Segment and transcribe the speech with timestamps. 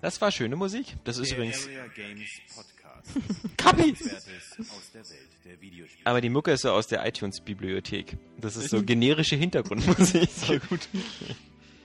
[0.00, 0.96] Das war schöne Musik.
[1.04, 1.66] Das ist Der übrigens.
[1.66, 2.76] Area Games Podcast.
[3.56, 3.94] Kapi!
[6.04, 8.16] Aber die Mucke ist so aus der iTunes-Bibliothek.
[8.38, 10.28] Das ist so generische Hintergrundmusik.
[10.30, 10.88] So gut.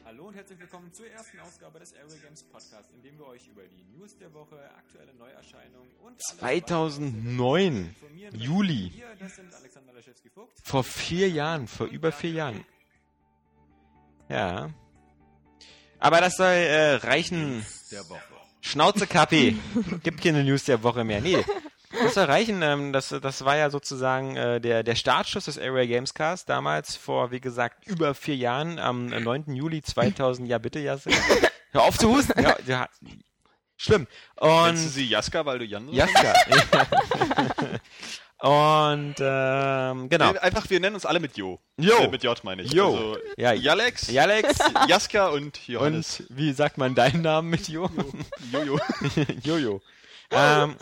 [0.05, 3.47] Hallo und herzlich willkommen zur ersten Ausgabe des Area Games Podcast, in dem wir euch
[3.47, 7.77] über die News der Woche, aktuelle Neuerscheinungen und alles 2009.
[7.89, 8.39] informieren.
[8.39, 8.91] Juli.
[10.63, 12.65] Vor vier Jahren, vor über vier Jahren.
[14.29, 14.69] Ja.
[15.99, 17.65] Aber das soll äh, reichen.
[18.61, 19.59] Schnauze Kapi.
[20.03, 21.21] Gibt keine News der Woche mehr.
[21.21, 21.43] Nee.
[22.03, 22.61] Das soll reichen.
[22.61, 26.49] Ähm, das, das war ja sozusagen äh, der, der Startschuss des Area Gamescast.
[26.49, 29.53] Damals vor, wie gesagt, über vier Jahren, am äh, 9.
[29.53, 30.49] Juli 2000.
[30.49, 31.09] Ja, bitte, Jasse.
[31.71, 32.41] Hör auf zu husten.
[32.41, 32.89] Ja, ja.
[33.77, 34.07] Schlimm.
[34.41, 34.77] Nennst du Und.
[34.77, 36.33] sie Jaska, weil du Jan Jaska.
[38.39, 40.33] Und, ähm, genau.
[40.41, 41.59] Einfach, wir nennen uns alle mit Jo.
[41.77, 41.97] Jo.
[41.99, 42.73] Äh, mit J meine ich.
[42.73, 42.87] Jo.
[42.87, 44.59] Also, Ja, Jalex, Jalex.
[44.87, 46.19] Jaska und Johannes.
[46.19, 47.89] Und wie sagt man deinen Namen mit Jo?
[48.51, 48.79] Jojo.
[49.43, 49.81] Jojo.
[50.31, 50.75] ähm,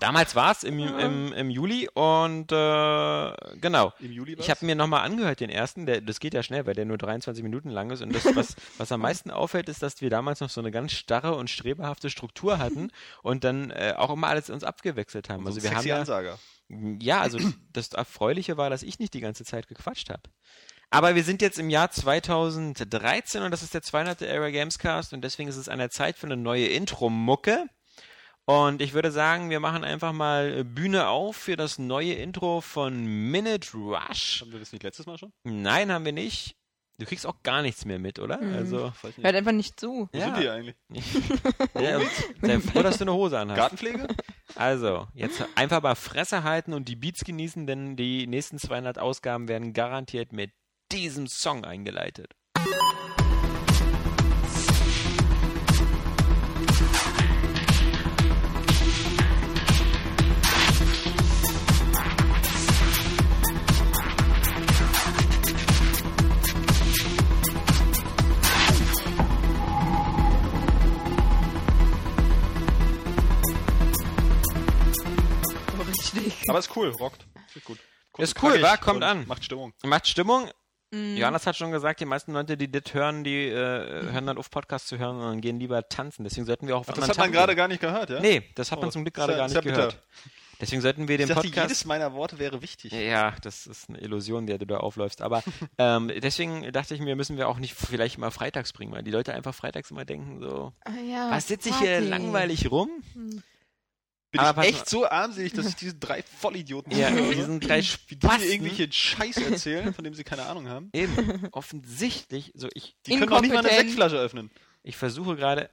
[0.00, 3.92] damals war es im, im, im Juli und äh, genau.
[4.00, 6.74] Im Juli Ich habe mir nochmal angehört, den ersten, der, das geht ja schnell, weil
[6.74, 8.00] der nur 23 Minuten lang ist.
[8.02, 10.92] Und das, was, was am meisten auffällt, ist, dass wir damals noch so eine ganz
[10.92, 12.90] starre und strebehafte Struktur hatten
[13.22, 15.46] und dann äh, auch immer alles uns abgewechselt haben.
[15.46, 16.38] Also Also wir haben ja, Ansager.
[17.00, 17.38] Ja, also
[17.72, 20.22] das Erfreuliche war, dass ich nicht die ganze Zeit gequatscht habe.
[20.90, 24.22] Aber wir sind jetzt im Jahr 2013 und das ist der 200.
[24.22, 27.66] Area Gamescast und deswegen ist es an der Zeit für eine neue Intro-Mucke.
[28.44, 33.04] Und ich würde sagen, wir machen einfach mal Bühne auf für das neue Intro von
[33.30, 34.40] Minute Rush.
[34.42, 35.32] Haben wir das nicht letztes Mal schon?
[35.44, 36.56] Nein, haben wir nicht.
[37.02, 38.40] Du kriegst auch gar nichts mehr mit, oder?
[38.40, 39.24] Also, Weiß nicht.
[39.24, 40.08] Hört einfach nicht zu.
[40.12, 40.26] Wo ja.
[40.26, 40.76] sind die eigentlich?
[41.74, 42.00] ja,
[42.40, 43.58] sei froh, dass du eine Hose anhast.
[43.58, 44.06] Gartenpflege?
[44.54, 49.48] Also, jetzt einfach mal Fresse halten und die Beats genießen, denn die nächsten 200 Ausgaben
[49.48, 50.52] werden garantiert mit
[50.92, 52.34] diesem Song eingeleitet.
[76.48, 77.26] Aber ist cool, rockt.
[77.54, 77.78] Ist gut.
[78.12, 78.76] Kurz Ist cool, knackig wa?
[78.76, 79.26] Kommt an.
[79.26, 79.72] Macht Stimmung.
[79.84, 80.50] Macht Stimmung.
[80.90, 81.16] Mhm.
[81.16, 83.54] Johannes hat schon gesagt, die meisten Leute, die das hören, die äh,
[84.12, 86.22] hören dann auf Podcast zu hören und gehen lieber tanzen.
[86.24, 88.20] Deswegen sollten wir auch auf Ach, das anderen hat man gerade gar nicht gehört, ja?
[88.20, 89.74] Nee, das hat man Oh, zum Glück gerade gar nicht ja bitter.
[89.76, 90.02] gehört.
[90.60, 91.70] Deswegen sollten wir den Ich dachte, Podcast.
[91.70, 92.92] jedes meiner Worte wäre wichtig.
[92.92, 95.22] Ja, das ist eine Illusion, der du da aufläufst.
[95.22, 95.42] Aber
[95.78, 99.10] ähm, deswegen dachte ich mir, müssen wir auch nicht vielleicht mal freitags bringen, weil die
[99.10, 102.90] Leute einfach freitags immer denken so, Ah, ja, was sitze ich hier langweilig rum?
[104.32, 107.68] Bin Aber ich echt so armselig, dass ich diese drei Vollidioten Ja, zuhöre, die sind
[107.68, 108.40] drei wie die Spasten.
[108.40, 110.88] mir irgendwelche Scheiß erzählen, von dem sie keine Ahnung haben.
[110.94, 113.68] Eben, offensichtlich, so ich, Die können auch nicht mal eine.
[113.68, 114.50] Sektflasche öffnen.
[114.82, 115.68] ich versuche gerade,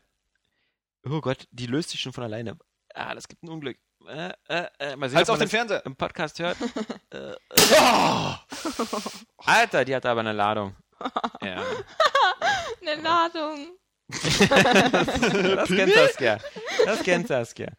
[1.06, 2.58] oh Gott, die löst sich schon von alleine.
[2.94, 3.78] Ah, das gibt ein Unglück.
[4.08, 5.86] Äh, äh, äh, mal sehen, Halt's ob auf den Fernseher.
[5.86, 6.58] im Podcast hört.
[7.12, 7.36] äh, äh.
[7.80, 8.34] Oh!
[9.38, 10.75] Alter, die hat aber eine Ladung.
[11.42, 11.64] Ja,
[12.81, 13.68] Eine Ladung.
[14.09, 16.40] Das kennt Saskia.
[16.86, 17.72] Das kennt Saskia.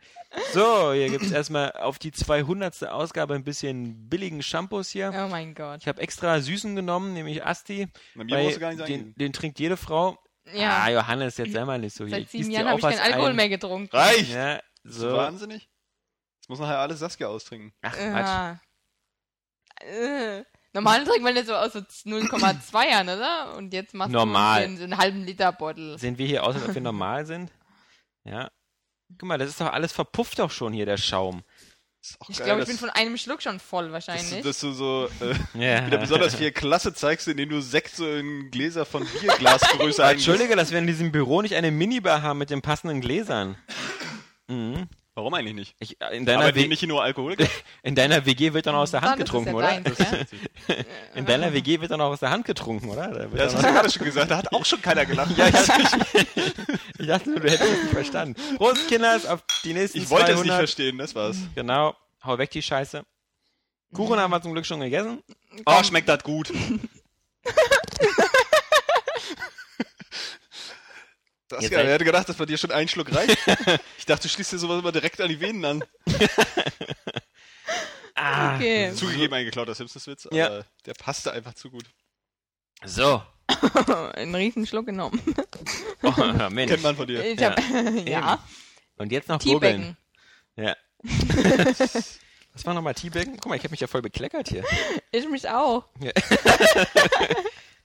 [0.53, 2.85] So, hier gibt's erstmal auf die 200.
[2.85, 5.13] Ausgabe ein bisschen billigen Shampoos hier.
[5.15, 5.81] Oh mein Gott.
[5.81, 7.89] Ich habe extra Süßen genommen, nämlich Asti.
[8.15, 10.19] Na, mir brauchst du gar nicht den, den trinkt jede Frau.
[10.53, 10.85] Ja.
[10.85, 12.19] Ah, Johannes, jetzt sei mal nicht so hier.
[12.19, 13.37] Seit sieben Jahren habe ich keinen Alkohol ein.
[13.37, 13.95] mehr getrunken.
[13.95, 14.33] Reicht!
[14.33, 15.13] Ja, so.
[15.13, 15.69] wahnsinnig?
[16.41, 17.73] Jetzt muss nachher alles Saskia austrinken.
[17.83, 18.61] Ach, Quatsch.
[19.83, 20.43] Ja.
[20.73, 23.57] Normal trinkt man jetzt so aus so 0,2ern, oder?
[23.57, 24.63] Und jetzt machst Normal.
[24.63, 25.99] du den, so einen halben Liter Bottle.
[25.99, 27.51] Sehen wir hier aus, als ob wir normal sind?
[28.25, 28.51] Ja.
[29.19, 31.43] Guck mal, das ist doch alles verpufft doch schon hier, der Schaum.
[32.29, 34.31] Ich geil, glaube, ich dass- bin von einem Schluck schon voll dass, wahrscheinlich.
[34.43, 35.87] du- dass du so äh, Ja.
[35.87, 40.29] wieder besonders viel Klasse zeigst, indem du Sekt so in Gläser von Bierglasgröße einmischst.
[40.29, 43.57] Entschuldige, dass wir in diesem Büro nicht eine Minibar haben mit den passenden Gläsern.
[44.47, 44.87] Mhm.
[45.15, 45.75] Warum eigentlich nicht?
[45.81, 47.44] Ich, äh, in, deiner Aber W- nicht nur Alkoholiker?
[47.82, 49.66] in deiner WG wird dann auch aus der Hand getrunken, ja oder?
[49.66, 50.76] deins, ja?
[51.16, 53.09] In deiner WG wird dann auch aus der Hand getrunken, oder?
[53.09, 55.36] Da wird Ja, das hast du gerade schon gesagt, da hat auch schon keiner gelacht.
[55.36, 55.54] Ja, ich,
[57.01, 58.41] ich dachte, du hättest es nicht verstanden.
[58.57, 60.39] Prost, Kinders, auf die nächsten Ich wollte 200.
[60.39, 61.36] es nicht verstehen, das war's.
[61.56, 63.03] Genau, hau weg die Scheiße.
[63.92, 65.22] Kuchen haben wir zum Glück schon gegessen.
[65.66, 66.53] Oh, schmeckt das gut.
[71.51, 73.37] Das Jetzt ja, seid- wer hätte gedacht, dass bei dir schon ein Schluck reicht?
[73.99, 75.85] Ich dachte, du schließt dir sowas immer direkt an die Venen an.
[78.15, 78.93] Ah, Okay.
[78.95, 80.63] Zugegeben ein geklauter Simpsons-Witz, aber Ja.
[80.85, 81.85] der passte einfach zu gut.
[82.85, 83.23] So.
[84.15, 85.21] einen riesen Schluck genommen.
[86.03, 86.13] Oh,
[86.51, 86.71] Mensch.
[86.71, 87.25] Kennt man von dir.
[87.25, 87.59] Ich hab,
[88.07, 88.45] ja.
[88.97, 89.97] Und jetzt noch gurgeln.
[90.57, 90.77] Ja.
[92.53, 93.37] Was war nochmal Teabaggen?
[93.39, 94.65] Guck mal, ich habe mich ja voll bekleckert hier.
[95.13, 95.87] Ich mich auch.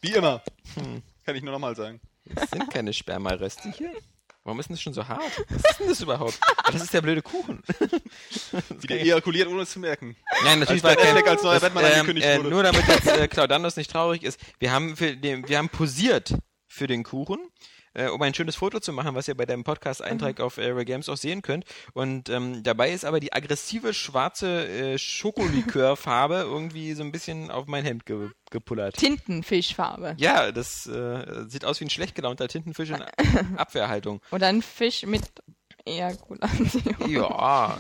[0.02, 0.44] Wie immer.
[0.76, 1.02] Hm.
[1.26, 2.02] Kann ich nur nochmal sagen.
[2.26, 3.92] Das sind keine Spermareste hier.
[4.44, 5.24] Warum ist denn das schon so hart?
[5.50, 6.40] Was ist denn das überhaupt?
[6.72, 7.64] Das ist der blöde Kuchen.
[8.80, 10.16] Wie der ejakuliert, ohne es zu merken.
[10.44, 12.50] Nein, natürlich Als war kein, als neuer das, Batman ähm, angekündigt äh, wurde.
[12.50, 14.40] Nur damit jetzt äh, Claudandos nicht traurig ist.
[14.60, 16.36] Wir haben, für den, wir haben posiert
[16.68, 17.40] für den Kuchen,
[17.96, 21.10] äh, um ein schönes Foto zu machen, was ihr bei deinem Podcast-Eintrag auf Area Games
[21.10, 21.66] auch sehen könnt.
[21.94, 27.68] Und ähm, dabei ist aber die aggressive schwarze äh, Schokolikörfarbe irgendwie so ein bisschen auf
[27.68, 28.96] mein Hemd ge gepullert.
[28.96, 30.16] Tintenfischfarbe.
[30.18, 33.02] Ja, das äh, sieht aus wie ein schlecht gelaunter Tintenfisch in
[33.58, 34.22] Abwehrhaltung.
[34.32, 35.24] Oder ein Fisch mit
[35.84, 36.84] Ejakulation.
[37.08, 37.78] Ja,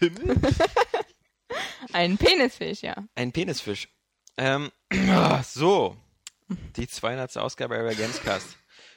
[1.92, 2.94] Ein Penisfisch, ja.
[3.14, 3.88] ein Penisfisch.
[4.36, 4.70] Ähm,
[5.44, 5.96] so,
[6.76, 7.36] die 200.
[7.38, 8.56] Ausgabe Area Gamescast.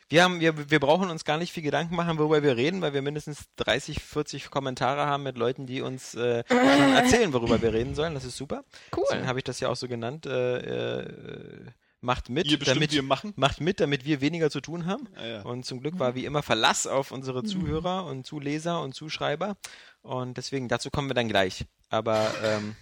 [0.09, 2.93] Wir, haben, wir, wir brauchen uns gar nicht viel Gedanken machen, worüber wir reden, weil
[2.93, 7.73] wir mindestens 30, 40 Kommentare haben mit Leuten, die uns äh, schon erzählen, worüber wir
[7.73, 8.13] reden sollen.
[8.13, 8.63] Das ist super.
[8.91, 9.27] Deswegen Cool.
[9.27, 10.25] habe ich das ja auch so genannt.
[10.25, 11.71] Äh, äh,
[12.01, 13.33] macht mit, Ihr bestimmt, damit, wir machen.
[13.37, 15.07] macht mit, damit wir weniger zu tun haben.
[15.15, 15.41] Ah, ja.
[15.43, 19.55] Und zum Glück war wie immer Verlass auf unsere Zuhörer und Zuleser und Zuschreiber.
[20.01, 21.65] Und deswegen, dazu kommen wir dann gleich.
[21.89, 22.75] Aber, ähm,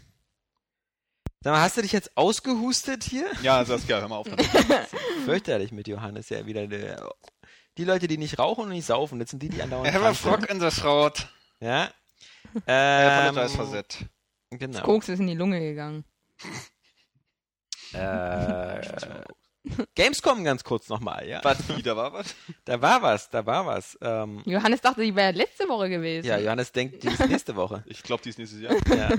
[1.43, 3.25] sag mal, hast du dich jetzt ausgehustet hier?
[3.41, 4.27] Ja, Saskia, hör mal auf.
[5.25, 7.09] Fürchterlich mit Johannes, ja wieder der.
[7.77, 10.17] Die Leute, die nicht rauchen und nicht saufen, das sind die, die andauernd Herr krank
[10.17, 11.27] Frock in das Rot.
[11.59, 11.89] Ja.
[12.53, 14.05] Ähm, Paletta ist versett.
[14.49, 14.81] Genau.
[14.81, 16.03] Koks ist in die Lunge gegangen.
[17.93, 18.81] Äh,
[19.95, 21.43] Gamescom ganz kurz nochmal, ja.
[21.43, 22.35] Was, wieder war was?
[22.65, 23.97] Da war was, da war was.
[24.01, 26.27] Ähm, Johannes dachte, die wäre letzte Woche gewesen.
[26.27, 27.83] ja, Johannes denkt, die ist nächste Woche.
[27.85, 28.75] Ich glaube, die ist nächstes Jahr.
[28.87, 29.11] Ja.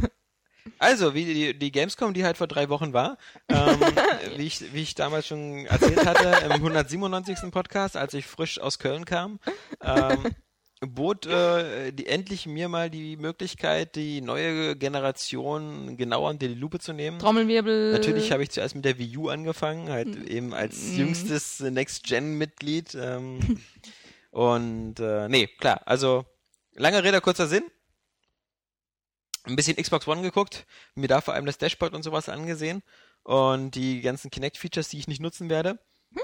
[0.79, 3.19] Also, wie die, die Gamescom, die halt vor drei Wochen war,
[3.49, 3.81] ähm,
[4.37, 7.51] wie, ich, wie ich damals schon erzählt hatte, im 197.
[7.51, 9.39] Podcast, als ich frisch aus Köln kam,
[9.83, 10.35] ähm,
[10.81, 16.81] bot äh, die, endlich mir mal die Möglichkeit, die neue Generation genauer unter die Lupe
[16.81, 17.19] zu nehmen.
[17.21, 17.93] Trommelwirbel.
[17.93, 20.99] Natürlich habe ich zuerst mit der Wii U angefangen, halt eben als Mhm.
[20.99, 22.97] jüngstes Next-Gen-Mitglied.
[23.01, 23.59] Ähm,
[24.31, 26.25] und äh, nee, klar, also
[26.75, 27.65] lange Rede, kurzer Sinn.
[29.45, 32.83] Ein bisschen Xbox One geguckt, mir da vor allem das Dashboard und sowas angesehen
[33.25, 35.79] und die ganzen Kinect-Features, die ich nicht nutzen werde.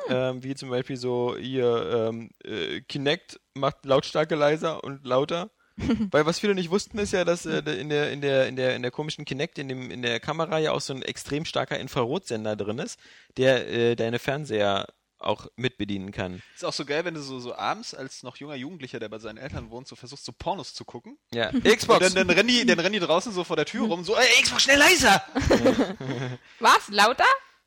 [0.09, 5.51] Ähm, wie zum Beispiel so hier ähm, äh, Kinect macht Lautstärke leiser und lauter.
[6.11, 8.75] Weil was viele nicht wussten, ist ja, dass äh, in der in der in der
[8.75, 11.79] in der komischen Kinect in dem in der Kamera ja auch so ein extrem starker
[11.79, 12.99] Infrarotsender drin ist,
[13.37, 14.89] der äh, deine Fernseher
[15.19, 16.43] auch mitbedienen kann.
[16.55, 19.19] Ist auch so geil, wenn du so, so abends als noch junger Jugendlicher, der bei
[19.19, 21.19] seinen Eltern wohnt, so versuchst, so Pornos zu gucken.
[21.33, 22.01] Ja, Und Xbox.
[22.01, 24.43] dann, dann, rennen die, dann rennen die draußen so vor der Tür rum, so, ey,
[24.43, 25.23] Xbox, schnell leiser!
[26.61, 26.89] Was?
[26.89, 27.25] Lauter?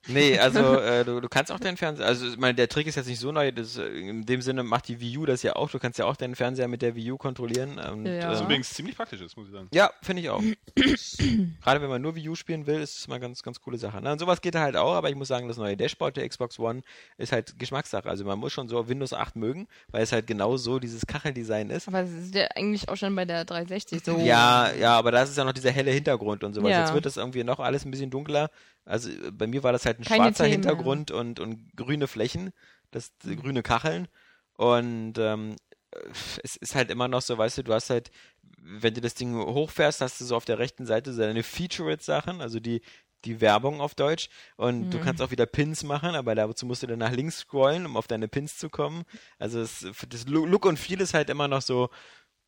[0.07, 2.95] Nee, also äh, du, du kannst auch deinen Fernseher, also ich meine, der Trick ist
[2.95, 5.56] jetzt nicht so neu, das, äh, in dem Sinne macht die Wii U das ja
[5.56, 7.77] auch, du kannst ja auch deinen Fernseher mit der Wii U kontrollieren.
[7.77, 8.30] Und, Ja.
[8.30, 9.68] Was ähm, übrigens ziemlich praktisch ist, muss ich sagen.
[9.74, 10.42] Ja, finde ich auch.
[10.75, 14.00] Gerade wenn man nur Wii U spielen will, ist es mal ganz, ganz coole Sache.
[14.01, 16.57] Na, und sowas geht halt auch, aber ich muss sagen, das neue Dashboard der Xbox
[16.57, 16.81] One
[17.18, 18.09] ist halt Geschmackssache.
[18.09, 21.69] Also man muss schon so Windows 8 mögen, weil es halt genau so dieses Kacheldesign
[21.69, 21.88] ist.
[21.88, 24.18] Aber das ist ja eigentlich auch schon bei der 360 so.
[24.18, 26.71] Ja, ja, aber da ist ja noch dieser helle Hintergrund und sowas.
[26.71, 26.81] Ja.
[26.81, 28.50] Jetzt wird das irgendwie noch alles ein bisschen dunkler.
[28.85, 32.07] Also äh, bei mir war das halt ein Keine schwarzer Themen, Hintergrund und, und grüne
[32.07, 32.51] Flächen,
[32.91, 34.07] das äh, grüne Kacheln.
[34.53, 35.55] Und ähm,
[35.91, 35.97] äh,
[36.43, 38.11] es ist halt immer noch so, weißt du, du hast halt,
[38.57, 42.41] wenn du das Ding hochfährst, hast du so auf der rechten Seite so deine Featured-Sachen,
[42.41, 42.81] also die,
[43.25, 44.29] die Werbung auf Deutsch.
[44.57, 47.85] Und du kannst auch wieder Pins machen, aber dazu musst du dann nach links scrollen,
[47.85, 49.03] um auf deine Pins zu kommen.
[49.38, 51.89] Also es, das Look und Feel ist halt immer noch so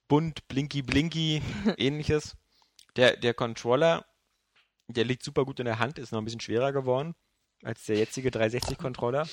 [0.08, 1.42] bunt, blinky, blinky,
[1.78, 2.36] ähnliches.
[2.96, 4.06] Der, der Controller,
[4.94, 7.16] der liegt super gut in der Hand, ist noch ein bisschen schwerer geworden
[7.64, 9.28] als der jetzige 360-Controller.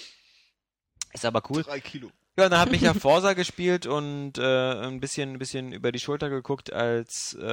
[1.12, 1.62] Ist aber cool.
[1.62, 2.10] Drei Kilo.
[2.38, 5.98] Ja, dann hat mich ja Forsa gespielt und äh, ein bisschen, ein bisschen über die
[5.98, 7.44] Schulter geguckt, als, äh,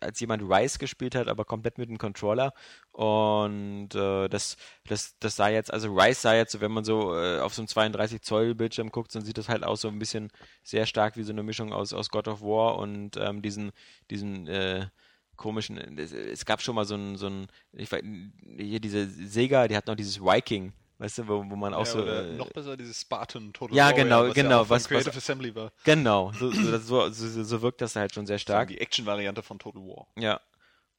[0.00, 2.54] als jemand Rise gespielt hat, aber komplett mit dem Controller.
[2.92, 4.56] Und äh, das,
[4.86, 7.62] das, das sah jetzt, also Rise sah jetzt, so, wenn man so äh, auf so
[7.62, 10.30] einem 32 Zoll Bildschirm guckt, dann sieht das halt aus so ein bisschen
[10.62, 13.72] sehr stark wie so eine Mischung aus, aus God of War und ähm, diesen,
[14.08, 14.86] diesen äh,
[15.40, 18.02] komischen, es, es gab schon mal so ein, so ein, ich weiß,
[18.58, 21.92] hier diese Sega, die hat noch dieses Viking, weißt du, wo, wo man auch ja,
[21.92, 22.04] so.
[22.06, 25.16] äh, noch besser dieses Spartan Total Ja, Warrior, genau, was genau, Ja was- Creative was-
[25.16, 25.72] Assembly war.
[25.84, 28.68] Genau, so, so, so, so, so wirkt das halt schon sehr stark.
[28.68, 30.06] Die Action-Variante von Total War.
[30.16, 30.40] Ja.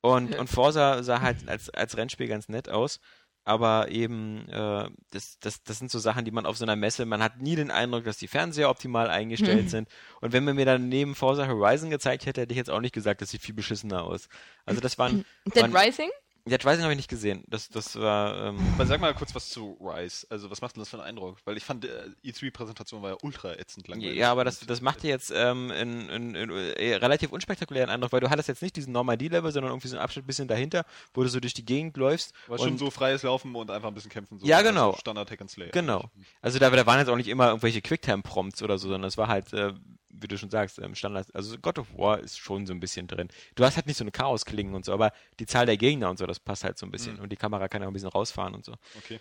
[0.02, 3.00] Und, und Forza sah halt als, als Rennspiel ganz nett aus.
[3.44, 7.06] Aber eben, äh, das, das, das sind so Sachen, die man auf so einer Messe,
[7.06, 9.90] man hat nie den Eindruck, dass die Fernseher optimal eingestellt sind.
[10.22, 12.94] Und wenn man mir dann neben Forza Horizon gezeigt hätte, hätte ich jetzt auch nicht
[12.94, 14.28] gesagt, das sieht viel beschissener aus.
[14.66, 16.10] Also das waren, Dead waren Rising?
[16.46, 17.44] Jetzt weiß ich, habe ich nicht gesehen.
[17.48, 18.48] Das, das war.
[18.48, 20.26] Ähm, Aber sag mal kurz was zu Rise.
[20.30, 21.38] Also, was macht denn das für einen Eindruck?
[21.46, 24.18] Weil ich fand, äh, E3-Präsentation war ja ultra ätzend langweilig.
[24.18, 28.12] ja, aber das, das macht dir jetzt ähm, in, in, in, äh, relativ unspektakulären Eindruck,
[28.12, 31.22] weil du hattest jetzt nicht diesen Normandie-Level, sondern irgendwie so einen Abschnitt bisschen dahinter, wo
[31.22, 32.34] du so durch die Gegend läufst.
[32.48, 34.40] War schon so freies Laufen und einfach ein bisschen kämpfen.
[34.40, 34.46] So.
[34.46, 34.90] Ja, genau.
[34.90, 35.70] Also Standard Hack and Slay.
[35.72, 36.10] Genau.
[36.42, 39.28] Also da, da waren jetzt auch nicht immer irgendwelche Quicktime-Prompts oder so, sondern es war
[39.28, 39.74] halt, äh,
[40.14, 41.34] wie du schon sagst, ähm, Standard.
[41.34, 43.30] Also God of War ist schon so ein bisschen drin.
[43.56, 46.18] Du hast halt nicht so eine Chaos-Klingen und so, aber die Zahl der Gegner und
[46.18, 47.20] so, das passt halt so ein bisschen.
[47.20, 48.76] Und die Kamera kann ja auch ein bisschen rausfahren und so.
[48.98, 49.20] Okay.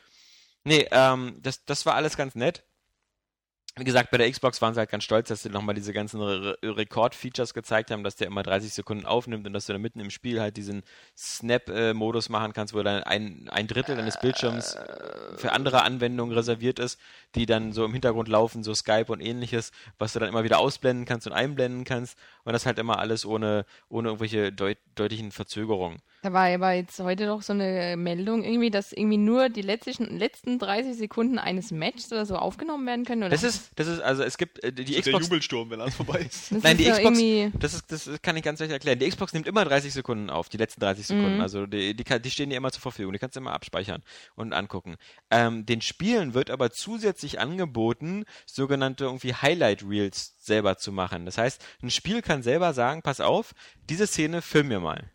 [0.65, 2.65] Nee, ähm, das, das war alles ganz nett.
[3.77, 6.21] Wie gesagt, bei der Xbox waren sie halt ganz stolz, dass sie nochmal diese ganzen
[6.21, 9.81] Re Re- Rekord-Features gezeigt haben, dass der immer 30 Sekunden aufnimmt und dass du dann
[9.81, 10.83] mitten im Spiel halt diesen
[11.17, 14.77] Snap-Modus machen kannst, wo dann ein, ein Drittel deines Bildschirms
[15.37, 16.99] für andere Anwendungen reserviert ist,
[17.37, 20.59] die dann so im Hintergrund laufen, so Skype und ähnliches, was du dann immer wieder
[20.59, 25.31] ausblenden kannst und einblenden kannst und das halt immer alles ohne, ohne irgendwelche deut deutlichen
[25.31, 26.00] Verzögerungen.
[26.23, 30.19] Da war aber jetzt heute doch so eine Meldung irgendwie, dass irgendwie nur die letzten,
[30.19, 33.23] letzten 30 Sekunden eines Matches oder so aufgenommen werden können.
[33.23, 33.31] Oder?
[33.31, 35.95] Das ist, das ist, also es gibt äh, die So der Xbox Jubelsturm, wenn alles
[35.95, 36.53] vorbei ist.
[36.53, 37.59] das Nein, ist die Xbox, irgendwie.
[37.59, 38.99] das, ist, das kann ich ganz leicht erklären.
[38.99, 41.37] Die Xbox nimmt immer 30 Sekunden auf, die letzten 30 Sekunden.
[41.37, 41.41] Mhm.
[41.41, 43.15] Also die, die, kann- die stehen dir immer zur Verfügung.
[43.15, 44.03] Die kannst du immer abspeichern
[44.35, 44.97] und angucken.
[45.31, 51.25] Ähm, den Spielen wird aber zusätzlich angeboten, sogenannte irgendwie Highlight Reels selber zu machen.
[51.25, 53.55] Das heißt, ein Spiel kann selber sagen, pass auf,
[53.89, 55.11] diese Szene film mir mal.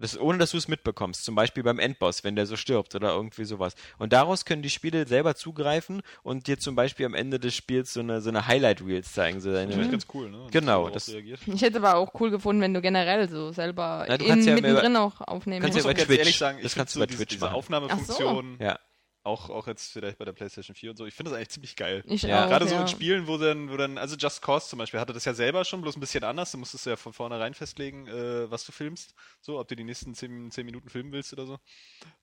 [0.00, 1.24] Das, ohne dass du es mitbekommst.
[1.24, 3.74] Zum Beispiel beim Endboss, wenn der so stirbt oder irgendwie sowas.
[3.98, 7.92] Und daraus können die Spiele selber zugreifen und dir zum Beispiel am Ende des Spiels
[7.92, 9.40] so eine, so eine Highlight Reels zeigen.
[9.40, 10.46] So Das eine, ist ganz cool, ne?
[10.50, 11.08] Genau, das-.
[11.08, 14.48] Ich hätte aber auch cool gefunden, wenn du generell so selber Ja, du in, kannst
[14.48, 16.18] ja mittendrin auch aufnehmen kannst Ich ja muss bei Twitch.
[16.18, 17.54] ehrlich sagen, Das kannst du so bei diese, Twitch diese machen.
[17.54, 18.78] Aufnahmefunktion, ja.
[19.22, 21.76] Auch, auch jetzt vielleicht bei der PlayStation 4 und so, ich finde das eigentlich ziemlich
[21.76, 22.02] geil.
[22.06, 22.44] Ich Ja.
[22.44, 22.80] auch, Gerade so ja.
[22.80, 25.64] in Spielen, wo dann, wo dann, also Just Cause zum Beispiel hatte das ja selber
[25.64, 26.52] schon, bloß ein bisschen anders.
[26.52, 29.14] Du musstest ja von vornherein festlegen, äh, was du filmst.
[29.40, 31.58] So, ob du die nächsten 10, 10 Minuten filmen willst oder so.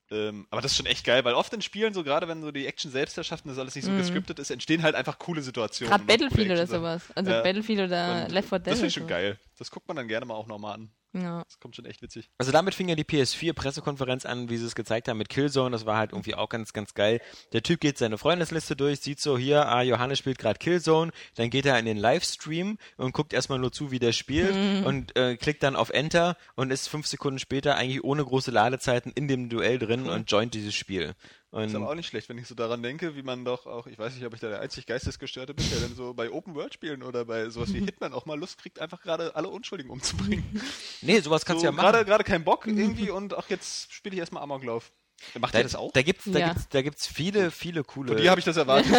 [0.10, 2.52] Ähm, aber das ist schon echt geil, weil oft in Spielen, so gerade wenn so
[2.52, 5.90] die Action selbst erschaffen, das alles nicht so gescriptet ist, entstehen halt einfach coole Situationen.
[5.92, 7.04] Gerade und Battlefield oder sowas.
[7.14, 7.42] Also Ja.
[7.44, 8.68] Battlefield oder Und Left 4 Dead.
[8.68, 9.38] Das finde ich schon geil.
[9.58, 10.92] Das guckt man dann gerne mal auch nochmal an.
[11.22, 11.44] Ja.
[11.44, 12.30] Das kommt schon echt witzig.
[12.38, 15.72] Also damit fing ja die PS4-Pressekonferenz an, wie sie es gezeigt haben mit Killzone.
[15.72, 17.22] Das war halt irgendwie auch ganz, ganz geil.
[17.54, 21.12] Der Typ geht seine Freundesliste durch, sieht so hier, ah, Johannes spielt gerade Killzone.
[21.36, 25.16] Dann geht er in den Livestream und guckt erstmal nur zu, wie der spielt und
[25.16, 29.28] äh, klickt dann auf Enter und ist fünf Sekunden später eigentlich ohne große Ladezeiten in
[29.28, 31.16] dem Duell drin und joint dieses Spiel.
[31.50, 33.88] Und Ist aber auch nicht schlecht, wenn ich so daran denke, wie man doch auch,
[33.88, 37.04] ich weiß nicht, ob ich da der einzig Geistesgestörte bin, der dann so bei Open-World-Spielen
[37.04, 40.44] oder bei sowas wie Hitman auch mal Lust kriegt, einfach gerade alle Unschuldigen umzubringen.
[41.02, 41.92] nee, sowas kannst so, du ja machen.
[41.92, 44.92] gerade, gerade keinen Bock irgendwie und ach, jetzt spiele ich erstmal Amoklauf.
[45.40, 45.92] Macht Da, ihr das auch?
[45.94, 46.50] da gibt's, da Ja.
[46.50, 48.10] gibt's, da gibt's viele, viele coole.
[48.10, 48.94] Von dir habe ich das erwartet.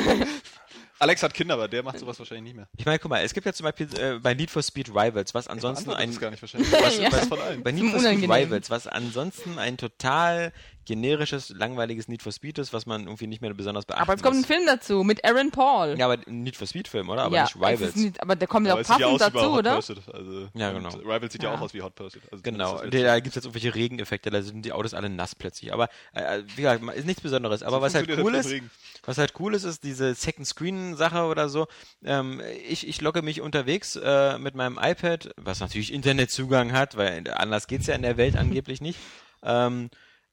[1.01, 2.69] Alex hat Kinder, aber der macht sowas wahrscheinlich nicht mehr.
[2.77, 5.33] ich meine, guck mal, es gibt ja zum Beispiel äh, bei Need for Speed Rivals,
[5.33, 6.73] was ansonsten Beantwortet ein das gar nicht wahrscheinlich.
[6.73, 7.13] was, Ja.
[7.13, 7.63] was, von allen.
[7.63, 8.29] bei Need for Speed.
[8.29, 10.53] Rivals, was ansonsten ein total
[10.89, 14.23] generisches, langweiliges Need for Speed ist, was man irgendwie nicht mehr besonders beachten Aber jetzt
[14.23, 14.45] kommt ein.
[14.45, 15.95] Film dazu mit Aaron Paul.
[15.99, 17.23] Ja, aber ein Need for Speed Film, oder?
[17.25, 17.97] Aber Ja, nicht es ist Rivals.
[17.97, 19.75] Nicht, aber der kommt ja auch es ja passend bei dazu, Hot oder?
[19.77, 19.99] Pursuit.
[20.13, 20.89] Also, Ja, genau.
[20.89, 21.51] Rivals sieht ja.
[21.51, 21.57] Ja.
[21.57, 22.23] auch aus wie Hot Pursuit.
[22.33, 25.73] Also Genau, da, gibt es jetzt irgendwelche Regeneffekte, da sind die Autos alle nass plötzlich.
[25.73, 27.63] Aber äh, wie gesagt, ist nichts Besonderes.
[27.63, 28.71] Aber was halt cool das ist, Regen.
[29.05, 31.67] was halt cool ist, ist diese Second-Screen-Sache oder so.
[32.05, 37.25] Ähm, ich, ich logge mich unterwegs äh, mit meinem iPad, was natürlich Internetzugang hat, weil
[37.33, 38.99] anders geht's ja in der Welt angeblich nicht,
[39.43, 39.91] ähm,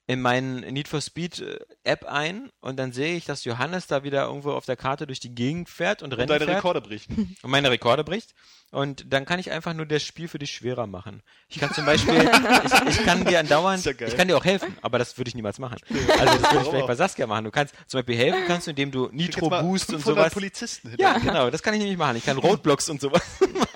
[0.07, 4.03] in meinen Need for Speed äh, App ein und dann sehe ich, dass Johannes da
[4.03, 6.81] wieder irgendwo auf der Karte durch die Gegend fährt und Und Rennen deine fährt Rekorde
[6.81, 7.09] bricht.
[7.09, 8.33] und meine Rekorde bricht.
[8.75, 11.23] Und dann kann ich einfach nur das Spiel für dich schwerer machen.
[11.47, 14.43] Ich kann zum Beispiel, ich, ich kann dir andauernd, Ist ja ich kann dir auch
[14.43, 15.77] helfen, aber das würde ich niemals machen.
[16.19, 17.45] Also das würde ich vielleicht bei Saskia machen.
[17.45, 20.33] Du kannst zum Beispiel helfen, kannst du, indem du Nitro Boost und 500 sowas.
[20.33, 21.19] Polizisten Ja, hinterher.
[21.33, 22.17] genau, das kann ich nämlich machen.
[22.17, 23.67] Ich kann Roadblocks und sowas machen.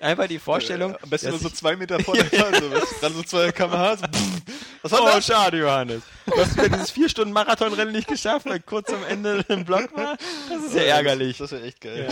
[0.00, 0.96] Einfach die Vorstellung.
[1.02, 2.24] Am besten dass nur so zwei Meter vor der
[2.72, 3.00] was?
[3.00, 3.96] Dann so zwei kmh.
[4.82, 5.26] Was war Oh, das?
[5.26, 6.02] schade, Johannes.
[6.26, 9.94] Du hast wieder dieses vier Stunden Marathonrennen nicht geschafft, weil kurz am Ende im Block
[9.96, 10.16] war.
[10.48, 11.38] Das ist ja ärgerlich.
[11.38, 12.08] Das wäre echt geil.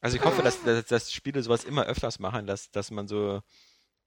[0.00, 3.42] Also ich hoffe, dass, dass, dass Spiele sowas immer öfters machen, dass, dass man so,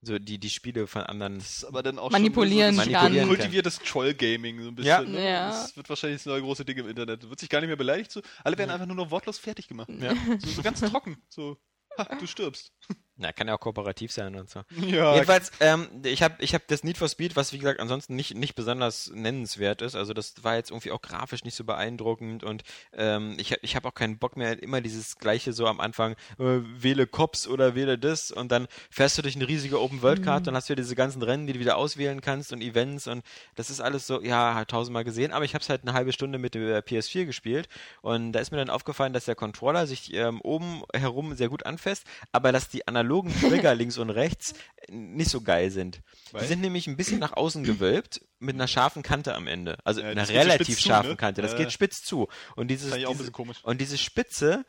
[0.02, 1.42] so die, die Spiele von anderen.
[1.68, 3.16] Aber dann auch Manipulieren schon so kann.
[3.16, 4.88] ein kultiviertes Troll-Gaming so ein bisschen.
[4.88, 5.02] Ja.
[5.02, 5.24] Ne?
[5.24, 5.48] Ja.
[5.50, 7.28] Das wird wahrscheinlich das neue große Ding im Internet.
[7.28, 8.10] Wird sich gar nicht mehr beleidigt.
[8.10, 8.22] So.
[8.42, 9.88] Alle werden einfach nur noch wortlos fertig gemacht.
[9.88, 10.14] Ja.
[10.38, 11.16] So, so ganz trocken.
[11.28, 11.56] So,
[11.96, 12.72] ha, du stirbst.
[13.16, 14.62] Na, kann ja auch kooperativ sein und so.
[14.84, 18.16] Ja, Jedenfalls, ähm, ich habe ich hab das Need for Speed, was wie gesagt ansonsten
[18.16, 19.94] nicht, nicht besonders nennenswert ist.
[19.94, 23.88] Also das war jetzt irgendwie auch grafisch nicht so beeindruckend und ähm, ich, ich habe
[23.88, 27.98] auch keinen Bock mehr, immer dieses gleiche so am Anfang, äh, wähle Cops oder wähle
[27.98, 31.46] das und dann fährst du durch eine riesige Open-World-Karte und hast wieder diese ganzen Rennen,
[31.46, 35.04] die du wieder auswählen kannst und Events und das ist alles so, ja, halt tausendmal
[35.04, 37.68] gesehen, aber ich habe es halt eine halbe Stunde mit der PS4 gespielt
[38.02, 41.64] und da ist mir dann aufgefallen, dass der Controller sich ähm, oben herum sehr gut
[41.64, 44.54] anfasst, aber dass die analogen Trigger links und rechts
[44.88, 46.00] nicht so geil sind.
[46.28, 46.46] Die Weil?
[46.46, 49.78] sind nämlich ein bisschen nach außen gewölbt mit einer scharfen Kante am Ende.
[49.84, 51.16] Also Ja, einer relativ spitz zu, scharfen ne?
[51.16, 51.42] Kante.
[51.42, 51.58] Das Ja.
[51.58, 52.28] geht spitz zu.
[52.56, 53.32] Und dieses, diese,
[53.62, 54.64] und diese Spitze,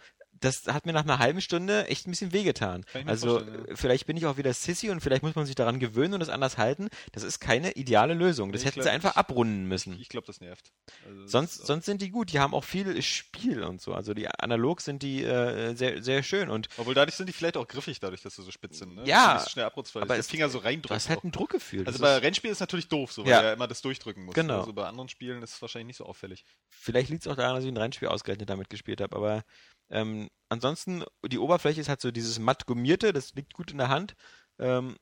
[0.46, 2.86] das hat mir nach einer halben Stunde echt ein bisschen wehgetan.
[2.94, 3.46] Ich Also ja.
[3.74, 6.30] vielleicht bin ich auch wieder Sissy und vielleicht muss man sich daran gewöhnen und das
[6.30, 6.88] anders halten.
[7.12, 8.52] Das ist keine ideale Lösung.
[8.52, 10.00] Das ich hätten glaub, sie einfach ich- abrunden müssen.
[10.00, 10.72] Ich glaube, das nervt.
[11.08, 12.32] Also, das Sonst, ist- sonst sind die gut.
[12.32, 13.94] Die haben auch viel Spiel und so.
[13.94, 16.50] Also die analog sind die äh, sehr, sehr schön.
[16.50, 18.96] Und Obwohl dadurch sind die vielleicht auch griffig, dadurch, dass sie so spitz sind.
[18.96, 19.04] Ne?
[19.06, 21.10] Ja, nicht schnell abrutscht, weil aber der es- Finger so reindrückt.
[21.10, 21.24] halt auch.
[21.24, 21.80] ein Druckgefühl.
[21.88, 23.42] Also Das bei Rennspielen ist es natürlich doof, so, weil Ja.
[23.42, 24.36] er immer das durchdrücken muss.
[24.36, 24.60] Genau.
[24.60, 26.46] Also bei anderen Spielen ist es wahrscheinlich nicht so auffällig.
[26.70, 29.16] vielleicht liegt es auch daran, dass ich ein Rennspiel ausgerechnet damit gespielt habe.
[29.16, 29.44] Aber
[29.90, 33.90] ähm, ansonsten, die Oberfläche ist halt so dieses matt gummierte, das liegt gut in der
[33.90, 34.16] Hand.
[34.60, 34.96] Ähm,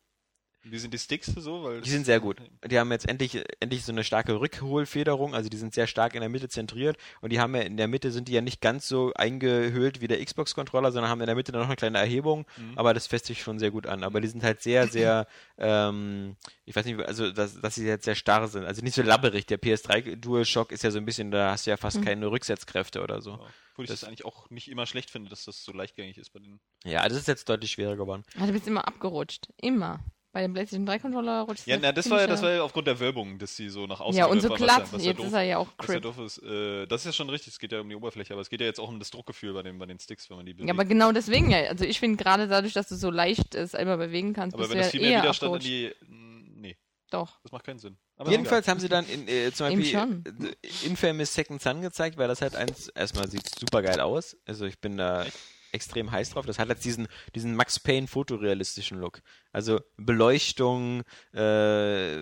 [0.65, 1.63] Wie sind die Sticks so?
[1.63, 2.37] Weil Die sind sehr gut.
[2.65, 6.21] Die haben jetzt endlich, endlich so eine starke Rückholfederung, also die sind sehr stark in
[6.21, 8.87] der Mitte zentriert und die haben ja in der Mitte sind die ja nicht ganz
[8.87, 12.45] so eingehüllt wie der Xbox-Controller, sondern haben in der Mitte dann noch eine kleine Erhebung,
[12.57, 12.77] Mhm.
[12.77, 14.03] aber das fässt sich schon sehr gut an.
[14.03, 15.27] Aber die sind halt sehr, sehr,
[15.57, 19.01] ähm, ich weiß nicht, also dass, dass sie jetzt sehr starr sind, also nicht so
[19.01, 19.45] labberig.
[19.47, 23.01] Der PS3 DualShock ist ja so ein bisschen, da hast du ja fast keine Rücksetzkräfte
[23.03, 23.31] oder so.
[23.31, 23.39] Ja.
[23.73, 26.39] Obwohl ich das, eigentlich auch nicht immer schlecht finde, dass das so leichtgängig ist bei
[26.39, 26.59] den.
[26.85, 28.23] Ja, das ist jetzt deutlich schwerer geworden.
[28.39, 29.47] Ah, du bist immer abgerutscht.
[29.57, 29.99] Immer.
[30.33, 32.63] Bei dem PlayStation 3 Controller rutscht Ja, das na, das war ja, das war ja
[32.63, 34.91] aufgrund der Wölbung, dass die so nach außen Ja, und so glatt.
[34.91, 37.29] ja- Jetzt doof- ist er ja auch Was ja ist, äh, das ist ja schon
[37.29, 39.11] richtig, es geht ja um die Oberfläche, aber es geht ja jetzt auch um das
[39.11, 40.67] Druckgefühl bei den, bei den Sticks, wenn man die bewegt.
[40.67, 41.59] Ja, aber genau deswegen ja.
[41.69, 44.71] Also ich finde gerade dadurch, dass du so leicht es selber bewegen kannst, Aber bist
[44.71, 46.01] wenn du das ja viel mehr eher Widerstand in abgerutscht.
[46.01, 46.11] die.
[46.11, 46.77] mh, Nee,
[47.11, 47.39] Doch.
[47.43, 47.97] das macht keinen Sinn.
[48.15, 52.27] Aber Jedenfalls haben sie dann in, äh, zum Beispiel äh, Infamous Second Son gezeigt, weil
[52.27, 54.35] das halt eins, erstmal sieht super geil aus.
[54.47, 55.25] Also ich bin da
[55.73, 56.45] extrem heiß drauf.
[56.45, 59.21] Das hat jetzt diesen, diesen Max Payne fotorealistischen Look.
[59.51, 61.03] Also Beleuchtung,
[61.33, 62.17] äh,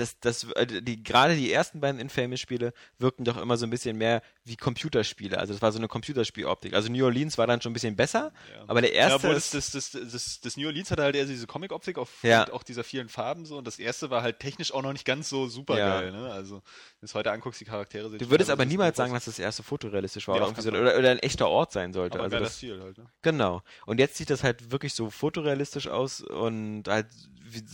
[0.00, 3.96] das, das, äh, die, gerade die ersten beiden Infamous-Spiele wirkten doch immer so ein bisschen
[3.96, 5.38] mehr wie Computerspiele.
[5.38, 6.74] Also das war so eine Computerspieloptik.
[6.74, 8.64] Also New Orleans war dann schon ein bisschen besser, Ja.
[8.66, 11.24] aber der Ja, erste obwohl das, das, das, das, das New Orleans hatte halt eher
[11.26, 12.50] diese Comic-Optik auf Ja.
[12.52, 15.28] auch dieser vielen Farben so und das erste war halt technisch auch noch nicht ganz
[15.28, 16.00] so super Ja.
[16.00, 16.30] geil, ne?
[16.32, 16.62] Also, wenn
[17.00, 19.62] du es heute anguckst, die Charaktere sehen du würdest aber niemals sagen, dass das erste
[19.62, 22.14] fotorealistisch war oder, so, oder, oder ein echter Ort sein sollte.
[22.18, 23.06] aber also das, Ziel halt, ne?
[23.22, 23.62] Genau.
[23.86, 27.06] Und jetzt sieht das halt wirklich so fotorealistisch aus und halt,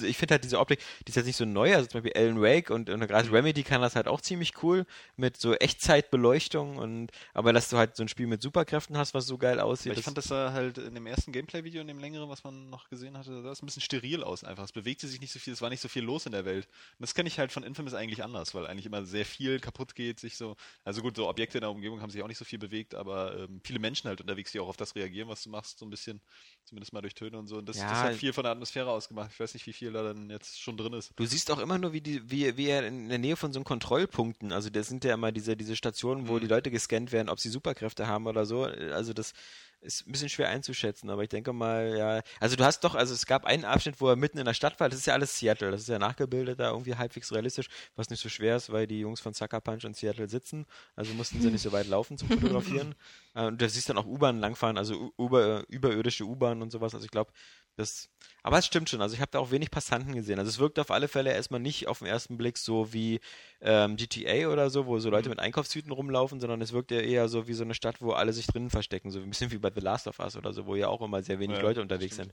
[0.02, 2.40] ich finde halt diese Optik, die ist jetzt nicht so neu, also zum Beispiel Alan
[2.40, 7.11] Wake und, und gerade Remedy kann das halt auch ziemlich cool mit so Echtzeitbeleuchtung und,
[7.35, 9.92] aber dass du halt so ein Spiel mit Superkräften hast, was so geil aussieht.
[9.92, 12.70] Aber ich fand das sah halt in dem ersten Gameplay-Video, in dem längeren, was man
[12.70, 14.64] noch gesehen hatte, sah es ein bisschen steril aus einfach.
[14.64, 16.66] Es bewegte sich nicht so viel, es war nicht so viel los in der Welt.
[16.66, 19.94] Und das kenne ich halt von Infamous eigentlich anders, weil eigentlich immer sehr viel kaputt
[19.94, 22.44] geht, sich so, also gut, so Objekte in der Umgebung haben sich auch nicht so
[22.44, 25.50] viel bewegt, aber ähm, viele Menschen halt unterwegs, die auch auf das reagieren, was du
[25.50, 26.20] machst, so ein bisschen,
[26.66, 27.57] zumindest mal durch Töne und so.
[27.59, 27.88] Und das, Ja.
[27.88, 29.31] das hat viel von der Atmosphäre ausgemacht.
[29.33, 31.12] Ich weiß nicht, wie viel da dann jetzt schon drin ist.
[31.16, 33.59] Du siehst auch immer nur, wie, die, wie, wie er in der Nähe von so
[33.59, 36.40] einem Kontrollpunkten, also das sind ja immer diese, diese Stationen, wo Mhm.
[36.40, 38.64] die Leute gescannt werden, ob sie Superkräfte haben oder so.
[38.64, 39.33] Also das
[39.80, 42.20] ist ein bisschen schwer einzuschätzen, aber ich denke mal, ja.
[42.40, 44.78] Also du hast doch, also es gab einen Abschnitt, wo er mitten in der Stadt
[44.80, 48.10] war, das ist ja alles Seattle, das ist ja nachgebildet da irgendwie halbwegs realistisch, was
[48.10, 51.40] nicht so schwer ist, weil die Jungs von Sucker Punch in Seattle sitzen, also mussten
[51.40, 52.94] sie nicht so weit laufen zum Fotografieren.
[53.36, 57.04] Äh, und du siehst dann auch U-Bahnen langfahren, also über, überirdische U-Bahnen und sowas, also
[57.04, 57.30] ich glaube,
[57.76, 58.08] das,
[58.42, 60.38] aber es stimmt schon, also ich habe da auch wenig Passanten gesehen.
[60.38, 63.20] Also es wirkt auf alle Fälle erstmal nicht auf den ersten Blick so wie
[63.60, 67.28] ähm, GTA oder so, wo so Leute mit Einkaufstüten rumlaufen, sondern es wirkt ja eher
[67.28, 69.70] so wie so eine Stadt, wo alle sich drinnen verstecken, so ein bisschen wie bei
[69.74, 72.16] The Last of Us oder so, wo ja auch immer sehr wenig Ja, Leute unterwegs
[72.16, 72.32] sind.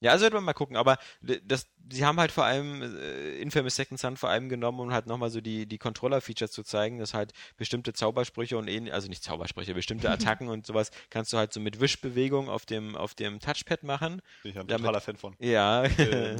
[0.00, 0.98] Ja, also wird man mal gucken, aber
[1.44, 5.06] das, sie haben halt vor allem äh, Infamous Second Son vor allem genommen, um halt
[5.06, 9.22] nochmal so die, die Controller-Features zu zeigen, dass halt bestimmte Zaubersprüche und ähnlich, also nicht
[9.22, 13.40] Zaubersprüche, bestimmte Attacken und sowas kannst du halt so mit Wischbewegung auf dem, auf dem
[13.40, 14.22] Touchpad machen.
[14.42, 15.36] Bin ich ein Damit- totaler Fan von.
[15.38, 15.84] Ja.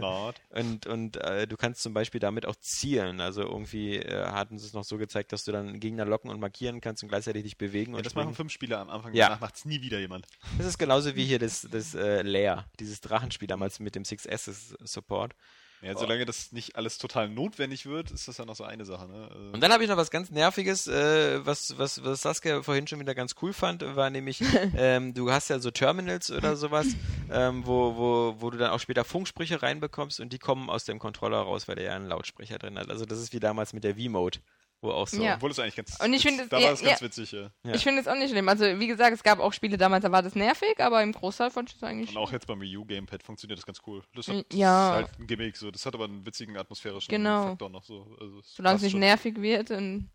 [0.01, 0.37] Not.
[0.51, 3.21] Und, und äh, du kannst zum Beispiel damit auch zielen.
[3.21, 6.41] Also irgendwie äh, hatten sie es noch so gezeigt, dass du dann Gegner locken und
[6.41, 8.27] markieren kannst und gleichzeitig dich bewegen Ja, und das springen.
[8.27, 9.27] machen fünf Spieler am Anfang, Ja.
[9.29, 10.27] danach macht es nie wieder jemand.
[10.59, 14.77] Das ist genauso wie hier das, das äh, Lair, dieses Drachenspiel damals mit dem 6S
[14.87, 15.35] Support.
[15.83, 19.09] Ja, solange das nicht alles total notwendig wird, ist das ja noch so eine Sache,
[19.09, 19.29] ne?
[19.31, 22.87] Also- Und dann habe ich noch was ganz Nerviges, äh, was, was, was Saskia vorhin
[22.87, 24.43] schon wieder ganz cool fand, war nämlich,
[24.77, 26.87] ähm, du hast ja so Terminals oder sowas,
[27.33, 30.99] ähm, wo, wo, wo du dann auch später Funksprüche reinbekommst und die kommen aus dem
[30.99, 32.91] Controller raus, weil der ja einen Lautsprecher drin hat.
[32.91, 34.39] Also das ist wie damals mit der V-Mode,
[34.83, 35.23] wo auch so.
[35.23, 35.35] Ja.
[35.37, 35.99] Obwohl es eigentlich ganz.
[36.03, 37.07] Und ich finde es- da ja, war es ganz ja.
[37.07, 37.51] witzig, ja.
[37.65, 37.75] Ja.
[37.75, 38.49] Ich finde es auch nicht schlimm.
[38.49, 41.51] Also, wie gesagt, es gab auch Spiele damals, da war das nervig, aber im Großteil
[41.51, 42.11] fand ich es eigentlich.
[42.11, 44.03] Und auch jetzt beim Wii U Gamepad funktioniert das ganz cool.
[44.15, 44.89] Das, hat, das ja.
[45.01, 45.71] ist halt ein Gimmick, so.
[45.71, 47.49] Das hat aber einen witzigen atmosphärischen Genau.
[47.49, 48.17] Faktor noch so.
[48.21, 49.01] Also Solange es nicht schon.
[49.01, 49.71] nervig wird.
[49.71, 50.11] Und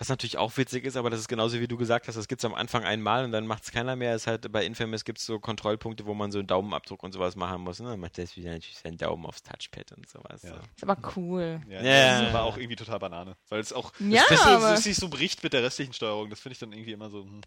[0.00, 2.40] Was natürlich auch witzig ist, aber das ist genauso wie du gesagt hast, das gibt
[2.40, 4.14] es am Anfang einmal und dann macht es keiner mehr.
[4.14, 7.12] Es ist halt bei Infamous gibt es so Kontrollpunkte, wo man so einen Daumenabdruck und
[7.12, 7.80] sowas machen muss.
[7.80, 7.90] Ne?
[7.90, 10.42] Dann macht das wieder natürlich seinen Daumen aufs Touchpad und sowas.
[10.42, 10.54] Ja.
[10.54, 10.56] So.
[10.74, 11.60] ist aber cool.
[11.68, 12.22] Ja, Ja.
[12.22, 13.36] das war auch irgendwie total Banane.
[13.50, 16.30] Weil es auch Ja, das aber- es sich so bricht mit der restlichen Steuerung.
[16.30, 17.22] Das finde ich dann irgendwie immer so.
[17.24, 17.42] Hm.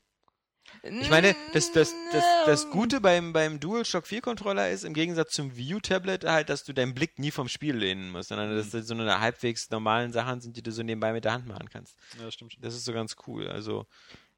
[0.83, 5.31] Ich meine, das, das, das, das Gute beim, beim DualShock 4 Controller ist, im Gegensatz
[5.31, 8.71] zum U Tablet, halt, dass du deinen Blick nie vom Spiel lehnen musst, sondern dass
[8.71, 11.69] das so eine halbwegs normalen Sachen sind, die du so nebenbei mit der Hand machen
[11.71, 11.95] kannst.
[12.19, 12.57] Ja, stimmt.
[12.59, 13.47] Das ist so ganz cool.
[13.47, 13.87] Also,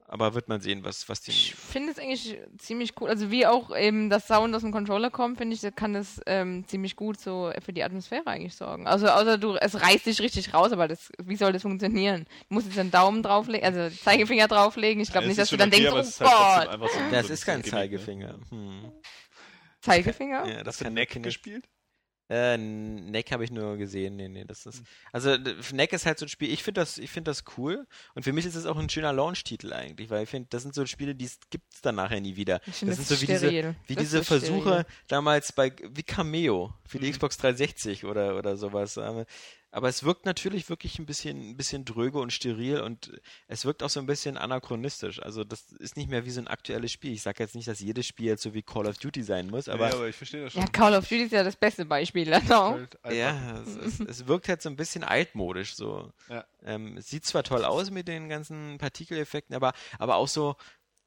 [0.08, 1.32] aber wird man sehen, was, was die.
[1.32, 3.10] Ich finde es eigentlich ziemlich cool.
[3.10, 6.22] Also wie auch eben das Sound aus dem Controller kommt, finde ich, da kann das
[6.28, 8.88] ähm, ziemlich gut so für die Atmosphäre eigentlich sorgen.
[8.88, 12.26] Also außer du, es reißt dich richtig raus, aber das, wie soll das funktionieren?
[12.50, 15.02] Du musst jetzt den Daumen drauflegen, also Zeigefinger drauflegen.
[15.02, 16.92] Ich glaube Ja, nicht, dass ist du dann denkst, okay, aber oh ist halt Gott,
[16.92, 17.66] so Das so ist kein ne?
[17.66, 18.40] Zeigefinger.
[18.50, 18.92] Hm.
[19.82, 20.46] Zeigefinger?
[20.48, 21.66] Ja, das du kann Neck gespielt?
[22.30, 24.16] Äh, Neck habe ich nur gesehen.
[24.16, 24.82] Nee, nee, das ist.
[25.12, 25.38] Also,
[25.74, 27.86] Neck ist halt so ein Spiel, ich finde das, ich finde das cool.
[28.16, 30.74] Und für mich ist es auch ein schöner Launch-Titel eigentlich, weil ich finde, das sind
[30.74, 32.62] so Spiele, die gibt es dann nachher nie wieder.
[32.66, 33.62] Ich das das sind so wie diese, wie
[33.96, 34.42] Das diese ist steril.
[34.42, 37.02] Versuche damals bei, wie Cameo für Mhm.
[37.04, 38.98] die Xbox 360 oder, oder sowas.
[39.76, 43.12] Aber- es wirkt natürlich wirklich ein bisschen, ein bisschen dröge und steril und
[43.48, 45.22] es wirkt auch so ein bisschen anachronistisch.
[45.22, 47.12] Also das ist nicht mehr wie so ein aktuelles Spiel.
[47.14, 49.68] Ich sage jetzt nicht, dass jedes Spiel jetzt so wie Call of Duty sein muss,
[49.70, 50.62] aber ja, aber ich verstehe das schon.
[50.62, 52.34] Ja, Call of Duty ist ja das beste Beispiel.
[52.34, 52.78] Einfach-
[53.12, 56.12] Ja, es, es, es wirkt halt so ein bisschen altmodisch so.
[56.30, 56.46] Ja.
[56.64, 60.56] Ähm, es sieht zwar toll aus mit den ganzen Partikeleffekten, aber, aber auch so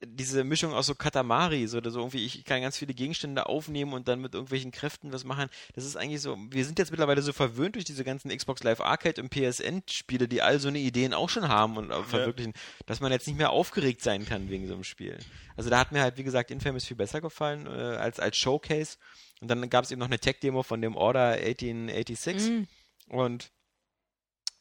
[0.05, 4.07] diese Mischung aus so Katamari, so, so irgendwie, ich kann ganz viele Gegenstände aufnehmen und
[4.07, 5.49] dann mit irgendwelchen Kräften was machen.
[5.75, 8.81] Das ist eigentlich so, wir sind jetzt mittlerweile so verwöhnt durch diese ganzen Xbox Live
[8.81, 12.53] Arcade und PSN-Spiele, die all so eine Ideen auch schon haben und auch verwirklichen,
[12.87, 15.19] dass man jetzt nicht mehr aufgeregt sein kann wegen so einem Spiel.
[15.57, 18.99] Also da hat mir halt, wie gesagt, Infamous viel besser gefallen äh, als, als Showcase.
[19.41, 22.51] Und dann gab es eben noch eine Tech-Demo von dem Order 1886.
[22.51, 22.69] Mhm.
[23.09, 23.51] Und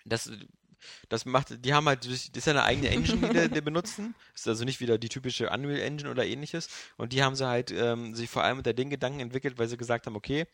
[0.05, 0.31] das,
[1.09, 4.15] das macht, die haben halt, das ist ja eine eigene Engine, die die, benutzen.
[4.33, 6.69] Ist also nicht wieder die typische Unreal Engine oder ähnliches.
[6.97, 9.77] Und die haben sie halt ähm, sich vor allem unter den Gedanken entwickelt, weil sie
[9.77, 10.45] gesagt haben, okay,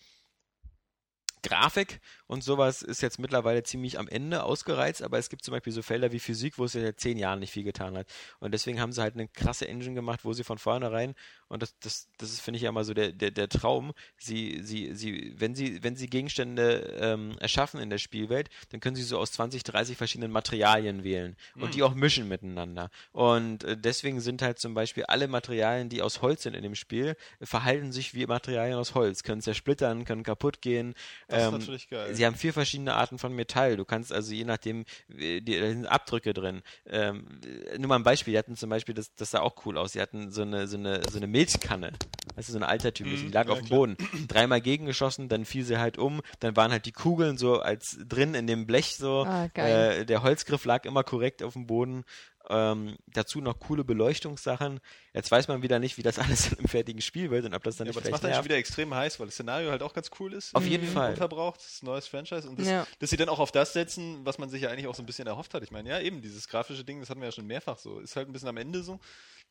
[1.43, 1.99] Grafik
[2.33, 5.81] und sowas ist jetzt mittlerweile ziemlich am Ende ausgereizt, aber es gibt zum Beispiel so
[5.83, 8.07] Felder wie Physik, wo es ja seit zehn Jahren nicht viel getan hat.
[8.39, 11.13] Und deswegen haben sie halt eine krasse Engine gemacht, wo sie von vornherein,
[11.47, 14.61] und das, das, das ist, finde ich ja immer so der, der, der Traum, sie,
[14.63, 19.03] sie, sie, wenn sie, wenn sie Gegenstände ähm, erschaffen in der Spielwelt, dann können sie
[19.03, 22.89] so aus 20, 30 verschiedenen Materialien wählen und die auch mischen miteinander.
[23.11, 26.73] Und äh, deswegen sind halt zum Beispiel alle Materialien, die aus Holz sind in dem
[26.75, 30.95] Spiel, verhalten sich wie Materialien aus Holz, können zersplittern, können kaputt gehen.
[31.27, 32.15] Das ist Ähm, natürlich geil.
[32.15, 33.77] Sie haben vier verschiedene Arten von Metall.
[33.77, 34.85] Du kannst also je nachdem,
[35.17, 36.61] äh, die, da sind Abdrücke drin.
[36.85, 37.39] Ähm,
[37.71, 39.93] äh, nur mal ein Beispiel, die hatten zum Beispiel, das, das sah auch cool aus,
[39.93, 41.93] die hatten so eine, so eine, so eine Milchkanne.
[42.35, 43.79] Weißt du, so eine altertümliche, Mhm, die lag ja, auf dem klar.
[43.79, 43.97] Boden.
[44.27, 48.33] Dreimal gegengeschossen, dann fiel sie halt um, dann waren halt die Kugeln so als drin
[48.33, 49.25] in dem Blech so.
[49.27, 50.01] Ah, geil.
[50.01, 52.03] Äh, der Holzgriff lag immer korrekt auf dem Boden.
[52.49, 54.81] Ähm, dazu noch coole Beleuchtungssachen.
[55.13, 57.77] Jetzt weiß man wieder nicht, wie das alles im fertigen Spiel wird und ob das
[57.77, 59.71] dann Ja, nicht aber das macht vielleicht dann schon wieder extrem heiß, weil das Szenario
[59.71, 60.53] halt auch ganz cool ist.
[60.53, 60.91] Auf jeden Mhm.
[60.93, 61.11] Fall.
[61.11, 62.49] Unverbraucht, das ist ein neues Franchise.
[62.49, 62.85] Und das, Ja.
[62.99, 65.05] dass sie dann auch auf das setzen, was man sich ja eigentlich auch so ein
[65.05, 65.63] bisschen erhofft hat.
[65.63, 67.99] Ich meine, ja, eben, dieses grafische Ding, das hatten wir ja schon mehrfach so.
[67.99, 68.99] Ist halt ein bisschen am Ende so.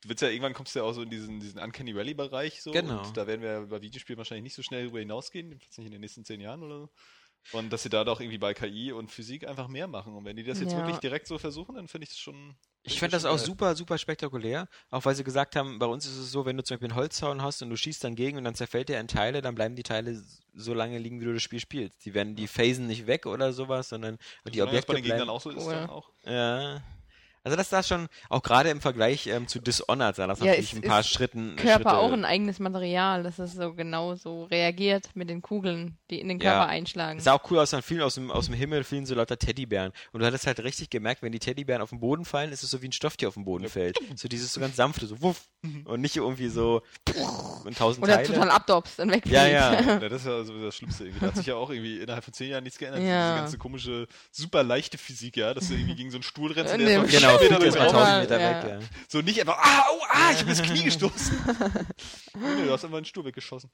[0.03, 2.73] Du willst ja irgendwann kommst du ja auch so in diesen, diesen Uncanny Valley-Bereich so.
[2.73, 3.07] Genau.
[3.07, 5.93] Und da werden wir bei Videospielen wahrscheinlich nicht so schnell drüber hinausgehen, jedenfalls nicht in
[5.93, 6.91] den nächsten zehn Jahren oder so.
[7.53, 10.15] Und dass sie da doch irgendwie bei KI und Physik einfach mehr machen.
[10.15, 10.79] Und wenn die das jetzt Ja.
[10.79, 12.57] wirklich direkt so versuchen, dann finde ich das schon.
[12.85, 13.47] Ich fand das auch geil.
[13.47, 14.69] super, super spektakulär.
[14.91, 16.97] Auch weil sie gesagt haben, bei uns ist es so, wenn du zum Beispiel einen
[16.97, 19.77] Holzzaun hast und du schießt dann gegen und dann zerfällt der in Teile, dann bleiben
[19.77, 20.21] die Teile
[20.55, 22.05] so lange liegen, wie du das Spiel spielst.
[22.05, 25.03] Die werden, die phasen nicht weg oder sowas, sondern die Solange das Objekte bei den
[25.05, 25.31] Gegnern bleiben.
[25.31, 25.81] auch so ist, Oh, ja.
[25.81, 26.09] dann auch.
[26.25, 26.83] Ja.
[27.45, 30.73] Also das da schon, auch gerade im Vergleich ähm, zu Dishonored sah das Ja, natürlich
[30.73, 31.57] es ein paar ist Schritten.
[31.57, 35.97] Körper Schritte, auch ein eigenes Material, dass es so genau so reagiert mit den Kugeln,
[36.11, 36.53] die in den Ja.
[36.53, 37.19] Körper einschlagen.
[37.21, 39.93] Sah auch cool aus, dann fielen aus dem, aus dem Himmel fielen so lauter Teddybären.
[40.13, 42.71] Und du hattest halt richtig gemerkt, wenn die Teddybären auf den Boden fallen, ist es
[42.71, 43.99] so wie ein Stofftier auf den Boden fällt.
[44.15, 45.49] So dieses so ganz sanfte, so wuff.
[45.85, 46.83] Und nicht irgendwie so
[47.65, 48.29] und tausend Oder Teile.
[48.29, 49.35] total abdopst und wegfliegt.
[49.35, 49.81] Ja, ja.
[49.81, 51.21] Ja, das ist ja sowieso das Schlimmste irgendwie.
[51.21, 53.03] Da hat sich ja auch irgendwie innerhalb von zehn Jahren nichts geändert.
[53.03, 53.31] Ja.
[53.33, 56.73] Diese ganze komische, super leichte Physik, ja, dass du irgendwie gegen so einen Stuhl rennst
[56.75, 57.93] und der ist noch Genau, Meter Raum.
[57.93, 58.63] tausend Meter Ja.
[58.63, 58.89] weg, ja.
[59.09, 61.39] So nicht einfach, ah, oh, ah, ich hab mir das Knie gestoßen.
[62.39, 63.71] nee, du hast einfach einen Stuhl weggeschossen.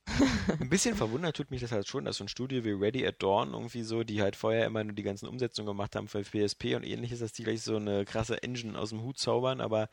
[0.60, 3.22] Ein bisschen verwundert tut mich das halt schon, dass so ein Studio wie Ready at
[3.22, 6.74] Dawn irgendwie so, die halt vorher immer nur die ganzen Umsetzungen gemacht haben für PSP
[6.74, 9.88] und ähnliches, dass die gleich so eine krasse Engine aus dem Hut zaubern, aber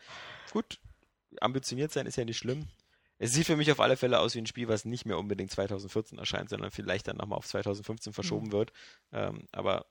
[0.51, 0.79] gut,
[1.41, 2.67] ambitioniert sein ist ja nicht schlimm.
[3.17, 5.49] Es sieht für mich auf alle Fälle aus wie ein Spiel, was nicht mehr unbedingt
[5.51, 8.73] 2014 erscheint, sondern vielleicht dann nochmal auf 2015 verschoben wird.
[9.13, 9.85] Ähm, aber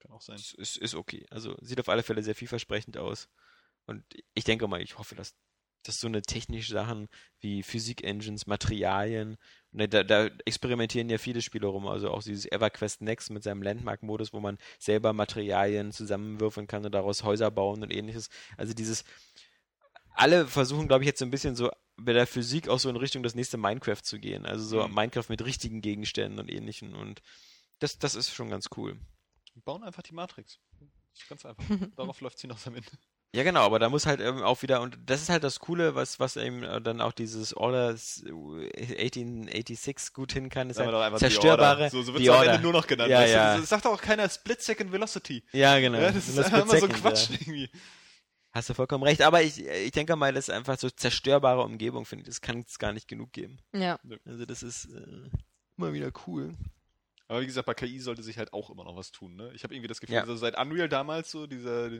[0.00, 0.36] Kann auch sein.
[0.36, 1.26] es ist, ist okay.
[1.30, 3.28] Also sieht auf alle Fälle sehr vielversprechend aus.
[3.86, 5.34] Und ich denke mal, ich hoffe, dass,
[5.82, 7.08] dass so eine technische Sachen
[7.40, 9.38] wie Physik-Engines, Materialien,
[9.72, 11.86] ne, da, da experimentieren ja viele Spiele rum.
[11.86, 16.92] Also auch dieses EverQuest Next mit seinem Landmark-Modus, wo man selber Materialien zusammenwürfeln kann und
[16.92, 18.28] daraus Häuser bauen und ähnliches.
[18.56, 19.04] Also dieses,
[20.10, 22.96] alle versuchen, glaube ich, jetzt so ein bisschen so bei der Physik auch so in
[22.96, 24.46] Richtung das nächste Minecraft zu gehen.
[24.46, 24.94] Also so Mhm.
[24.94, 26.94] Minecraft mit richtigen Gegenständen und ähnlichen.
[26.94, 27.22] Und
[27.78, 28.98] das, das ist schon ganz cool.
[29.58, 30.60] Wir bauen einfach die Matrix.
[30.78, 30.88] Das
[31.20, 31.64] ist ganz einfach.
[31.96, 32.92] Darauf läuft sie noch am Ende.
[33.34, 35.96] Ja, genau, aber da muss halt eben auch wieder, und das ist halt das Coole,
[35.96, 41.18] was, was eben äh, dann auch dieses Order 1886 gut hin kann, ist doch halt
[41.18, 41.82] zerstörbare.
[41.82, 41.90] Order.
[41.90, 42.52] So, so wird es am Order.
[42.52, 43.10] Ende nur noch genannt.
[43.10, 43.36] Ja, weißt du?
[43.36, 43.58] ja.
[43.58, 45.42] Das sagt auch keiner Split Second Velocity.
[45.50, 45.98] Ja, genau.
[45.98, 47.36] Ja, das ist einfach immer so Quatsch ja.
[47.40, 47.68] irgendwie.
[48.52, 52.04] Hast du vollkommen recht, aber ich, ich denke mal, das ist einfach so zerstörbare Umgebung,
[52.06, 53.58] finde ich, das kann es gar nicht genug geben.
[53.74, 53.98] Ja.
[54.24, 55.30] Also das ist äh,
[55.76, 56.54] immer wieder cool.
[57.28, 59.36] Aber wie gesagt, bei KI sollte sich halt auch immer noch was tun.
[59.36, 59.52] Ne?
[59.54, 60.20] Ich habe irgendwie das Gefühl, Ja.
[60.22, 61.90] also seit Unreal damals so, dieser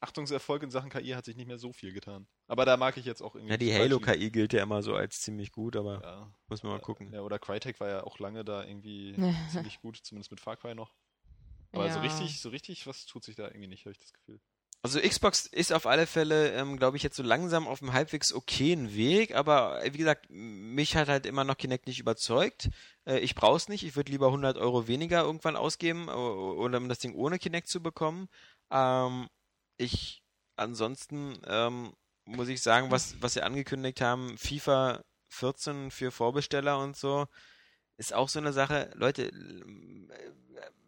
[0.00, 2.26] Achtungserfolg in Sachen KI hat sich nicht mehr so viel getan.
[2.46, 3.52] Aber da mag ich jetzt auch irgendwie.
[3.52, 6.00] Ja, die Halo-KI gilt ja immer so als ziemlich gut, aber.
[6.02, 6.34] Ja.
[6.48, 7.12] muss man mal gucken.
[7.12, 9.16] Ja, oder Crytek war ja auch lange da irgendwie
[9.50, 10.94] ziemlich gut, zumindest mit Far Cry noch.
[11.72, 12.02] Aber so Ja.
[12.02, 14.40] richtig, so richtig, was tut sich da irgendwie nicht, habe ich das Gefühl.
[14.82, 18.32] Also Xbox ist auf alle Fälle, ähm, glaube ich, jetzt so langsam auf einem halbwegs
[18.32, 22.70] okayen Weg, aber äh, wie gesagt, mich hat halt immer noch Kinect nicht überzeugt.
[23.04, 26.78] Äh, ich brauche es nicht, ich würde lieber 100 Euro weniger irgendwann ausgeben, äh, oder
[26.78, 28.28] um das Ding ohne Kinect zu bekommen.
[28.70, 29.28] Ähm,
[29.76, 30.22] ich,
[30.56, 31.92] ansonsten ähm,
[32.24, 37.26] muss ich sagen, was, was sie angekündigt haben, FIFA 14 für Vorbesteller und so,
[37.98, 38.90] ist auch so eine Sache.
[38.94, 39.30] Leute,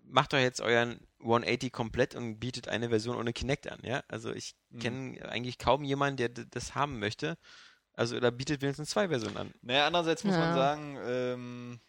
[0.05, 4.03] macht doch jetzt euren 180 komplett und bietet eine Version ohne Kinect an, ja?
[4.09, 4.81] Also ich Mhm.
[4.81, 7.37] kenne eigentlich kaum jemanden, der das haben möchte.
[7.95, 9.55] Also oder bietet wenigstens zwei Versionen an.
[9.63, 10.55] Naja, andererseits muss man Ja.
[10.55, 11.81] sagen, ähm,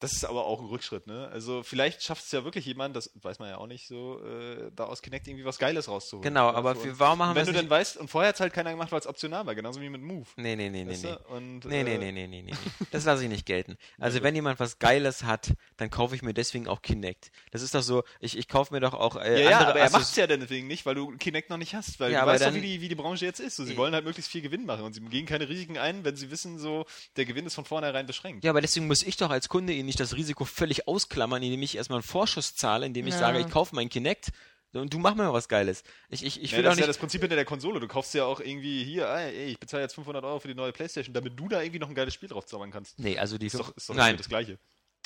[0.00, 1.28] das ist aber auch ein Rückschritt, ne?
[1.32, 4.70] Also vielleicht schafft es ja wirklich jemand, das weiß man ja auch nicht so, äh,
[4.74, 6.22] da aus Kinect irgendwie was Geiles rauszuholen.
[6.22, 6.82] Genau, aber so.
[6.82, 7.64] für, warum machen wir wenn du nicht?
[7.64, 9.88] dann weißt, und vorher hat es halt keiner gemacht, weil es optional war, genauso wie
[9.88, 10.26] mit Move.
[10.36, 11.16] Nee, nee, nee, nee, weißt nee.
[11.28, 12.52] Und, Nee, nee, äh, nee, nee, nee, nee.
[12.92, 13.76] Das lasse ich nicht gelten.
[13.98, 17.32] Also wenn jemand was Geiles hat, dann kaufe ich mir deswegen auch Kinect.
[17.50, 19.80] Das ist doch so, ich, ich kaufe mir doch auch äh, Ja, ja, andere aber
[19.80, 21.98] er macht es ja deswegen nicht, weil du Kinect noch nicht hast.
[21.98, 23.56] Weil Ja, du aber weißt doch, wie die, wie die Branche jetzt ist.
[23.56, 26.14] So, sie wollen halt möglichst viel Gewinn machen und sie gehen keine Risiken ein, wenn
[26.14, 28.44] sie wissen, so der Gewinn ist von vornherein beschränkt.
[28.44, 31.62] Ja, aber deswegen muss ich doch als Kunde Ihnen nicht das Risiko völlig ausklammern, indem
[31.62, 33.20] ich erstmal einen Vorschuss zahle, indem ich Ja.
[33.20, 34.28] sage, ich kaufe mein Kinect
[34.74, 35.82] und du mach mir was Geiles.
[36.10, 36.88] Ich, ich, ich Ja, will das auch ist ja nicht.
[36.90, 37.80] das Prinzip hinter der Konsole.
[37.80, 40.54] Du kaufst ja auch irgendwie hier, ey, ey, ich bezahle jetzt 500 Euro für die
[40.54, 42.98] neue Playstation, damit du da irgendwie noch ein geiles Spiel drauf zaubern kannst.
[42.98, 44.58] nee, also die Ist doch, ist doch Nein, das Gleiche.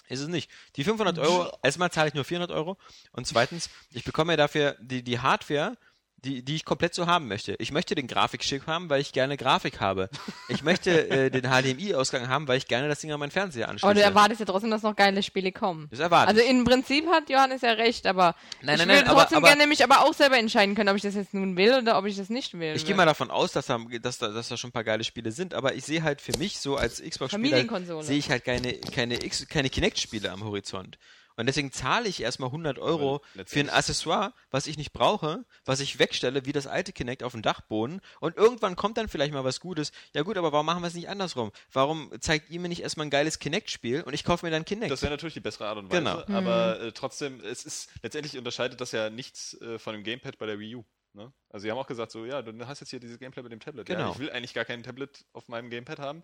[0.09, 0.51] ist es nicht.
[0.77, 2.77] Die 500 Euro, erstmal zahle ich nur 400 Euro
[3.13, 5.79] und zweitens, ich bekomme ja dafür die, die Hardware,
[6.25, 7.55] die, die ich komplett so haben möchte.
[7.59, 10.09] Ich möchte den Grafikchip haben, weil ich gerne Grafik habe.
[10.49, 13.85] Ich möchte äh, den HDMI-Ausgang haben, weil ich gerne das Ding an meinen Fernseher anschließe.
[13.87, 15.89] Aber du erwartest ja trotzdem, dass noch geile Spiele kommen.
[15.91, 16.49] Das erwarte Also ich.
[16.49, 19.67] im Prinzip hat Johannes ja recht, aber Nein, ich nein, würde nein, trotzdem aber- gerne
[19.67, 22.17] mich aber auch selber entscheiden können, ob ich das jetzt nun will oder ob ich
[22.17, 22.75] das nicht will.
[22.77, 25.05] Ich gehe mal davon aus, dass da, dass, da, dass da schon ein paar geile
[25.05, 27.65] Spiele sind, aber ich sehe halt für mich so als Xbox-Spieler,
[28.03, 30.99] sehe ich halt keine, keine, X- keine Kinect-Spiele am Horizont.
[31.37, 35.81] Und deswegen zahle ich erstmal 100 Euro für ein Accessoire, was ich nicht brauche, was
[35.81, 38.01] ich wegstelle, wie das alte Kinect auf dem Dachboden.
[38.21, 39.93] Und irgendwann kommt dann vielleicht mal was Gutes.
[40.15, 41.53] Ja gut, aber warum machen wir es nicht andersrum?
[41.73, 44.91] Warum zeigt ihr mir nicht erstmal ein geiles Kinect-Spiel und ich kaufe mir dann Kinect?
[44.91, 45.99] Das wäre natürlich die bessere Art und Weise.
[46.27, 46.39] Genau.
[46.39, 50.47] Aber äh, trotzdem, es ist letztendlich unterscheidet das ja nichts äh, von dem Gamepad bei
[50.47, 50.85] der Wii U.
[51.15, 51.31] Ne?
[51.51, 53.61] Also sie haben auch gesagt, so ja, du hast jetzt hier dieses Gameplay mit dem
[53.61, 53.89] Tablet.
[53.89, 54.13] Ja, Genau.
[54.13, 56.23] ich will eigentlich gar kein Tablet auf meinem Gamepad haben.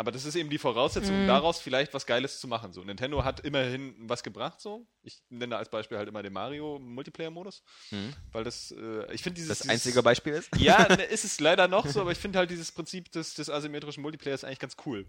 [0.00, 1.26] Aber das ist eben die Voraussetzung, Mhm.
[1.26, 2.72] daraus vielleicht was Geiles zu machen.
[2.72, 4.60] So, Nintendo hat immerhin was gebracht.
[4.60, 8.14] So, ich nenne als Beispiel halt immer den Mario Multiplayer-Modus, Mhm.
[8.30, 10.50] weil das, äh, ich finde dieses das dieses- einzige Beispiel ist?
[10.56, 13.50] ja, ne, ist es leider noch so, aber ich finde halt dieses Prinzip des, des
[13.50, 15.04] asymmetrischen Multiplayers eigentlich ganz cool.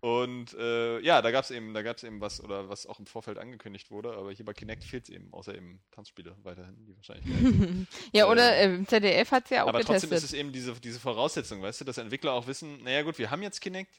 [0.00, 2.98] Und äh, ja, da gab es eben, da gab es eben was, oder was auch
[2.98, 6.74] im Vorfeld angekündigt wurde, aber hier bei Kinect fehlt es eben, außer eben Tanzspiele weiterhin,
[6.86, 7.24] die wahrscheinlich.
[8.12, 10.10] ja, oder äh, im ZDF hat es ja auch aber getestet.
[10.10, 13.16] trotzdem ist es eben diese, diese Voraussetzung, weißt du, dass Entwickler auch wissen, naja gut,
[13.18, 13.92] wir haben jetzt Kinect,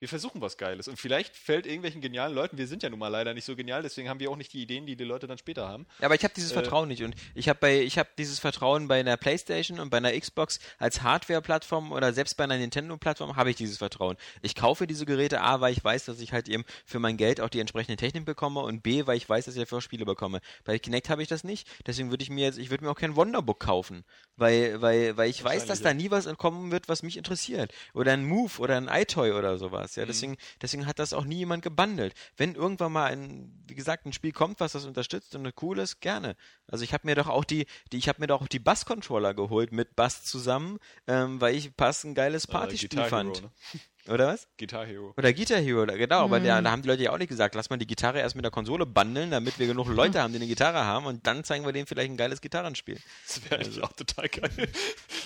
[0.00, 0.88] wir versuchen was Geiles.
[0.88, 3.82] Und vielleicht fällt irgendwelchen genialen Leuten, wir sind ja nun mal leider nicht so genial,
[3.82, 5.86] deswegen haben wir auch nicht die Ideen, die die Leute dann später haben.
[6.00, 8.38] Ja, aber ich habe dieses Äh, Vertrauen nicht und ich habe bei ich habe dieses
[8.38, 13.36] Vertrauen bei einer PlayStation und bei einer Xbox als Hardware-Plattform oder selbst bei einer Nintendo-Plattform
[13.36, 14.16] habe ich dieses Vertrauen.
[14.42, 17.40] Ich kaufe diese Geräte A, weil ich weiß, dass ich halt eben für mein Geld
[17.40, 20.06] auch die entsprechende Technik bekomme und B, weil ich weiß, dass ich dafür auch Spiele
[20.06, 20.40] bekomme.
[20.64, 22.98] Bei Kinect habe ich das nicht, deswegen würde ich mir jetzt ich würde mir auch
[22.98, 24.04] kein Wonderbook kaufen,
[24.36, 28.12] weil weil weil ich weiß, dass da nie was entkommen wird, was mich interessiert oder
[28.12, 29.89] ein Move oder ein iToy oder sowas.
[29.96, 32.14] Ja, deswegen deswegen hat das auch nie jemand gebundelt.
[32.36, 36.00] Wenn irgendwann mal ein, wie gesagt, ein Spiel kommt, was das unterstützt und cool ist,
[36.00, 36.36] gerne.
[36.66, 39.34] Also ich habe mir doch auch die, die ich habe mir doch auch die Bass-Controller
[39.34, 43.42] geholt mit Bass zusammen, ähm, weil ich Bass ein geiles Partyspiel Guitar fand.
[43.42, 43.50] Ne?
[44.10, 44.48] Oder was?
[44.58, 45.14] Guitar Hero.
[45.16, 47.70] Oder Guitar Hero, genau, aber da, da haben die Leute ja auch nicht gesagt, lass
[47.70, 50.48] mal die Gitarre erst mit der Konsole bundeln, damit wir genug Leute haben, die eine
[50.48, 52.98] Gitarre haben und dann zeigen wir denen vielleicht ein geiles Gitarrenspiel.
[53.26, 54.50] Das wäre eigentlich auch total geil.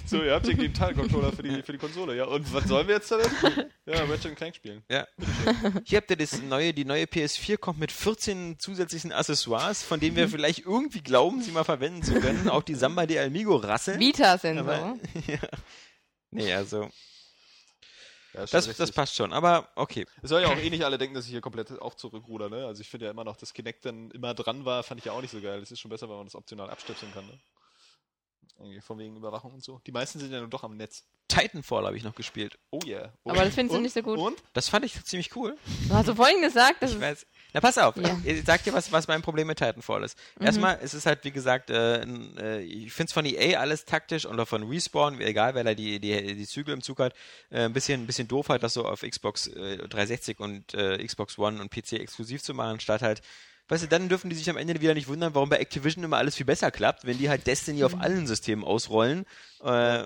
[0.07, 2.27] So, ihr habt hier den Gitarrencontroller für die, für die Konsole, ja.
[2.27, 3.31] Und was sollen wir jetzt damit?
[3.87, 4.83] Ja, Ratchet Clank spielen.
[4.91, 5.07] Ja.
[5.85, 10.17] Hier habt ihr das neue, die neue PS4 kommt mit 14 zusätzlichen Accessoires, von denen
[10.17, 12.51] wir vielleicht irgendwie glauben, sie mal verwenden zu können.
[12.51, 13.99] Auch die Samba de Almigo Rasse.
[13.99, 14.99] Vita-Sensor.
[15.27, 15.39] Ja.
[16.31, 16.91] Nee, also,
[18.35, 18.77] Ja, das, richtig.
[18.77, 19.33] das passt schon.
[19.33, 20.07] Aber okay.
[20.23, 22.67] Es soll ja auch eh nicht alle denken, dass ich hier komplett auch zurückruder, ne?
[22.67, 25.13] Also ich finde ja immer noch, dass Kinect dann immer dran war, fand ich ja
[25.13, 25.61] auch nicht so geil.
[25.63, 27.39] Es ist schon besser, wenn man das optional abstöpseln kann, ne?
[28.59, 29.81] Irgendwie Von wegen Überwachung und so.
[29.87, 31.05] Die meisten sind ja nur doch am Netz.
[31.27, 32.59] Titanfall habe ich noch gespielt.
[32.71, 33.13] Oh yeah.
[33.25, 34.19] Oh Aber das findest du nicht so gut.
[34.19, 34.43] Und?
[34.53, 35.57] Das fand ich ziemlich cool.
[35.89, 37.27] Du hast so vorhin gesagt, dass Ich weiß.
[37.53, 37.97] Na, pass auf.
[37.97, 38.17] Ja.
[38.25, 40.19] Ich sag dir, was, was mein Problem mit Titanfall ist.
[40.39, 44.27] Erstmal, es ist halt, wie gesagt, äh, äh, ich finde es von EA alles taktisch
[44.27, 47.15] oder von Respawn, egal wer da die, die, die Zügel im Zug hat,
[47.51, 51.05] äh, ein bisschen, ein bisschen doof halt, das so auf Xbox äh, 360 und äh,
[51.05, 53.23] Xbox One und PC exklusiv zu machen, statt halt
[53.69, 56.19] Weißt du, dann dürfen die sich am Ende wieder nicht wundern, warum bei Activision immer
[56.19, 59.25] alles viel besser klappt, wenn die halt Destiny auf allen Systemen ausrollen.
[59.63, 60.05] Äh,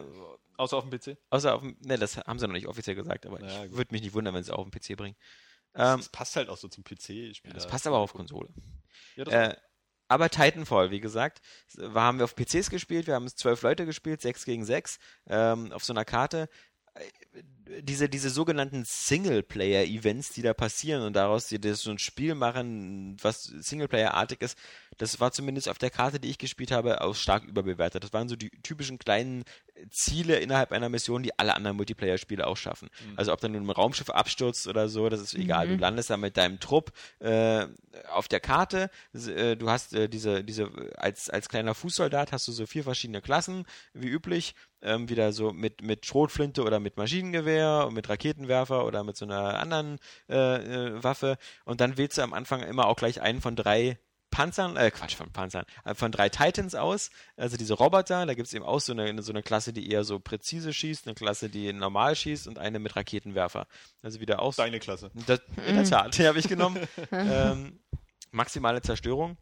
[0.57, 1.17] Außer auf dem PC.
[1.31, 3.93] außer auf dem, ne, das haben sie noch nicht offiziell gesagt, aber Ja, ich würde
[3.95, 5.17] mich nicht wundern, wenn sie auch auf dem PC bringen.
[5.75, 7.53] Ähm, das passt halt auch so zum PC-Spiel.
[7.53, 8.49] das passt aber auch auf Konsole.
[9.15, 9.57] Ja, das Äh,
[10.09, 11.41] aber Titanfall, wie gesagt,
[11.75, 14.99] wir haben wir auf PCs gespielt, wir haben es zwölf Leute gespielt, sechs gegen sechs,
[15.27, 16.49] ähm, auf so einer Karte.
[16.99, 17.43] Äh,
[17.83, 23.17] Diese, diese sogenannten Singleplayer-Events, die da passieren und daraus die das so ein Spiel machen,
[23.23, 24.59] was Singleplayer-artig ist,
[24.97, 28.03] das war zumindest auf der Karte, die ich gespielt habe, auch stark überbewertet.
[28.03, 29.45] Das waren so die typischen kleinen
[29.91, 32.89] Ziele innerhalb einer Mission, die alle anderen Multiplayer-Spiele auch schaffen.
[33.17, 35.69] Also ob dann nun ein Raumschiff abstürzt oder so, das ist egal.
[35.69, 37.67] Du landest da mit deinem Trupp äh,
[38.11, 38.91] auf der Karte.
[39.15, 43.21] Äh, du hast äh, diese, diese, als, als kleiner Fußsoldat hast du so vier verschiedene
[43.21, 44.55] Klassen, wie üblich.
[44.81, 49.25] Ähm, wieder so mit, mit Schrotflinte oder mit Maschinengewehr und mit Raketenwerfer oder mit so
[49.25, 51.37] einer anderen äh, äh, Waffe.
[51.65, 53.99] Und dann wählst du am Anfang immer auch gleich einen von drei
[54.31, 58.47] Panzern, äh, Quatsch, von Panzern, äh, von drei Titans aus, also diese Roboter, da gibt
[58.49, 61.49] es eben auch so eine, so eine Klasse, die eher so präzise schießt, eine Klasse,
[61.49, 63.67] die normal schießt und eine mit Raketenwerfer.
[64.03, 65.11] Also wieder auch Deine Klasse.
[65.27, 66.79] das, in der Tat, die habe ich genommen.
[67.13, 67.81] ähm,
[68.31, 69.37] maximale Zerstörung.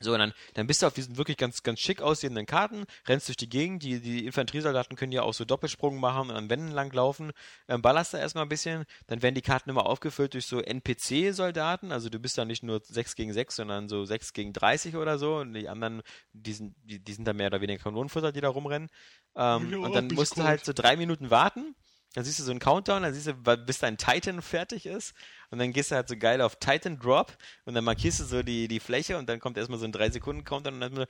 [0.00, 3.28] So, und dann, dann bist du auf diesen wirklich ganz, ganz schick aussehenden Karten, rennst
[3.28, 6.70] durch die Gegend, die, die Infanteriesoldaten können ja auch so Doppelsprung machen und an Wänden
[6.70, 7.32] lang laufen,
[7.68, 11.90] ähm, ballerst da erstmal ein bisschen, dann werden die Karten immer aufgefüllt durch so NPC-Soldaten,
[11.92, 15.18] also du bist da nicht nur 6 gegen 6, sondern so 6 gegen 30 oder
[15.18, 15.36] so.
[15.38, 18.48] Und die anderen, die sind, die, die sind da mehr oder weniger Kanonenfutter, die da
[18.48, 18.88] rumrennen.
[19.36, 21.74] Ähm, Ja, und dann bin musst du halt so drei Minuten warten,
[22.14, 25.14] dann siehst du so einen Countdown, dann siehst du, bis dein Titan fertig ist.
[25.50, 28.42] Und dann gehst du halt so geil auf Titan Drop und dann markierst du so
[28.42, 31.04] die, die Fläche und dann kommt erstmal so ein 3 Sekunden Countdown und dann, so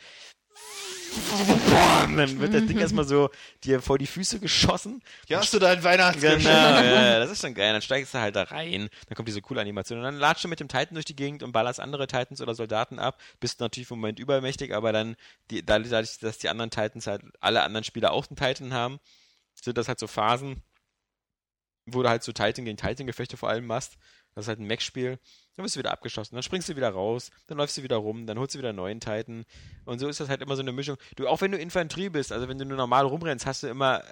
[2.17, 3.31] dann wird das Ding erstmal so
[3.65, 5.03] dir vor die Füße geschossen.
[5.27, 6.43] Ja, hast du dein Weihnachtsgeschenk?
[6.43, 7.73] Genau, ja, das ist schon geil.
[7.73, 10.49] Dann steigst du halt da rein, dann kommt diese coole Animation und dann latscht du
[10.49, 13.19] mit dem Titan durch die Gegend und ballerst andere Titans oder Soldaten ab.
[13.41, 15.17] Bist natürlich im Moment übermächtig, aber dann,
[15.51, 19.01] die, dadurch, dass die anderen Titans halt, alle anderen Spieler auch einen Titan haben,
[19.55, 20.63] sind das halt so Phasen,
[21.93, 23.99] wo du halt so Titan gegen Titan-Gefechte vor allem machst.
[24.35, 25.19] Das ist halt ein Mech-Spiel.
[25.57, 28.27] Dann bist du wieder abgeschossen, dann springst du wieder raus, dann läufst du wieder rum,
[28.27, 29.45] dann holst du wieder einen neuen Titan.
[29.85, 30.97] Und so ist das halt immer so eine Mischung.
[31.17, 34.05] Du, auch wenn du Infanterie bist, also wenn du nur normal rumrennst, hast du immer,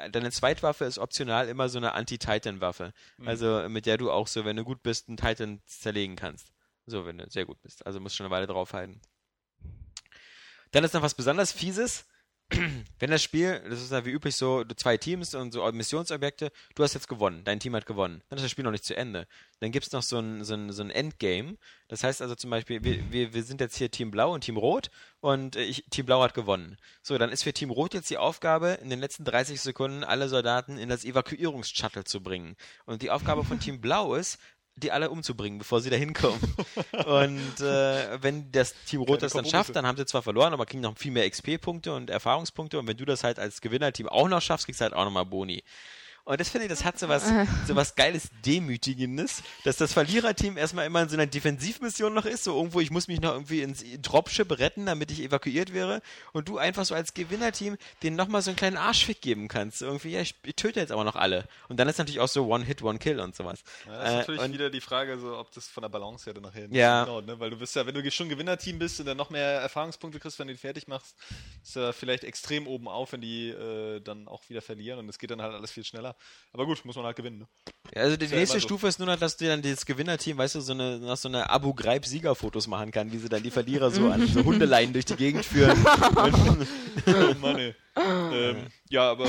[0.00, 2.92] äh, deine Zweitwaffe ist optional immer so eine Anti-Titan-Waffe.
[3.24, 6.52] Also mit der du auch so, wenn du gut bist, einen Titan zerlegen kannst.
[6.86, 7.84] So, wenn du sehr gut bist.
[7.84, 9.00] Also musst du schon eine Weile draufhalten.
[10.70, 12.06] Dann ist noch was besonders Fieses.
[12.98, 16.82] Wenn das Spiel, das ist ja wie üblich so, zwei Teams und so Missionsobjekte, du
[16.82, 19.26] hast jetzt gewonnen, dein Team hat gewonnen, dann ist das Spiel noch nicht zu Ende.
[19.60, 21.56] Dann gibt es noch so ein, so, ein, so ein Endgame.
[21.88, 24.56] Das heißt also zum Beispiel, wir, wir, wir sind jetzt hier Team Blau und Team
[24.56, 26.76] Rot und äh, ich, Team Blau hat gewonnen.
[27.02, 30.28] So, dann ist für Team Rot jetzt die Aufgabe, in den letzten 30 Sekunden alle
[30.28, 32.56] Soldaten in das Evakuierungsshuttle zu bringen.
[32.84, 34.38] Und die Aufgabe von Team Blau ist,
[34.76, 36.40] die alle umzubringen, bevor sie da hinkommen.
[37.06, 40.52] und äh, wenn das Team Rot Keine das dann schafft, dann haben sie zwar verloren,
[40.52, 42.78] aber kriegen noch viel mehr XP-Punkte und Erfahrungspunkte.
[42.78, 45.26] Und wenn du das halt als Gewinnerteam auch noch schaffst, kriegst du halt auch nochmal
[45.26, 45.62] Boni.
[46.24, 47.24] Und das finde ich, das hat so was,
[47.66, 52.44] so was geiles Demütigendes, dass das Verliererteam erstmal immer in so einer Defensivmission noch ist,
[52.44, 56.00] so irgendwo, ich muss mich noch irgendwie ins Dropship retten, damit ich evakuiert wäre.
[56.32, 59.82] Und du einfach so als Gewinnerteam denen nochmal so einen kleinen Arschfick geben kannst.
[59.82, 61.44] Irgendwie, ja, ich, ich töte jetzt aber noch alle.
[61.68, 63.64] Und dann ist natürlich auch so One-Hit, One-Kill und sowas.
[63.86, 66.24] Ja, das ist Äh, natürlich und- wieder die Frage, so, ob das von der Balance
[66.26, 67.04] her dann nachher nicht Ja.
[67.04, 67.40] genau, ne?
[67.40, 70.38] Weil du bist ja, wenn du schon Gewinnerteam bist und dann noch mehr Erfahrungspunkte kriegst,
[70.38, 71.16] wenn du die fertig machst,
[71.62, 75.18] ist ja vielleicht extrem oben auf, wenn die äh, dann auch wieder verlieren und es
[75.18, 76.11] geht dann halt alles viel schneller.
[76.52, 77.38] Aber gut, muss man halt gewinnen.
[77.38, 77.48] Ne?
[77.94, 78.66] Ja, also die ja nächste so.
[78.66, 81.28] Stufe ist nur noch, dass du dann dieses Gewinnerteam, weißt du, so eine, noch so
[81.28, 84.92] eine Abu Ghraib Siegerfotos machen kann, wie sie dann die Verlierer so an so Hundeleien
[84.92, 85.78] durch die Gegend führen.
[87.06, 87.74] oh Mann, ey.
[87.96, 89.26] ähm, ja, aber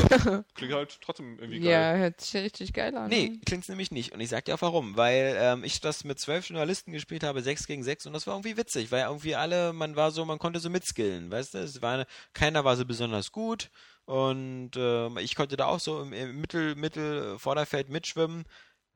[0.55, 1.71] klingt halt trotzdem irgendwie geil.
[1.71, 3.09] Ja, hört sich richtig geil an.
[3.09, 4.13] nee, klingt's nämlich nicht.
[4.13, 4.95] Und ich sag dir auch warum.
[4.95, 8.35] Weil ähm, ich das mit zwölf Journalisten gespielt habe, sechs gegen sechs, und das war
[8.35, 11.57] irgendwie witzig, weil irgendwie alle, man war so, man konnte so mitskillen, weißt du?
[11.59, 13.69] Es war eine, keiner war so besonders gut.
[14.05, 18.45] Und ähm, ich konnte da auch so im, im Mittel, Mittel, Vorderfeld mitschwimmen.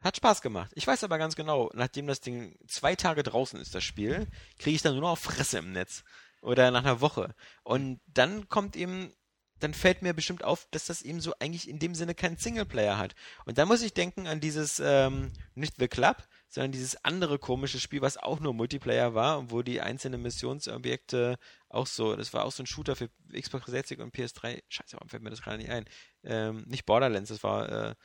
[0.02, 0.72] Hat Spaß gemacht.
[0.76, 4.28] Ich weiß aber ganz genau, nachdem das Ding zwei Tage draußen ist, das Spiel,
[4.60, 6.04] kriege ich dann nur noch Fresse im Netz.
[6.42, 7.34] Oder nach einer Woche.
[7.64, 9.12] Und dann kommt eben,
[9.60, 13.00] dann fällt mir bestimmt auf, dass das eben so eigentlich in dem Sinne keinen Singleplayer
[13.00, 13.16] hat.
[13.46, 17.80] Und dann muss ich denken an dieses, ähm, nicht The Club, sondern dieses andere komische
[17.80, 21.40] Spiel, was auch nur Multiplayer war und wo die einzelnen Missionsobjekte
[21.70, 24.62] auch so, das war auch so ein Shooter für Xbox 360 und PS3.
[24.70, 25.86] Scheiße, warum fällt mir das gerade nicht ein?
[26.24, 27.96] Ähm, nicht Borderlands, das war äh,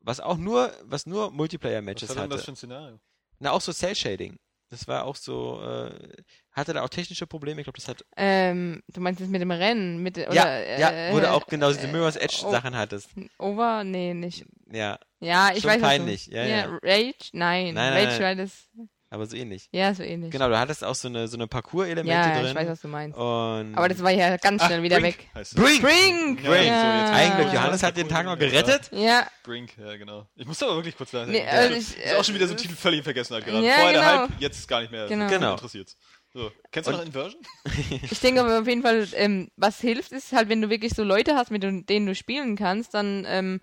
[0.00, 2.36] was auch nur, was nur Was Multiplayer-Matches war denn hatte.
[2.36, 3.00] das für ein Szenario?
[3.38, 4.38] Na, auch so Cell-Shading.
[4.68, 6.22] Das war auch so, äh,
[6.52, 7.60] hatte da auch technische Probleme.
[7.60, 8.06] Ich glaube, das hat.
[8.16, 10.02] Ähm, du meinst das mit dem Rennen?
[10.02, 12.74] Mit, oder, ja, äh, ja, wo du auch genau diese äh, Mirror's Edge oh, Sachen
[12.74, 13.10] hattest.
[13.38, 13.84] Over?
[13.84, 14.46] Nee, nicht.
[14.72, 16.78] Ja, Ja, ich Schon weiß was du- peinlich, ja, ja.
[16.82, 17.14] Rage?
[17.32, 17.74] Nein.
[17.74, 18.20] Nein, nein, Rage nein.
[18.22, 18.68] war das.
[19.12, 19.68] Aber so ähnlich.
[19.72, 20.30] Ja, so ähnlich.
[20.30, 22.46] Genau, du hattest auch so eine, so eine Parcours-Elemente Ja, drin.
[22.50, 23.16] ich weiß, was du meinst.
[23.18, 25.28] Und Aber das war ja ganz schnell wieder Brink weg.
[25.54, 25.82] Brink!
[25.82, 26.42] Brink!
[26.44, 26.66] Ja, Brink.
[26.66, 27.34] Ja.
[27.36, 27.54] Glück, Ah.
[27.54, 28.90] Johannes hat den Tag noch gerettet.
[28.92, 30.26] Ja, Brink, ja genau.
[30.36, 31.32] Ich musste aber wirklich kurz nachdenken.
[31.32, 33.04] Nee, Der also ist ich, ist auch schon wieder so äh, ein Titel völlig in
[33.04, 33.64] Vergessenheit geraten.
[33.64, 34.22] ja, Vorher der genau.
[34.22, 35.28] Hype, jetzt gar nicht mehr Genau.
[35.28, 35.52] Genau.
[35.52, 35.94] interessiert.
[36.34, 37.42] So, kennst du Und- noch Inversion?
[38.10, 41.04] ich denke aber auf jeden Fall, ähm, was hilft, ist halt, wenn du wirklich so
[41.04, 43.60] Leute hast, mit denen du spielen kannst, dann, ähm,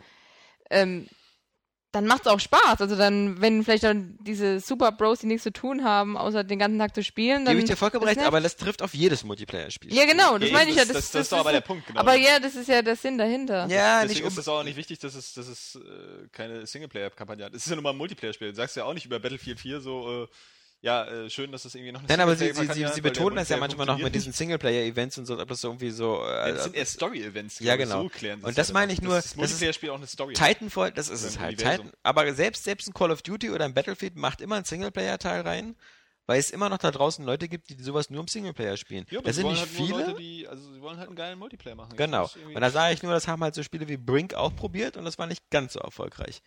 [0.69, 1.07] ähm,
[1.91, 2.81] dann macht's auch Spaß.
[2.81, 6.59] Also dann, wenn vielleicht dann diese Super Bros, die nichts zu tun haben, außer den
[6.59, 7.55] ganzen Tag zu spielen, dann.
[7.55, 9.91] Gebe ich dir vollkommen recht, aber das trifft auf jedes Multiplayer-Spiel.
[9.93, 10.83] Ja, genau, das Ja, meine ich ja.
[10.85, 11.99] das- Das, das- das ist doch aber der Punkt, genau.
[11.99, 13.65] Aber ja, das ist ja der Sinn dahinter.
[13.67, 17.45] Ja, Deswegen nicht ist es auch nicht wichtig, dass es, dass es äh, keine Singleplayer-Kampagne
[17.45, 17.53] hat.
[17.55, 18.49] Es ist ja nun mal ein Multiplayer-Spiel.
[18.49, 20.27] Du sagst ja auch nicht über Battlefield 4 so, äh,
[20.81, 23.35] ja, äh, schön, dass es irgendwie noch eine Nein, aber sie, sie, sie, sie betonen
[23.35, 26.23] das ja manchmal noch mit diesen Singleplayer-Events und so, ob das so irgendwie so.
[26.23, 27.59] Ja, Äh, das sind eher Story-Events.
[27.59, 28.03] Ja, genau.
[28.03, 30.33] So klären Und das ja meine ich nur, das das ist- Multiplayer-Spiel auch eine Story.
[30.33, 31.57] Titanfall, das ist es halt.
[31.57, 35.41] Titan, aber selbst, selbst ein Call of Duty oder ein Battlefield macht immer einen Singleplayer-Teil
[35.41, 35.75] rein,
[36.27, 39.05] weil es immer noch da draußen Leute gibt, die sowas nur im Singleplayer spielen.
[39.09, 39.89] Ja, das sind nicht halt viele.
[40.05, 41.97] Leute, die, also sie wollen halt einen geilen Multiplayer machen.
[41.97, 42.23] Genau.
[42.23, 44.95] Das Und da sage ich nur, das haben halt so Spiele wie Brink auch probiert
[44.95, 46.41] und das war nicht ganz so erfolgreich.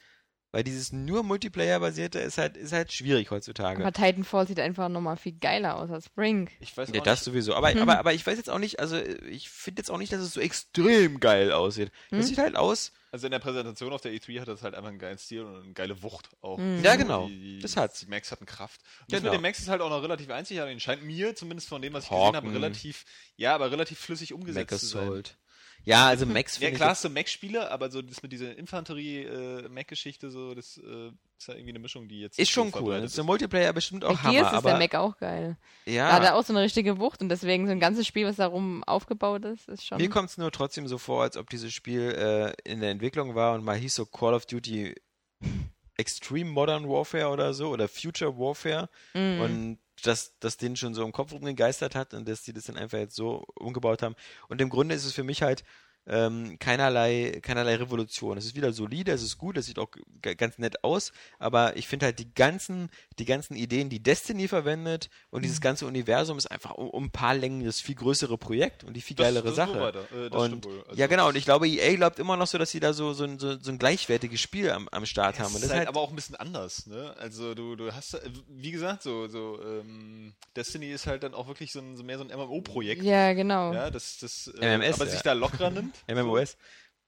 [0.52, 3.82] Weil dieses nur Multiplayer-basierte ist halt, ist halt schwierig heutzutage.
[3.82, 6.50] Aber Titanfall sieht einfach nochmal viel geiler aus als Brink.
[6.60, 7.54] ich weiß Ja, auch das nicht, sowieso.
[7.54, 10.20] Aber, aber, aber ich weiß jetzt auch nicht, also ich finde jetzt auch nicht, dass
[10.20, 11.90] es so extrem geil aussieht.
[12.10, 12.18] Hm?
[12.20, 12.92] Es sieht halt aus.
[13.12, 15.62] Also in der Präsentation auf der E3 hat das halt einfach einen geilen Stil und
[15.64, 16.58] eine geile Wucht auch.
[16.58, 16.82] Mhm.
[16.82, 17.28] Ja, genau.
[17.28, 18.00] Die, Das hat's.
[18.00, 18.80] Die Max hatten Kraft.
[19.00, 19.32] Und das Genau.
[19.32, 20.82] mit dem Max ist halt auch noch relativ einzigartig.
[20.82, 23.04] Scheint mir, zumindest von dem, was ich gesehen habe, relativ,
[23.36, 25.02] ja, aber relativ flüssig umgesetzt Mac zu sein.
[25.02, 25.36] Assault.
[25.84, 30.54] Ja, also Max Ja, klar hast du Mac-Spiele, aber so das mit dieser Infanterie-Mac-Geschichte, so,
[30.54, 33.00] das äh, ist ja irgendwie eine Mischung, die jetzt Ist so schon cool.
[33.00, 35.56] Das ist im Multiplayer bestimmt auch Bei Gears Hammer, ist der Mac auch geil.
[35.86, 38.26] Da ja, hat er auch so eine richtige Wucht und deswegen so ein ganzes Spiel,
[38.26, 39.98] was darum aufgebaut ist, ist schon.
[39.98, 43.34] mir kommt es nur trotzdem so vor, als ob dieses Spiel äh, in der Entwicklung
[43.34, 44.94] war und mal hieß so Call of Duty
[45.96, 49.40] Extreme Modern Warfare oder so oder Future Warfare Mhm.
[49.40, 52.76] und dass das denen schon so im Kopf rumgegeistert hat und dass die das dann
[52.76, 54.14] einfach jetzt so umgebaut haben.
[54.48, 55.64] Und im Grunde ist es für mich halt
[56.06, 58.36] ähm, keinerlei, keinerlei Revolution.
[58.36, 59.88] Es ist wieder solide, es ist gut, es sieht auch
[60.36, 65.10] ganz nett aus, aber ich finde halt die ganzen, die ganzen Ideen, die Destiny verwendet
[65.30, 65.42] und Mhm.
[65.44, 68.94] dieses ganze Universum ist einfach um, um ein paar Längen das viel größere Projekt und
[68.94, 69.80] die viel Das- geilere das ist Sache.
[69.80, 70.00] weiter.
[70.12, 70.66] Äh, das und.
[70.66, 72.92] Also ja genau, und das- ich glaube, EA glaubt immer noch so, dass sie da
[72.92, 75.46] so, so, ein- so, so ein gleichwertiges Spiel am, am Start haben.
[75.54, 77.14] Und das ist halt halt, aber auch ein bisschen anders, ne?
[77.18, 81.46] Also du, du hast, äh, wie gesagt, so, so ähm, Destiny ist halt dann auch
[81.46, 83.02] wirklich so, ein, so mehr so ein MMO-Projekt.
[83.02, 83.72] ja, genau.
[83.72, 85.10] Ja, das, das äh, MMS, aber ja.
[85.12, 85.91] sich da lockerer nimmt.
[86.08, 86.56] MMOS.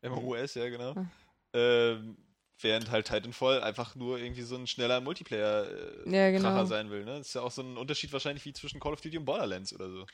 [0.03, 0.11] So.
[0.11, 0.95] MMOS, ja, genau.
[0.95, 1.11] Hm.
[1.55, 2.17] Ähm,
[2.61, 6.65] während halt Titanfall einfach nur irgendwie so ein schneller Multiplayer-Kracher Ja, genau.
[6.65, 7.19] sein will, ne?
[7.19, 9.73] Das ist ja auch so ein Unterschied wahrscheinlich wie zwischen Call of Duty und Borderlands
[9.75, 10.07] oder so.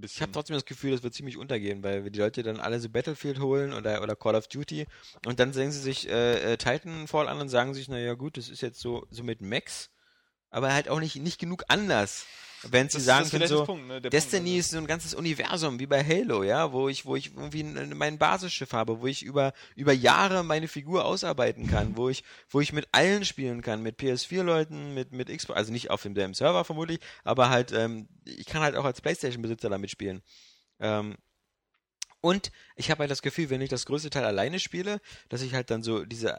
[0.00, 2.88] Ich habe trotzdem das Gefühl, das wird ziemlich untergehen, weil die Leute dann alle so
[2.88, 4.86] Battlefield holen oder, oder Call of Duty
[5.26, 8.48] und dann sehen sie sich äh, äh, Titanfall an und sagen sich, naja gut, das
[8.48, 9.90] ist jetzt so, so mit Max,
[10.50, 12.26] aber halt auch nicht, nicht genug anders.
[12.62, 14.00] Wenn sie sagen können, so, Punkt, ne?
[14.00, 17.14] Destiny Punkt, also- ist so ein ganzes Universum, wie bei Halo, ja, wo ich, wo
[17.16, 22.08] ich irgendwie mein Basisschiff habe, wo ich über, über Jahre meine Figur ausarbeiten kann, wo
[22.08, 26.02] ich, wo ich mit allen spielen kann, mit PS4-Leuten, mit, mit Xbox, also nicht auf
[26.02, 30.22] demselben Server vermutlich, aber halt, ähm, ich kann halt auch als Playstation-Besitzer damit spielen.
[30.80, 31.16] Ähm,
[32.20, 35.52] und ich habe halt das Gefühl, wenn ich das größte Teil alleine spiele, dass ich
[35.52, 36.38] halt dann so diese äh,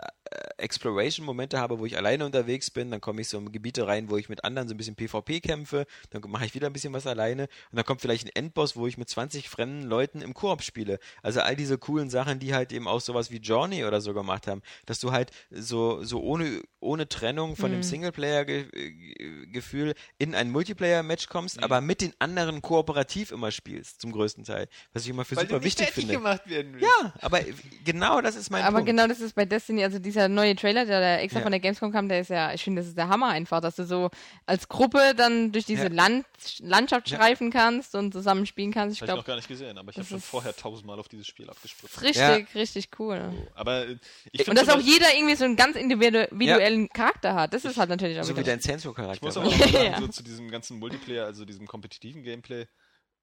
[0.58, 4.16] Exploration-Momente habe, wo ich alleine unterwegs bin, dann komme ich so in Gebiete rein, wo
[4.16, 7.08] ich mit anderen so ein bisschen PvP kämpfe, dann mache ich wieder ein bisschen was
[7.08, 10.64] alleine und dann kommt vielleicht ein Endboss, wo ich mit 20 fremden Leuten im Koop
[10.64, 11.00] spiele.
[11.22, 14.48] Also all diese coolen Sachen, die halt eben auch sowas wie Journey oder so gemacht
[14.48, 21.28] haben, dass du halt so, so ohne, ohne Trennung von dem Singleplayer-Gefühl in ein Multiplayer-Match
[21.28, 24.70] kommst, aber mit den anderen kooperativ immer spielst, zum größten Teil.
[24.94, 26.29] Was ich immer für weil super wichtig finde.
[26.30, 26.88] Gemacht werden willst.
[27.02, 27.42] Ja, aber
[27.84, 28.88] genau das ist mein Aber Punkt.
[28.90, 31.44] genau das ist bei Destiny, also dieser neue Trailer, der da extra Ja.
[31.44, 33.76] von der Gamescom kam, der ist ja, ich finde, das ist der Hammer einfach, dass
[33.76, 34.10] du so
[34.46, 35.90] als Gruppe dann durch diese Ja.
[35.94, 36.26] Land
[36.60, 37.18] Landschaft Ja.
[37.18, 38.96] streifen kannst und zusammen spielen kannst.
[38.96, 41.28] Ich Habe ich noch gar nicht gesehen, aber ich habe schon vorher tausendmal auf dieses
[41.28, 42.02] Spiel abgespritzt.
[42.02, 43.32] richtig, richtig cool.
[43.56, 43.98] Aber äh,
[44.32, 47.90] ich Und dass auch jeder irgendwie so einen ganz individuellen Charakter hat, das ist halt
[47.90, 49.26] natürlich auch so wie dein Ich Sensor-Charakter.
[49.26, 49.44] muss war.
[49.44, 50.00] aber noch sagen, Ja.
[50.00, 52.68] so zu diesem ganzen Multiplayer, also diesem kompetitiven Gameplay,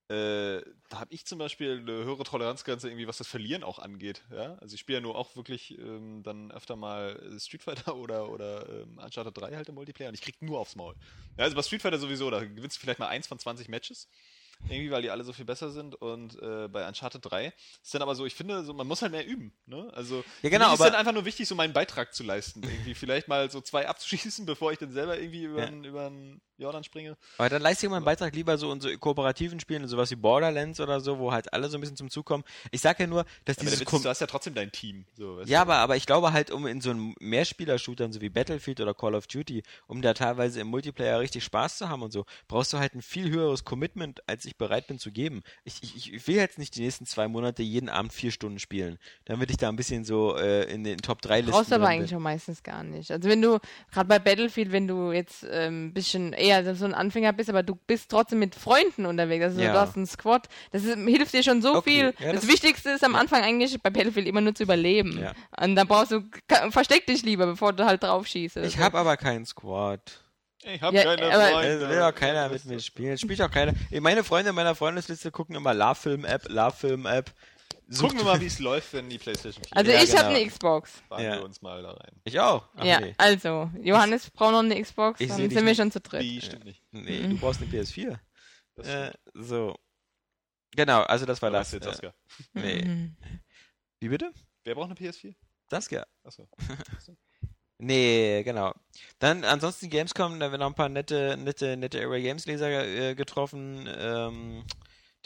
[0.09, 4.23] äh, da habe ich zum Beispiel eine höhere Toleranzgrenze irgendwie, was das Verlieren auch angeht.
[4.31, 4.57] Ja?
[4.61, 8.69] Also ich spiele ja nur auch wirklich ähm, dann öfter mal Street Fighter oder, oder
[8.69, 10.95] ähm, Uncharted 3 halt im Multiplayer und ich krieg nur aufs Maul.
[11.37, 14.09] Ja, also bei Street Fighter sowieso, da gewinnst du vielleicht mal eins von 20 Matches.
[14.69, 15.95] Irgendwie, weil die alle so viel besser sind.
[15.95, 17.53] Und äh, bei Uncharted 3
[17.83, 19.53] ist dann aber so, ich finde, so, man muss halt mehr üben.
[19.67, 19.89] Ne?
[19.95, 22.63] Also Ja, genau, ist dann einfach nur wichtig, so meinen Beitrag zu leisten.
[22.63, 25.71] Irgendwie vielleicht mal so zwei abzuschießen, bevor ich dann selber irgendwie über Ja.
[25.71, 26.11] über
[26.59, 27.19] Jordan springe.
[27.37, 30.81] Aber dann leiste ich meinen Beitrag lieber so in so kooperativen Spielen, sowas wie Borderlands
[30.81, 32.45] oder so, wo halt alle so ein bisschen zum Zug kommen.
[32.71, 35.05] Ich sag ja nur, dass der dieses Witz du hast ja trotzdem dein Team.
[35.15, 35.71] So, Ja, du?
[35.71, 39.15] aber, aber ich glaube halt, um in so einem Mehrspieler-Shootern, so wie Battlefield oder Call
[39.15, 42.79] of Duty, um da teilweise im Multiplayer richtig Spaß zu haben und so, brauchst du
[42.79, 45.43] halt ein viel höheres Commitment, als ich bereit bin zu geben.
[45.65, 48.99] Ich, ich, ich will jetzt nicht die nächsten zwei Monate jeden Abend vier Stunden spielen.
[49.25, 51.75] Dann würde ich da ein bisschen so äh, in den Top 3 Listen Brauchst du
[51.77, 52.19] aber eigentlich bin.
[52.19, 53.11] auch meistens gar nicht.
[53.11, 53.59] Also wenn du,
[53.93, 57.63] gerade bei Battlefield, wenn du jetzt ein ähm, bisschen eher so ein Anfänger bist, aber
[57.63, 59.73] du bist trotzdem mit Freunden unterwegs, also Ja.
[59.73, 62.15] du hast einen Squad, das ist, hilft dir schon so Okay, viel.
[62.27, 65.27] ja, das, das- Wichtigste ist am Anfang eigentlich bei Battlefield immer nur zu überleben.
[65.61, 66.23] Und dann brauchst du,
[66.71, 68.57] versteck dich lieber, bevor du halt drauf schießt.
[68.59, 68.79] Ich so.
[68.83, 70.23] habe aber keinen Squad.
[70.65, 71.69] Ich hab Ja, keine aber- Freunde.
[71.85, 73.19] Es will auch keiner mit mir spielen.
[73.19, 73.75] Spielt auch keiner.
[74.01, 77.33] Meine Freunde in meiner Freundesliste gucken immer La-Film-App, La-Film-App.
[78.01, 80.41] Gucken wir mal, wie es läuft, wenn die PlayStation 4 Also Ja, ich habe genau.
[80.41, 80.91] eine Xbox.
[81.09, 81.33] fahren Ja.
[81.37, 82.21] wir uns mal da rein.
[82.25, 82.69] Ich auch.
[82.77, 83.15] Ach, ja, nee.
[83.17, 85.77] also, Johannes braucht noch eine Xbox, Ich dann sind wir nicht.
[85.77, 86.23] schon zu dritt.
[86.23, 86.83] Die stimmt nicht.
[86.91, 87.31] Nee, Mhm.
[87.31, 88.19] du brauchst eine PS4.
[88.75, 89.77] Das Äh, so.
[90.75, 91.71] Genau, also das war Da das.
[91.73, 92.15] jetzt, äh, Oscar.
[92.55, 92.83] nee.
[92.85, 93.17] Mhm.
[94.01, 94.33] Wie bitte?
[94.65, 95.35] Wer braucht eine PS4?
[95.69, 96.05] Das ja.
[96.25, 96.49] Achso.
[97.79, 98.73] Nee, genau.
[99.19, 102.85] Dann ansonsten Gamescom, da haben wir noch ein paar nette, nette, nette Area Games Leser
[102.85, 103.89] äh, getroffen.
[103.99, 104.65] Ähm,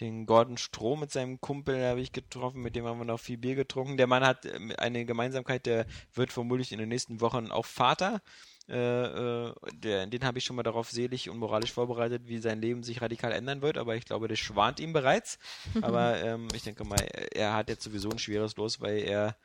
[0.00, 3.36] den Gordon Stroh mit seinem Kumpel habe ich getroffen, mit dem haben wir noch viel
[3.36, 3.96] Bier getrunken.
[3.96, 8.22] Der Mann hat ähm, eine Gemeinsamkeit, der wird vermutlich in den nächsten Wochen auch Vater.
[8.68, 12.60] Äh, äh, der, den habe ich schon mal darauf selig und moralisch vorbereitet, wie sein
[12.60, 15.38] Leben sich radikal ändern wird, aber ich glaube, das schwant ihm bereits.
[15.82, 17.00] Aber ähm, ich denke mal,
[17.32, 19.36] er hat jetzt sowieso ein schweres Los, weil er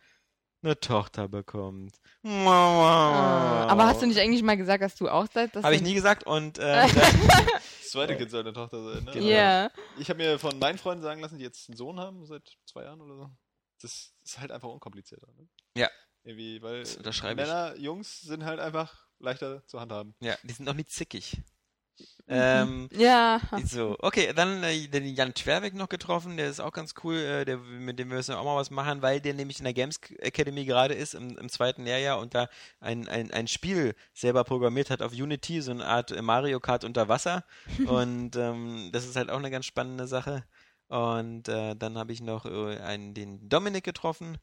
[0.66, 1.95] eine Tochter bekommt.
[2.24, 5.55] Ah, aber hast du nicht eigentlich mal gesagt, dass du auch seid?
[5.55, 9.11] Habe ich nie gesagt und ähm, Das zweite Kind soll eine Tochter sein, ne?
[9.11, 9.26] Genau.
[9.28, 9.72] Ja.
[9.97, 12.84] Ich habe mir von meinen Freunden sagen lassen, die jetzt einen Sohn haben, seit zwei
[12.84, 13.30] Jahren oder so.
[13.82, 15.28] Das ist halt einfach unkomplizierter.
[15.38, 15.47] Ne?
[15.78, 15.89] Ja.
[16.24, 17.47] Irgendwie, weil Das unterschreibe ich.
[17.47, 20.16] Männer, Jungs sind halt einfach leichter zu handhaben.
[20.20, 21.38] ja, die sind auch nicht zickig.
[22.28, 23.39] Ähm, Ja.
[23.66, 27.46] so, okay, dann äh, den Jan Twerweg noch getroffen, der ist auch ganz cool, äh,
[27.46, 30.00] der, mit dem müssen wir auch mal was machen, weil der nämlich in der Games
[30.20, 32.48] Academy gerade ist, im, im zweiten Lehrjahr und da
[32.80, 37.08] ein, ein, ein Spiel selber programmiert hat auf Unity, so eine Art Mario Kart unter
[37.08, 37.43] Wasser.
[37.88, 40.43] Und ähm, das ist halt auch eine ganz spannende Sache.
[40.88, 44.38] Und äh, dann habe ich noch äh, einen, den Dominik getroffen,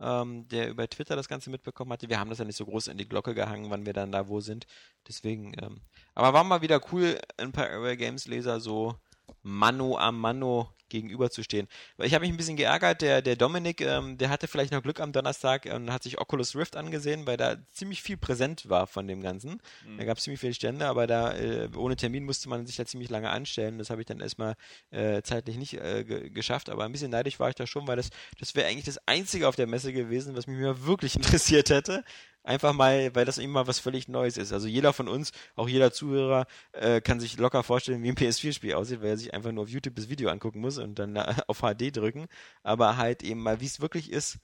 [0.00, 2.08] ähm, der über Twitter das Ganze mitbekommen hatte.
[2.08, 4.28] Wir haben das ja nicht so groß in die Glocke gehangen, wann wir dann da
[4.28, 4.66] wo sind.
[5.06, 5.80] Deswegen, ähm,
[6.14, 8.96] aber war mal wieder cool, ein paar Area Games Leser so
[9.42, 11.66] Mano a Mano gegenüberzustehen.
[11.96, 14.82] Weil ich habe mich ein bisschen geärgert, der, der Dominik, ähm, der hatte vielleicht noch
[14.82, 18.86] Glück am Donnerstag und hat sich Oculus Rift angesehen, weil da ziemlich viel präsent war
[18.86, 19.60] von dem Ganzen.
[19.98, 22.86] Da gab es ziemlich viele Stände, aber da äh, ohne Termin musste man sich da
[22.86, 23.78] ziemlich lange anstellen.
[23.78, 24.54] Das habe ich dann erstmal
[24.90, 27.96] äh, zeitlich nicht äh, ge geschafft, aber ein bisschen neidisch war ich da schon, weil
[27.96, 31.70] das, das wäre eigentlich das Einzige auf der Messe gewesen, was mich mal wirklich interessiert
[31.70, 32.04] hätte.
[32.44, 34.52] Einfach mal, weil das eben mal was völlig Neues ist.
[34.52, 38.74] Also jeder von uns, auch jeder Zuhörer, äh, kann sich locker vorstellen, wie ein PS4-Spiel
[38.74, 41.34] aussieht, weil er sich einfach nur auf YouTube das Video angucken muss und dann äh,
[41.46, 42.26] auf HD drücken.
[42.62, 44.40] Aber halt eben mal, wie es wirklich ist.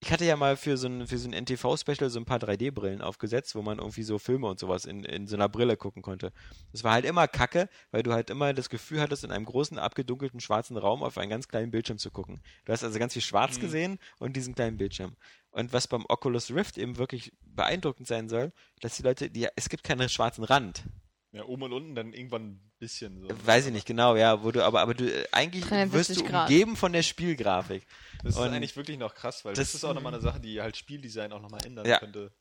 [0.00, 3.00] Ich hatte ja mal für so ein, für so ein NTV-Special so ein paar 3D-Brillen
[3.00, 6.32] aufgesetzt, wo man irgendwie so Filme und sowas in, in so einer Brille gucken konnte.
[6.72, 9.78] Das war halt immer kacke, weil du halt immer das Gefühl hattest, in einem großen,
[9.78, 12.40] abgedunkelten schwarzen Raum auf einen ganz kleinen Bildschirm zu gucken.
[12.64, 15.16] Du hast also ganz viel schwarz gesehen und diesen kleinen Bildschirm.
[15.54, 19.68] Und was beim Oculus Rift eben wirklich beeindruckend sein soll, dass die Leute, die, es
[19.68, 20.82] gibt keinen schwarzen Rand.
[21.30, 23.28] Ja, oben und unten dann irgendwann ein bisschen so.
[23.46, 26.48] Weiß ich nicht genau, ja, wo du, aber, aber du, eigentlich 360 wirst du Grad.
[26.50, 27.86] umgeben von der Spielgrafik.
[28.24, 30.40] Das ist Und eigentlich wirklich noch krass, weil das, das- ist auch nochmal eine Sache,
[30.40, 31.98] die halt Spieldesign auch nochmal ändern Ja.
[32.00, 32.32] könnte.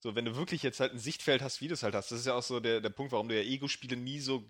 [0.00, 2.20] So, wenn du wirklich jetzt halt ein Sichtfeld hast, wie du es halt hast, das
[2.20, 4.44] ist ja auch so der, der Punkt, warum du ja Ego-Spiele nie so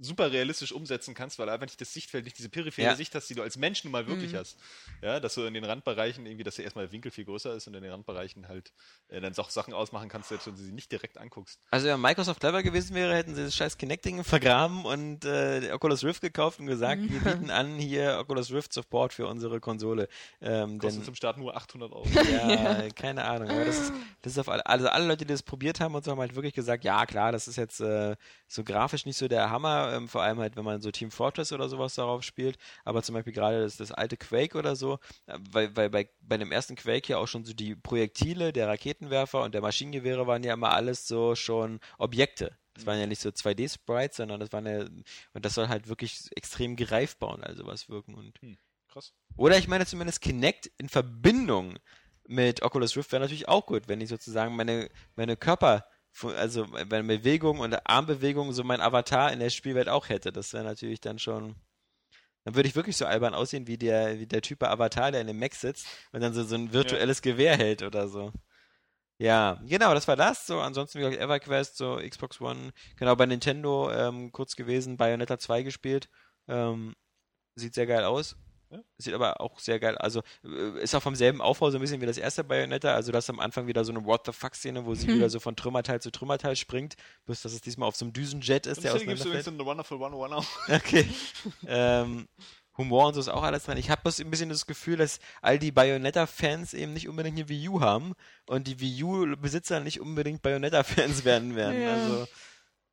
[0.00, 2.96] super realistisch umsetzen kannst, weil einfach nicht das Sichtfeld, nicht diese periphere Ja.
[2.96, 4.58] Sicht hast, die du als Mensch nun mal wirklich hast.
[5.02, 7.66] Ja, dass du in den Randbereichen irgendwie, dass ja erstmal der Winkel viel größer ist
[7.66, 8.72] und in den Randbereichen halt
[9.08, 11.60] äh, dann auch Sachen ausmachen kannst, selbst wenn du sie nicht direkt anguckst.
[11.70, 16.04] Also wenn Microsoft clever gewesen wäre, hätten sie das scheiß Kinect-Ding vergraben und äh, Oculus
[16.04, 20.08] Rift gekauft und gesagt, wir bieten an hier Oculus Rift Support für unsere Konsole.
[20.40, 22.06] Ähm, Kostet denn zum Start nur 800 Euro.
[22.08, 23.50] Ja, keine Ahnung.
[23.50, 23.92] Aber das ist,
[24.22, 26.34] das ist auf alle, also alle Leute, die das probiert haben und so, haben halt
[26.34, 28.16] wirklich gesagt, ja klar, das ist jetzt äh,
[28.48, 31.52] so grafisch nicht so der Hammer, ähm, vor allem halt, wenn man so Team Fortress
[31.52, 35.38] oder sowas darauf spielt, aber zum Beispiel gerade das, das alte Quake oder so, äh,
[35.50, 39.42] weil, weil bei, bei dem ersten Quake ja auch schon so die Projektile der Raketenwerfer
[39.42, 42.56] und der Maschinengewehre waren ja immer alles so schon Objekte.
[42.74, 44.80] Das waren ja nicht so 2D-Sprites, sondern das waren ja,
[45.32, 48.14] und das soll halt wirklich extrem greifbar und all sowas wirken.
[48.14, 48.40] Und
[48.88, 49.14] Krass.
[49.36, 51.78] oder ich meine zumindest Kinect in Verbindung
[52.26, 55.86] mit Oculus Rift wäre natürlich auch gut, wenn ich sozusagen meine, meine Körper,
[56.22, 60.32] also meine Bewegung und Armbewegung so mein Avatar in der Spielwelt auch hätte.
[60.32, 61.56] Das wäre natürlich dann schon.
[62.44, 65.22] Dann würde ich wirklich so albern aussehen wie der, wie der Typ bei Avatar, der
[65.22, 68.32] in dem Mac sitzt und dann so, so ein virtuelles Gewehr hält oder so.
[69.18, 70.46] Ja, genau, das war das.
[70.46, 75.38] So, ansonsten, wie gesagt, EverQuest, so Xbox One, genau, bei Nintendo ähm, kurz gewesen, Bayonetta
[75.38, 76.08] 2 gespielt.
[76.48, 76.94] Ähm,
[77.54, 78.36] sieht sehr geil aus.
[78.74, 78.80] Ja.
[78.98, 82.00] Sieht aber auch sehr geil, also äh, ist auch vom selben Aufbau so ein bisschen
[82.00, 84.84] wie das erste Bayonetta, also das am Anfang wieder so eine What the fuck Szene,
[84.84, 85.16] wo sie Hm.
[85.16, 86.96] wieder so von Trümmerteil zu Trümmerteil springt,
[87.26, 89.46] bis dass es diesmal auf so einem Düsenjet ist, Und der hier gibt es übrigens
[89.46, 90.68] in The Wonderful 101 auch.
[90.74, 91.08] Okay.
[91.66, 92.26] ähm,
[92.76, 93.76] Humor und so ist auch alles dran.
[93.78, 97.48] Ich habe bloß ein bisschen das Gefühl, dass all die Bayonetta-Fans eben nicht unbedingt eine
[97.48, 98.14] Wii U haben
[98.48, 101.80] und die Wii U-Besitzer nicht unbedingt Bayonetta-Fans werden werden.
[101.80, 101.94] Ja.
[101.94, 102.26] Also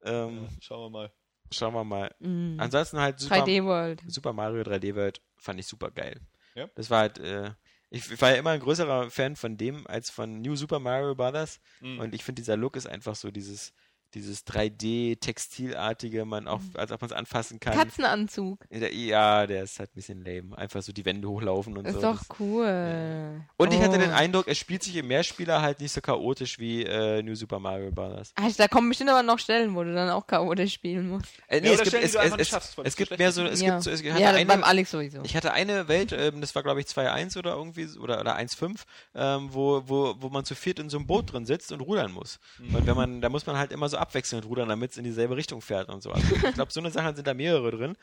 [0.03, 1.11] ähm, Schauen wir mal.
[1.51, 2.13] Schauen wir mal.
[2.19, 2.55] Mhm.
[2.59, 4.03] Ansonsten halt Super, 3D World.
[4.07, 6.19] Super Mario 3D World fand ich super geil.
[6.55, 6.67] Ja.
[6.75, 7.51] Das war halt, äh,
[7.89, 11.59] ich war ja immer ein größerer Fan von dem als von New Super Mario Brothers.
[11.81, 11.99] Mhm.
[11.99, 13.73] Und ich finde, dieser Look ist einfach so dieses,
[14.13, 16.71] dieses 3D-Textilartige, man auch, Mhm.
[16.75, 17.73] als ob man es anfassen kann.
[17.73, 18.59] Katzenanzug.
[18.69, 20.57] Ja, der ist halt ein bisschen lame.
[20.57, 22.01] Einfach so die Wände hochlaufen und Ist so.
[22.01, 23.41] doch Das- cool.
[23.57, 23.99] Und ich hatte Oh.
[23.99, 27.59] den Eindruck, es spielt sich im Mehrspieler halt nicht so chaotisch wie äh, New Super
[27.59, 28.33] Mario Bros.
[28.35, 31.25] Ah, da kommen bestimmt aber noch Stellen, wo du dann auch chaotisch spielen musst.
[31.47, 32.85] Äh, nee, Ja, es gibt, Stellen, die es, du es, einfach nicht es, schaffst, es
[32.85, 35.21] es gibt mehr so, es ja, gibt so, es ja eine, beim Alex sowieso.
[35.23, 38.81] Ich hatte eine Welt, ähm, das war glaube ich 2.1 oder irgendwie, oder, oder 1.5,
[39.15, 42.11] ähm, wo, wo, wo man zu viert in so einem Boot drin sitzt und rudern
[42.11, 42.39] muss.
[42.59, 45.35] Und wenn man, da muss man halt immer so abwechselnd rudern, damit es in dieselbe
[45.37, 46.11] Richtung fährt und so.
[46.11, 47.97] Also ich glaube, so eine Sache sind da mehrere drin.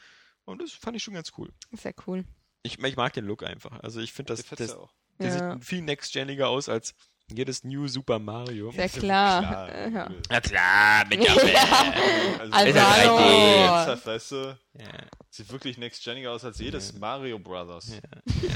[0.45, 1.53] Und das fand ich schon ganz cool.
[1.71, 2.25] Ist ja cool.
[2.63, 3.81] Ich, ich mag den Look einfach.
[3.81, 4.93] Also ich finde, das, das, ja auch.
[5.19, 5.53] der Ja.
[5.55, 6.95] sieht viel next-geniger aus als
[7.31, 8.71] jedes New Super Mario.
[8.73, 9.43] Sehr klar.
[9.69, 10.11] Klar, Ja.
[10.31, 11.31] Na klar, mit der
[12.41, 13.17] Also, Also, Ist ja hallo.
[13.19, 13.57] 3D.
[13.67, 14.87] Ernsthaft, weißt du, ja.
[15.31, 17.93] sieht wirklich next geniger aus als jedes Mario Brothers.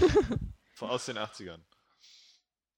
[0.74, 1.60] Von aus den 80ern.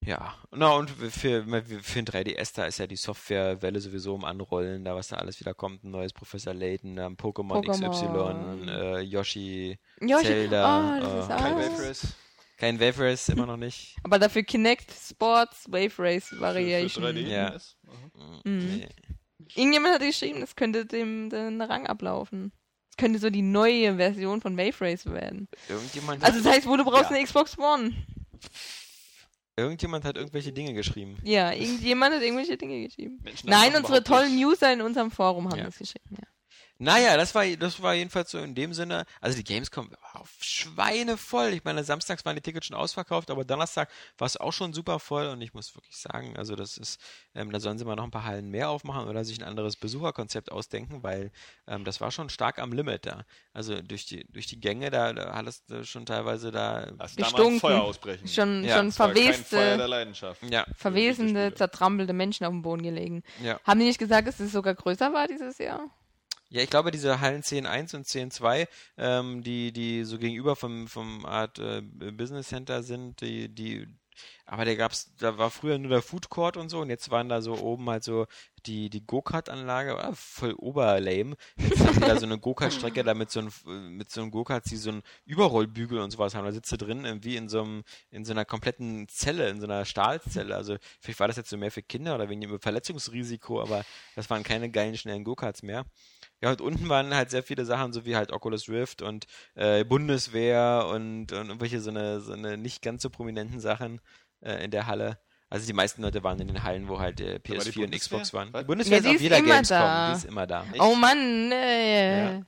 [0.06, 1.10] Ja, na und für,
[1.44, 5.40] für ein 3DS, da ist ja die Softwarewelle sowieso im Anrollen, da was da alles
[5.40, 7.90] wieder kommt, ein neues Professor Layton, ähm, Pokémon, Pokémon.
[7.90, 10.24] XY, äh, Yoshi, Yoshi.
[10.26, 11.28] Zelda, oh, äh, auch.
[11.28, 12.06] Kein Wave Race.
[12.58, 13.96] kein Wave Race, immer noch nicht.
[14.02, 17.04] Aber dafür Kinect, Sports, Wave Race Für, für Variation.
[17.04, 17.20] 3D.
[17.26, 17.48] Ja.
[17.48, 17.78] ist.
[18.44, 18.58] Mhm.
[18.78, 18.88] Nee.
[19.54, 22.52] Irgendjemand hat geschrieben, das könnte dem den Rang ablaufen.
[22.90, 25.48] Es könnte so die neue Version von Wave Race werden.
[25.68, 27.16] Irgendjemand, Also das heißt, wo du brauchst Ja.
[27.16, 27.92] eine Xbox One.
[29.56, 31.18] Irgendjemand hat irgendwelche Dinge geschrieben.
[31.22, 33.18] Ja, irgendjemand hat irgendwelche Dinge geschrieben.
[33.22, 35.64] Menschen Nein, unsere tollen nicht- User in unserem Forum haben Ja.
[35.64, 36.26] das geschrieben, ja.
[36.78, 40.32] Naja, das war, das war jedenfalls so in dem Sinne, also die Gamescom war auf
[40.40, 41.52] Schweine voll.
[41.52, 44.98] Ich meine, samstags waren die Tickets schon ausverkauft, aber Donnerstag war es auch schon super
[44.98, 47.00] voll und ich muss wirklich sagen, also das ist,
[47.34, 49.76] ähm, da sollen sie mal noch ein paar Hallen mehr aufmachen oder sich ein anderes
[49.76, 51.30] Besucherkonzept ausdenken, weil
[51.68, 53.24] ähm, das war schon stark am Limit da.
[53.52, 57.60] Also durch die, durch die Gänge, da, da hat es schon teilweise da, ein Gestunken.
[57.60, 58.26] Feuer ausbrechen.
[58.26, 60.42] Schon, Ja, schon Das war kein Feuer der verweste, Leidenschaft.
[60.50, 63.22] ja, verwesende, zertrampelte Menschen auf dem Boden gelegen.
[63.42, 63.60] ja.
[63.64, 65.88] Haben die nicht gesagt, dass es sogar größer war dieses Jahr?
[66.54, 71.26] Ja, ich glaube, diese Hallen 10.1 und 10.2, ähm, die, die so gegenüber vom, vom
[71.26, 73.88] Art äh, Business Center sind, die, die,
[74.46, 77.28] aber da gab's, da war früher nur der Food Court und so und jetzt waren
[77.28, 78.26] da so oben halt so
[78.66, 81.36] die, die Go-Kart-Anlage, ah, voll oberlame.
[81.56, 84.70] Jetzt haben die da so eine Go-Kart-Strecke da mit so einem, mit so einem Go-Karts,
[84.70, 86.44] die so einen Überrollbügel und sowas haben.
[86.44, 89.60] Da sitzt du drin, äh, wie in so einem, in so einer kompletten Zelle, in
[89.60, 90.54] so einer Stahlzelle.
[90.54, 93.84] Also, vielleicht war das jetzt so mehr für Kinder oder wegen dem Verletzungsrisiko, aber
[94.14, 95.84] das waren keine geilen, schnellen Go-Karts mehr.
[96.44, 99.82] Ja, und unten waren halt sehr viele Sachen, so wie halt Oculus Rift und äh,
[99.82, 104.00] Bundeswehr und, und irgendwelche so eine, so eine nicht ganz so prominenten Sachen
[104.42, 105.18] äh, in der Halle.
[105.48, 107.90] Also die meisten Leute waren in den Hallen, wo halt äh, Aber die PS4 und
[107.92, 107.98] Bundeswehr?
[107.98, 108.52] Xbox waren.
[108.52, 108.60] Was?
[108.60, 110.10] Die Bundeswehr Ja, ist die auf ist jeder immer Gamescom, da.
[110.10, 110.66] die ist immer da.
[110.80, 112.18] Oh Mann, nee.
[112.18, 112.42] Ja.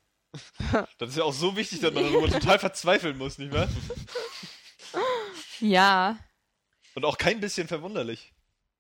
[0.99, 3.69] Das ist ja auch so wichtig, dass man darüber total verzweifeln muss, nicht wahr?
[5.61, 6.19] Ja.
[6.95, 8.35] Und auch kein bisschen verwunderlich.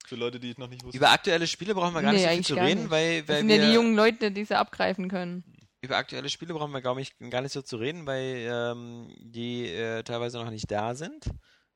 [0.06, 0.96] Für Leute, die es noch nicht wussten.
[0.96, 2.90] Über aktuelle Spiele brauchen wir gar Nee, nicht so viel zu reden, nicht.
[2.90, 5.44] weil, Das weil sind wir, ja die jungen Leute, die sie abgreifen können.
[5.82, 9.66] über aktuelle Spiele brauchen wir, glaube ich, gar nicht so zu reden, weil ähm, die
[9.68, 11.26] äh, teilweise noch nicht da sind.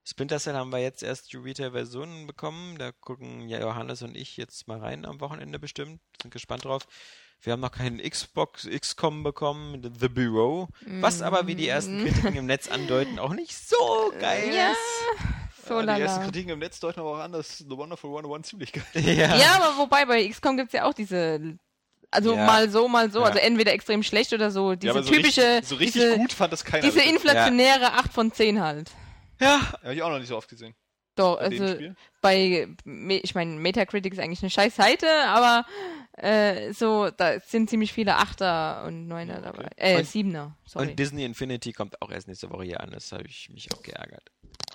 [0.05, 2.79] Splinter Cell haben wir jetzt erst die Retail-Versionen bekommen.
[2.79, 6.01] Da gucken ja Johannes und ich jetzt mal rein am Wochenende bestimmt.
[6.23, 6.87] Sind gespannt drauf.
[7.43, 10.69] Wir haben noch keinen Xbox XCOM bekommen, The Bureau,
[11.01, 14.73] was aber wie die ersten Kritiken im Netz andeuten auch nicht so geil Ja.
[14.73, 14.79] ist.
[15.67, 16.25] So ja, die ersten.
[16.25, 19.37] Kritiken im Netz deuten aber auch an, dass The Wonderful 101 ziemlich geil Ja.
[19.37, 21.57] Ja, aber wobei bei XCOM gibt's ja auch diese.
[22.11, 22.45] Also Ja.
[22.45, 23.21] mal so, mal so.
[23.21, 23.27] Ja.
[23.27, 24.75] Also entweder extrem schlecht oder so.
[24.75, 25.43] Diese ja, aber so typische.
[25.43, 26.83] richtig, so richtig diese, gut fand das keiner.
[26.83, 28.91] diese inflationäre 8 von 10 halt.
[29.41, 30.75] ja, Hab ich auch noch nicht so oft gesehen.
[31.17, 31.77] Doch, bei also
[32.23, 32.69] bei,
[33.23, 35.67] ich meine, Metacritic ist eigentlich eine scheiß Seite, aber
[36.17, 39.69] äh, so, da sind ziemlich viele Achter und Neuner dabei.
[39.77, 40.89] Äh, Und- Siebener, sorry.
[40.89, 42.91] Und Disney Infinity kommt auch erst nächste Woche hier an.
[42.91, 44.23] Das habe ich mich auch geärgert.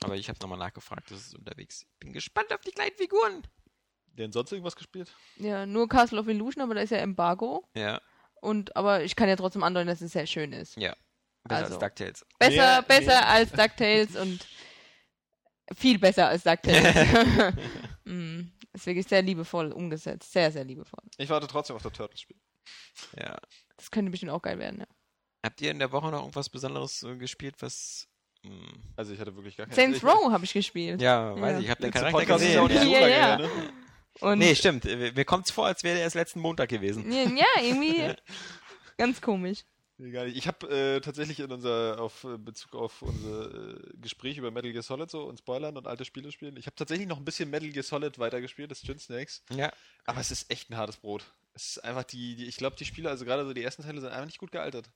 [0.05, 1.85] Aber ich habe nochmal nachgefragt, das ist unterwegs.
[1.99, 3.45] Bin gespannt auf die kleinen Figuren.
[4.07, 5.13] Denn sonst irgendwas gespielt?
[5.37, 7.67] ja, nur Castle of Illusion, aber da ist ja Embargo.
[7.75, 7.99] Ja,
[8.41, 10.75] Und, aber ich kann ja trotzdem andeuten, dass es sehr schön ist.
[10.77, 10.95] ja.
[11.47, 11.73] Besser Also.
[11.75, 12.25] als DuckTales.
[12.39, 13.25] Besser, Ja, besser nee.
[13.27, 14.47] als DuckTales und
[15.75, 16.95] viel besser als DuckTales.
[18.05, 18.41] mm,
[18.73, 20.31] ist wirklich sehr liebevoll umgesetzt.
[20.31, 21.03] Sehr, sehr liebevoll.
[21.17, 22.37] Ich warte trotzdem auf das Turtles-Spiel.
[23.19, 23.37] Ja.
[23.77, 24.87] Das könnte bestimmt auch geil werden, ja.
[25.43, 28.07] Habt ihr in der Woche noch irgendwas Besonderes äh, gespielt, was.
[28.45, 31.01] Hm, Also ich hatte wirklich gar keine Saints Row habe ich gespielt.
[31.01, 31.57] ja, weiß Ja.
[31.59, 32.55] ich, ich habe den Charakter Podcast ist gesehen.
[32.55, 33.37] ja auch nicht so Ja, ja.
[33.37, 33.49] ne?
[34.21, 34.85] Und Nee, stimmt.
[34.85, 37.11] Mir kommt's vor, als wäre der erst letzten Montag gewesen.
[37.11, 38.13] ja, ja, irgendwie
[38.97, 39.59] ganz komisch.
[39.97, 40.35] Nicht.
[40.37, 44.71] Ich habe äh, tatsächlich in unser auf äh, Bezug auf unser äh, Gespräch über Metal
[44.73, 46.57] Gear Solid so und Spoilern und alte Spiele spielen.
[46.57, 49.43] Ich habe tatsächlich noch ein bisschen Metal Gear Solid weitergespielt, das Gin Snakes.
[49.53, 49.71] Ja.
[50.05, 51.23] Aber es ist echt ein hartes Brot.
[51.53, 54.01] Es ist einfach die, die ich glaube, die Spiele, also gerade so die ersten Teile
[54.01, 54.89] sind einfach nicht gut gealtert.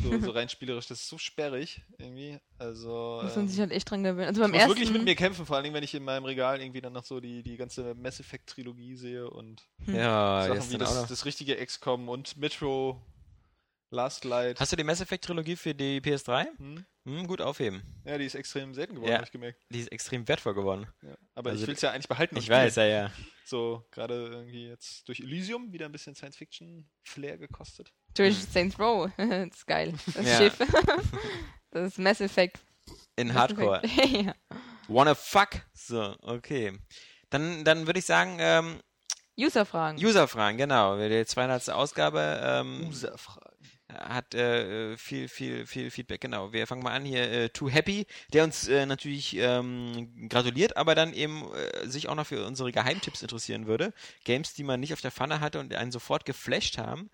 [0.00, 2.38] So, so rein spielerisch, das ist so sperrig irgendwie.
[2.58, 4.26] Also Muss man ähm, sich halt echt dran gewöhnen.
[4.26, 4.70] Also beim ich muss ersten.
[4.80, 7.04] wirklich mit mir kämpfen, vor allen Dingen, wenn ich in meinem Regal irgendwie dann noch
[7.04, 11.56] so die, die ganze Mass Effect Trilogie sehe und Ja, Sachen wie das, das richtige
[11.64, 13.00] XCOM und Metro
[13.90, 14.58] Last Light.
[14.58, 16.46] Hast du die Mass Effect Trilogie für die PS3?
[16.56, 16.86] Hm?
[17.04, 17.82] Hm, gut aufheben.
[18.06, 19.16] Ja, die ist extrem selten geworden, Ja.
[19.16, 19.60] habe ich gemerkt.
[19.68, 20.86] Die ist extrem wertvoll geworden.
[21.02, 21.14] Ja.
[21.34, 22.36] Aber Also ich will es ja eigentlich behalten.
[22.38, 23.12] Ich weiß, ja, ja.
[23.44, 27.92] So, gerade irgendwie jetzt durch Elysium wieder ein bisschen Science-Fiction-Flair gekostet.
[28.14, 29.10] Durch Saints Row.
[29.16, 29.94] das ist geil.
[30.14, 30.36] Das Ja.
[30.38, 30.58] Schiff.
[31.70, 32.58] das ist Mass Effect.
[33.16, 33.82] In Mass Hardcore.
[33.84, 34.08] Effect.
[34.26, 34.34] ja.
[34.88, 35.62] Wanna fuck?
[35.74, 36.72] So, okay.
[37.30, 38.80] Dann, dann würde ich sagen, ähm,
[39.38, 39.98] User-Fragen.
[39.98, 40.96] User-Fragen, genau.
[40.98, 41.70] Die 200.
[41.70, 43.56] Ausgabe ähm, User-Fragen.
[43.90, 46.20] hat äh, viel, viel, viel Feedback.
[46.20, 46.52] Genau.
[46.52, 47.30] Wir fangen mal an hier.
[47.30, 52.14] Äh, Too Happy, der uns äh, natürlich ähm, gratuliert, aber dann eben äh, sich auch
[52.14, 53.94] noch für unsere Geheimtipps interessieren würde.
[54.24, 57.08] Games, die man nicht auf der Pfanne hatte und einen sofort geflasht haben.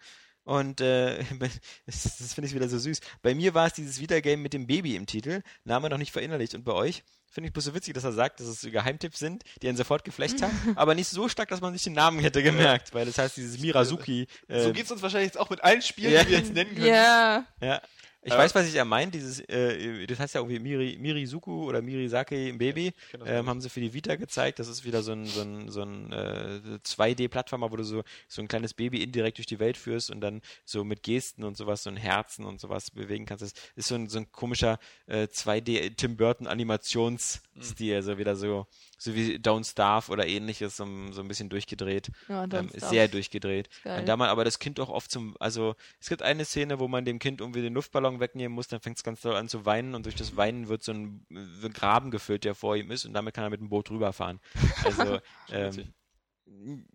[0.49, 1.23] Und äh,
[1.87, 3.01] das, das finde ich wieder so süß.
[3.21, 5.43] Bei mir war es dieses Vita-Game mit dem Baby im Titel.
[5.65, 6.55] Name noch nicht verinnerlicht.
[6.55, 9.45] Und bei euch finde ich bloß so witzig, dass er sagt, dass es Geheimtipps sind,
[9.61, 12.43] die einen sofort geflasht haben, aber nicht so stark, dass man sich den Namen hätte
[12.43, 12.95] gemerkt.
[12.95, 14.27] Weil das heißt, dieses Mirazuki.
[14.49, 16.25] Äh, So geht's uns wahrscheinlich jetzt auch mit allen Spielen, ja.
[16.25, 16.87] die wir jetzt nennen können.
[16.87, 17.45] Ja.
[17.61, 17.83] ja.
[18.23, 18.39] Ich Ja.
[18.39, 22.49] weiß, was ich er meint, dieses, äh, das heißt ja irgendwie Miri, Mirizuku oder Mirisake
[22.49, 24.59] im Baby, das ähm, haben sie für die Vita gezeigt.
[24.59, 28.43] Das ist wieder so ein, so ein, so ein äh, 2D-Plattformer, wo du so, so
[28.43, 31.85] ein kleines Baby indirekt durch die Welt führst und dann so mit Gesten und sowas,
[31.85, 33.43] so ein Herzen und sowas bewegen kannst.
[33.45, 38.67] Das ist so ein, so ein komischer äh, 2D Tim Burton Animationsstil, also wieder so,
[39.01, 42.11] so wie Don't Starve oder ähnliches, so, ein- so ein bisschen durchgedreht.
[42.29, 43.69] Ja, Don't ähm, sehr durchgedreht.
[43.85, 44.01] geil.
[44.01, 46.89] Und da man aber das Kind auch oft zum, also es gibt eine Szene, wo
[46.89, 49.65] man dem Kind irgendwie den Luftballon wegnehmen muss, dann fängt es ganz doll an zu
[49.65, 51.25] weinen und durch das Weinen wird so ein,
[51.61, 53.89] so ein Graben gefüllt, der vor ihm ist und damit kann er mit dem Boot
[53.91, 54.41] rüberfahren.
[54.85, 55.21] Also,
[55.53, 55.95] ähm,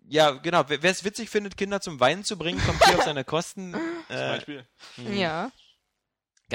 [0.08, 0.64] ja, genau.
[0.68, 3.72] Wer es witzig findet, Kinder zum Weinen zu bringen, kommt hier auf seine Kosten.
[4.08, 4.66] Zum Äh, Beispiel.
[5.14, 5.50] Ja.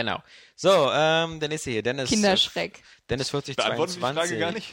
[0.03, 0.23] Genau.
[0.55, 2.09] So, ähm, der nächste hier, Dennis.
[2.09, 2.81] Kinderschreck.
[3.09, 4.13] Dennis Beantworten wir die 4022.
[4.13, 4.69] Frage gar nicht.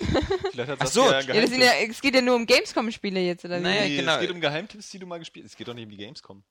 [0.51, 3.59] Vielleicht hat Ach so, ja ja, Ja, es geht ja nur um Gamescom-Spiele jetzt, oder
[3.59, 3.63] wie?
[3.63, 4.15] Naja, Nee, genau.
[4.15, 5.53] Es geht um Geheimtipps, die du mal gespielt hast.
[5.53, 6.43] Es geht doch nicht um die Gamescom.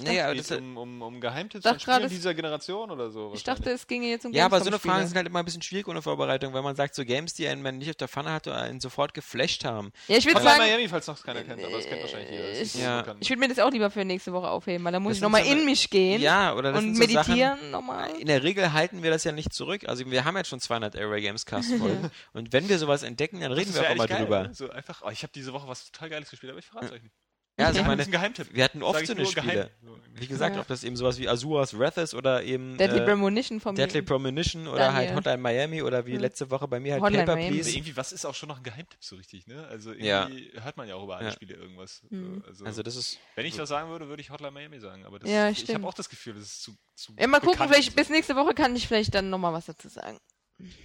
[0.00, 3.32] Nee, Es das, geht um, um, um Geheimtipps Dachte von Spielen dieser Generation oder so.
[3.34, 4.78] Ich dachte, es ginge jetzt um Ja, aber so eine.
[4.78, 7.48] Fragen sind halt immer ein bisschen schwierig ohne Vorbereitung, weil man sagt, so Games, die
[7.48, 9.92] einen man nicht auf der Pfanne hat oder einen sofort geflasht haben.
[10.08, 12.64] Ja, ich würde Hotline sagen, Miami, falls noch keiner kennt, aber das kennt wahrscheinlich jeder.
[12.64, 13.00] So Ja.
[13.00, 13.18] bekannt.
[13.22, 15.22] ich würde mir das auch lieber für nächste Woche aufheben, weil da muss Das ich
[15.22, 18.10] nochmal so in mich gehen Ja, oder das und so meditieren nochmal.
[18.18, 19.88] in der Regel halten wir das ja nicht zurück.
[19.88, 23.40] Also wir haben jetzt schon 200 Area Games Cast Folgen und wenn wir sowas entdecken,
[23.40, 24.50] dann reden wir auch geil, drüber.
[24.52, 26.92] So einfach, oh, ich habe diese Woche was total Geiles gespielt, aber ich verrate es
[26.92, 27.14] euch nicht.
[27.58, 27.88] Ja, also ich Ja.
[27.88, 28.48] meine, das ist ein Geheimtipp.
[28.54, 29.70] wir hatten oft so eine Spiele.
[29.82, 30.00] geheim.
[30.18, 30.62] Wie gesagt, Ja.
[30.62, 34.02] ob das eben sowas wie Azuras Wrath ist oder eben Deadly äh, Premonition von Deadly.
[34.02, 34.94] Premonition oder Daniel.
[35.08, 36.20] halt Hotline Miami oder wie Hm.
[36.20, 37.56] letzte Woche bei mir halt Hotline Paper Miami.
[37.58, 37.76] Also Please.
[37.78, 39.66] irgendwie, was ist auch schon noch ein Geheimtipp so richtig, ne?
[39.68, 40.28] Also Ja.
[40.28, 41.32] irgendwie hört man ja auch über alle Ja.
[41.32, 42.02] Spiele irgendwas.
[42.10, 42.40] Mhm.
[42.42, 45.04] So, Also, Also das ist wenn ich das sagen würde, würde ich Hotline Miami sagen.
[45.06, 47.58] Aber das, Ja, ich habe auch das Gefühl, das ist zu, zu Ja, mal gucken,
[47.68, 50.18] vielleicht bis nächste Woche kann ich vielleicht dann nochmal was dazu sagen.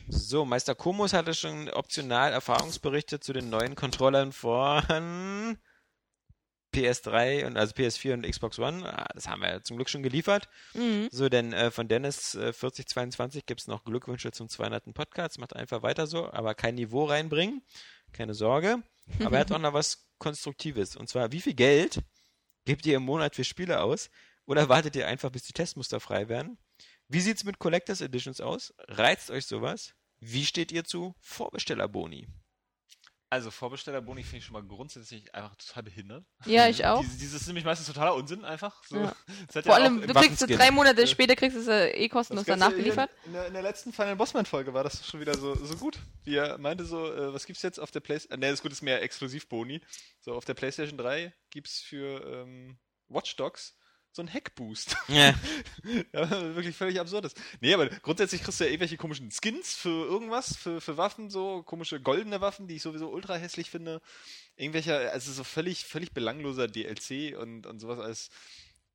[0.10, 0.44] so.
[0.46, 5.58] Meister Komos hatte schon optional Erfahrungsberichte zu den neuen Controllern von
[6.74, 8.86] PS3 und also PS4 und Xbox One.
[8.86, 10.50] Ah, Das haben wir ja zum Glück schon geliefert.
[10.74, 11.10] Mhm.
[11.12, 14.94] So, denn äh, von Dennis äh, 4022 gibt es noch Glückwünsche zum 200.
[14.94, 15.40] Podcast.
[15.40, 17.62] Macht einfach weiter so, aber kein Niveau reinbringen.
[18.14, 18.84] Keine Sorge.
[19.26, 20.96] Aber er hat auch noch was Konstruktives.
[20.96, 22.02] Und zwar, wie viel Geld
[22.66, 24.10] gebt ihr im Monat für Spiele aus?
[24.46, 26.58] Oder wartet ihr einfach, bis die Testmuster frei werden?
[27.08, 28.74] Wie sieht's mit Collectors Editions aus?
[28.88, 29.94] Reizt euch sowas?
[30.20, 32.28] Wie steht ihr zu Vorbestellerboni?
[33.32, 36.26] Also Vorbestellerboni finde ich schon mal grundsätzlich einfach total behindert.
[36.46, 37.00] Ja, ich auch.
[37.00, 38.84] Dieses, dieses ist nämlich meistens totaler Unsinn einfach.
[38.84, 38.98] So.
[38.98, 39.16] Ja.
[39.52, 40.16] Vor ja allem, du kriegst so
[40.46, 40.58] Waffenskin.
[40.58, 43.10] drei Monate später kriegst du es äh, eh kostenlos danach geliefert.
[43.26, 45.98] In, der- in der letzten Final Bossman-Folge war das schon wieder so, so gut.
[46.26, 48.40] Wie er meinte so, äh, was gibt's jetzt auf der PlayStation?
[48.42, 49.80] Ne, das gut ist mehr Exklusivboni.
[50.20, 52.78] So, auf der PlayStation 3 gibt's für ähm,
[53.08, 53.78] Watch Dogs
[54.12, 54.96] so einen Hackboost.
[55.08, 55.34] Ja.
[56.14, 57.34] ja, wirklich völlig absurdes.
[57.60, 61.64] Nee, aber grundsätzlich kriegst du ja irgendwelche komischen Skins für irgendwas, für, für Waffen, so
[61.64, 64.02] komische goldene Waffen, die ich sowieso ultra hässlich finde.
[64.56, 68.30] Irgendwelcher, also so völlig, völlig belangloser DLC und, und sowas als.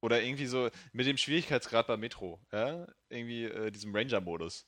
[0.03, 4.67] Oder irgendwie so mit dem Schwierigkeitsgrad bei Metro, ja, irgendwie äh, diesem Ranger-Modus.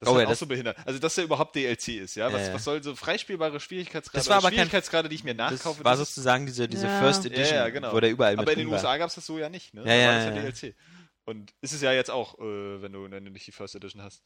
[0.00, 0.76] Das Oh ist ja, auch das- so behindert.
[0.84, 2.32] Also, dass der überhaupt DLC ist, ja.
[2.32, 2.54] Was, Ja, ja.
[2.54, 5.84] was soll so freispielbare Schwierigkeitsgrade, Das war aber kein- Schwierigkeitsgrade, die ich mir Das nachkaufe?
[5.84, 7.00] war das ist- sozusagen diese, diese Ja.
[7.00, 7.92] First Edition, ja, genau.
[7.92, 8.74] wo der überall mit Aber in den war.
[8.78, 9.80] USA gab es das so ja nicht, ne?
[9.82, 10.42] Ja, Da ja, war das ja.
[10.70, 10.74] DLC.
[11.26, 14.02] Und ist es ja jetzt auch, äh, wenn, du, wenn du nicht die First Edition
[14.02, 14.22] hast.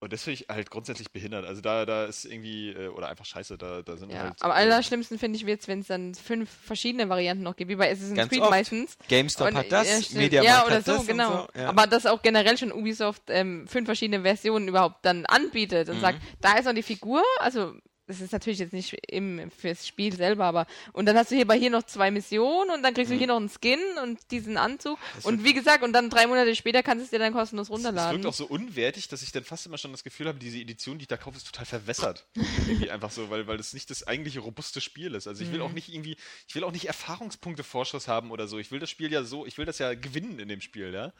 [0.00, 1.44] Und das finde ich halt grundsätzlich behindert.
[1.44, 4.34] Also da, da ist irgendwie, äh, oder einfach scheiße, da, da sind Ja, halt.
[4.42, 7.74] am äh, allerschlimmsten finde ich wird's, wenn es dann fünf verschiedene Varianten noch gibt, wie
[7.74, 8.50] bei Assassin's Ganz Creed oft.
[8.50, 8.96] meistens.
[9.08, 10.18] GameStop Und, hat das, ja.
[10.20, 11.42] Mediamarkt Ja, oder so, genau.
[11.42, 11.60] und so.
[11.60, 11.68] Ja.
[11.70, 16.00] Aber dass auch generell schon Ubisoft ähm, fünf verschiedene Versionen überhaupt dann anbietet und Mhm.
[16.00, 17.74] sagt, da ist noch die Figur, also
[18.08, 21.58] das ist natürlich jetzt nicht im, fürs Spiel selber, aber und dann hast du hierbei
[21.58, 23.18] hier noch zwei Missionen und dann kriegst du Mhm.
[23.18, 26.82] hier noch einen Skin und diesen Anzug und wie gesagt, und dann drei Monate später
[26.82, 28.16] kannst du es dir dann kostenlos runterladen.
[28.16, 30.98] wirkt auch so unwertig, dass ich dann fast immer schon das Gefühl habe, diese Edition,
[30.98, 32.26] die ich da kaufe, ist total verwässert.
[32.66, 35.26] irgendwie einfach so, weil, weil das nicht das eigentliche robuste Spiel ist.
[35.26, 35.54] Also ich Mhm.
[35.54, 36.16] will auch nicht irgendwie,
[36.48, 38.58] ich will auch nicht Erfahrungspunkte Vorschuss haben oder so.
[38.58, 41.12] Ich will das Spiel ja so, ich will das ja gewinnen in dem Spiel, ja.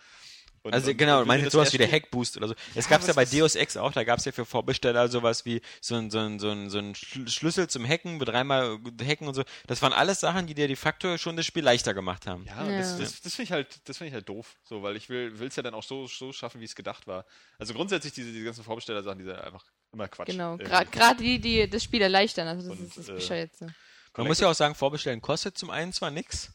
[0.68, 2.54] Und- Also und- genau, meinst das sowas wie der Hackboost oder so.
[2.74, 5.44] Es Ja, gab's ja was bei Deus Ex auch, da gab's ja für Vorbesteller sowas
[5.44, 8.78] wie so ein, so ein, so ein, so ein Schl- Schlüssel zum Hacken, mit dreimal
[9.04, 9.42] hacken und so.
[9.66, 12.44] Das waren alles Sachen, die dir de facto schon das Spiel leichter gemacht haben.
[12.46, 12.78] Ja, Ja.
[12.78, 15.32] das, das, das finde ich halt, das finde ich halt doof, so, weil ich will
[15.46, 17.24] es ja dann auch so, so schaffen, wie es gedacht war.
[17.58, 20.26] Also grundsätzlich diese, diese ganzen Vorbesteller-Sachen, die sind einfach immer Quatsch.
[20.28, 20.90] Genau, Irgendwie.
[20.90, 23.74] gerade die, die das Spiel erleichtern, also das Und, ist das äh, Bescheuerte.
[24.16, 26.50] Man muss ja auch sagen, vorbestellen kostet zum einen zwar nix,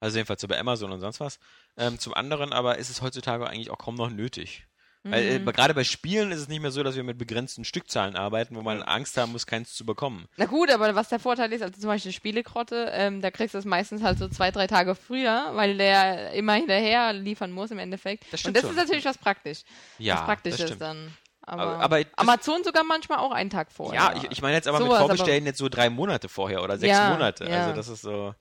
[0.00, 1.38] also jedenfalls so bei Amazon und sonst was,
[1.76, 4.66] ähm, zum anderen aber ist es heutzutage eigentlich auch kaum noch nötig.
[5.02, 5.48] Weil, Mhm.
[5.48, 8.54] äh, gerade bei Spielen ist es nicht mehr so, dass wir mit begrenzten Stückzahlen arbeiten,
[8.54, 10.28] wo man Angst haben muss, keins zu bekommen.
[10.36, 13.58] Na gut, aber was der Vorteil ist, also zum Beispiel Spielegrotte, ähm, da kriegst du
[13.58, 17.78] es meistens halt so zwei, drei Tage früher, weil der immer hinterher liefern muss im
[17.78, 18.24] Endeffekt.
[18.30, 18.72] Das Und das schon.
[18.72, 19.60] ist natürlich was praktisch.
[19.98, 20.82] Ja, was praktisch das ist stimmt.
[20.82, 21.16] dann.
[21.42, 23.98] Aber, Aber- aber Amazon sogar manchmal auch einen Tag vorher.
[23.98, 26.62] Ja, ich, ich meine jetzt aber Sowas, mit aber- Vorbestellen jetzt so drei Monate vorher
[26.62, 27.48] oder sechs Ja, Monate.
[27.48, 27.62] ja.
[27.62, 28.34] Also das ist so.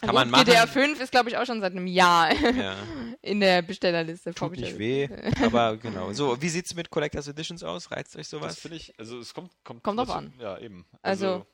[0.00, 0.44] Kann man gut, machen.
[0.44, 2.76] GTA 5 ist, glaube ich, auch schon seit einem Jahr Ja,
[3.20, 5.08] in der Bestellerliste tut nicht weh.
[5.42, 6.12] Aber genau.
[6.12, 7.90] So, wie sieht's mit Collectors Editions aus?
[7.90, 8.58] Reizt euch Das sowas?
[8.58, 10.32] finde ich, also es kommt, kommt, Kommt drauf an.
[10.40, 10.86] Ja, eben.
[11.02, 11.46] Also-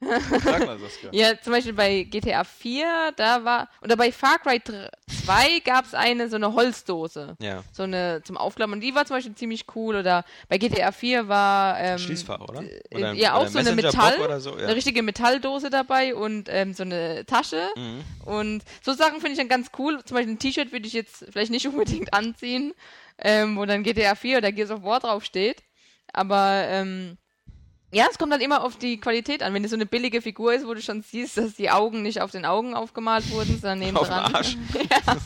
[0.00, 1.10] sag mal, Saskia.
[1.12, 4.88] Ja, zum Beispiel bei GTA 4, da war, oder bei Far Cry 3
[5.24, 7.36] 2 gab es eine, so eine Holzdose.
[7.40, 7.64] Ja.
[7.72, 8.80] So eine zum Aufklappen.
[8.80, 9.96] Die war zum Beispiel ziemlich cool.
[9.96, 11.78] Oder bei GTA 4 war.
[11.80, 12.62] Ähm, Schließfach, oder?
[12.62, 14.64] äh, Oder ein- ja, auch so eine Metall, oder so, ja.
[14.66, 17.68] eine richtige Metalldose dabei und ähm, so eine Tasche.
[17.76, 18.04] Mhm.
[18.24, 19.98] Und so Sachen finde ich dann ganz cool.
[20.04, 22.74] Zum Beispiel ein T-Shirt würde ich jetzt vielleicht nicht unbedingt anziehen,
[23.18, 25.62] ähm, wo dann GTA 4 oder Gears of War draufsteht.
[26.12, 27.18] Aber ähm,
[27.92, 29.54] ja, es kommt dann immer auf die Qualität an.
[29.54, 32.20] Wenn es so eine billige Figur ist, wo du schon siehst, dass die Augen nicht
[32.20, 34.10] auf den Augen aufgemalt wurden, sondern neben Auf.
[34.10, 34.56] Arsch.
[34.74, 35.16] ja.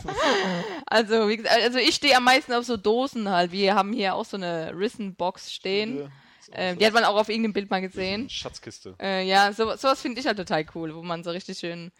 [0.86, 3.52] Also, wie gesagt, also ich stehe am meisten auf so Dosen halt.
[3.52, 6.12] Wir haben hier auch so eine Risen-Box stehen.
[6.52, 8.28] Ähm, die hat man auch auf irgendeinem Bild mal gesehen.
[8.28, 8.94] Schatzkiste.
[9.00, 11.92] Äh, ja, so, sowas finde ich halt total cool, wo man so richtig schön.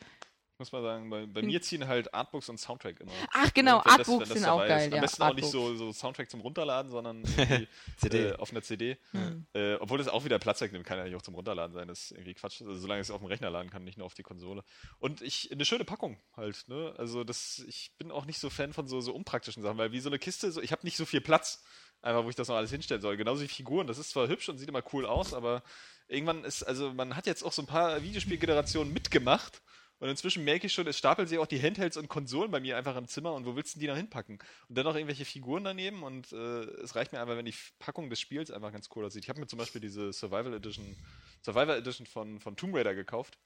[0.61, 3.11] Muss man sagen, bei, bei mir ziehen halt Artbooks und Soundtrack immer.
[3.33, 4.87] Ach genau, Wenn das- wenn Artbooks das sind auch geil, ist.
[4.89, 5.01] Am ja.
[5.01, 5.53] besten auch nicht Artbooks.
[5.53, 7.23] so, so Soundtrack zum Runterladen, sondern.
[8.11, 8.99] Äh, auf einer CD.
[9.13, 9.47] Hm.
[9.55, 11.87] Äh, obwohl das auch wieder Platz wegnimmt, kann ja nicht auch zum Runterladen sein.
[11.89, 12.61] Das ist irgendwie Quatsch.
[12.61, 14.65] Also, solange ich es auf dem Rechner laden kann, nicht nur auf die Konsole.
[14.99, 16.93] Und ich, eine schöne Packung halt, ne?
[16.99, 20.01] Also das, ich bin auch nicht so Fan von so, so unpraktischen Sachen, weil wie
[20.01, 21.63] so eine Kiste, so, ich habe nicht so viel Platz,
[22.03, 23.17] einfach wo ich das noch alles hinstellen soll.
[23.17, 25.63] Genauso wie Figuren, das ist zwar hübsch und sieht immer cool aus, aber
[26.09, 29.63] irgendwann ist, also man hat jetzt auch so ein paar Videospielgenerationen mitgemacht.
[30.01, 32.77] Und inzwischen merke ich schon, es stapeln sich auch die Handhelds und Konsolen bei mir
[32.79, 34.39] einfach im Zimmer und wo willst du die noch hinpacken?
[34.69, 38.09] Und dann noch irgendwelche Figuren daneben und äh, es reicht mir einfach, wenn die Packung
[38.09, 39.25] des Spiels einfach ganz cool aussieht.
[39.25, 40.97] Ich habe mir zum Beispiel diese Survival Edition,
[41.45, 43.39] Survival Edition von, von Tomb Raider gekauft.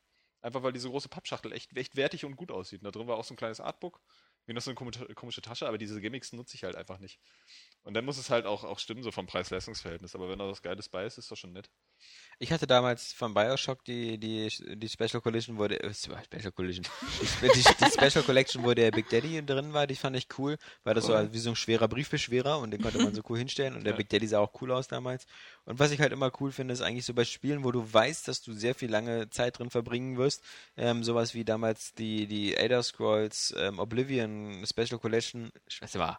[0.42, 2.82] Einfach weil diese große Pappschachtel echt, echt wertig und gut aussieht.
[2.82, 4.00] Und da drin war auch so ein kleines Artbook,
[4.46, 7.18] wie noch so eine komische, komische Tasche, aber diese Gimmicks nutze ich halt einfach nicht.
[7.82, 10.14] Und dann muss es halt auch, auch stimmen, so vom Preis-Leistungs-Verhältnis.
[10.14, 11.70] Aber wenn da was Geiles bei ist, ist das schon nett.
[12.40, 16.84] Ich hatte damals von Bioshock die, die, die Special Collection, wo der, äh, Special Collection,
[17.42, 20.94] die, die, Special Collection, wo der Big Daddy drin war, die fand ich cool, weil
[20.94, 21.32] das so Cool.
[21.32, 23.96] wie so ein schwerer Briefbeschwerer und den konnte man so cool hinstellen und der Ja.
[23.98, 25.26] Big Daddy sah auch cool aus damals.
[25.64, 28.26] Und was ich halt immer cool finde, ist eigentlich so bei Spielen, wo du weißt,
[28.26, 30.42] dass du sehr viel lange Zeit drin verbringen wirst,
[30.76, 35.52] ähm, sowas wie damals die, die Elder Scrolls ähm, ein Special Collection.
[35.68, 36.18] Scheiße war.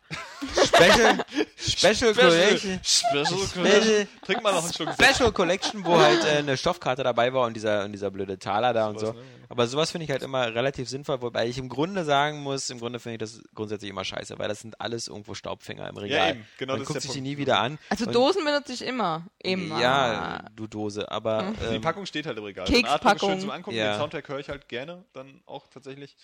[0.66, 1.26] Special,
[1.58, 2.80] Special Collection.
[2.84, 4.94] Special Special, Trink mal noch einen Schluck.
[4.94, 8.72] Special Collection, wo halt äh, eine Stoffkarte dabei war und dieser, und dieser blöde Taler
[8.74, 9.14] da und so.
[9.14, 9.22] Ne?
[9.50, 12.80] Aber sowas finde ich halt immer relativ sinnvoll, wobei ich im Grunde sagen muss, im
[12.80, 16.32] Grunde finde ich das grundsätzlich immer scheiße, weil das sind alles irgendwo Staubfänger im Regal.
[16.32, 17.30] eben, genau Man das ist guckt der sich die Punkt.
[17.30, 17.78] nie wieder an.
[17.90, 19.26] Also Dosen benutze ich immer.
[19.40, 19.80] Immer.
[19.82, 22.66] Ja, du Dose, aber Die ähm, Packung steht halt im Regal.
[22.66, 23.30] Kekspackung.
[23.30, 23.78] Ist schön zum Angucken.
[23.78, 23.94] Ja.
[23.94, 26.16] Den Soundtrack höre ich halt gerne dann auch tatsächlich.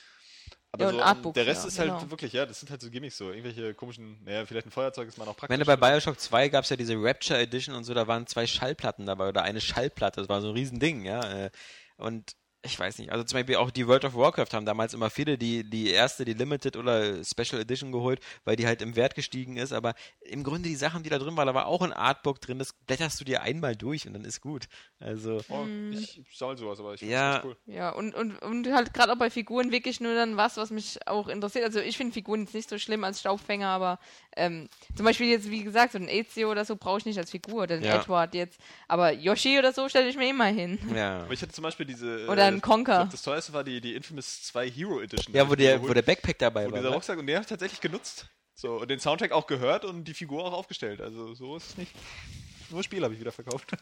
[0.71, 2.11] Aber Ja, so, Artbooks, der Rest ja, ist halt genau.
[2.11, 3.29] wirklich, ja, das sind halt so Gimmicks so.
[3.31, 5.49] Irgendwelche komischen, naja, vielleicht ein Feuerzeug ist man auch Ich praktisch.
[5.49, 8.47] meine, bei Bioshock 2 gab es ja diese Rapture Edition und so, da waren zwei
[8.47, 11.45] Schallplatten dabei oder eine Schallplatte, das war so ein Riesending, ja.
[11.45, 11.51] äh,
[11.97, 15.09] Und ich weiß nicht, also zum Beispiel auch die World of Warcraft haben damals immer
[15.09, 19.15] viele die, die erste, die Limited oder Special Edition geholt, weil die halt im Wert
[19.15, 21.91] gestiegen ist, aber im Grunde die Sachen, die da drin waren, da war auch ein
[21.93, 24.67] Artbook drin, das blätterst du dir einmal durch und dann ist gut.
[24.99, 27.35] Also, Oh, ich sammle sowas, aber ich finde Ja.
[27.37, 27.57] das cool.
[27.65, 30.99] Ja, und, und, und halt gerade auch bei Figuren wirklich nur dann was, was mich
[31.07, 31.65] auch interessiert.
[31.65, 33.97] Also ich finde Figuren jetzt nicht so schlimm als Staubfänger, aber
[34.37, 37.29] ähm, zum Beispiel jetzt, wie gesagt, so ein Ezio oder so brauche ich nicht als
[37.31, 37.99] Figur oder ein Ja.
[37.99, 38.59] Edward jetzt.
[38.87, 40.79] Aber Yoshi oder so stelle ich mir immer hin.
[40.95, 41.21] ja.
[41.23, 42.27] Aber ich hatte zum Beispiel diese.
[42.29, 42.93] Oder äh, ein Conker.
[42.93, 45.35] Ich glaub, das teuerste war die, die Infamous 2 Hero Edition.
[45.35, 45.89] Ja, wo der, geholt.
[45.89, 46.77] wo der Backpack dabei Wo war.
[46.79, 46.95] dieser ne?
[46.95, 48.27] Rucksack und den habe ich tatsächlich genutzt.
[48.55, 51.01] So, und den Soundtrack auch gehört und die Figur auch aufgestellt.
[51.01, 51.91] Also so ist es nicht.
[52.69, 53.71] Nur das Spiel habe ich wieder verkauft.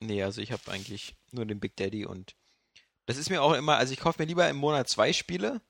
[0.00, 2.34] Nee, also ich habe eigentlich nur den Big Daddy und
[3.06, 5.60] das ist mir auch immer, also ich kaufe mir lieber im Monat zwei Spiele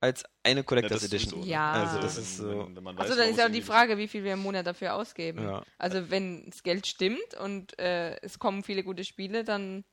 [0.00, 1.30] als eine Collectors das Edition.
[1.42, 1.52] sowieso, ne?
[1.52, 1.72] Ja.
[1.72, 2.48] Also das wenn, ist so.
[2.48, 4.40] Wenn, wenn man weiß, Also dann ist ja auch die Frage, wie viel wir im
[4.40, 5.42] Monat dafür ausgeben.
[5.42, 5.62] Ja.
[5.78, 9.84] Also wenn das Geld stimmt und äh, es kommen viele gute Spiele, dann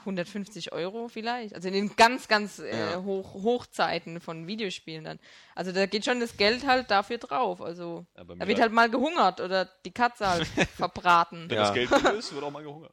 [0.00, 1.54] 150 Euro vielleicht.
[1.54, 3.02] Also in den ganz, ganz äh, Ja.
[3.02, 5.18] hoch, Hochzeiten von Videospielen dann.
[5.54, 7.60] Also da geht schon das Geld halt dafür drauf.
[7.60, 10.46] Also Ja, da wird halt mal gehungert oder die Katze halt
[10.76, 11.48] verbraten.
[11.48, 11.62] Wenn Ja.
[11.64, 12.92] das Geld gut ist, wird auch mal gehungert.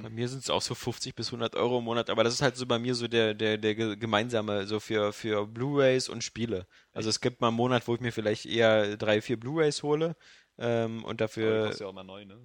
[0.00, 2.34] Bei ähm, mir sind es auch so 50 bis 100 Euro im Monat, aber das
[2.34, 6.08] ist halt so bei mir so der, der, der ge- gemeinsame, so für, für Blu-Rays
[6.08, 6.66] und Spiele.
[6.92, 10.16] Also es gibt mal einen Monat, wo ich mir vielleicht eher drei, vier Blu-Rays hole
[10.58, 12.38] ähm, und aber dafür, kostet ja auch mal neu, ne?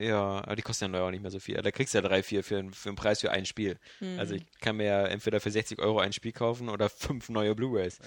[0.00, 1.56] ja, aber die kosten ja neu auch nicht mehr so viel.
[1.60, 3.78] Da kriegst du ja drei, vier für, für einen Preis für ein Spiel.
[4.16, 7.54] Also ich kann mir ja entweder für 60 Euro ein Spiel kaufen oder fünf neue
[7.54, 7.98] Bluerays.
[7.98, 8.06] Ja,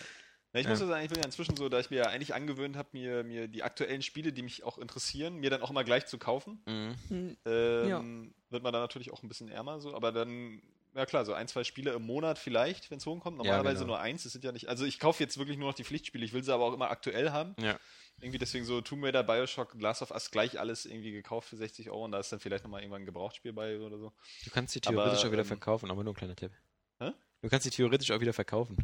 [0.59, 2.75] ich muss ja sagen, ich bin ja inzwischen so, da ich mir ja eigentlich angewöhnt
[2.75, 6.07] habe, mir, mir die aktuellen Spiele, die mich auch interessieren, mir dann auch immer gleich
[6.07, 6.61] zu kaufen.
[6.65, 6.95] Mhm.
[7.07, 10.61] Hm, Ähm, Wird man dann natürlich auch ein bisschen ärmer so, aber dann,
[10.93, 13.37] ja klar, so ein, zwei Spiele im Monat vielleicht, wenn es hochkommt.
[13.37, 13.93] Normalerweise genau.
[13.93, 16.25] nur eins, das sind ja nicht, also ich kaufe jetzt wirklich nur noch die Pflichtspiele,
[16.25, 17.55] ich will sie aber auch immer aktuell haben.
[17.61, 17.79] Ja.
[18.19, 21.89] Irgendwie deswegen so Tomb Raider, Bioshock, Last of Us gleich alles irgendwie gekauft für 60
[21.89, 24.11] Euro und da ist dann vielleicht nochmal irgendwann ein Gebrauchtspiel bei oder so.
[24.43, 26.51] Du kannst sie Aber, theoretisch auch wieder ähm, verkaufen, aber nur ein kleiner Tipp.
[26.99, 27.13] Hä?
[27.41, 28.77] Du kannst sie theoretisch auch wieder verkaufen.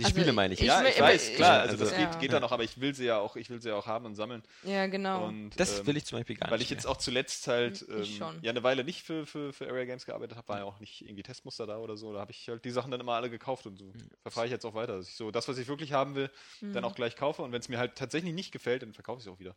[0.00, 0.60] Die Also Spiele meine ich.
[0.60, 2.36] ich ja, will- ich weiß, ich- klar, ich- also das also- geht, geht Ja.
[2.38, 4.16] da noch, aber ich will sie ja auch, ich will sie ja auch haben und
[4.16, 4.42] sammeln.
[4.64, 5.26] Ja, genau.
[5.26, 6.64] Und, Das ähm, will ich zum Beispiel gar Weil nicht.
[6.66, 9.84] ich jetzt auch zuletzt halt Ich ähm, ja eine Weile nicht für, für, für Area
[9.84, 12.12] Games gearbeitet habe, war ja auch nicht irgendwie Testmuster da oder so.
[12.12, 14.10] Da habe ich halt die Sachen dann immer alle gekauft und so Hm.
[14.22, 14.96] verfahre ich jetzt auch weiter.
[14.96, 16.28] Dass ich so das, was ich wirklich haben will,
[16.58, 16.72] Hm.
[16.72, 19.26] dann auch gleich kaufe und wenn es mir halt tatsächlich nicht gefällt, dann verkaufe ich
[19.26, 19.54] es auch wieder.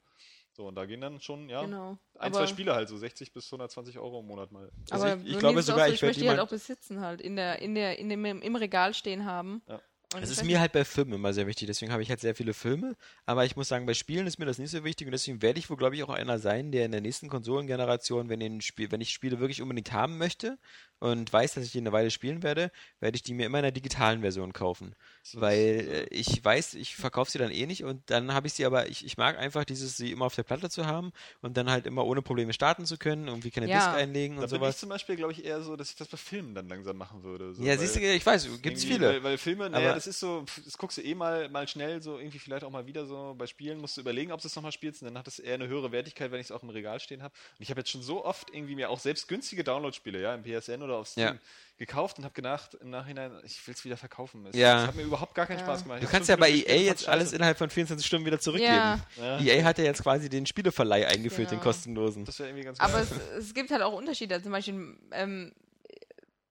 [0.52, 1.92] So, und da gehen dann schon, ja, genau.
[2.16, 4.72] ein, aber, zwei Spiele halt, so 60 bis 120 Euro im Monat mal.
[4.92, 7.22] Also aber ich- ich glaube sogar, so, ich ich möchte die halt auch besitzen halt,
[7.22, 9.64] in der, in der, in dem, im Regal stehen haben.
[9.68, 9.82] Ja.
[10.14, 12.22] Und Es ich ist mir halt bei Filmen immer sehr wichtig, deswegen habe ich halt
[12.22, 12.96] sehr viele Filme,
[13.26, 15.60] aber ich muss sagen, bei Spielen ist mir das nicht so wichtig und deswegen werde
[15.60, 19.02] ich wohl, glaube ich, auch einer sein, der in der nächsten Konsolengeneration, wenn, Spiel, wenn
[19.02, 20.58] ich Spiele wirklich unbedingt haben möchte
[21.00, 23.64] und weiß, dass ich die eine Weile spielen werde, werde ich die mir immer in
[23.64, 24.96] der digitalen Version kaufen.
[25.36, 28.54] Weil das, äh, ich weiß, ich verkaufe sie dann eh nicht und dann habe ich
[28.54, 31.12] sie aber, ich, ich mag einfach dieses, sie immer auf der Platte zu haben
[31.42, 33.78] und dann halt immer ohne Probleme starten zu können, irgendwie keine Ja.
[33.78, 34.78] Disk einlegen Da und bin ich sowas.
[34.80, 37.54] zum Beispiel, glaube ich, eher so, dass ich das bei Filmen dann langsam machen würde.
[37.54, 39.08] So, Ja, weil- siehst du, ich weiß, gibt's Irgendwie, viele.
[39.10, 42.02] Weil, weil Filme, naja, Aber- das ist so, das guckst du eh mal, mal schnell,
[42.02, 43.36] so irgendwie vielleicht auch mal wieder so.
[43.38, 45.56] Bei Spielen musst du überlegen, ob du es nochmal spielst und dann hat es eher
[45.56, 47.34] eine höhere Wertigkeit, wenn ich es auch im Regal stehen habe.
[47.58, 50.44] Und ich habe jetzt schon so oft irgendwie mir auch selbst günstige Download-Spiele, ja, im
[50.44, 51.36] PSN oder auf Steam Ja.
[51.78, 54.46] Gekauft und habe gedacht, im Nachhinein, ich will es wieder verkaufen.
[54.48, 54.88] Es, Ja.
[54.88, 55.66] hat mir überhaupt gar keinen Ja.
[55.66, 56.00] Spaß gemacht.
[56.02, 57.36] Ich Du kannst ja bei EA gespielt, jetzt fand alles scheiße.
[57.36, 58.74] innerhalb von 24 Stunden wieder zurückgeben.
[58.74, 59.00] Ja.
[59.18, 61.70] Ja, EA hat ja jetzt quasi den Spieleverleih eingeführt, den Genau.
[61.72, 62.26] kostenlosen.
[62.26, 64.42] das wäre irgendwie ganz Aber es, es gibt halt auch Unterschiede.
[64.42, 65.54] Zum Beispiel ähm,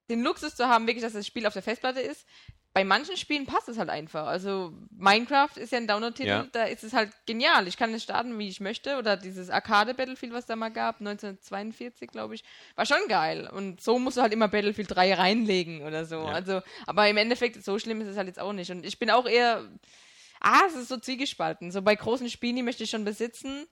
[0.09, 2.25] den Luxus zu haben, wirklich, dass das Spiel auf der Festplatte ist.
[2.77, 4.27] Bei manchen Spielen passt es halt einfach.
[4.27, 6.45] Also Minecraft ist ja ein Download-Titel, Ja.
[6.51, 7.67] da ist es halt genial.
[7.67, 8.97] Ich kann es starten, wie ich möchte.
[8.97, 12.43] Oder dieses Arcade-Battlefield, was da mal gab, 1942, glaube ich,
[12.75, 13.49] war schon geil.
[13.51, 16.17] Und so musst du halt immer Battlefield 3 reinlegen oder so.
[16.17, 16.27] Ja.
[16.27, 18.69] Also, aber im Endeffekt, so schlimm ist es halt jetzt auch nicht.
[18.69, 19.63] Und ich bin auch eher,
[20.39, 21.71] ah, es ist so zwiegespalten.
[21.71, 23.65] So bei großen Spielen, die möchte ich schon besitzen.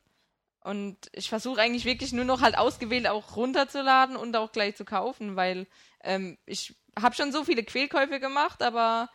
[0.62, 4.84] Und ich versuche eigentlich wirklich nur noch halt ausgewählt auch runterzuladen und auch gleich zu
[4.84, 5.68] kaufen, weil
[6.04, 9.10] ähm, ich habe schon so viele Quälkäufe gemacht, aber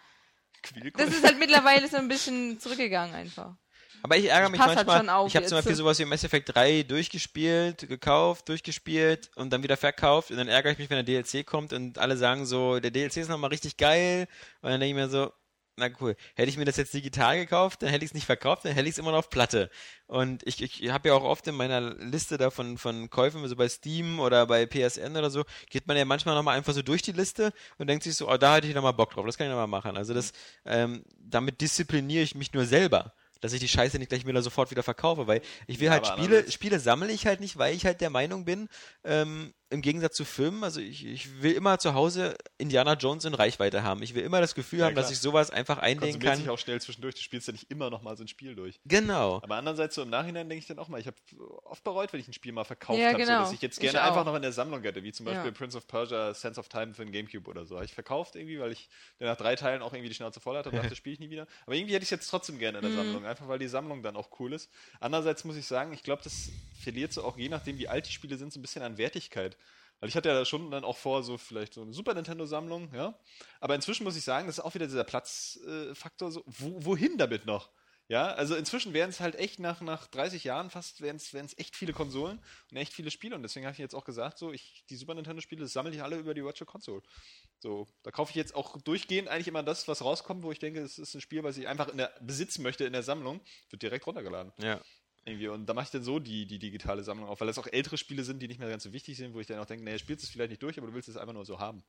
[0.63, 1.07] Quälkäufe.
[1.07, 3.55] das ist halt mittlerweile so ein bisschen zurückgegangen einfach.
[4.03, 4.97] Aber ich ärgere Ich mich halt manchmal.
[4.99, 5.59] schon auf ich habe zum.
[5.59, 10.31] Beispiel sowas wie Mass Effect 3 durchgespielt, gekauft, durchgespielt und dann wieder verkauft.
[10.31, 13.19] Und dann ärgere ich mich, wenn der DLC kommt und alle sagen so, der DLC
[13.19, 14.27] ist nochmal richtig geil.
[14.63, 15.33] Und dann denke ich mir so,
[15.81, 18.65] na cool, hätte ich mir das jetzt digital gekauft, dann hätte ich es nicht verkauft,
[18.65, 19.71] dann hätte ich es immer noch auf Platte.
[20.07, 23.57] Und ich, ich habe ja auch oft in meiner Liste da von, von Käufen, so
[23.57, 27.03] bei Steam oder bei PSN oder so, geht man ja manchmal nochmal einfach so durch
[27.03, 29.47] die Liste und denkt sich so, oh, da hätte ich nochmal Bock drauf, das kann
[29.47, 29.97] ich nochmal machen.
[29.97, 30.33] Also das,
[30.65, 33.15] ähm, damit diszipliniere ich mich nur selber.
[33.43, 36.07] Dass ich die Scheiße nicht gleich wieder sofort wieder verkaufe, weil ich will Ja, halt
[36.07, 38.69] Spiele, andererseits- Spiele sammle ich halt nicht, weil ich halt der Meinung bin,
[39.03, 43.35] ähm, im Gegensatz zu Filmen, also ich, ich will immer zu Hause Indiana Jones in
[43.35, 44.03] Reichweite haben.
[44.03, 45.13] Ich will immer das Gefühl Ja, haben, dass klar.
[45.13, 46.39] ich sowas einfach einlegen Konsumiert kann.
[46.41, 47.15] sich auch schnell zwischendurch.
[47.15, 48.81] Du spielst ja nicht immer noch mal so ein Spiel durch.
[48.85, 49.37] Genau.
[49.43, 51.17] Aber andererseits so im Nachhinein denke ich dann auch mal, ich habe
[51.65, 53.39] oft bereut, wenn ich ein Spiel mal verkauft Ja, habe, genau.
[53.39, 54.09] so, dass ich jetzt Ich gerne auch.
[54.09, 55.51] einfach noch in der Sammlung hätte, wie zum Beispiel Ja.
[55.53, 57.77] Prince of Persia Sense of Time für den Gamecube oder so.
[57.77, 60.57] Habe ich verkauft irgendwie, weil ich dann nach drei Teilen auch irgendwie die Schnauze voll
[60.57, 61.47] hatte und dachte, spiele ich nie wieder.
[61.65, 64.03] Aber irgendwie hätte ich es jetzt trotzdem gerne in der Sammlung, einfach weil die Sammlung
[64.03, 64.69] dann auch cool ist.
[64.99, 66.51] Andererseits muss ich sagen, ich glaube, das
[66.83, 69.57] verliert so auch je nachdem, wie alt die Spiele sind, so ein bisschen an Wertigkeit.
[70.01, 73.19] Weil ich hatte ja schon dann auch vor, so vielleicht so eine Super Nintendo-Sammlung, ja.
[73.61, 77.47] Aber inzwischen muss ich sagen, das ist auch wieder dieser Platzfaktor, so, wo, wohin damit
[77.47, 77.71] noch?
[78.11, 81.77] Ja, also inzwischen wären es halt echt nach, nach 30 Jahren fast, wären es echt
[81.77, 83.37] viele Konsolen und echt viele Spiele.
[83.37, 86.17] Und deswegen habe ich jetzt auch gesagt, so, ich, die Super Nintendo-Spiele sammle ich alle
[86.17, 87.03] über die Virtual Console.
[87.61, 90.81] So, da kaufe ich jetzt auch durchgehend eigentlich immer das, was rauskommt, wo ich denke,
[90.81, 93.83] es ist ein Spiel, was ich einfach in der, besitzen möchte in der Sammlung, wird
[93.83, 94.53] direkt runtergeladen.
[94.59, 94.81] Ja.
[95.25, 95.49] Irgendwie.
[95.49, 97.99] Und da mache ich dann so die, die digitale Sammlung auf, weil das auch ältere
[97.99, 99.99] Spiele sind, die nicht mehr ganz so wichtig sind, wo ich dann auch denke, naja,
[99.99, 101.83] spielst es vielleicht nicht durch, aber du willst es einfach nur so haben.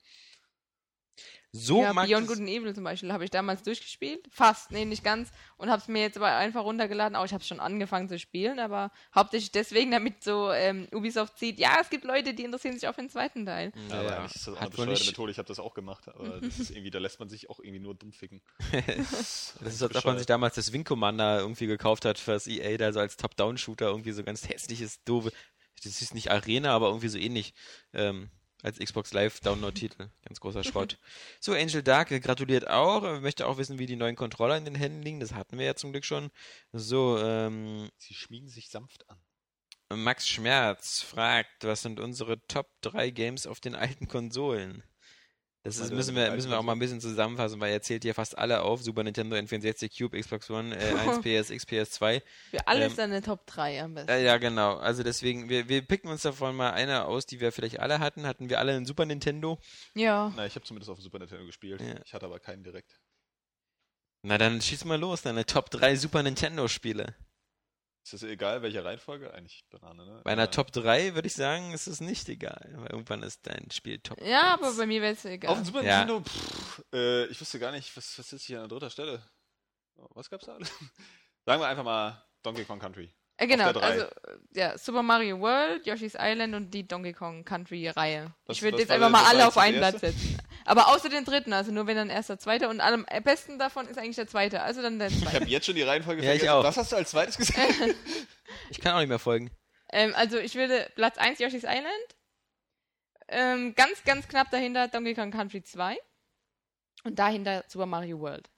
[1.53, 4.25] So ja, mag Beyond Good and Evil zum Beispiel habe ich damals durchgespielt.
[4.31, 5.31] Fast, nee, nicht ganz.
[5.57, 7.17] Und habe es mir jetzt aber einfach runtergeladen.
[7.17, 11.59] Auch ich habe schon angefangen zu spielen, aber hauptsächlich deswegen, damit so ähm, Ubisoft sieht,
[11.59, 13.73] ja, es gibt Leute, die interessieren sich auch für den zweiten Teil.
[13.89, 15.59] Ja, aber Ja, eigentlich ist das auch eine hat bescheuerte nicht, Methode, ich habe das
[15.59, 18.41] auch gemacht, aber das ist irgendwie, da lässt man sich auch irgendwie nur dumm ficken.
[18.71, 22.47] das ist, als ob man sich damals das Wing Commander irgendwie gekauft hat für das
[22.47, 25.33] EA, da so als Top-Down-Shooter irgendwie so ganz hässliches, doofe,
[25.83, 27.53] das ist nicht Arena, aber irgendwie so ähnlich,
[27.93, 28.29] ähm,
[28.63, 30.09] als Xbox Live Download-Titel.
[30.25, 30.97] Ganz großer Schrott.
[31.39, 35.01] So, Angel Dark gratuliert auch, möchte auch wissen, wie die neuen Controller in den Händen
[35.01, 36.31] liegen, das hatten wir ja zum Glück schon.
[36.71, 39.17] So, ähm, Sie schmiegen sich sanft an.
[39.93, 44.83] Max Schmerz fragt, was sind unsere Top 3 Games auf den alten Konsolen?
[45.63, 48.03] Das ist, müssen wir, alten müssen wir auch mal ein bisschen zusammenfassen, weil er zählt
[48.03, 48.81] hier fast alle auf.
[48.81, 52.23] Super Nintendo, N64, Cube, Xbox One, äh, 1 PS, XPS 2.
[52.49, 54.09] Für alles Ähm, dann eine Top 3 am besten.
[54.09, 54.77] Äh, ja, genau.
[54.77, 58.25] Also deswegen, wir, wir picken uns davon mal eine aus, die wir vielleicht alle hatten.
[58.25, 59.59] Hatten wir alle einen Super Nintendo?
[59.93, 60.33] ja.
[60.35, 61.79] Na, ich habe zumindest auf dem Super Nintendo gespielt.
[61.79, 61.95] Ja.
[62.03, 62.99] Ich hatte aber keinen direkt.
[64.23, 67.15] Na dann schieß mal los, deine Top 3 Super Nintendo Spiele.
[68.03, 69.31] Ist das egal, welche Reihenfolge?
[69.33, 70.21] Eigentlich Banane, ne?
[70.23, 73.45] Bei einer Äh, Top 3 würde ich sagen, ist es nicht egal, weil irgendwann ist
[73.45, 74.61] dein Spiel Top Ja, 1.
[74.63, 75.65] aber bei mir wäre es Auf dem egal.
[75.65, 75.99] Super Ja.
[76.05, 79.21] Nintendo, pff, äh, ich wusste gar nicht, was, was sitzt hier an dritter Stelle?
[79.97, 80.69] Oh, Was gab's da alles?
[81.45, 83.13] Sagen wir einfach mal Donkey Kong Country.
[83.37, 84.05] Äh, genau, der also
[84.53, 88.33] ja, Super Mario World, Yoshi's Island und die Donkey Kong Country Reihe.
[88.47, 90.37] Ich würde jetzt einfach mal alle auf einen Platz setzen.
[90.65, 93.97] Aber außer den dritten, also nur wenn dann erster, zweiter und am besten davon ist
[93.97, 94.61] eigentlich der zweite.
[94.61, 95.35] Also dann der Ich zweite.
[95.41, 96.63] habe jetzt schon die Reihenfolge Ja, ich auch.
[96.63, 97.59] Was hast du als zweites gesagt?
[98.69, 99.49] Ich kann auch nicht mehr folgen.
[99.91, 101.87] Ähm, also ich würde Platz 1 Yoshi's Island.
[103.27, 105.97] Ähm, ganz, ganz knapp dahinter Donkey Kong Country 2.
[107.03, 108.49] Und dahinter Super Mario World.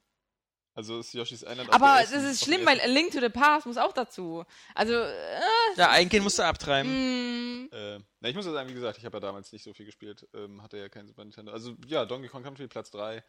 [0.76, 3.78] Also ist Yoshi's Island Aber das ist schlimm, weil A Link to the Past muss
[3.78, 4.44] auch dazu.
[4.74, 5.40] Also, äh,
[5.76, 7.68] Ja, ein Kind musst du abtreiben.
[7.70, 9.74] mh, Äh, na, ich muss ja sagen, wie gesagt, ich habe ja damals nicht so
[9.74, 10.28] viel gespielt.
[10.34, 11.52] Ähm, hatte ja kein Super Nintendo.
[11.52, 13.24] Also ja, Donkey Kong Country Platz 3.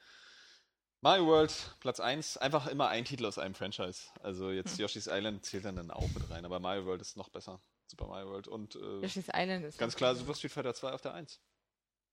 [1.02, 2.38] Mario World Platz 1.
[2.38, 4.04] Einfach immer ein Titel aus einem Franchise.
[4.22, 4.54] Also Hm.
[4.56, 6.44] jetzt Yoshi's Island zählt dann, dann auch mit rein.
[6.46, 7.60] Aber Mario World ist noch besser.
[7.86, 8.48] Super Mario World.
[8.48, 9.78] Und äh, Yoshi's Island ist.
[9.78, 11.40] ganz klar Super Street Fighter 2 auf der 1.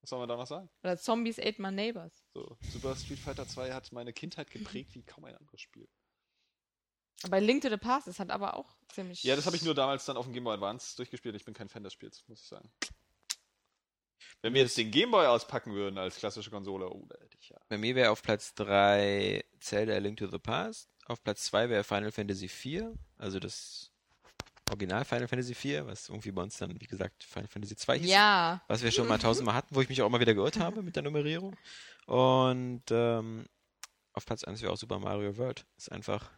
[0.01, 0.69] Was soll man da noch sagen?
[0.83, 2.11] Oder Zombies Ate My Neighbors.
[2.33, 5.87] So, Super Street Fighter 2 hat meine Kindheit geprägt wie kaum ein anderes Spiel.
[7.29, 9.23] Bei Link to the Past ist halt aber auch ziemlich.
[9.23, 11.35] Ja, das habe ich nur damals dann auf dem Game Boy Advance durchgespielt.
[11.35, 12.71] Ich bin kein Fan des Spiels, muss ich sagen.
[14.41, 17.49] Wenn wir jetzt den Game Boy auspacken würden als klassische Konsole, oh, da hätte ich
[17.49, 17.59] ja.
[17.69, 20.89] Bei mir wäre auf Platz 3 Zelda Link to the Past.
[21.05, 22.85] Auf Platz 2 wäre Final Fantasy IV,
[23.17, 23.90] also das
[24.71, 28.09] Original Final Fantasy IV, was irgendwie bei uns dann, wie gesagt, Final Fantasy 2 hieß.
[28.09, 28.61] Ja.
[28.67, 30.95] Was wir schon mal tausendmal hatten, wo ich mich auch immer wieder geirrt habe mit
[30.95, 31.55] der Nummerierung.
[32.05, 33.45] Und ähm,
[34.13, 35.65] auf Platz 1 wäre auch Super Mario World.
[35.77, 36.31] Ist einfach.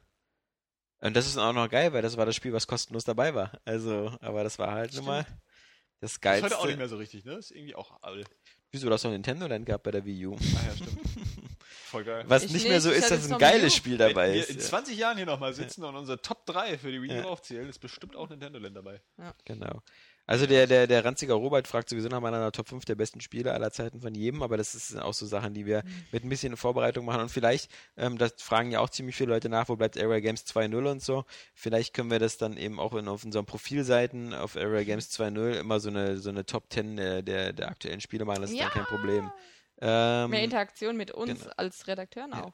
[0.99, 3.51] Und das ist auch noch geil, weil das war das Spiel, was kostenlos dabei war.
[3.65, 5.33] Also, aber das war halt nun mal das
[5.99, 6.45] Das ist Geilste.
[6.45, 7.33] heute auch nicht mehr so richtig, ne?
[7.33, 8.23] Ist irgendwie auch all.
[8.71, 10.35] Wieso, du hast doch Nintendo Land gehabt bei der Wii U.
[10.35, 10.99] Ah ja, stimmt.
[11.93, 12.23] Voll geil.
[12.27, 13.77] Was Ich nicht mehr so ist, dass ein geiles U.
[13.77, 14.49] Spiel Wenn dabei wir ist.
[14.49, 17.13] in Ja, 20 Jahren hier nochmal sitzen und unsere Top 3 für die Wii U
[17.17, 17.23] Ja.
[17.25, 18.99] aufzählen, ist bestimmt auch Nintendo Land dabei.
[19.45, 19.83] genau.
[20.25, 23.53] Also der, der, der ranzige Robert fragt sowieso nach meiner Top 5 der besten Spiele
[23.53, 26.57] aller Zeiten von jedem, aber das sind auch so Sachen, die wir mit ein bisschen
[26.57, 29.95] Vorbereitung machen und vielleicht, ähm, das fragen ja auch ziemlich viele Leute nach, wo bleibt
[30.01, 33.45] Area Games 2.0 und so, vielleicht können wir das dann eben auch in, auf unseren
[33.45, 37.67] Profilseiten auf Area Games 2.0 immer so eine, so eine Top 10 der, der, der
[37.67, 38.63] aktuellen Spiele machen, das ist Ja.
[38.69, 39.29] dann kein Problem.
[39.85, 41.53] Ähm, Mehr Interaktion mit uns genau.
[41.57, 42.45] als Redakteuren Ja.
[42.45, 42.53] auch.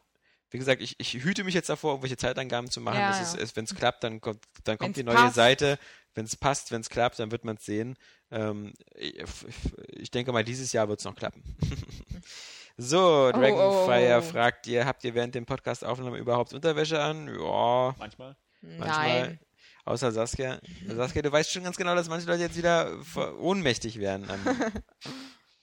[0.49, 2.97] wie gesagt, ich, ich hüte mich jetzt davor, irgendwelche Zeitangaben zu machen.
[2.97, 3.47] Ja, ja.
[3.53, 5.35] wenn es klappt, dann kommt, dann kommt die neue passt.
[5.35, 5.77] Seite.
[6.15, 7.95] Wenn es passt, wenn es klappt, dann wird man es sehen.
[8.31, 9.23] Ähm, ich,
[9.91, 11.43] ich denke mal, dieses Jahr wird es noch klappen.
[12.77, 14.21] so, Dragonfire oh, oh.
[14.21, 17.27] fragt ihr, habt ihr während dem Podcast Aufnahme überhaupt Unterwäsche an?
[17.27, 18.35] Ja, Manchmal.
[18.61, 19.21] manchmal.
[19.21, 19.39] Nein.
[19.85, 20.59] Außer Saskia.
[20.87, 22.91] Saskia, du weißt schon ganz genau, dass manche Leute jetzt wieder
[23.39, 24.25] ohnmächtig werden.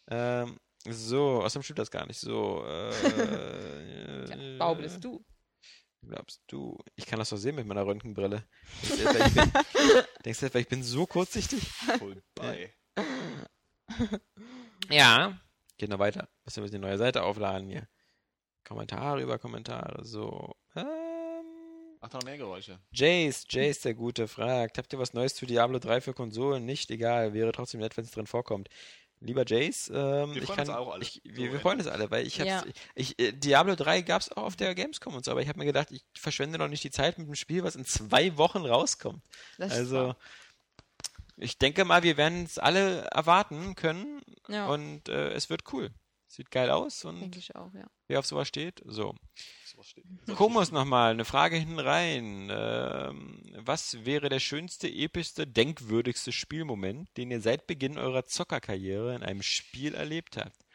[0.08, 0.58] Ähm,
[0.92, 2.18] so, außerdem stimmt das gar nicht.
[2.20, 5.24] So, äh, Ja, Baubel ist du.
[6.02, 8.44] Glaubst du, ich kann das doch sehen mit meiner Röntgenbrille.
[8.82, 9.52] Denkst du etwa, ich bin,
[10.24, 11.66] denkst du etwa, ich bin so kurzsichtig?
[11.98, 12.74] Vorbei.
[14.88, 15.40] Ja.
[15.78, 16.28] Geht noch weiter.
[16.44, 17.88] Müssen wir die neue Seite aufladen hier.
[18.64, 20.04] Kommentare über Kommentare.
[20.04, 20.54] So.
[20.74, 20.86] Ähm,
[22.00, 22.78] Ach, noch mehr Geräusche.
[22.92, 26.64] Jace, Jace, der Gute, fragt: Habt ihr was Neues zu Diablo 3 für Konsolen?
[26.64, 28.68] Nicht egal, wäre trotzdem nett, wenn es drin vorkommt.
[29.20, 31.02] Lieber Jace, ähm, Wir ich freuen kann, uns auch alle.
[31.02, 32.64] Ich, So, wir, wir freuen uns alle, weil ich hab's, Ja.
[32.94, 35.64] ich, äh, Diablo 3 gab's auch auf der Gamescom und so, aber ich habe mir
[35.64, 39.22] gedacht, ich verschwende noch nicht die Zeit mit einem Spiel, was in zwei Wochen rauskommt.
[39.56, 40.14] Das Also,
[41.38, 44.66] ich denke mal, wir werden es alle erwarten können Ja.
[44.68, 45.90] und äh, es wird cool.
[46.36, 47.86] Sieht geil aus denke und ich auch, ja.
[48.08, 49.14] wer auf sowas steht, so.
[50.36, 52.50] Komos nochmal, eine Frage hinten rein.
[52.50, 59.22] Ähm, was wäre der schönste, epischste, denkwürdigste Spielmoment, den ihr seit Beginn eurer Zockerkarriere in
[59.22, 60.65] einem Spiel erlebt habt?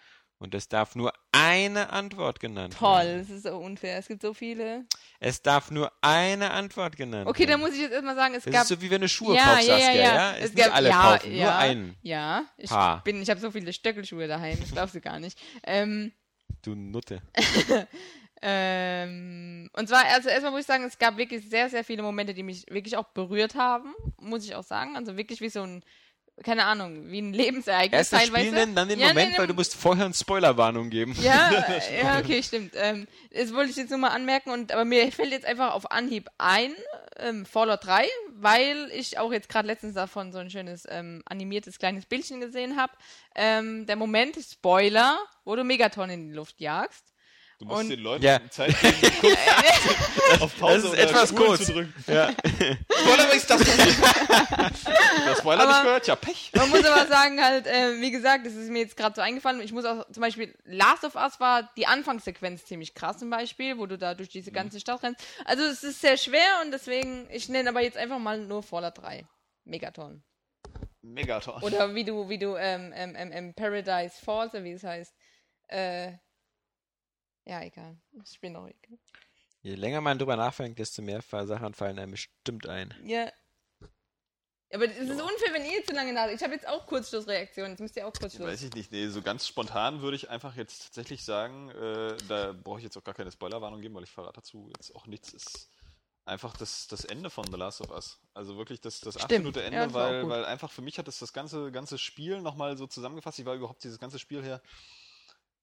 [0.42, 3.20] Und es darf nur eine Antwort genannt Toll, werden.
[3.20, 4.00] das ist so unfair.
[4.00, 4.86] Es gibt so viele.
[5.20, 7.62] Es darf nur eine Antwort genannt Okay, dann werden.
[7.62, 8.64] muss ich jetzt erstmal sagen, es Das gab.
[8.64, 10.02] ist so wie wenn du Schuhe ja, kaufst, ja, ja, ja.
[10.02, 10.36] ja?
[10.38, 11.58] Es Es nicht gab- alle ja, kaufen, nur ja.
[11.60, 11.96] einen.
[12.02, 13.04] Ja, ich Paar.
[13.04, 15.38] bin, ich habe so viele Stöckelschuhe daheim, das glaubst du gar nicht.
[15.64, 16.12] Ähm,
[16.64, 17.22] Du Nutte.
[18.42, 22.34] ähm, und zwar, also erstmal muss ich sagen, es gab wirklich sehr, sehr viele Momente,
[22.34, 24.96] die mich wirklich auch berührt haben, muss ich auch sagen.
[24.96, 25.84] Also wirklich wie so ein,
[26.44, 28.48] keine Ahnung, wie ein Lebensereignis Erst das teilweise.
[28.48, 31.16] Spiel nennen, dann den Ja, Moment, nee, weil du musst vorher eine Spoilerwarnung geben.
[31.22, 31.52] Ja,
[32.04, 32.74] ja, okay, stimmt.
[32.76, 35.92] Ähm, das wollte ich jetzt nur mal anmerken, und, aber mir fällt jetzt einfach auf
[35.92, 36.74] Anhieb ein,
[37.18, 41.78] ähm, Fallout 3, weil ich auch jetzt gerade letztens davon so ein schönes ähm, animiertes
[41.78, 42.94] kleines Bildchen gesehen habe.
[43.36, 47.11] Ähm, der Moment, Spoiler, wo du Megaton in die Luft jagst.
[47.62, 48.40] Du musst Und- den Leuten Ja.
[48.50, 51.66] Zeit geben, kurz auf Pause Das ist oder etwas Spur kurz.
[51.66, 51.94] zu drücken.
[52.08, 52.30] Ja.
[53.04, 53.62] Spoiler, ist das
[55.26, 56.08] Das Spoiler Aber- nicht gehört?
[56.08, 56.52] Ja, Pech.
[56.56, 59.62] Man muss aber sagen, halt, äh, wie gesagt, das ist mir jetzt gerade so eingefallen.
[59.62, 63.78] Ich muss auch zum Beispiel, Last of Us war die Anfangssequenz ziemlich krass zum Beispiel,
[63.78, 65.22] wo du da durch diese ganze Stadt rennst.
[65.46, 68.98] Also es ist sehr schwer und deswegen, ich nenne aber jetzt einfach mal nur Fallout
[68.98, 69.24] 3.
[69.66, 70.24] Megaton.
[71.04, 71.62] Megaton.
[71.62, 75.14] Oder wie du, wie du, ähm, ähm, ähm, ähm, Paradise Falls, oder wie es heißt.
[75.68, 76.14] Äh,
[77.52, 77.98] ja, egal.
[78.24, 78.98] Ich bin auch egal.
[79.62, 82.94] Je länger man drüber nachdenkt, desto mehr Sachen fallen einem bestimmt ein.
[83.04, 83.30] Ja.
[84.74, 86.40] Aber es ist unfair, wenn ihr zu lange nachdenkt.
[86.40, 87.74] Ich habe jetzt auch Kurzschlussreaktionen.
[87.74, 88.48] Jetzt müsst ihr auch Kurzschluss.
[88.48, 92.54] Weiß ich nicht, nee, so ganz spontan würde ich einfach jetzt tatsächlich sagen, äh, da
[92.54, 95.34] brauche ich jetzt auch gar keine Spoilerwarnung geben, weil ich verrate dazu jetzt auch nichts,
[95.34, 95.70] ist
[96.24, 98.18] einfach das, das Ende von The Last of Us.
[98.34, 99.34] Also wirklich das, das Stimmt.
[99.34, 102.40] absolute Ende, Ja, das weil, weil einfach für mich hat es das ganze, ganze Spiel
[102.40, 103.40] nochmal so zusammengefasst.
[103.40, 104.62] Ich war überhaupt dieses ganze Spiel her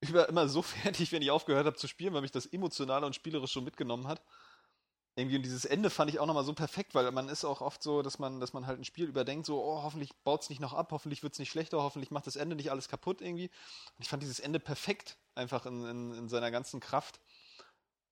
[0.00, 3.14] über, immer so fertig, wenn ich aufgehört habe zu spielen, weil mich das emotional und
[3.14, 4.22] spielerisch schon mitgenommen hat.
[5.16, 7.82] Irgendwie und dieses Ende fand ich auch nochmal so perfekt, weil man ist auch oft
[7.82, 10.60] so, dass man, dass man halt ein Spiel überdenkt, so, oh, hoffentlich baut es nicht
[10.60, 13.46] noch ab, hoffentlich wird es nicht schlechter, hoffentlich macht das Ende nicht alles kaputt irgendwie.
[13.48, 17.18] Und ich fand dieses Ende perfekt, einfach in, in, in seiner ganzen Kraft.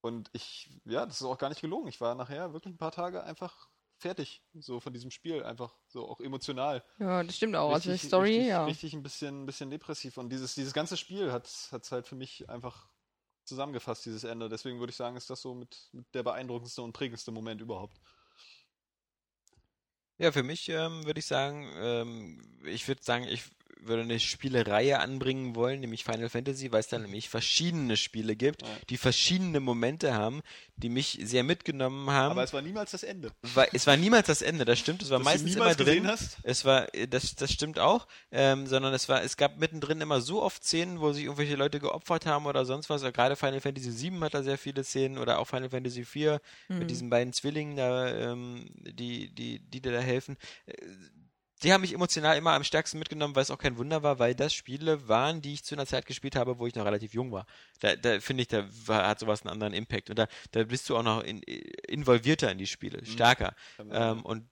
[0.00, 1.88] Und ich, ja, das ist auch gar nicht gelogen.
[1.88, 3.68] Ich war nachher wirklich ein paar Tage einfach
[3.98, 6.84] fertig, so von diesem Spiel, einfach so auch emotional.
[6.98, 7.72] Ja, das stimmt auch.
[7.72, 8.64] also die Richtig- Story, richtig, ja.
[8.64, 10.18] Richtig ein bisschen, ein bisschen depressiv.
[10.18, 12.88] Und dieses, dieses ganze Spiel hat es halt für mich einfach
[13.44, 14.48] zusammengefasst, dieses Ende.
[14.48, 18.00] Deswegen würde ich sagen, ist das so mit, mit der beeindruckendste und prägendste Moment überhaupt.
[20.18, 23.44] Ja, für mich ähm, würde ich sagen, ähm, ich würde sagen, ich
[23.80, 28.62] würde eine Spielereihe anbringen wollen, nämlich Final Fantasy, weil es da nämlich verschiedene Spiele gibt,
[28.62, 28.68] Ja.
[28.90, 30.42] die verschiedene Momente haben,
[30.76, 32.32] die mich sehr mitgenommen haben.
[32.32, 33.30] Aber es war niemals das Ende.
[33.54, 35.02] Weil es war niemals das Ende, das stimmt.
[35.02, 36.06] Es war Dass meistens immer drin.
[36.06, 36.38] hast?
[36.42, 40.20] Es war, äh, das, das stimmt auch, ähm, sondern es war, es gab mittendrin immer
[40.20, 43.02] so oft Szenen, wo sich irgendwelche Leute geopfert haben oder sonst was.
[43.02, 46.78] Gerade Final Fantasy VII hat da sehr viele Szenen oder auch Final Fantasy IV Mhm.
[46.78, 50.36] mit diesen beiden Zwillingen da, ähm, die, die, die dir da helfen.
[51.62, 54.34] Die haben mich emotional immer am stärksten mitgenommen, weil es auch kein Wunder war, weil
[54.34, 57.32] das Spiele waren, die ich zu einer Zeit gespielt habe, wo ich noch relativ jung
[57.32, 57.46] war.
[57.80, 60.10] Da, da finde ich, da war, hat sowas einen anderen Impact.
[60.10, 61.40] Und da, da bist du auch noch in,
[61.88, 63.54] involvierter in die Spiele, stärker.
[63.78, 64.48] Kann man- Ähm, und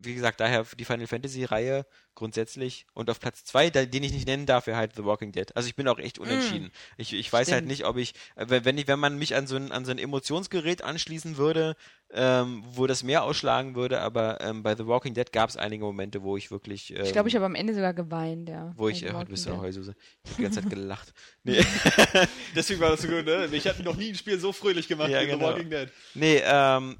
[0.00, 1.84] wie gesagt, daher die Final Fantasy Reihe
[2.14, 5.30] grundsätzlich und auf Platz zwei, da, den ich nicht nennen darf, wäre halt The Walking
[5.32, 5.54] Dead.
[5.56, 6.70] Also ich bin auch echt unentschieden.
[6.96, 7.68] Ich, ich weiß halt Stimmt.
[7.68, 9.98] nicht, ob ich, äh, wenn, ich, wenn man mich an so ein, an so ein
[9.98, 11.76] Emotionsgerät anschließen würde,
[12.10, 15.84] ähm, wo das mehr ausschlagen würde, aber ähm, bei The Walking Dead gab es einige
[15.84, 18.72] Momente, wo ich wirklich, ähm, Ich glaube, ich habe am Ende sogar geweint, ja.
[18.76, 19.60] wo ich, äh, du bist eine.
[19.60, 19.94] Heususe.
[20.24, 21.12] Ich hab die ganze Zeit gelacht.
[21.44, 21.64] Nee,
[22.56, 23.48] Deswegen war das so gut, ne?
[23.52, 25.38] Ich hatte noch nie ein Spiel so fröhlich gemacht Ja, wie genau.
[25.38, 25.88] The Walking Dead.
[26.14, 26.98] nee, ähm,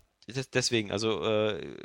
[0.52, 1.76] deswegen, also, äh,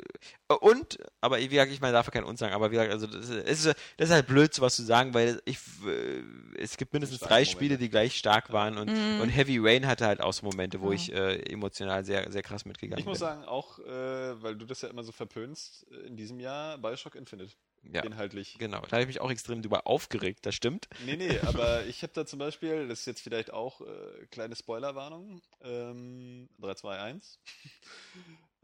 [0.60, 3.06] und, aber wie gesagt, ich meine, darf ja keinen Uns sagen, aber wie gesagt, also,
[3.06, 6.22] das ist, das ist halt blöd, sowas zu sagen, weil ich, äh,
[6.58, 7.50] es gibt mindestens drei Momente.
[7.50, 9.20] Spiele, die gleich stark waren und, Mhm.
[9.20, 10.94] und Heavy Rain hatte halt auch so Momente, wo Ja.
[10.96, 13.26] ich äh, emotional sehr, sehr krass mitgegangen Ich muss bin.
[13.26, 17.14] sagen, auch, äh, weil du das ja immer so verpönst, äh, in diesem Jahr Bioshock
[17.14, 17.54] Infinite.
[17.92, 18.56] Ja, Inhaltlich.
[18.58, 18.80] genau.
[18.80, 20.88] Da habe ich mich auch extrem drüber aufgeregt, das stimmt.
[21.04, 24.56] Nee, nee, aber ich habe da zum Beispiel, das ist jetzt vielleicht auch äh, kleine
[24.56, 27.38] Spoilerwarnung, ähm, 3, 2, 1.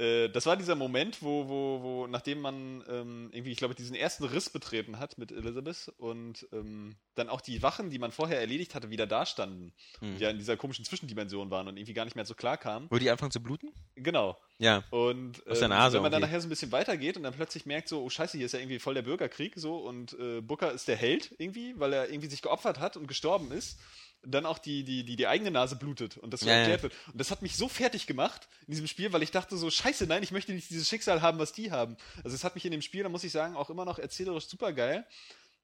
[0.00, 3.94] Äh, Das war dieser Moment, wo, wo, wo nachdem man ähm, irgendwie, ich glaube, diesen
[3.94, 8.40] ersten Riss betreten hat mit Elizabeth und ähm, dann auch die Wachen, die man vorher
[8.40, 9.72] erledigt hatte, wieder dastanden.
[10.00, 10.16] Hm.
[10.16, 12.86] Die ja in dieser komischen Zwischendimension waren und irgendwie gar nicht mehr so klar kamen.
[12.90, 13.72] Wo die anfangen zu bluten?
[13.94, 14.38] Genau.
[14.58, 14.84] Ja.
[14.90, 16.32] Und Nase wenn man dann irgendwie.
[16.32, 18.58] nachher so ein bisschen weitergeht und dann plötzlich merkt so, oh scheiße, hier ist ja
[18.58, 22.28] irgendwie voll der Bürgerkrieg so und äh, Booker ist der Held irgendwie, weil er irgendwie
[22.28, 23.78] sich geopfert hat und gestorben ist,
[24.22, 26.52] dann auch die, die, die, die eigene Nase blutet und das ja.
[26.52, 26.94] erklärt wird.
[27.06, 30.06] Und das hat mich so fertig gemacht in diesem Spiel, weil ich dachte so, scheiße,
[30.06, 31.96] nein, ich möchte nicht dieses Schicksal haben, was die haben.
[32.22, 34.46] Also es hat mich in dem Spiel, da muss ich sagen, auch immer noch erzählerisch
[34.46, 35.06] super geil,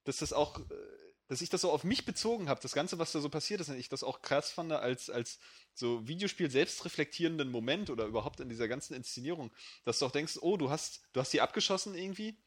[0.04, 0.62] dass das auch, äh,
[1.28, 3.68] dass ich das so auf mich bezogen habe, das Ganze, was da so passiert ist,
[3.68, 5.38] und ich das auch krass fand als, als
[5.74, 9.52] so Videospiel selbstreflektierenden Moment oder überhaupt in dieser ganzen Inszenierung,
[9.84, 12.38] dass du auch denkst, oh, du hast, du hast die abgeschossen irgendwie.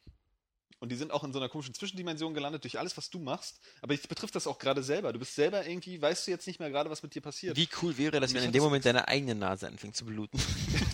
[0.80, 3.60] Und die sind auch in so einer komischen Zwischendimension gelandet durch alles, was du machst.
[3.82, 5.12] Aber dich betrifft das auch gerade selber.
[5.12, 7.58] Du bist selber irgendwie, weißt du jetzt nicht mehr gerade, was mit dir passiert.
[7.58, 10.40] Wie cool wäre das, wenn in dem Moment deine eigene Nase anfängt zu bluten?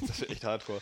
[0.07, 0.81] Das wäre echt hardcore.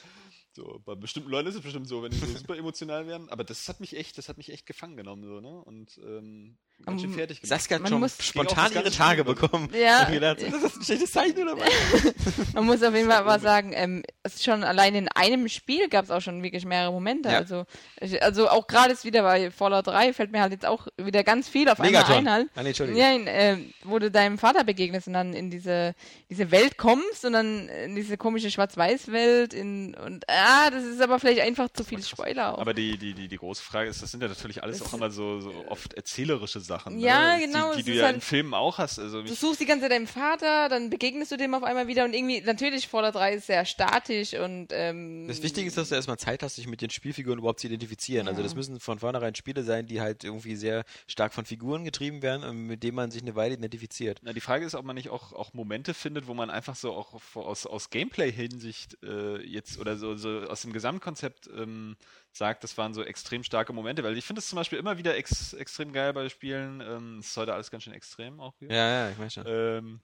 [0.56, 3.30] So, bei bestimmten Leuten ist es bestimmt so, wenn die so super emotional werden.
[3.30, 5.64] Aber das hat mich echt, das hat mich echt gefangen genommen, so, ne?
[5.64, 7.50] Und ähm, ganz schön Um, fertig gemacht.
[7.50, 9.70] Saskia hat Man schon muss- spontan ihre Tage bekommen.
[9.74, 10.04] Ja.
[10.06, 12.14] Gedacht, ist das ein schlechtes Zeichen oder was?
[12.54, 15.88] Man muss auf jeden Fall was sagen, ähm, es ist schon allein in einem Spiel
[15.90, 17.30] gab es auch schon wirklich mehrere Momente.
[17.30, 17.38] Ja.
[17.38, 17.66] Also,
[18.02, 21.24] ich, also auch gerade jetzt wieder bei Fallout 3 fällt mir halt jetzt auch wieder
[21.24, 22.50] ganz viel auf einmal ein halt.
[22.56, 23.02] Ah, nee, Entschuldigung.
[23.02, 25.96] Ja, in, äh, wo du deinem Vater begegnest und dann in diese,
[26.30, 31.20] diese Welt kommst und dann in diese komische Schwarz-Weiß-Welt in und ah, das ist aber
[31.20, 32.60] vielleicht einfach zu viel Spoiler auch.
[32.60, 34.94] Aber die, die, die, die große Frage ist, das sind ja natürlich alles Das auch
[34.94, 37.00] immer so, so oft erzählerische Sachen.
[37.00, 37.46] Ja, ne?
[37.46, 39.00] genau, Die, die du ja halt- in Filmen auch hast.
[39.00, 42.06] Also du suchst die ganze Zeit deinem Vater, dann begegnest du dem auf einmal wieder
[42.06, 45.96] und irgendwie, natürlich Fallout 3 ist sehr statisch und ähm, Das Wichtige ist, dass du
[45.96, 48.28] erstmal Zeit hast, dich mit den Spielfiguren überhaupt zu identifizieren.
[48.28, 48.44] Also Ja.
[48.44, 52.44] das müssen von vornherein Spiele sein, die halt irgendwie sehr stark von Figuren getrieben werden
[52.44, 54.20] und mit denen man sich eine Weile identifiziert.
[54.24, 56.94] Na, die Frage ist, ob man nicht auch, auch Momente findet, wo man einfach so
[56.94, 61.96] auch aus, aus Gameplay-Hinsicht äh, jetzt oder so, so aus dem Gesamtkonzept ähm,
[62.34, 65.16] sagt, das waren so extrem starke Momente, weil ich finde es zum Beispiel immer wieder
[65.16, 66.82] ex, extrem geil bei Spielen.
[66.82, 68.70] Ähm, es ist heute alles ganz schön extrem auch hier.
[68.70, 69.46] Ja, ja, ich weiß schon.
[69.48, 70.02] Ähm,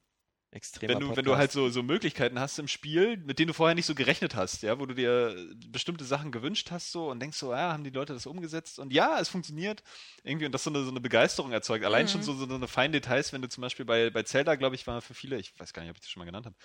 [0.51, 3.53] Extremer wenn du, wenn du halt so, so Möglichkeiten hast im Spiel, mit denen du
[3.53, 5.35] vorher nicht so gerechnet hast, ja, wo du dir
[5.67, 8.91] bestimmte Sachen gewünscht hast so und denkst so, ja, haben die Leute das umgesetzt und
[8.91, 9.83] ja, es funktioniert
[10.23, 11.85] irgendwie und das so eine, so eine Begeisterung erzeugt.
[11.85, 14.73] Allein schon so, so eine feinen Details, wenn du zum Beispiel bei, bei Zelda, glaube
[14.73, 16.55] ich, war für viele, ich weiß gar nicht, ob ich das schon mal genannt habe,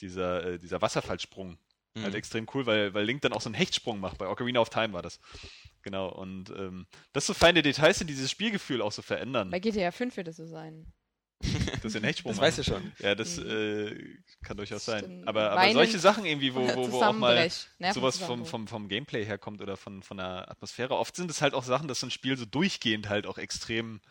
[0.00, 1.56] dieser, äh, dieser Wasserfallsprung.
[1.94, 2.02] Mhm.
[2.04, 4.18] Halt extrem cool, weil, weil Link dann auch so einen Hechtsprung macht.
[4.18, 5.18] Bei Ocarina of Time war das.
[5.82, 9.50] Genau, und ähm, das so feine Details sind, die dieses Spielgefühl auch so verändern.
[9.50, 10.86] bei GTA 5 wird es so sein.
[11.82, 12.46] Dass wir einen Hechtsprung Das machen.
[12.48, 12.92] weißt du schon.
[12.98, 13.48] Ja, das Mhm.
[13.50, 15.22] äh, kann durchaus sein.
[15.26, 17.94] Aber, aber Weinen- solche Sachen irgendwie, wo, wo, wo auch mal Zusammenbrech.
[17.94, 20.94] sowas vom, vom, vom Gameplay herkommt oder von, von der Atmosphäre.
[20.96, 24.02] Oft sind es halt auch Sachen, dass so ein Spiel so durchgehend halt auch extrem,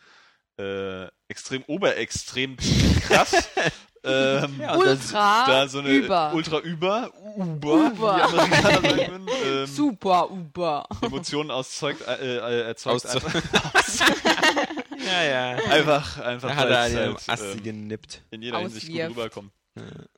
[0.58, 2.58] äh, extrem oberextrem
[3.02, 3.48] krass.
[4.10, 6.34] ähm, Ja, Ultra da so eine über.
[6.34, 8.24] ultra über, uber, wie die Uber.
[8.24, 10.88] Amerikaner sagen würden, ähm, Super, Uber.
[11.02, 14.16] Emotionen auszeugt, äh, äh, erzeugt Auszeug- einfach,
[15.06, 15.56] ja, ja.
[15.72, 18.24] einfach, einfach Da hat er dem halt, Asti ähm, genippt.
[18.32, 19.12] in jeder Hinsicht gut auswirft.
[19.18, 19.52] rüberkommt.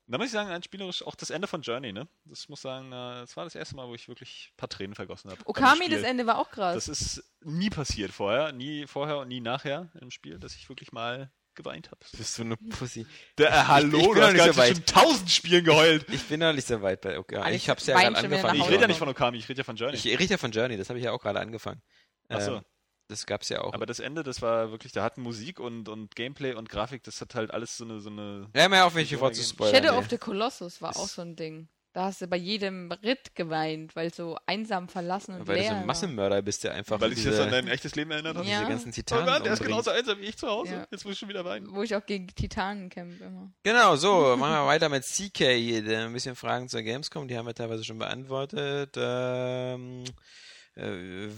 [0.07, 2.07] Da muss ich sagen, ein spielerisch auch das Ende von Journey, ne?
[2.25, 4.95] Das muss sagen, äh, das war das erste Mal, wo ich wirklich ein paar Tränen
[4.95, 5.39] vergossen habe.
[5.45, 6.73] Okami, das Ende war auch krass.
[6.73, 10.91] Das ist nie passiert vorher, nie vorher und nie nachher im Spiel, dass ich wirklich
[10.93, 11.99] mal geweint habe.
[12.11, 13.05] Du bist so eine Pussy.
[13.37, 14.75] Der, äh, hallo, ich bin du hast so gerade weit.
[14.75, 16.05] schon tausend Spielen geheult.
[16.09, 17.37] Ich bin noch nicht so weit bei okay.
[17.37, 18.59] Alex Ich hab's ja gerade angefangen.
[18.59, 19.95] Ich rede ja nicht von Okami, ich rede ja von Journey.
[19.95, 21.81] Ich rede ja von Journey, das habe ich ja auch gerade angefangen.
[22.29, 22.55] Ach so.
[22.55, 22.61] Ähm,
[23.11, 23.73] das gab's ja auch.
[23.73, 27.19] Aber das Ende, das war wirklich, da hatten Musik und, und Gameplay und Grafik, das
[27.19, 29.33] hat halt alles so eine, so eine ja, mal auf, ich Game.
[29.33, 29.75] spoilern.
[29.75, 29.97] Shadow nee.
[29.97, 31.67] of the Colossus war Ist- auch so ein Ding.
[31.93, 35.69] Da hast du bei jedem Ritt geweint, weil so einsam verlassen und Weil du leer
[35.71, 35.87] so ein war.
[35.87, 38.47] Massenmörder bist, der einfach Weil ich das an dein echtes Leben erinnert habe.
[38.47, 38.59] Ja.
[38.59, 40.71] diese ganzen Oh Titanen Mann, der ist genauso einsam wie ich zu Hause.
[40.71, 40.87] Ja.
[40.89, 41.67] Jetzt muss ich schon wieder weinen.
[41.69, 43.51] Wo ich auch gegen Titanen kämpfe immer.
[43.63, 47.45] Genau, so, machen wir weiter mit CK der Ein bisschen Fragen zur Gamescom, die haben
[47.45, 48.95] wir teilweise schon beantwortet.
[48.97, 50.05] Ähm,
[50.75, 50.83] äh,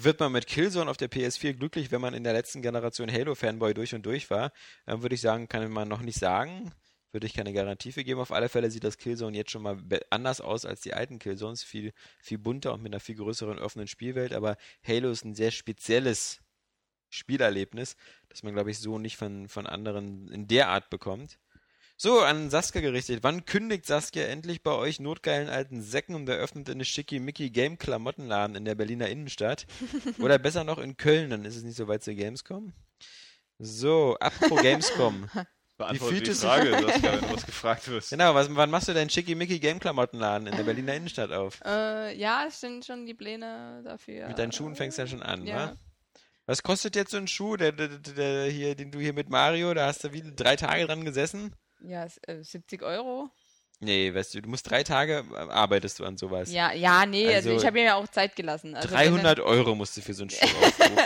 [0.03, 3.73] wird man mit Killzone auf der PS4 glücklich, wenn man in der letzten Generation Halo-Fanboy
[3.73, 4.51] durch und durch war?
[4.85, 6.71] Ähm, Würde ich sagen, kann man noch nicht sagen.
[7.13, 8.19] Würde ich keine Garantie für geben.
[8.19, 9.77] Auf alle Fälle sieht das Killzone jetzt schon mal
[10.09, 11.63] anders aus als die alten Killzones.
[11.63, 14.33] Viel, viel bunter und mit einer viel größeren offenen Spielwelt.
[14.33, 16.39] Aber Halo ist ein sehr spezielles
[17.09, 17.95] Spielerlebnis,
[18.29, 21.37] das man, glaube ich, so nicht von, von anderen in der Art bekommt.
[21.95, 23.21] So, an Saskia gerichtet.
[23.21, 28.65] Wann kündigt Saskia endlich bei euch notgeilen alten Säcken und eröffnet eine schickimicki Game-Klamottenladen in
[28.65, 29.67] der Berliner Innenstadt?
[30.19, 32.73] Oder besser noch in Köln, dann ist es nicht so weit zur Gamescom.
[33.59, 35.29] So, apropos Gamescom.
[35.77, 38.11] Beantworte fühlt die es- Frage, Saskia, wenn du was gefragt wirst.
[38.11, 41.59] Genau, was, wann machst du deinen schickimicki Game-Klamottenladen in der Berliner Innenstadt auf?
[41.65, 44.27] Äh, ja, es sind schon die Pläne dafür.
[44.27, 45.55] Mit deinen Schuhen fängst du ja schon an, Ja.
[45.55, 45.75] wa?
[46.45, 49.29] Was kostet jetzt so ein Schuh, der, der, der, der hier, den du hier mit
[49.29, 51.55] Mario, da hast du wie drei Tage dran gesessen?
[51.81, 53.29] Ja, es- äh, 70 Euro.
[53.79, 56.51] Nee, weißt du, du musst drei Tage äh, arbeitest du an sowas.
[56.51, 58.75] Ja, ja, nee, also, Also- ich habe mir ja auch Zeit gelassen.
[58.75, 60.97] Also 300 Euro musst du für so einen Schuh aufrufen.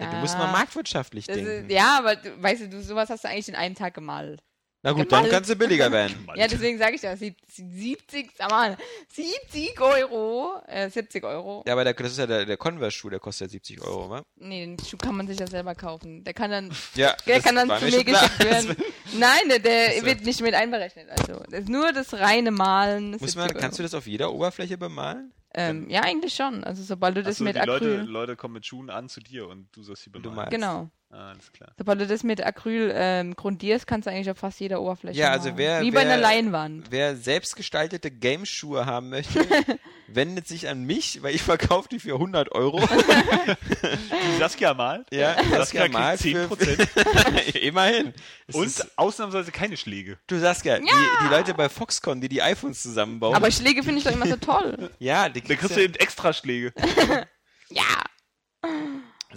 [0.00, 1.66] Ja, du musst mal marktwirtschaftlich das denken.
[1.66, 4.42] ist, Ja, aber du, weißt du, du, sowas hast du eigentlich in einem Tag gemalt.
[4.84, 5.24] Na gut, Gemalt.
[5.24, 6.28] dann kannst du billiger werden.
[6.36, 8.76] Ja, deswegen sage ich ja, sieb- 70, sag mal,
[9.12, 11.64] 70 Euro, äh, 70 Euro.
[11.66, 14.22] Ja, aber der, das ist ja der, der Converse-Schuh, der kostet ja 70 Euro, wa?
[14.36, 16.22] Nee, den Schuh kann man sich ja selber kaufen.
[16.22, 18.76] Der kann dann, Ja, der das kann dann zu mir geschickt werden.
[19.14, 21.08] Nein, der, der wird nicht mit einberechnet.
[21.10, 23.10] Also, das ist nur das reine Malen.
[23.12, 25.32] Muss 70 man, kannst du das auf jeder Oberfläche bemalen?
[25.54, 26.62] Ähm, ja, eigentlich schon.
[26.64, 28.10] Also, sobald du das Achso, mit die Leute, Acryl.
[28.10, 30.36] Leute kommen mit Schuhen an zu dir und du sollst sie bemalen.
[30.36, 30.50] malst.
[30.50, 30.90] Genau.
[31.10, 31.70] Ah, alles klar.
[31.78, 35.30] Sobald du das mit Acryl ähm, grundierst, kannst du eigentlich auf fast jeder Oberfläche Ja,
[35.30, 35.56] also malen.
[35.58, 36.88] wer- Wie bei wer- einer Leinwand.
[36.90, 39.40] Wer selbstgestaltete Gameschuhe haben möchte,
[40.08, 42.78] wendet sich an mich, weil ich verkaufe die für 100 Euro.
[43.48, 47.56] Die Saskia malt Ja, Saskia Saskia mal kriegt für- 10%.
[47.58, 48.12] Immerhin.
[48.46, 50.18] Es und ist, ausnahmsweise keine Schläge.
[50.26, 53.34] du Saskia, die, die Leute bei Foxconn, die die iPhones zusammenbauen.
[53.34, 54.90] Aber Schläge finde ich doch immer so toll.
[54.98, 56.72] ja, die Dann kriegst kriegst ja, du eben extra Schläge.
[57.70, 57.82] Ja.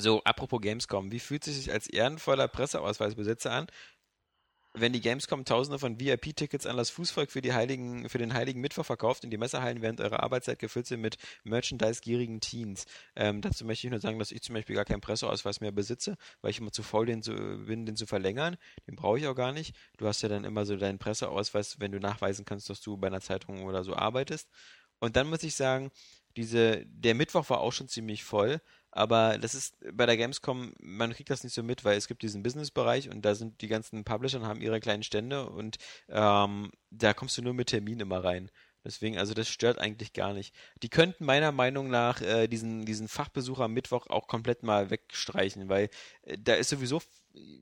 [0.02, 3.68] So, apropos Gamescom, wie fühlt es sich als ehrenvoller Presseausweisbesitzer an,
[4.74, 8.62] wenn die Gamescom tausende von VIP-Tickets an das Fußvolk für, die heiligen, für den Heiligen
[8.62, 12.86] Mittwoch verkauft und die Messerhallen während eurer Arbeitszeit gefüllt sind mit Merchandise-gierigen Teens?
[13.16, 16.16] Ähm, dazu möchte ich nur sagen, dass ich zum Beispiel gar keinen Presseausweis mehr besitze,
[16.42, 18.58] weil ich immer zu faul den zu, bin, den zu verlängern.
[18.88, 19.76] Den brauche ich auch gar nicht.
[19.98, 23.08] Du hast ja dann immer so deinen Presseausweis, wenn du nachweisen kannst, dass du bei
[23.08, 24.50] einer Zeitung oder so arbeitest.
[25.00, 25.92] Und dann muss ich sagen,
[26.38, 28.62] diese, der Mittwoch war auch schon ziemlich voll,
[28.92, 32.22] aber das ist bei der Gamescom, man kriegt das nicht so mit, weil es gibt
[32.22, 35.78] diesen Business-Bereich und da sind die ganzen Publisher und haben ihre kleinen Stände und
[36.10, 38.52] ähm, da kommst du nur mit Termin immer rein.
[38.84, 40.56] Deswegen, also das stört eigentlich gar nicht.
[40.82, 45.70] Die könnten meiner Meinung nach äh, diesen, diesen Fachbesucher am Mittwoch auch komplett mal wegstreichen,
[45.70, 45.90] weil
[46.24, 47.02] äh, da ist sowieso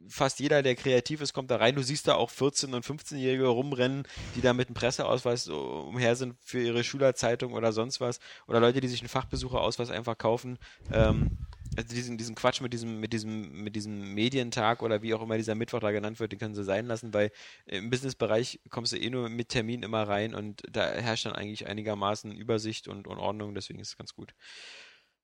[0.10, 1.76] fast jeder, der kreativ ist, kommt da rein.
[1.76, 4.04] Du siehst da auch 14- und 15-Jährige rumrennen,
[4.36, 8.20] die da mit einem Presseausweis so umher sind für ihre Schülerzeitung oder sonst was.
[8.48, 10.58] Oder Leute, die sich einen Fachbesucherausweis einfach kaufen.
[10.92, 11.38] Ähm,
[11.78, 15.38] also diesen, diesen Quatsch mit diesem, mit diesem, mit diesem Medientag oder wie auch immer
[15.38, 17.32] dieser Mittwoch da genannt wird, den können sie sein lassen, weil
[17.68, 21.68] im Businessbereich kommst du eh nur mit Termin immer rein und da herrscht dann eigentlich
[21.68, 24.34] einigermaßen Übersicht und, und Ordnung, deswegen ist es ganz gut.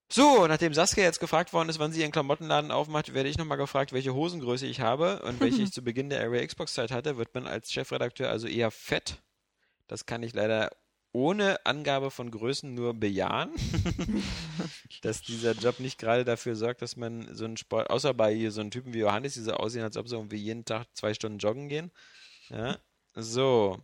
[0.08, 3.58] So, nachdem Saskia jetzt gefragt worden ist, wann sie ihren Klamottenladen aufmacht, werde ich nochmal
[3.58, 7.16] gefragt, welche Hosengröße ich habe und welche ich zu Beginn der Area Xbox Zeit hatte,
[7.16, 9.22] wird man als Chefredakteur also eher fett.
[9.88, 10.70] Das kann ich leider
[11.12, 13.50] ohne Angabe von Größen nur bejahen,
[15.02, 18.60] dass dieser Job nicht gerade dafür sorgt, dass man so einen Sport, außer bei so
[18.60, 21.38] einem Typen wie Johannes, die so aussehen, als ob sie irgendwie jeden Tag zwei Stunden
[21.38, 21.90] joggen gehen.
[22.50, 22.78] Ja,
[23.14, 23.80] so.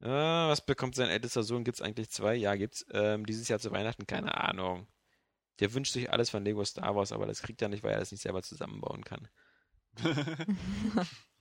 [0.00, 1.64] Äh, was bekommt sein ältester Sohn?
[1.64, 2.34] Gibt es eigentlich zwei?
[2.34, 2.86] Ja, gibt's.
[2.92, 4.06] Ähm, dieses Jahr zu Weihnachten?
[4.06, 4.86] Keine Ahnung.
[5.60, 8.00] Der wünscht sich alles von Lego Star Wars, aber das kriegt er nicht, weil er
[8.00, 9.28] das nicht selber zusammenbauen kann.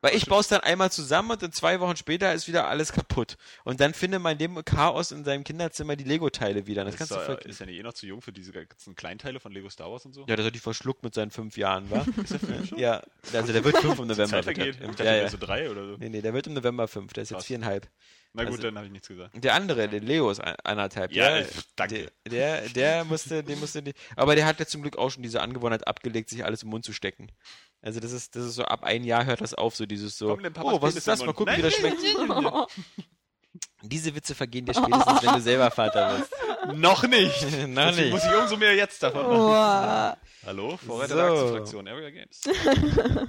[0.00, 2.92] Weil ich baue es dann einmal zusammen und dann zwei Wochen später ist wieder alles
[2.92, 3.36] kaputt.
[3.64, 6.84] Und dann findet man in dem Chaos in seinem Kinderzimmer die Lego-Teile wieder.
[6.84, 7.50] Das ist, kannst du doch- vergessen.
[7.50, 10.04] ist ja nicht eh noch zu jung für diese ganzen Kleinteile von Lego Star Wars
[10.06, 10.24] und so?
[10.28, 12.06] Ja, das hat die verschluckt mit seinen fünf Jahren, wa?
[12.76, 13.02] ja,
[13.32, 14.26] also der wird fünf im November.
[14.40, 14.80] Zeit vergeht.
[14.80, 14.86] er.
[14.86, 15.28] Dachte, Ja, der ja.
[15.30, 15.96] so drei oder so.
[15.96, 17.12] Nee, nee, der wird im November fünf.
[17.14, 17.46] Der ist jetzt Krass.
[17.46, 17.88] viereinhalb.
[18.34, 19.42] Na gut, Also- dann habe ich nichts gesagt.
[19.42, 21.10] Der andere, der Leo ist eineinhalb.
[21.10, 22.12] Ja, der, äh, danke.
[22.30, 25.22] Der, der, der musste, den musste die, aber der hat ja zum Glück auch schon
[25.24, 27.32] diese Angewohnheit abgelegt, sich alles im Mund zu stecken.
[27.80, 30.36] Also das ist, das ist so ab ein Jahr hört das auf, so dieses so,
[30.36, 31.24] Komm, oh, was ist das?
[31.24, 31.98] Mal gucken, wie das schmeckt.
[33.82, 36.32] Diese Witze vergehen dir spätestens, wenn du selber Vater bist.
[36.76, 37.42] Noch nicht.
[37.68, 38.10] Noch Deswegen nicht.
[38.10, 40.16] muss ich umso mehr jetzt davon machen.
[40.44, 41.16] Hallo, Vorreiter So.
[41.16, 42.40] der Aktienfraktion, Area Games.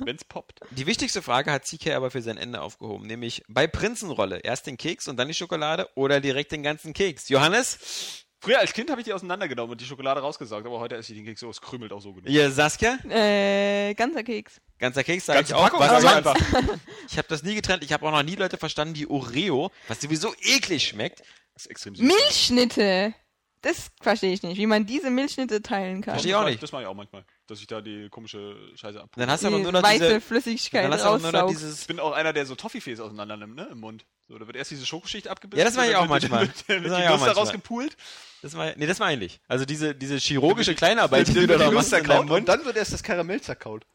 [0.05, 0.59] Wenn's poppt.
[0.71, 4.77] Die wichtigste Frage hat CK aber für sein Ende aufgehoben, nämlich bei Prinzenrolle erst den
[4.77, 7.29] Keks und dann die Schokolade oder direkt den ganzen Keks.
[7.29, 8.25] Johannes?
[8.41, 11.17] Früher als Kind habe ich die auseinandergenommen und die Schokolade rausgesaugt, aber heute esse ich
[11.17, 12.29] den Keks so, es krümelt auch so genug.
[12.29, 12.97] Ihr Saskia?
[13.09, 14.61] Äh, ganzer Keks.
[14.77, 15.63] Ganzer Keks sage ich Ganze auch.
[15.63, 16.77] Packung Was sag ich einfach.
[17.11, 17.83] Ich habe das nie getrennt.
[17.83, 21.19] Ich habe auch noch nie Leute verstanden, die Oreo, was sowieso eklig schmeckt.
[21.53, 22.05] Das ist extrem süß.
[22.05, 23.13] Milchschnitte.
[23.61, 26.13] Das verstehe ich nicht, wie man diese Milchschnitte teilen kann.
[26.13, 26.63] Verstehe ich auch nicht.
[26.63, 29.09] Das mache ich auch manchmal, dass ich da die komische Scheiße ab.
[29.15, 31.31] Dann hast du Die aber nur noch weiße diese, Flüssigkeit dann hast du aber nur
[31.31, 31.51] noch raussaugt.
[31.53, 34.05] Ich dieses bin auch einer, der so Toffifees auseinander nimmt, ne, im Mund.
[34.27, 35.59] So, da wird erst diese Schokoschicht abgebissen.
[35.59, 36.41] Ja, das mach ich auch die- manchmal.
[36.47, 37.33] Wird, Das wird mach die ich auch Nuss manchmal.
[37.35, 37.97] daraus gepult.
[38.41, 39.39] Das war, nee, das meine ich.
[39.47, 42.27] Also diese, diese chirurgische Kleinarbeit, die Dann du wird da die machst in zerkaut und
[42.29, 42.47] Mund.
[42.47, 43.85] dann wird erst das Karamell zerkaut.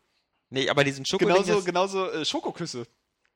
[0.51, 1.43] Nee, aber diesen Schokolade.
[1.45, 2.87] Genauso, genauso äh, Schokoküsse.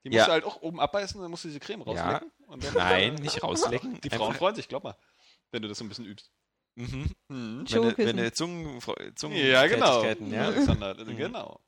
[0.04, 0.26] Die musst Ja.
[0.26, 2.04] du halt auch oben abbeißen, dann musst du diese Creme Ja.
[2.04, 2.30] rauslecken.
[2.46, 4.00] Und dann, Nein, nicht rauslecken.
[4.00, 4.96] Die Frauen freuen sich, glaub mal.
[5.50, 6.30] Wenn du das so ein bisschen übst.
[6.78, 7.10] Mhm.
[7.28, 7.64] Mhm.
[7.68, 8.80] Wenn wenn Zungen,
[9.16, 10.04] Zungen Ja, genau.
[10.04, 10.44] Ja.
[10.46, 11.16] Alexander, Mhm.
[11.16, 11.60] genau.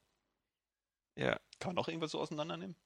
[1.17, 1.33] ja.
[1.59, 2.77] Kann man noch irgendwas so auseinandernehmen?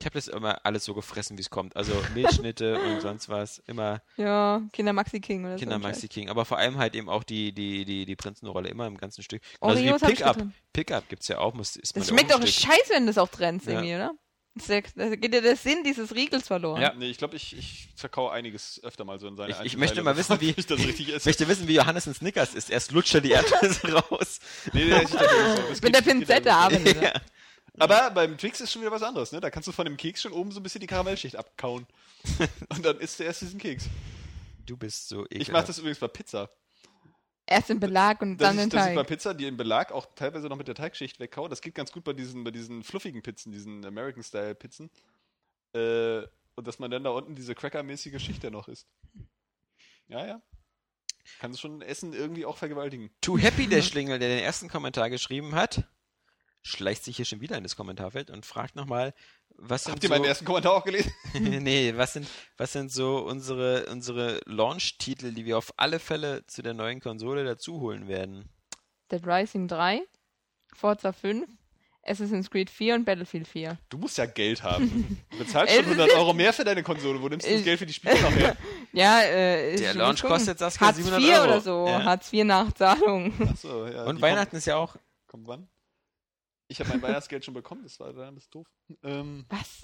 [0.00, 1.76] Ich habe das immer alles so gefressen, wie es kommt.
[1.76, 3.58] Also Milchschnitte und sonst was.
[3.60, 5.78] Immer Ja, Kinder Maxi King oder Kinder so.
[5.78, 6.28] ein Maxi King.
[6.28, 8.68] Aber vor allem halt eben auch die, die, die, die Prinzenrolle.
[8.68, 9.40] Immer im ganzen Stück.
[9.60, 10.36] Oreos wie Pickup.
[10.72, 11.54] Pickup gibt's ja auch.
[11.54, 13.74] Muss, man Das schmeckt auch doch scheiße, wenn du das auch trennst Ja.
[13.74, 14.12] irgendwie, oder?
[14.56, 16.80] Da geht ja der Sinn dieses Riegels verloren.
[16.80, 16.92] Ja.
[16.94, 20.00] Nee, ich glaube, ich, ich zerkau einiges öfter mal so in seine Ich- ich möchte
[20.02, 21.28] mal wissen, wie- ich das richtig Ich esse.
[21.28, 22.70] möchte wissen, wie Johannes ein Snickers ist.
[22.70, 24.38] Erst lutscht er die Erdnüsse raus.
[24.72, 25.18] Nee, nee, ich so.
[25.18, 26.70] Das Mit der Pinzette er.
[27.02, 27.12] ja.
[27.80, 29.40] Aber beim Twix ist schon wieder was anderes, ne?
[29.40, 31.86] Da kannst du von dem Keks schon oben so ein bisschen die Karamellschicht abkauen.
[32.68, 33.86] Und dann isst du erst diesen Keks.
[34.66, 35.42] Du bist so ekelhaft.
[35.42, 36.48] Ich mache das übrigens bei Pizza.
[37.46, 39.08] Erst den Belag und Dass dann ich, den dass ich bei Teig.
[39.08, 41.48] Pizza die im Belag auch teilweise noch mit der Teigschicht wegkau.
[41.48, 44.90] Das geht ganz gut bei diesen, bei diesen fluffigen Pizzen, diesen American-Style-Pizzen.
[45.74, 46.22] Äh,
[46.56, 48.86] und dass man dann da unten diese Cracker-mäßige Schicht da noch isst.
[50.08, 50.42] Ja, ja.
[51.40, 53.10] Kannst du schon Essen irgendwie auch vergewaltigen.
[53.20, 55.84] Too Happy, der Schlingel, der den ersten Kommentar geschrieben hat,
[56.64, 59.14] schleicht sich hier schon wieder in das Kommentarfeld und fragt nochmal,
[59.56, 60.14] was sind Habt ihr so...
[60.14, 61.12] meinen ersten Kommentar auch gelesen?
[61.34, 62.26] nee, was sind,
[62.56, 67.44] was sind so unsere, unsere Launch-Titel, die wir auf alle Fälle zu der neuen Konsole
[67.44, 68.48] dazu holen werden?
[69.12, 70.00] Dead Rising 3,
[70.74, 71.46] Forza 5,
[72.06, 73.78] Assassin's Creed 4 und Battlefield 4.
[73.90, 75.18] Du musst ja Geld haben.
[75.30, 77.20] Du bezahlst schon 100 Euro mehr für deine Konsole.
[77.20, 78.56] Wo nimmst du das Ich- Geld für die Spiele noch her?
[78.92, 81.44] Ja, äh, Der Launch kostet, Saskia, Hartz 700 IV Euro.
[81.44, 81.86] oder so.
[81.86, 82.02] Ja.
[82.04, 83.32] Hartz IV Nachzahlung.
[83.50, 84.04] Achso, ja.
[84.04, 84.92] Und die Weihnachten ist ja auch...
[85.26, 85.68] Kommt, kommt wann?
[86.68, 88.66] Ich habe mein Weihnachtsgeld schon bekommen, das war dann das doof.
[89.02, 89.82] Ähm, Was?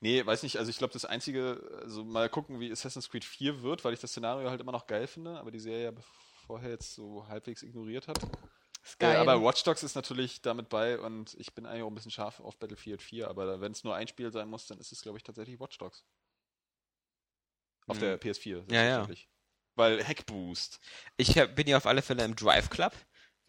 [0.00, 3.62] nee, weiß nicht, also ich glaube, das Einzige, also mal gucken, wie Assassin's Creed 4
[3.62, 6.00] wird, weil ich das Szenario halt immer noch geil finde, aber die Serie ja
[6.46, 8.18] vorher jetzt so halbwegs ignoriert hat.
[8.82, 9.16] Ist Äh, geil.
[9.16, 12.40] aber Watch Dogs ist natürlich damit bei und ich bin eigentlich auch ein bisschen scharf
[12.40, 15.18] auf Battlefield 4, aber wenn es nur ein Spiel sein muss, dann ist es, glaube
[15.18, 16.04] ich, tatsächlich Watch Dogs.
[17.86, 18.00] Auf Hm.
[18.00, 19.06] der PS4, Ja, ja.
[19.06, 19.28] selbstverständlich.
[19.76, 20.80] Weil Hackboost.
[21.16, 22.92] Ich hab, bin ja auf alle Fälle im Drive Club,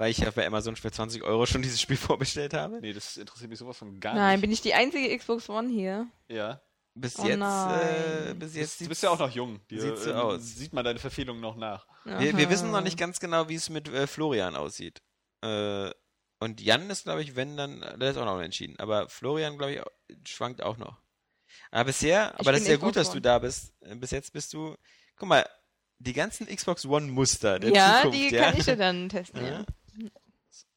[0.02, 2.82] weil ich ja bei Amazon für 20 Euro schon dieses Spiel vorbestellt habe.
[2.82, 4.42] Nee, das interessiert mich sowas von gar Nein, nicht.
[4.42, 6.08] bin ich die einzige Xbox One hier?
[6.28, 6.60] ja.
[6.94, 8.40] Bis Oh jetzt, äh, nein.
[8.40, 9.62] bis Du jetzt bist, du bist ja auch noch jung.
[9.70, 10.42] Dir, sieht so ähm, aus.
[10.42, 11.88] Sieht man deine Verfehlung noch nach.
[12.04, 15.02] Wir, wir wissen noch nicht ganz genau, wie es mit äh, Florian aussieht.
[15.42, 15.90] Äh,
[16.40, 18.78] und Jan ist, glaube ich, wenn dann, der ist auch noch entschieden.
[18.78, 20.98] Aber Florian, glaube ich, schwankt auch noch.
[21.70, 23.74] Aber bisher, aber das ist ja gut, dass du da bist.
[23.82, 24.76] Äh, Bis jetzt bist du,
[25.16, 25.48] guck mal,
[26.00, 28.44] die ganzen Xbox One Muster der Ja, Zukunft, die ja.
[28.44, 29.52] kann ich ja dann testen, ja.
[29.60, 29.66] Ja.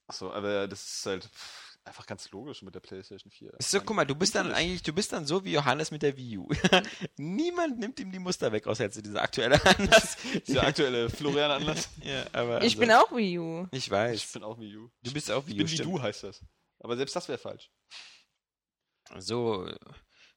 [0.06, 3.54] Achso, aber das ist halt pff, einfach ganz logisch mit der PlayStation 4.
[3.58, 6.02] Ist so, guck mal, du bist dann eigentlich, du bist dann so wie Johannes mit
[6.02, 6.48] der Wii U.
[7.16, 10.16] Niemand nimmt ihm die Muster weg, außer jetzt dieser aktuelle Anlass.
[10.46, 11.88] Dieser aktuelle Florian-Anlass.
[12.02, 13.66] ja, aber Ich also, bin auch Wii U.
[13.70, 14.32] Ich Ich weiß.
[14.32, 14.90] bin auch Wii U.
[15.02, 15.90] Du bist auch Wii Ich U, bin wie stimmt.
[15.94, 16.44] du, heißt das.
[16.80, 17.70] Aber selbst das wäre falsch.
[19.18, 19.68] So,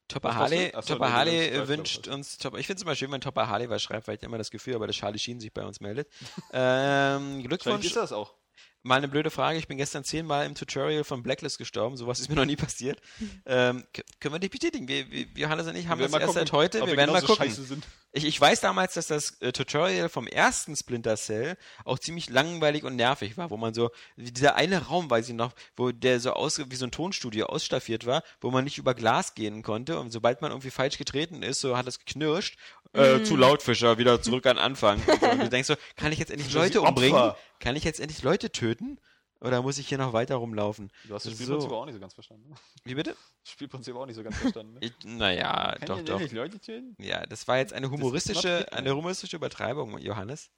[0.08, 0.34] Topper?
[0.34, 2.58] Harley, Ach so, Topper Harley wünscht uns Topper.
[2.58, 4.74] Ich finde es immer schön, wenn Topper Harley was schreibt, weil ich immer das Gefühl
[4.74, 6.08] habe, dass Charlie Sheen sich bei uns meldet.
[6.52, 7.84] ähm, Vielleicht Glückwunsch.
[7.86, 8.34] ist das auch.
[8.82, 9.58] Mal eine blöde Frage.
[9.58, 11.96] Ich bin gestern zehnmal im Tutorial von Blacklist gestorben.
[11.96, 13.00] Sowas ist mir noch nie passiert.
[13.44, 13.84] ähm,
[14.20, 14.86] können wir nicht bestätigen.
[14.86, 16.82] Wir, wir, Johannes und ich haben Wir das erst mal seit gucken, heute.
[16.82, 17.82] ob Wir werden mal gucken.
[18.12, 22.84] Ich, ich weiß damals, dass das äh, Tutorial vom ersten Splinter Cell auch ziemlich langweilig
[22.84, 26.32] und nervig war, wo man so, dieser eine Raum, weiß ich noch, wo der so
[26.32, 30.10] aus, wie so ein Tonstudio ausstaffiert war, wo man nicht über Glas gehen konnte und
[30.10, 32.58] sobald man irgendwie falsch getreten ist, so hat es geknirscht,
[32.92, 34.98] äh, zu laut Fischer, wieder zurück an Anfang.
[35.06, 35.26] Und, so.
[35.36, 37.32] du denkst so, kann ich jetzt endlich Leute umbringen?
[37.60, 38.98] Kann ich jetzt endlich Leute töten?
[39.40, 40.90] Oder muss ich hier noch weiter rumlaufen?
[41.04, 41.44] Du hast das So.
[41.44, 42.48] Spielprinzip auch nicht so ganz verstanden.
[42.48, 42.56] ne?
[42.82, 43.14] Wie bitte?
[43.44, 44.74] Das Spielprinzip auch nicht so ganz verstanden.
[44.74, 44.80] Ne?
[44.82, 46.18] Ich, naja, Kann doch, ich doch.
[46.18, 46.96] nicht Leute töten?
[46.98, 50.50] Ja, das war jetzt eine humoristische, eine humoristische Übertreibung, Johannes.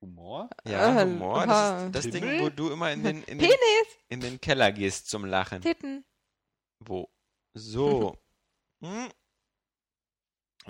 [0.00, 0.48] Humor?
[0.66, 3.50] Ja, Äh, Humor, das ist das Ding, wo du immer in den, in den,
[4.08, 5.60] in den Keller gehst zum Lachen.
[5.62, 6.04] Titten.
[6.80, 7.08] Wo?
[7.54, 8.16] So.
[8.80, 9.08] Hm.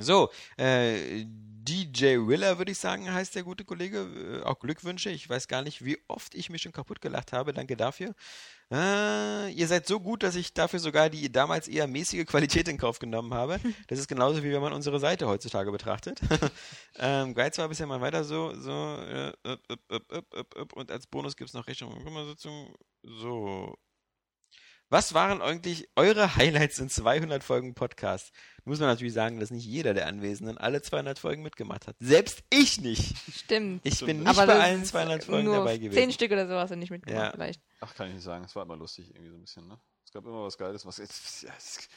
[0.00, 1.24] So, äh,
[1.68, 4.40] DJ Willer, würde ich sagen, heißt der gute Kollege.
[4.40, 5.10] Äh, auch Glückwünsche.
[5.10, 7.52] Ich weiß gar nicht, wie oft ich mich schon kaputt gelacht habe.
[7.52, 8.14] Danke dafür.
[8.70, 12.78] Äh, ihr seid so gut, dass ich dafür sogar die damals eher mäßige Qualität in
[12.78, 13.60] Kauf genommen habe.
[13.88, 16.20] Das ist genauso wie wenn man unsere Seite heutzutage betrachtet.
[16.98, 19.32] ähm, Geiz war bisher mal weiter so, so, äh,
[20.74, 21.94] und als Bonus gibt es noch Rechnung.
[23.02, 23.78] So.
[24.90, 28.32] Was waren eigentlich eure Highlights in 200 Folgen Podcast?
[28.64, 31.96] Muss man natürlich sagen, dass nicht jeder der Anwesenden alle 200 Folgen mitgemacht hat.
[32.00, 33.14] Selbst ich nicht.
[33.34, 33.82] Stimmt.
[33.84, 35.98] Ich bin nicht Aber bei allen ist 200 Folgen nur dabei gewesen.
[35.98, 37.30] Zehn Stück oder so hast du nicht mitgemacht, Ja.
[37.32, 37.60] vielleicht.
[37.80, 38.44] Ach, kann ich nicht sagen.
[38.44, 39.78] Es war immer lustig, irgendwie so ein bisschen, ne?
[40.08, 40.86] Es gab immer was Geiles.
[40.86, 41.44] Was, es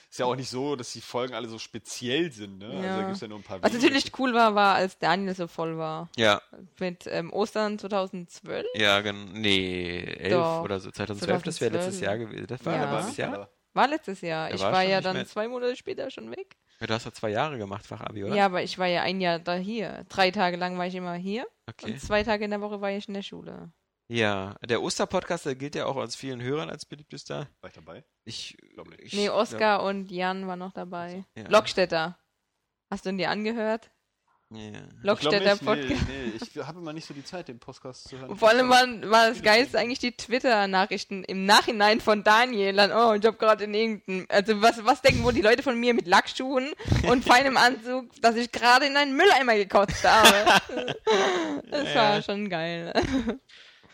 [0.09, 2.65] ist ja auch nicht so, dass die Folgen alle so speziell sind, ne?
[2.65, 2.97] Also Ja.
[2.97, 3.85] da gibt's ja nur ein paar Was wenige.
[3.87, 6.09] natürlich cool war, war, als Daniel so voll war.
[6.17, 6.41] Ja,
[6.77, 8.65] Mit ähm, Ostern 2012.
[8.73, 10.61] ja, gen- nee, 11 Doch.
[10.63, 12.01] oder so, 2012, das wäre letztes 2012.
[12.01, 12.47] Jahr gewesen.
[12.47, 12.83] Das war Ja.
[12.83, 13.49] aber letztes Jahr.
[13.73, 14.53] War letztes Jahr.
[14.53, 16.57] Ich war war schon ja nicht dann mehr- zwei Monate später schon weg.
[16.81, 18.35] Ja, du hast ja zwei Jahre gemacht, Fachabi, oder?
[18.35, 20.03] Ja, aber ich war ja ein Jahr da hier.
[20.09, 21.93] Drei Tage lang war ich immer hier Okay.
[21.93, 23.71] und zwei Tage in der Woche war ich in der Schule.
[24.13, 27.47] Ja, der Osterpodcast, der gilt ja auch als vielen Hörern als beliebtester.
[27.61, 28.03] War ich dabei?
[28.25, 28.99] Ich Glaub nicht.
[29.03, 31.23] ich Nee, glaub- Oskar und Jan waren noch dabei.
[31.35, 31.47] Ja.
[31.47, 32.17] Lockstädter.
[32.89, 33.89] Hast du ihn dir angehört?
[34.53, 34.81] Ja.
[35.01, 36.09] Lockstädter glaub Podcast.
[36.09, 38.31] nee, nee, ich habe immer nicht so die Zeit, den Podcast zu hören.
[38.31, 42.73] Und vor allem war, war das Geilste eigentlich die Twitter-Nachrichten im Nachhinein von Daniel.
[42.75, 45.79] Dann, oh, ich hab gerade in irgendeinem, also was, was denken wohl die Leute von
[45.79, 46.73] mir mit Lackschuhen
[47.07, 50.61] und feinem Anzug, dass ich gerade in einen Mülleimer gekotzt habe.
[51.71, 52.21] Das war Ja.
[52.21, 52.91] schon geil.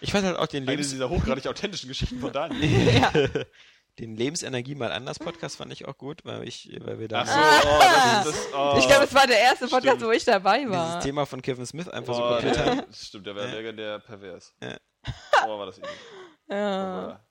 [0.02, 2.94] Ich fand halt auch den, Eine Lebens dieser hochgradig authentischen Geschichten von Daniel.
[3.02, 3.11] ja.
[3.99, 7.61] den Lebensenergie mal anders Podcast fand ich auch gut, weil ich, weil wir da Ach
[7.64, 8.53] so, oh, das ist das.
[8.53, 10.02] Oh, Ich glaube, es war der erste Podcast, Stimmt.
[10.03, 10.88] wo ich dabei war.
[10.90, 12.78] dieses Thema von Kevin Smith einfach so oh, kopiert haben.
[12.78, 13.53] der, Stimmt, der war Ja.
[13.53, 14.53] legendär pervers.
[14.61, 14.78] Ja.
[15.48, 15.91] Oh, war das eklig.
[16.49, 17.03] Ja.
[17.03, 17.24] Aber-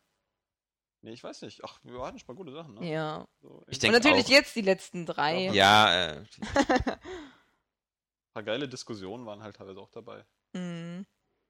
[1.03, 1.63] Nee, ich weiß nicht.
[1.63, 2.91] Ach, wir hatten schon mal gute Sachen, ne?
[2.91, 3.29] ja.
[3.41, 4.31] So, Ich Und denk natürlich auch.
[4.31, 5.51] jetzt die letzten drei.
[5.53, 6.25] Ja, äh,
[6.97, 6.99] Ein
[8.35, 10.25] paar geile Diskussionen waren halt teilweise auch dabei.
[10.53, 11.07] Mhm.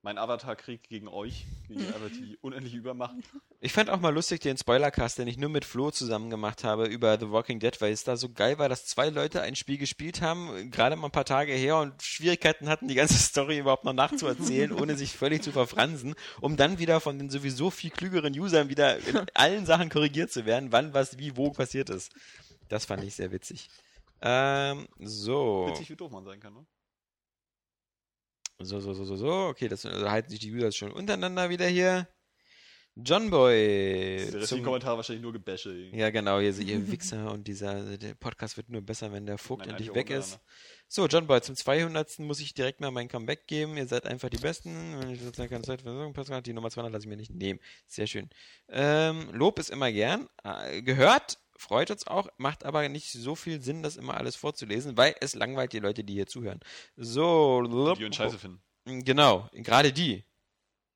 [0.06, 3.16] Mein Avatar-Krieg gegen euch, gegen einfach die unendliche Übermacht.
[3.60, 6.86] ich fand auch mal lustig den Spoilercast, den ich nur mit Flo zusammen gemacht habe
[6.86, 9.78] über The Walking Dead, weil es da so geil war, dass zwei Leute ein Spiel
[9.78, 13.82] gespielt haben, gerade mal ein paar Tage her und Schwierigkeiten hatten, die ganze Story überhaupt
[13.82, 18.32] noch nachzuerzählen, ohne sich völlig zu verfransen, um dann wieder von den sowieso viel klügeren
[18.38, 22.12] Usern wieder in allen Sachen korrigiert zu werden, wann was wie wo passiert ist.
[22.68, 23.70] Das fand ich sehr witzig.
[24.22, 25.66] Ähm, so.
[25.68, 26.64] Witzig, wie doof man sein kann, ne?
[28.58, 29.28] So, so, so, so, so.
[29.48, 32.08] Okay, das also halten sich die User schon untereinander wieder hier.
[32.98, 34.16] John Boy.
[34.16, 35.70] Der restliche zum- Kommentar wahrscheinlich nur Gebäsche.
[35.92, 39.60] ja, genau, hier, ihr Wichser und dieser der Podcast wird nur besser, wenn der Vogt
[39.66, 40.32] Mein endlich weg ist.
[40.36, 40.40] ne?
[40.88, 42.18] So, John Boy, zum 200.
[42.20, 43.76] muss ich direkt mal mein Comeback geben.
[43.76, 44.98] Ihr seid einfach die Besten.
[44.98, 45.84] Wenn ich sozusagen keine Zeit
[46.14, 47.60] Pascal, die Nummer 200 lasse ich mir nicht nehmen.
[47.86, 48.30] Sehr schön.
[48.70, 50.26] Ähm, Lob ist immer gern.
[50.42, 54.96] Äh, gehört, freut uns auch, macht aber nicht so viel Sinn, das immer alles vorzulesen,
[54.96, 56.60] weil es langweilt die Leute, die hier zuhören.
[56.96, 57.62] So,
[57.94, 58.62] Die uns scheiße finden.
[58.84, 60.24] Genau, gerade die.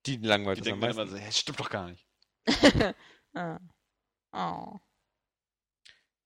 [0.06, 2.06] Die langweilt Die denken immer so, hey, stimmt doch gar nicht.
[3.32, 3.60] Ah.
[4.32, 4.80] Oh.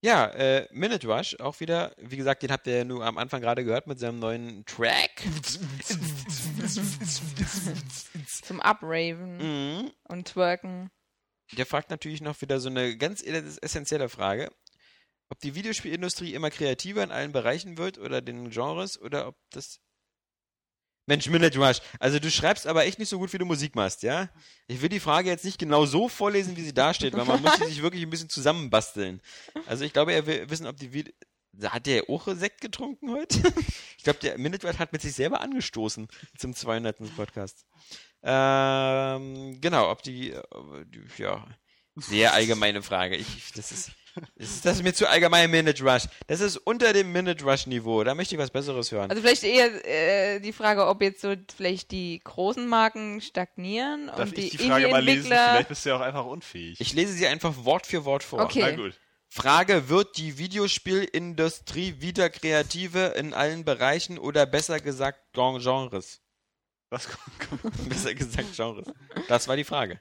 [0.01, 3.43] Ja, äh, Minute Rush, auch wieder, wie gesagt, den habt ihr ja nur am Anfang
[3.43, 5.23] gerade gehört mit seinem neuen Track.
[8.43, 9.91] Zum Upraven mhm.
[10.09, 10.91] und Twerken.
[11.55, 14.51] Der fragt natürlich noch wieder so eine ganz essentielle Frage,
[15.29, 19.81] ob die Videospielindustrie immer kreativer in allen Bereichen wird oder den Genres oder ob das...
[21.07, 24.03] Mensch, Minute Rush, also du schreibst aber echt nicht so gut, wie du Musik machst,
[24.03, 24.31] ja?
[24.69, 27.43] Ich will die Frage jetzt nicht genau so vorlesen, wie sie da steht, weil man
[27.43, 29.21] muss sie sich wirklich ein bisschen zusammenbasteln.
[29.67, 31.13] Also ich glaube, er will wissen, ob die Vide
[31.63, 33.43] hat der auch Sekt getrunken heute?
[33.99, 36.09] ich glaube, der Minute Rush hat mit sich selber angestoßen
[36.39, 36.97] zum 200.
[37.17, 37.67] Podcast.
[38.25, 40.41] Ähm, genau, ob die, äh,
[40.87, 41.47] die, ja,
[41.97, 43.17] sehr allgemeine Frage.
[43.17, 43.91] Ich, das ist,
[44.37, 46.05] das ist, das mir zu allgemein Minute Rush.
[46.27, 48.03] Das ist unter dem Minute Rush Niveau.
[48.03, 49.11] Da möchte ich was Besseres hören.
[49.11, 54.21] Also vielleicht eher äh, die Frage, ob jetzt so vielleicht die großen Marken stagnieren Darf
[54.21, 55.27] und die ich die Frage mal lesen?
[55.27, 56.81] Vielleicht bist du ja auch einfach unfähig.
[56.81, 58.41] ich lese sie einfach Wort für Wort vor.
[58.41, 58.61] Okay.
[58.63, 58.99] Na gut.
[59.29, 66.21] Frage, wird die Videospielindustrie wieder kreative in allen Bereichen oder besser gesagt Gen- Genres?
[66.91, 67.09] Was
[67.49, 67.89] kommt?
[67.89, 68.87] besser gesagt Genres.
[69.29, 70.01] Das war die Frage.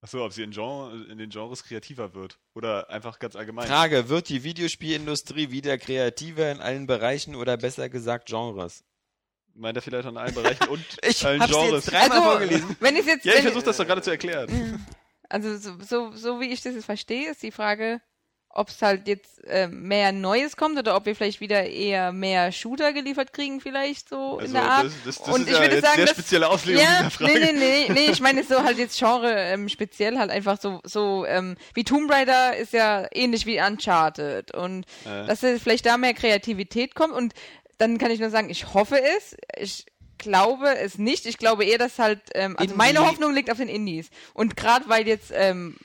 [0.00, 2.38] Achso, ob sie in, Genre, in den Genres kreativer wird.
[2.54, 3.66] Oder einfach ganz allgemein.
[3.66, 8.84] Frage, wird die Videospielindustrie wieder kreativer in allen Bereichen oder besser gesagt Genres?
[9.54, 11.86] Meint er vielleicht an allen Bereichen und Ich allen hab's Genres?
[11.86, 12.76] jetzt dreimal also, vorgelesen.
[12.80, 14.86] wenn ich jetzt, ja, ich versuche das doch gerade zu erklären.
[15.28, 18.00] also so, so, so wie ich das jetzt verstehe, ist die Frage,
[18.56, 22.50] ob es halt jetzt äh, mehr Neues kommt oder ob wir vielleicht wieder eher mehr
[22.52, 24.84] Shooter geliefert kriegen, vielleicht so in Also, der Art.
[24.86, 27.10] das, das, das Und ist ich ja würde sagen, sehr das- spezielle Auslegung ja, dieser
[27.10, 27.32] Frage.
[27.32, 30.80] nee, nee, nee, nee, ich meine so halt jetzt Genre ähm, speziell halt einfach so,
[30.84, 35.26] so ähm, wie Tomb Raider ist ja ähnlich wie Uncharted und Äh.
[35.26, 37.34] dass es vielleicht da mehr Kreativität kommt und
[37.78, 39.86] dann kann ich nur sagen, ich hoffe es, ich
[40.18, 43.58] glaube es nicht, ich glaube eher, dass halt, ähm, also Indie- meine Hoffnung liegt auf
[43.58, 45.76] den Indies und gerade weil jetzt ähm,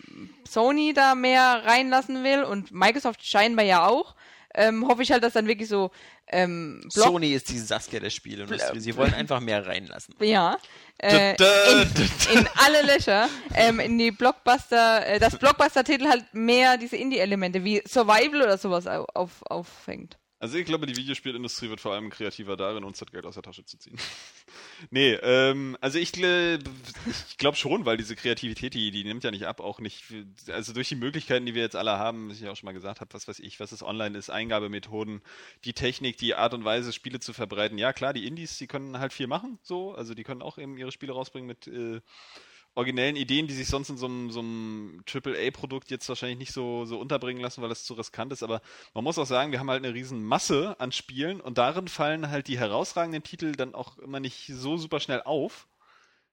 [0.47, 4.15] Sony da mehr reinlassen will und Microsoft scheinbar ja auch,
[4.53, 5.91] ähm, hoffe ich halt, dass dann wirklich so
[6.27, 8.79] ähm, Block Sony ist die Saskia der Spieleindustrie.
[8.79, 10.15] Sie wollen einfach mehr reinlassen.
[10.21, 10.57] ja,
[10.97, 11.35] äh,
[12.31, 17.63] in, in alle Löcher, ähm, in die Blockbuster, äh, dass Blockbuster-Titel halt mehr diese Indie-Elemente
[17.63, 20.17] wie Survival oder sowas au- auf, auffängt.
[20.41, 23.43] Also ich glaube, die Videospielindustrie wird vor allem kreativer darin, uns das Geld aus der
[23.43, 23.95] Tasche zu ziehen.
[24.89, 26.59] nee, ähm, also ich, gl-
[27.29, 30.03] ich glaube schon, weil diese Kreativität, die, die nimmt ja nicht ab, auch nicht,
[30.47, 33.01] also durch die Möglichkeiten, die wir jetzt alle haben, was ich auch schon mal gesagt
[33.01, 35.21] habe, was weiß ich, was es online ist, Eingabemethoden,
[35.63, 37.77] die Technik, die Art und Weise, Spiele zu verbreiten.
[37.77, 40.75] Ja, klar, die Indies, die können halt viel machen, so, also die können auch eben
[40.75, 42.01] ihre Spiele rausbringen mit äh,
[42.75, 46.85] originellen Ideen, die sich sonst in so einem, so einem AAA-Produkt jetzt wahrscheinlich nicht so,
[46.85, 48.43] so unterbringen lassen, weil das zu riskant ist.
[48.43, 48.61] Aber
[48.93, 52.29] man muss auch sagen, wir haben halt eine riesen Masse an Spielen und darin fallen
[52.29, 55.67] halt die herausragenden Titel dann auch immer nicht so super schnell auf.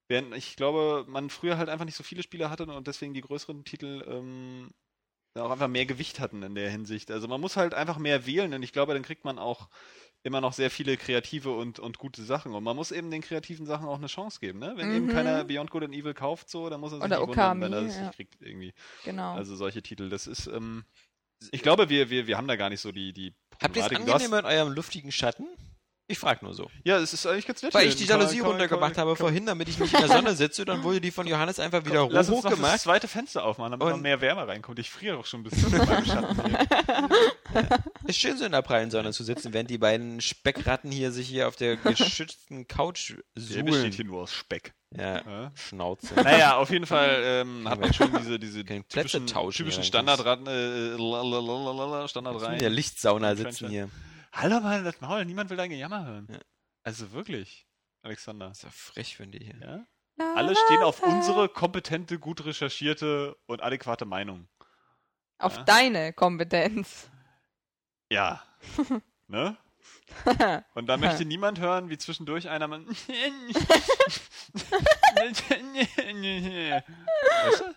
[0.07, 3.21] Während ich glaube, man früher halt einfach nicht so viele Spiele hatte und deswegen die
[3.21, 4.71] größeren Titel ähm,
[5.35, 7.11] auch einfach mehr Gewicht hatten in der Hinsicht.
[7.11, 9.69] Also man muss halt einfach mehr wählen und ich glaube, dann kriegt man auch
[10.29, 12.55] immer noch sehr viele kreative und, und gute Sachen.
[12.55, 14.75] Und man muss eben den kreativen Sachen auch eine Chance geben, ne?
[14.77, 15.11] Wenn eben Mhm.
[15.11, 17.73] keiner Beyond Good and Evil kauft, so, dann muss er sich Oder nicht wundern, wenn
[17.73, 18.03] er Okami, das ja.
[18.05, 18.73] nicht kriegt irgendwie.
[19.05, 19.35] Genau.
[19.35, 20.85] Also solche Titel, das ist, ähm,
[21.51, 23.89] ich glaube, wir, wir, wir haben da gar nicht so die, die Habt ihr es
[23.89, 24.07] Problematik.
[24.07, 25.47] Du hast- angenehm in eurem luftigen Schatten?
[26.11, 26.71] Ich frag nur so.
[26.85, 27.75] Ja, es ist eigentlich ganz nett.
[27.75, 30.83] Weil ich die Jalousie runtergemacht habe vorhin, damit ich nicht in der Sonne sitze, dann
[30.83, 32.81] wurde die von Johannes einfach wieder hoch, Lass uns doch das hochgemacht.
[32.81, 34.79] zweite Fenster aufmachen, damit noch mehr Wärme reinkommt.
[34.79, 37.69] Ich friere doch schon ein bisschen mit meinem Schatten hier.
[38.07, 41.29] Ist schön so in der prallen Sonne zu sitzen, während die beiden Speckratten hier sich
[41.29, 43.93] hier auf der geschützten Couch Der besteht suhlen.
[43.93, 44.73] hier nur aus Speck.
[44.97, 45.53] Ja, Ja.
[45.55, 46.15] Schnauze.
[46.15, 50.97] Naja, auf jeden Fall ähm, hat man schon diese, diese typischen, typischen hier Standardraten, äh,
[50.97, 52.71] lalalala, Standard In der.
[52.71, 53.91] Lichtsauna sitzen hier.
[54.33, 56.27] Hallo mal das Maul, niemand will dein Gejammer hören.
[56.31, 56.39] Ja.
[56.85, 57.67] Also wirklich,
[58.03, 58.51] Alexander.
[58.51, 59.57] ist doch frech von dir hier.
[59.61, 59.87] Ja?
[60.35, 64.49] Alle stehen auf unsere kompetente, gut recherchierte und adäquate Meinung.
[65.39, 65.63] Auf Ja.
[65.65, 67.09] deine Kompetenz.
[68.11, 68.43] Ja.
[69.29, 69.57] ne?
[70.75, 72.85] Und da möchte niemand hören, wie zwischendurch einer mal.
[72.97, 73.01] weißt
[77.61, 77.75] du?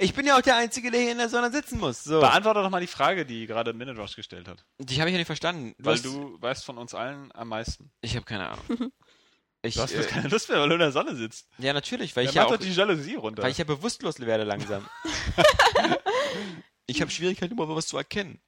[0.00, 2.04] Ich bin ja auch der Einzige, der hier in der Sonne sitzen muss.
[2.04, 2.20] So.
[2.20, 4.64] Beantworte doch mal die Frage, die gerade Minute Rush gestellt hat.
[4.78, 5.74] Die habe ich ja nicht verstanden.
[5.78, 7.90] Weil hast- du weißt von uns allen am meisten.
[8.00, 8.92] Ich habe keine Ahnung.
[9.60, 11.48] Ich, Du hast äh, keine Lust mehr, weil du in der Sonne sitzt.
[11.58, 13.42] ja, natürlich, weil Dann ich ja auch, doch die Jalousie runter.
[13.42, 14.88] weil ich ja bewusstlos werde langsam.
[16.86, 18.40] ich habe Schwierigkeiten, immer was zu erkennen.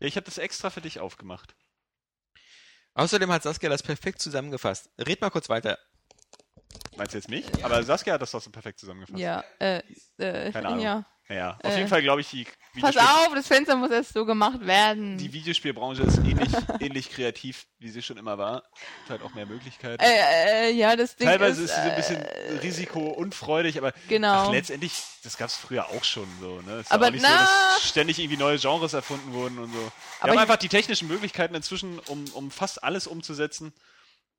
[0.00, 1.54] ja, ich habe das extra für dich aufgemacht.
[2.94, 4.90] Außerdem hat Saskia das perfekt zusammengefasst.
[4.98, 5.78] Red mal kurz weiter.
[6.98, 7.46] Meinst du jetzt mich?
[7.64, 9.18] Aber Saskia hat das doch so perfekt zusammengefasst.
[9.18, 9.78] Ja, äh,
[10.18, 10.80] äh, Keine Ahnung.
[10.80, 11.06] ja.
[11.30, 11.76] Ja, auf Äh.
[11.76, 12.46] jeden Fall glaube ich, die,
[12.80, 15.18] Pass auf, das Fenster muss erst so gemacht werden.
[15.18, 16.48] die Videospielbranche ist ähnlich,
[16.80, 18.62] ähnlich kreativ, wie sie schon immer war.
[19.02, 20.02] Hat halt auch mehr Möglichkeiten.
[20.02, 24.46] äh, äh, ja, das Ding Teilweise ist, ist sie ein bisschen äh, risikounfreudig, aber genau.
[24.48, 24.92] ach, letztendlich,
[25.22, 26.62] das gab es früher auch schon so.
[26.62, 26.80] Ne?
[26.80, 29.70] Ist Aber ja auch nicht na- so, dass ständig irgendwie neue Genres erfunden wurden und
[29.72, 29.78] so.
[29.80, 33.74] Wir Aber haben einfach die technischen Möglichkeiten inzwischen, um, um fast alles umzusetzen.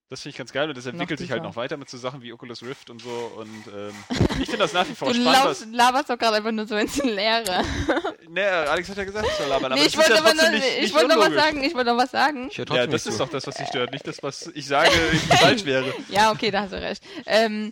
[0.10, 2.24] Das finde ich ganz geil und das entwickelt sich halt noch weiter mit so Sachen
[2.24, 3.32] wie Oculus Rift und so.
[3.38, 3.94] Und ähm,
[4.40, 5.44] ich finde das nach wie vor Du spannend.
[5.46, 7.64] laufst, Was, laberst doch gerade einfach nur so ins Leere.
[8.28, 10.64] ne, Alex hat ja gesagt, ich soll labern, aber Nee, ich wollte ja nur, nicht,
[10.66, 12.50] ich nicht wollte noch was sagen, ich wollte noch was sagen.
[12.52, 14.90] Ja, das ist doch das, was dich stört, nicht das, was ich sage,
[15.40, 15.94] falsch wäre.
[16.10, 17.04] Ja, okay, da hast du recht.
[17.28, 17.72] Ähm,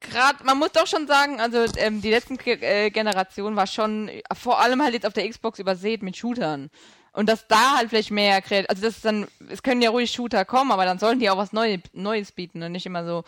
[0.00, 4.22] Gerade, man muss doch schon sagen, also ähm, die letzten äh, Generationen war schon äh,
[4.32, 6.70] vor allem halt jetzt auf der Xbox übersät mit Shootern.
[7.18, 10.08] Und dass da halt vielleicht mehr kreativ, also das ist dann, es können ja ruhig
[10.08, 13.24] Shooter kommen, aber dann sollen die auch was Neues, Neues bieten und nicht immer so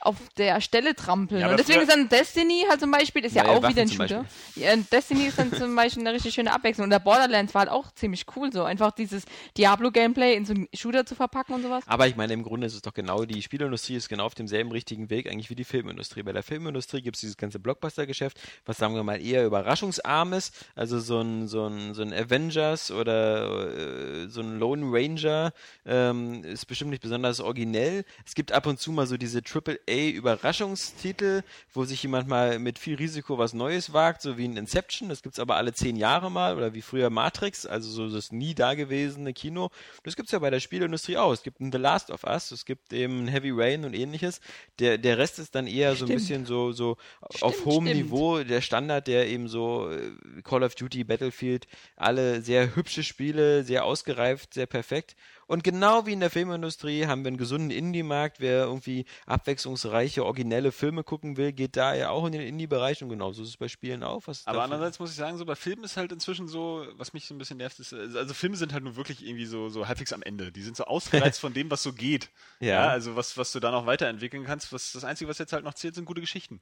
[0.00, 1.42] auf der Stelle trampeln.
[1.42, 3.82] Ja, und deswegen ist dann Destiny halt zum Beispiel, ist ja, Neue auch Waffen wieder
[3.82, 4.24] ein Shooter.
[4.56, 6.82] Ja, und Destiny ist dann zum Beispiel eine richtig schöne Abwechslung.
[6.82, 9.22] Und der Borderlands war halt auch ziemlich cool, so einfach dieses
[9.56, 11.84] Diablo-Gameplay in so einen Shooter zu verpacken und sowas.
[11.86, 14.72] Aber ich meine, im Grunde ist es doch genau, die Spielindustrie ist genau auf demselben
[14.72, 16.24] richtigen Weg eigentlich wie die Filmindustrie.
[16.24, 18.36] Bei der Filmindustrie gibt es dieses ganze Blockbuster-Geschäft,
[18.66, 22.90] was sagen wir mal eher überraschungsarm ist, also so ein, so ein, so ein Avengers
[22.90, 25.52] oder äh, so ein Lone Ranger
[25.86, 28.04] ähm, ist bestimmt nicht besonders originell.
[28.26, 31.42] Es gibt ab und zu mal so diese AAA-Überraschungstitel,
[31.72, 35.08] wo sich jemand mal mit viel Risiko was Neues wagt, so wie ein Inception.
[35.08, 38.54] Das gibt's aber alle zehn Jahre mal oder wie früher Matrix, also so das nie
[38.54, 39.70] dagewesene Kino.
[40.02, 41.32] Das gibt's ja bei der Spielindustrie auch.
[41.32, 44.40] Es gibt ein The Last of Us, es gibt eben Heavy Rain und ähnliches.
[44.78, 46.20] Der, der Rest ist dann eher so ein Stimmt.
[46.20, 48.02] bisschen so, so auf Stimmt, hohem stimmt.
[48.04, 53.64] Niveau, der Standard, der eben so äh, Call of Duty, Battlefield, alle sehr hübsche Spiele,
[53.64, 55.16] sehr ausgereift, sehr perfekt.
[55.48, 58.38] Und genau wie in der Filmindustrie haben wir einen gesunden Indie-Markt.
[58.38, 63.08] Wer irgendwie abwechslungsreiche, originelle Filme gucken will, geht da ja auch in den Indie-Bereich und
[63.08, 64.26] genauso ist es bei Spielen auch.
[64.26, 67.26] Was Aber andererseits muss ich sagen, so bei Filmen ist halt inzwischen so, was mich
[67.26, 70.12] so ein bisschen nervt, ist, also Filme sind halt nur wirklich irgendwie so, so halbwegs
[70.12, 70.52] am Ende.
[70.52, 72.28] Die sind so ausgereizt von dem, was so geht.
[72.60, 72.88] Ja.
[72.88, 74.72] also was, was du da noch weiterentwickeln kannst.
[74.72, 76.60] Was, das Einzige, was jetzt halt noch zählt, sind gute Geschichten.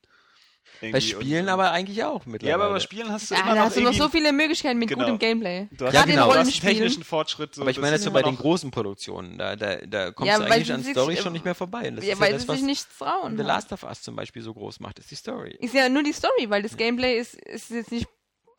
[0.81, 1.01] Bei.
[1.01, 2.59] Spielen aber eigentlich auch mittlerweile.
[2.59, 4.33] Ja, aber bei Spielen hast du Ja, immer da noch hast du noch so viele
[4.33, 5.05] Möglichkeiten mit Genau.
[5.05, 5.69] gutem Gameplay.
[5.73, 6.27] Du hast, Gerade genau.
[6.29, 7.55] in du hast technischen Fortschritt.
[7.55, 10.39] So, aber ich meine jetzt so bei den großen Produktionen, da, da, da kommst Ja,
[10.39, 11.89] du eigentlich an sich- Story schon nicht mehr vorbei.
[11.89, 13.37] Und das Ja, ist weil ja das, was sich nichts trauen.
[13.37, 15.57] The Last of Us zum Beispiel so groß macht, ist die Story.
[15.61, 18.07] Ist ja nur die Story, weil das Gameplay ist, ist jetzt nicht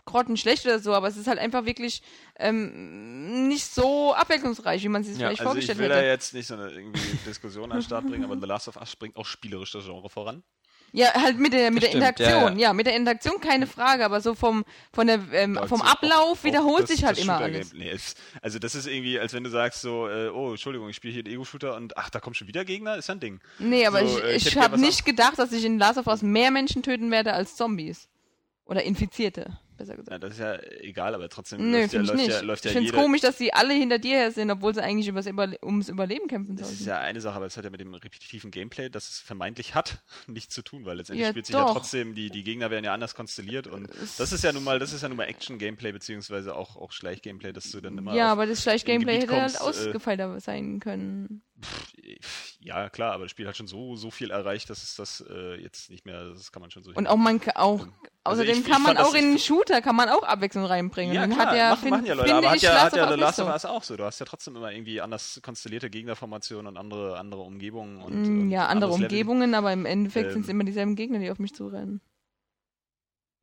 [0.05, 2.01] grottenschlecht oder so, aber es ist halt einfach wirklich
[2.39, 5.95] ähm, nicht so abwechslungsreich, wie man sich das Ja, vielleicht Also ich vorgestellt will da
[5.95, 6.07] hätte.
[6.07, 8.95] jetzt nicht so eine irgendwie Diskussion an den Start bringen, aber The Last of Us
[8.95, 10.43] bringt auch spielerisch das Genre voran.
[10.93, 12.57] Ja, halt mit der, mit der stimmt, ja, Interaktion.
[12.59, 12.67] ja.
[12.69, 15.91] Ja, mit der Interaktion keine Frage, aber so vom, von der, ähm, vom ist auch-
[15.91, 17.73] Ablauf auch wiederholt das- sich halt das immer alles.
[17.73, 20.95] Nee, es, also das ist irgendwie, als wenn du sagst so, äh, oh, Entschuldigung, ich
[20.95, 23.41] spiele hier einen Ego-Shooter und ach, da kommt schon wieder Gegner, ist ja ein Ding.
[23.59, 25.77] Nee, aber So, äh, ich ich, hätte ich gern habe nicht gedacht, dass ich in
[25.77, 28.07] Last of Us mehr Menschen töten werde als Zombies.
[28.65, 30.11] Oder Infizierte, besser gesagt.
[30.11, 32.29] Ja, das ist ja egal, aber trotzdem Nö, läuft, ja, ich läuft, nicht.
[32.29, 34.73] ja, läuft ja ich finde es komisch, dass sie alle hinter dir her sind, obwohl
[34.73, 36.89] sie eigentlich übers Überle ums Überleben kämpfen Das ist sollten.
[36.89, 40.03] ja eine Sache, aber es hat ja mit dem repetitiven Gameplay, das es vermeintlich hat,
[40.27, 41.73] nichts zu tun, weil letztendlich Ja, spielt sich ja doch.
[41.73, 44.93] trotzdem, die, die Gegner werden ja anders konstelliert und das ist ja nun mal, das
[44.93, 48.45] ist ja nun mal Action-Gameplay beziehungsweise auch, auch Schleich-Gameplay, dass du dann immer Ja, aber
[48.45, 51.41] das Schleich-Gameplay hätte halt äh, ausgefeilter sein können.
[52.59, 55.55] Ja klar, aber das Spiel hat schon so, so viel erreicht, dass es das äh,
[55.61, 58.59] jetzt nicht mehr, das kann man schon so Und auch man auch, Also außerdem ich-
[58.59, 61.15] ich kann man fand das- auch in den Shooter, kann man auch Abwechslung reinbringen.
[61.15, 62.85] Ja, klar, hat ja, machen, find, machen ja Leute, finde aber hat ich ja, Last
[62.85, 63.47] hat ja The Last of.
[63.49, 63.97] Us auch so.
[63.97, 68.01] Du hast ja trotzdem immer irgendwie anders konstellierte Gegnerformationen und andere, andere Umgebungen.
[68.01, 69.05] Und, Mm, und Ja, andere anderes Level.
[69.17, 72.01] Umgebungen, aber im Endeffekt Ähm, sind es immer dieselben Gegner, die auf mich zurennen.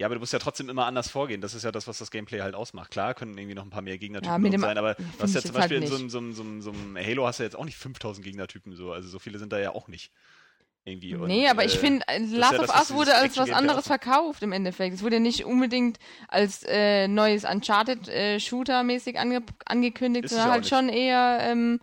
[0.04, 1.40] Ja, aber du musst ja trotzdem immer anders vorgehen.
[1.40, 2.90] Das ist ja das, was das Gameplay halt ausmacht.
[2.90, 5.40] Klar können irgendwie noch ein paar mehr Gegnertypen Ja, sein, aber du hast ich ja
[5.40, 7.56] zum Beispiel halt in so einem, so, einem, so, einem, Halo hast du ja jetzt
[7.56, 8.92] auch nicht 5000 Gegnertypen so.
[8.92, 10.12] Also so viele sind da ja auch nicht.
[10.84, 11.14] Irgendwie.
[11.14, 13.50] Und, nee, aber ich äh, finde, äh, Last ja of das, Us wurde als was
[13.50, 14.94] anderes verkauft im Endeffekt.
[14.94, 15.98] Es wurde ja nicht unbedingt
[16.28, 21.80] als äh, neues Uncharted-Shooter-mäßig ange angekündigt, sondern halt auch schon eher ähm,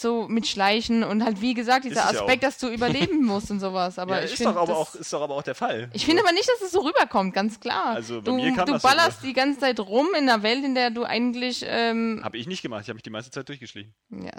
[0.00, 2.48] so mit Schleichen und halt, wie gesagt, dieser ja Aspekt, auch.
[2.48, 3.98] dass du überleben musst und sowas.
[3.98, 5.90] Aber ja, ich ist, finde, doch aber das- auch, ist doch aber auch der Fall.
[5.92, 7.86] Ich finde aber nicht, dass es so rüberkommt, ganz klar.
[7.94, 9.26] Also bei du mir kam du das so ballerst rüber.
[9.28, 12.62] die ganze Zeit rum in einer Welt, in der du eigentlich ähm, Habe ich nicht
[12.62, 12.82] gemacht.
[12.82, 13.94] Ich habe mich die meiste Zeit durchgeschlichen.
[14.10, 14.30] ja,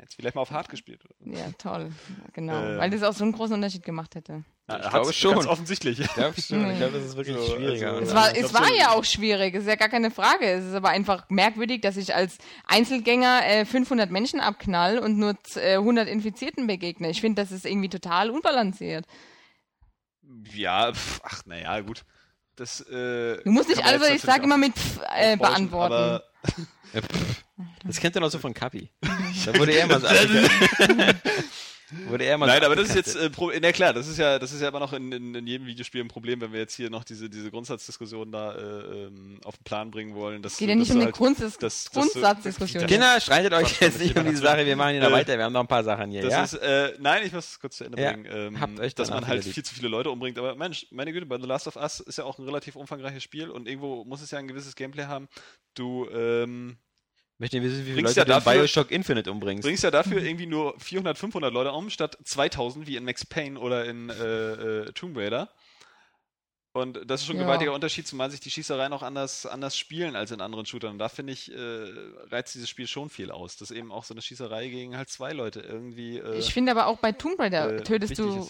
[0.00, 1.02] Jetzt vielleicht mal auf Hart gespielt.
[1.24, 1.92] Ja, toll.
[2.32, 2.54] Genau.
[2.62, 2.78] Ähm.
[2.78, 4.44] Weil das auch so einen großen Unterschied gemacht hätte.
[4.68, 5.34] Ich hat's glaube schon.
[5.34, 6.00] Ganz offensichtlich.
[6.00, 6.70] Ich glaube schon.
[6.70, 7.92] Ich glaube, das ist wirklich So, schwieriger.
[7.94, 10.46] also- Es war, es war ja auch schwierig, ist ja gar keine Frage.
[10.46, 15.34] Es ist aber einfach merkwürdig, dass ich als Einzelgänger äh, 500 Menschen abknall und nur
[15.56, 17.10] äh, 100 Infizierten begegne.
[17.10, 19.04] Ich finde, das ist irgendwie total unbalanciert.
[20.54, 22.04] Ja, pf, ach, naja, gut.
[22.56, 25.92] Das, äh, Du musst nicht alles, was ich sage, immer mit pff, äh, beantworten.
[25.94, 26.22] Aber.
[27.84, 28.90] Das kennt ihr noch so von Kapi.
[29.44, 30.06] Da wurde er mal so
[32.08, 34.38] wurde er mal Nein, so aber das ist jetzt, äh, na klar, das ist ja,
[34.38, 36.74] das ist ja immer noch in, in, in jedem Videospiel ein Problem, wenn wir jetzt
[36.74, 40.42] hier noch diese, diese Grundsatzdiskussion da äh, ähm, auf den Plan bringen wollen.
[40.42, 42.86] Dass, Geht ja nicht um eine halt, Grundsatz das- das- Grundsatzdiskussion.
[42.86, 45.44] Kinder, streitet euch jetzt nicht um diese Sache, wir machen hier noch Äh, weiter, wir
[45.44, 46.44] haben noch ein paar Sachen hier, Das ja?
[46.44, 48.26] ist, äh, nein, ich muss es kurz zu Ende Ja, bringen.
[48.30, 50.38] Ähm, habt euch dass man halt viel zu viele Leute umbringt.
[50.38, 53.22] Aber Mensch, meine Güte, bei The Last of Us ist ja auch ein relativ umfangreiches
[53.22, 55.28] Spiel und irgendwo muss es ja ein gewisses Gameplay haben.
[55.74, 56.76] Du ähm,
[57.42, 59.64] Möchte ihr wissen, wie viele Bringst Leute ja dafür- Bioshock Infinite umbringst?
[59.64, 63.58] bringst ja dafür irgendwie nur 400, 500 Leute um, statt 2000 wie in Max Payne
[63.58, 65.48] oder in äh, äh, Tomb Raider.
[66.74, 67.44] Und das ist schon ein Ja.
[67.44, 70.92] gewaltiger Unterschied, zumal sich die Schießereien auch anders, anders spielen als in anderen Shootern.
[70.92, 71.56] Und da finde ich, äh,
[72.30, 73.58] reizt dieses Spiel schon viel aus.
[73.58, 76.16] Dass eben auch so eine Schießerei gegen halt zwei Leute irgendwie.
[76.16, 78.48] Äh, Ich finde aber auch bei Tomb Raider äh, tötest, du,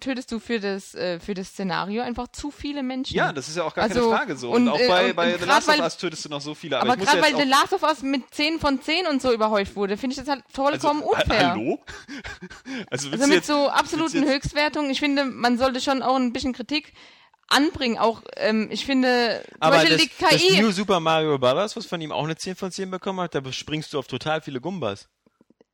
[0.00, 3.14] tötest du für das, äh, für das Szenario einfach zu viele Menschen.
[3.16, 4.50] ja, das ist ja auch gar Also, keine Frage so.
[4.50, 6.40] Und, und, auch äh, bei, und bei The Last of weil- Us tötest du noch
[6.40, 6.80] so viele.
[6.80, 9.76] Aber, aber gerade weil The Last of Us mit 10 von 10 und so überhäuft
[9.76, 11.50] wurde, finde ich das halt vollkommen also, unfair.
[11.52, 11.78] Hallo?
[12.90, 16.52] also Also mit jetzt, so absoluten Höchstwertungen, ich finde, man sollte schon auch ein bisschen
[16.52, 16.92] Kritik
[17.50, 17.98] anbringen.
[17.98, 20.48] Auch, ähm, ich finde, zum Aber Beispiel das, die KI.
[20.54, 23.34] das New Super Mario Bros., was von ihm auch eine 10 von 10 bekommen hat,
[23.34, 25.08] da springst du auf total viele Gumbas.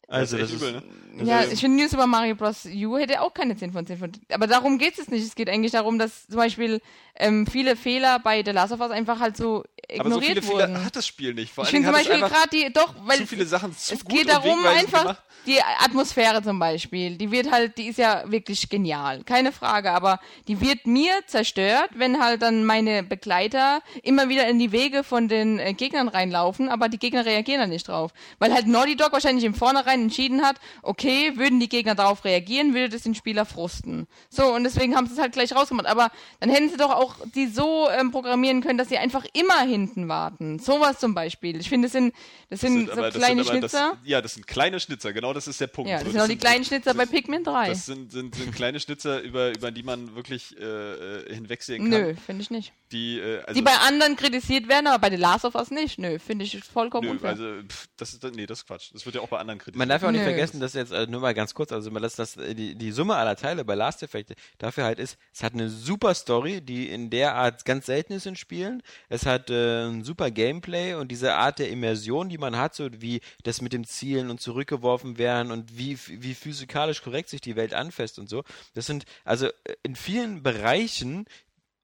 [0.09, 0.83] Also Das das ist ist, übel,
[1.15, 1.25] ne?
[1.29, 2.65] Ja, Also- ich finde New Super Mario Bros.
[2.65, 5.27] U hätte auch keine 10 von 10 von Aber darum geht es nicht.
[5.27, 6.81] Es geht eigentlich darum, dass zum Beispiel
[7.19, 9.65] ähm, viele Fehler bei The Last of Us einfach halt so
[9.99, 10.67] Aber so ignoriert viele wurden.
[10.75, 11.53] Fehler hat das Spiel nicht.
[11.53, 14.15] Vor ich finde zum Beispiel gerade die, doch, weil zu viele Sachen zu es gut
[14.15, 15.23] geht darum einfach, gemacht.
[15.47, 20.21] die Atmosphäre zum Beispiel, die wird halt, die ist ja wirklich genial, keine Frage, aber
[20.49, 25.29] die wird mir zerstört, wenn halt dann meine Begleiter immer wieder in die Wege von
[25.29, 28.13] den äh, Gegnern reinlaufen, aber die Gegner reagieren dann nicht drauf.
[28.39, 32.75] Weil halt Naughty Dog wahrscheinlich im Vornherein entschieden hat, okay, würden die Gegner darauf reagieren,
[32.75, 34.07] würde das den Spieler frusten.
[34.29, 35.87] So, und deswegen haben sie es halt gleich rausgemacht.
[35.87, 36.11] Aber
[36.41, 40.09] dann hätten sie doch auch die so ähm, programmieren können, dass sie einfach immer hinten
[40.09, 40.59] warten.
[40.59, 41.59] Sowas zum Beispiel.
[41.61, 42.15] Ich finde, das sind,
[42.51, 43.91] das sind, so aber- kleine sind aber- Schnitzer.
[44.01, 45.91] Das, ja, das sind kleine Schnitzer, genau das ist der Punkt.
[45.91, 47.69] Ja, So, das sind auch die kleinen Schnitzer bei Pikmin 3.
[47.71, 52.01] Das sind, sind, sind kleine Schnitzer, über, über die man wirklich äh, äh, hinwegsehen kann.
[52.03, 52.73] Nö, finde ich nicht.
[52.93, 55.99] Die, äh, also, Die bei anderen kritisiert werden, aber bei The Last of Us nicht.
[55.99, 57.31] Nö, finde ich vollkommen nö, unfair.
[57.31, 58.91] also pff, das ist nee, das ist Quatsch.
[58.93, 59.79] Das wird ja auch bei anderen kritisiert.
[59.79, 60.27] Man darf ja auch nicht Nö.
[60.29, 63.17] vergessen, dass jetzt, also nur mal ganz kurz, also dass das, äh, die, die Summe
[63.17, 67.11] aller Teile bei Last Effect dafür halt ist, es hat eine super Story, die in
[67.11, 68.83] der Art ganz selten ist in Spielen.
[69.09, 72.89] Es hat äh, ein super Gameplay und diese Art der Immersion, die man hat, so
[73.01, 77.55] wie das mit dem Zielen und zurückgeworfen werden und wie, wie physikalisch korrekt sich die
[77.55, 78.43] Welt anfasst und so.
[78.75, 81.27] Das sind also äh, in vielen Bereichen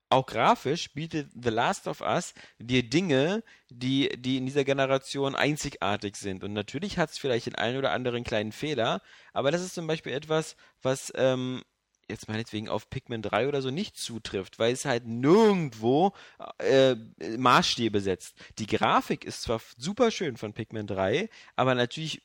[0.09, 6.16] auch grafisch bietet The Last of Us dir Dinge, die, die in dieser Generation einzigartig
[6.16, 6.44] sind.
[6.44, 9.01] Und natürlich hat es vielleicht den einen oder anderen kleinen Fehler,
[9.32, 11.62] aber das ist zum Beispiel etwas, was ähm,
[12.09, 16.12] jetzt meinetwegen auf Pikmin 3 oder so nicht zutrifft, weil es halt nirgendwo
[16.59, 16.95] äh,
[17.39, 18.37] Maßstäbe setzt.
[18.59, 22.23] Die Grafik ist zwar super schön von Pikmin 3, aber natürlich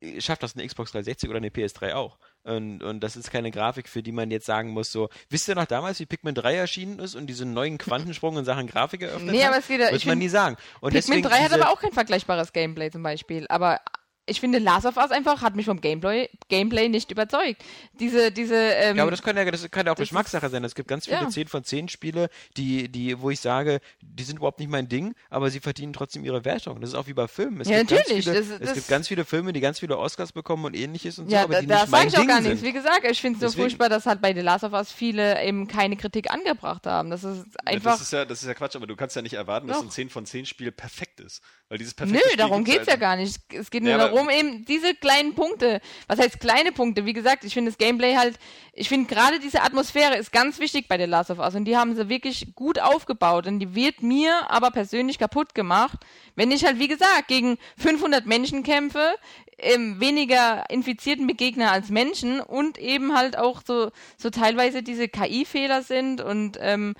[0.00, 2.18] äh, schafft das eine Xbox 360 oder eine PS3 auch.
[2.44, 5.56] Und, und das ist keine Grafik, für die man jetzt sagen muss, so, wisst ihr
[5.56, 9.32] noch damals, wie Pikmin 3 erschienen ist und diesen neuen Quantensprung in Sachen Grafik eröffnet
[9.34, 9.48] Nee, hat?
[9.48, 10.56] aber es ja- Wird ich man nie sagen.
[10.80, 13.46] Und Pikmin deswegen 3 hat aber auch kein vergleichbares Gameplay zum Beispiel.
[13.48, 13.80] Aber
[14.28, 17.62] ich finde, Last of Us einfach hat mich vom Gameplay, Gameplay nicht überzeugt.
[18.00, 20.64] Diese, diese, ähm, Ja, aber das kann ja, das kann ja auch das Geschmackssache sein.
[20.64, 21.28] Es gibt ganz viele ja.
[21.28, 25.14] 10 von 10 Spiele, die, die, wo ich sage, die sind überhaupt nicht mein Ding,
[25.30, 26.80] aber sie verdienen trotzdem ihre Wertung.
[26.80, 27.60] Das ist auch wie bei Filmen.
[27.60, 28.24] Es Ja, gibt ganz natürlich.
[28.24, 31.18] Viele, Das- es das- gibt ganz viele Filme, die ganz viele Oscars bekommen und ähnliches
[31.18, 32.50] und so, ja, aber die da nicht mein sage ich auch Ding gar sind.
[32.50, 32.64] nichts.
[32.64, 35.42] Wie gesagt, ich finde es so furchtbar, dass halt bei The Last of Us viele
[35.44, 37.10] eben keine Kritik angebracht haben.
[37.10, 37.92] Das ist Ja, einfach.
[37.92, 39.84] das, ist ja, das ist ja Quatsch, aber du kannst ja nicht erwarten, dass Doch.
[39.84, 41.42] ein 10 von 10 Spiel perfekt ist.
[41.68, 43.40] Weil dieses Nö, perfekte Spiel darum gibt's geht's ja gar nicht.
[43.52, 45.80] Es geht nur Ja, aber- darum, eben diese kleinen Punkte.
[46.06, 47.06] Was heißt kleine Punkte?
[47.06, 48.38] Wie gesagt, ich finde das Gameplay halt,
[48.72, 51.76] ich finde gerade diese Atmosphäre ist ganz wichtig bei The Last of Us und die
[51.76, 55.98] haben sie wirklich gut aufgebaut und die wird mir aber persönlich kaputt gemacht,
[56.36, 59.16] wenn ich halt, wie gesagt, gegen 500 Menschen kämpfe,
[59.58, 65.82] ähm, weniger infizierten Begegner als Menschen und eben halt auch so, so teilweise diese KI-Fehler
[65.82, 66.94] sind und ähm,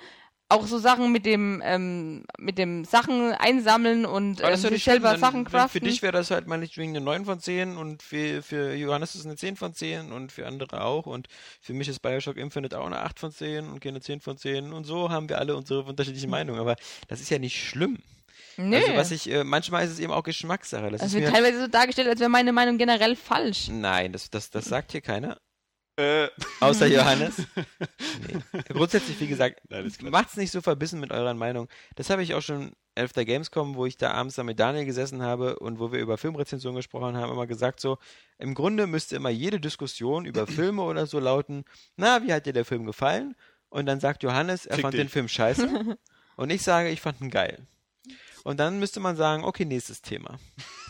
[0.49, 5.19] auch so Sachen mit dem ähm, mit dem Sachen einsammeln und ähm, sich selber dann-
[5.19, 5.69] Sachen craften.
[5.81, 9.21] Für dich wäre das halt meinetwegen eine 9 von 10 und für, für Johannes ist
[9.21, 11.27] es eine 10 von 10 und für andere auch und
[11.61, 14.71] für mich ist Bioshock Infinite auch eine 8 von 10 und keine 10 von 10
[14.71, 16.75] und so haben wir alle unsere unterschiedlichen Meinungen, aber
[17.09, 17.97] das ist ja nicht schlimm.
[18.55, 18.75] Nö.
[18.77, 20.89] Also was ich, äh, manchmal ist es eben auch Geschmackssache.
[20.89, 23.67] Das Es ist wird teilweise so dargestellt, als wäre meine Meinung generell falsch.
[23.69, 25.37] Nein, das, das, das sagt hier keiner.
[25.97, 26.27] Äh,
[26.59, 27.37] Außer Johannes.
[28.27, 28.61] Nee.
[28.69, 31.67] Grundsätzlich, wie gesagt, Nein, macht's nicht so verbissen mit eurer Meinung.
[31.95, 34.85] Das habe ich auch schon auf der Gamescom, wo ich da abends dann mit Daniel
[34.85, 37.97] gesessen habe und wo wir über Filmrezensionen gesprochen haben, immer gesagt so,
[38.37, 41.65] im Grunde müsste immer jede Diskussion über Filme oder so lauten,
[41.95, 43.35] na, wie hat dir der Film gefallen?
[43.69, 45.01] Und dann sagt Johannes, er Fick fand dich.
[45.01, 45.97] den Film scheiße.
[46.37, 47.67] und ich sage, ich fand ihn geil.
[48.47, 50.39] Und dann müsste man sagen, okay, nächstes Thema.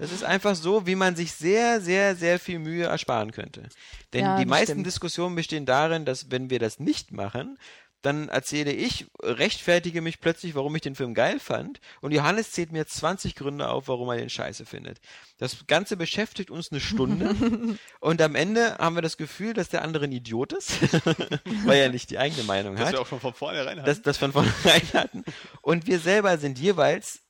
[0.00, 3.70] Das ist einfach so, wie man sich sehr, sehr, sehr viel Mühe ersparen könnte.
[4.12, 4.86] Denn Ja, die meisten stimmt.
[4.86, 7.56] Diskussionen bestehen darin, dass wenn wir das nicht machen,
[8.04, 11.80] dann erzähle ich, rechtfertige mich plötzlich, warum ich den Film geil fand.
[12.00, 15.00] Und Johannes zählt mir 20 Gründe auf, warum er den scheiße findet.
[15.38, 17.34] Das Ganze beschäftigt uns eine Stunde.
[18.00, 20.82] und am Ende haben wir das Gefühl, dass der andere ein Idiot ist,
[21.64, 23.86] weil er nicht die eigene Meinung das hat wir auch schon von vornherein hatten.
[23.86, 25.24] das, das von vornherein hatten.
[25.62, 27.20] Und wir selber sind jeweils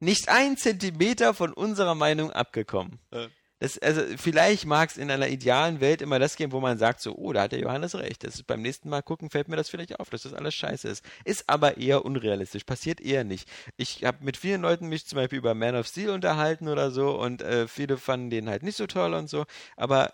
[0.00, 3.00] nicht ein Zentimeter von unserer Meinung abgekommen.
[3.10, 3.28] Äh.
[3.60, 7.00] Das, also vielleicht mag es in einer idealen Welt immer das geben, wo man sagt
[7.00, 8.22] so, oh, da hat der Johannes recht.
[8.24, 10.88] Das ist beim nächsten Mal gucken, fällt mir das vielleicht auf, dass das alles scheiße
[10.88, 11.04] ist.
[11.24, 13.48] Ist aber eher unrealistisch, passiert eher nicht.
[13.76, 17.18] Ich habe mit vielen Leuten mich zum Beispiel über Man of Steel unterhalten oder so
[17.18, 19.44] und äh, viele fanden den halt nicht so toll und so,
[19.76, 20.12] aber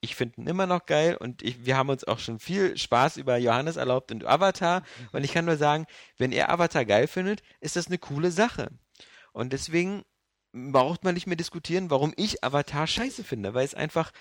[0.00, 3.16] ich finde ihn immer noch geil und ich, wir haben uns auch schon viel Spaß
[3.16, 5.86] über Johannes erlaubt und Avatar und ich kann nur sagen,
[6.18, 8.68] wenn er Avatar geil findet, ist das eine coole Sache.
[9.32, 10.04] Und deswegen
[10.54, 14.12] braucht man nicht mehr diskutieren, warum ich Avatar scheiße finde, weil es einfach,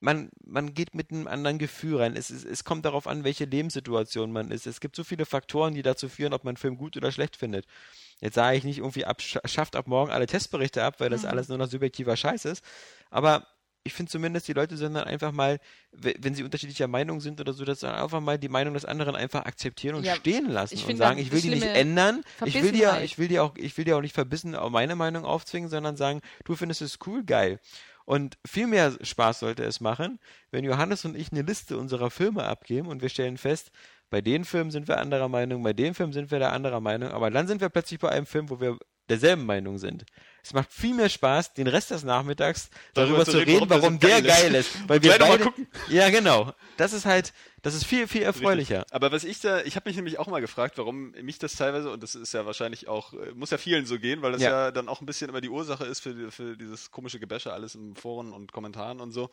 [0.00, 2.14] man, man geht mit einem anderen Gefühl rein.
[2.14, 4.66] Es, ist, es kommt darauf an, welche Lebenssituation man ist.
[4.66, 7.36] Es gibt so viele Faktoren, die dazu führen, ob man einen Film gut oder schlecht
[7.36, 7.66] findet.
[8.20, 11.48] Jetzt sage ich nicht irgendwie, ab, schafft ab morgen alle Testberichte ab, weil das alles
[11.48, 12.62] nur noch subjektiver Scheiß ist.
[13.10, 13.46] Aber
[13.88, 15.58] ich finde zumindest, die Leute sollen dann einfach mal,
[15.92, 18.84] we- wenn sie unterschiedlicher Meinung sind oder so, dass dann einfach mal die Meinung des
[18.84, 22.54] anderen einfach akzeptieren und Ja, stehen lassen und sagen, ich will die nicht ändern, ich
[22.62, 25.24] will dir, ich will dir auch, ich will dir auch nicht verbissen auch meine Meinung
[25.24, 27.58] aufzwingen, sondern sagen, du findest es cool, geil.
[28.04, 30.18] Und viel mehr Spaß sollte es machen,
[30.50, 33.70] wenn Johannes und ich eine Liste unserer Filme abgeben und wir stellen fest,
[34.10, 37.10] bei den Filmen sind wir anderer Meinung, bei dem Film sind wir der anderer Meinung,
[37.10, 38.78] aber dann sind wir plötzlich bei einem Film, wo wir
[39.10, 40.04] derselben Meinung sind.
[40.42, 44.54] Es macht viel mehr Spaß, den Rest des Nachmittags darüber, zu reden, warum der geil
[44.54, 44.88] ist.
[44.88, 45.52] Weil wir beide.
[45.88, 46.52] Ja, genau.
[46.76, 47.32] Das ist halt,
[47.62, 48.78] das ist viel, viel erfreulicher.
[48.80, 48.94] Richtig.
[48.94, 51.90] Aber was ich da, ich habe mich nämlich auch mal gefragt, warum mich das teilweise,
[51.90, 54.50] und das ist ja wahrscheinlich auch, äh, muss ja vielen so gehen, weil das ja,
[54.66, 54.70] Ja.
[54.70, 57.94] dann auch ein bisschen immer die Ursache ist für, für dieses komische Gebäsche, alles in
[57.96, 59.30] Foren und Kommentaren und so.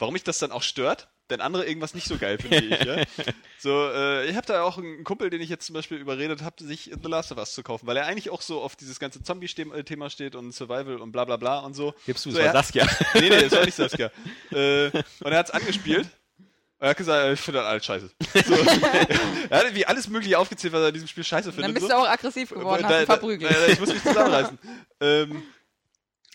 [0.00, 2.84] Warum mich das dann auch stört, denn andere irgendwas nicht so geil finden wie ich,
[2.84, 3.02] ja.
[3.58, 6.62] So, äh, ich habe da auch einen Kumpel, den ich jetzt zum Beispiel überredet habe,
[6.62, 9.20] sich The Last of Us zu kaufen, weil er eigentlich auch so auf dieses ganze
[9.24, 11.92] Zombie-Thema steht und Survival und bla bla bla und so.
[12.06, 12.86] Gibst du, so, es war Saskia.
[13.14, 14.12] Nee, nee, das war nicht Saskia.
[14.52, 16.08] äh, und er hat's angespielt.
[16.80, 18.10] Er hat gesagt, ich finde das alles scheiße.
[18.46, 18.54] So.
[19.50, 21.64] er hat wie alles mögliche aufgezählt, was er in diesem Spiel scheiße findet.
[21.64, 21.92] dann bist so.
[21.92, 23.50] du auch aggressiv geworden, hast Da- verprügelt.
[23.50, 24.58] da- Ich muss mich zusammenreißen.
[25.00, 25.42] ähm,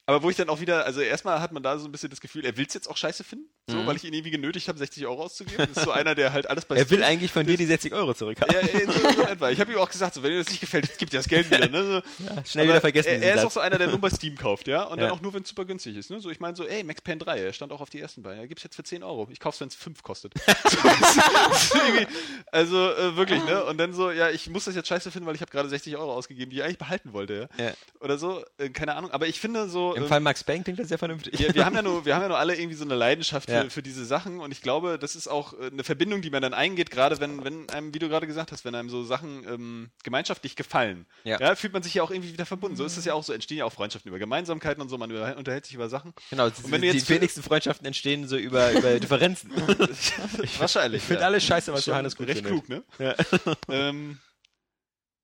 [0.05, 2.19] aber wo ich dann auch wieder, also erstmal hat man da so ein bisschen das
[2.21, 3.87] Gefühl, er will's jetzt auch scheiße finden, so, Mhm.
[3.87, 5.67] weil ich ihn irgendwie genötigt habe, 60 Euro auszugeben.
[5.69, 7.93] Das ist so einer, der halt alles bei Er will eigentlich von dir die 60
[7.93, 8.53] Euro zurückhaben.
[8.53, 9.49] ja, ja, so, so etwa.
[9.49, 11.49] Ich habe ihm auch gesagt, so, wenn dir das nicht gefällt, gib dir das Geld
[11.49, 11.69] wieder.
[11.69, 11.83] Ne?
[11.83, 12.01] So.
[12.45, 13.07] Schnell Aber wieder vergessen.
[13.09, 14.83] Er, er ist auch so einer, der nur bei Steam kauft, ja.
[14.83, 15.13] Und dann Ja.
[15.13, 16.09] auch nur, wenn es super günstig ist.
[16.09, 16.19] Ne?
[16.19, 18.41] So, ich meine so, ey, Max Payne 3, er stand auch auf die ersten Beine.
[18.41, 19.29] Er gibt's jetzt für 10 Euro.
[19.31, 20.33] Ich kauf's, wenn es 5 kostet.
[22.51, 23.63] Also äh, wirklich, ne?
[23.65, 25.95] Und dann so, ja, ich muss das jetzt scheiße finden, weil ich habe gerade 60
[25.97, 27.65] Euro ausgegeben, die ich eigentlich behalten wollte, ja.
[27.67, 27.73] Ja.
[27.99, 29.11] Oder so, äh, keine Ahnung.
[29.11, 29.92] Aber ich finde so.
[29.95, 31.37] Im ähm, Fall Max Payne klingt das sehr vernünftig.
[31.39, 33.55] wir, wir, haben ja nur, wir haben ja nur alle irgendwie so eine Leidenschaft für,
[33.55, 33.69] Ja.
[33.69, 36.53] für diese Sachen und ich glaube, das ist auch äh, eine Verbindung, die man dann
[36.53, 39.89] eingeht, gerade wenn, wenn einem, wie du gerade gesagt hast, wenn einem so Sachen ähm,
[40.03, 41.55] gemeinschaftlich gefallen, Ja.
[41.55, 42.75] fühlt man sich ja auch irgendwie wieder verbunden.
[42.77, 45.11] So ist es ja auch so, entstehen ja auch Freundschaften über Gemeinsamkeiten und so, man
[45.35, 46.13] unterhält sich über Sachen.
[46.29, 49.51] Genau, Und wenn die jetzt- wenigsten Freundschaften entstehen so über, über Differenzen.
[50.59, 51.01] Wahrscheinlich.
[51.01, 51.27] Ich finde ja.
[51.27, 52.65] alles scheiße, was Johannes gut recht findet.
[52.65, 52.83] klug, ne?
[52.99, 53.15] Ja.
[53.69, 54.19] ähm,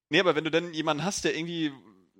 [0.09, 1.71] nee, aber wenn du dann jemanden hast, der irgendwie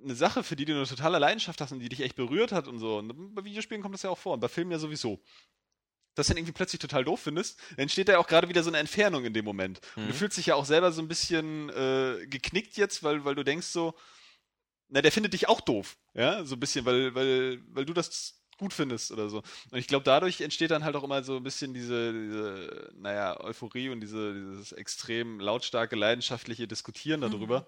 [0.02, 2.68] eine Sache, für die du eine totale Leidenschaft hast und die dich echt berührt hat
[2.68, 5.20] und so, und bei Videospielen kommt das ja auch vor und bei Filmen ja sowieso,
[6.14, 8.70] das dann irgendwie plötzlich total doof findest, dann entsteht da ja auch gerade wieder so
[8.70, 9.80] eine Entfernung in dem Moment.
[9.96, 10.18] Und du Mhm.
[10.18, 13.68] fühlst dich ja auch selber so ein bisschen äh, geknickt jetzt, weil, weil du denkst
[13.68, 13.94] so,
[14.88, 18.42] na, der findet dich auch doof, ja, so ein bisschen, weil, weil, weil du das
[18.58, 19.38] gut findest oder so.
[19.70, 23.40] Und ich glaube, dadurch entsteht dann halt auch immer so ein bisschen diese, diese naja,
[23.40, 27.66] Euphorie und diese, dieses extrem lautstarke, leidenschaftliche Diskutieren darüber.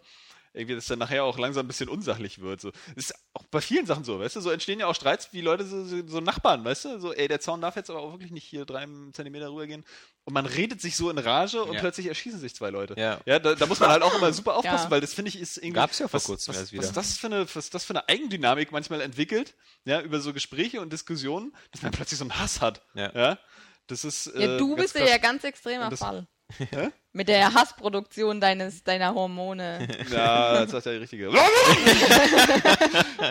[0.55, 2.61] Irgendwie, dass dann nachher auch langsam ein bisschen unsachlich wird.
[2.61, 2.73] So.
[2.95, 4.41] Das ist auch bei vielen Sachen so, weißt du?
[4.43, 7.01] So entstehen ja auch Streits, wie Leute, so, so, so Nachbarn, weißt du?
[7.01, 9.83] So, ey, der Zaun darf jetzt aber auch wirklich nicht hier drei Zentimeter rübergehen.
[10.25, 11.81] Und man redet sich so in Rage und Ja.
[11.81, 12.95] plötzlich erschießen sich zwei Leute.
[12.99, 13.19] Ja.
[13.25, 14.91] Ja, da, da muss man halt auch immer super aufpassen, Ja.
[14.91, 15.73] weil das finde ich ist irgendwie.
[15.73, 16.83] Gab's ja vor was, kurzem was, erst wieder.
[16.83, 19.55] Was das, für eine, was das für eine Eigendynamik manchmal entwickelt,
[19.87, 22.83] ja, über so Gespräche und Diskussionen, dass man plötzlich so einen Hass hat.
[22.95, 23.39] Ja.
[23.87, 24.27] Das ist.
[24.27, 26.27] Ja, äh, du ganz bist ja ja ganz extremer das- Fall.
[26.59, 26.91] Hä?
[27.13, 29.87] Mit der Hassproduktion deines, deiner Hormone.
[30.11, 31.29] Ja, das sagt der Richtige.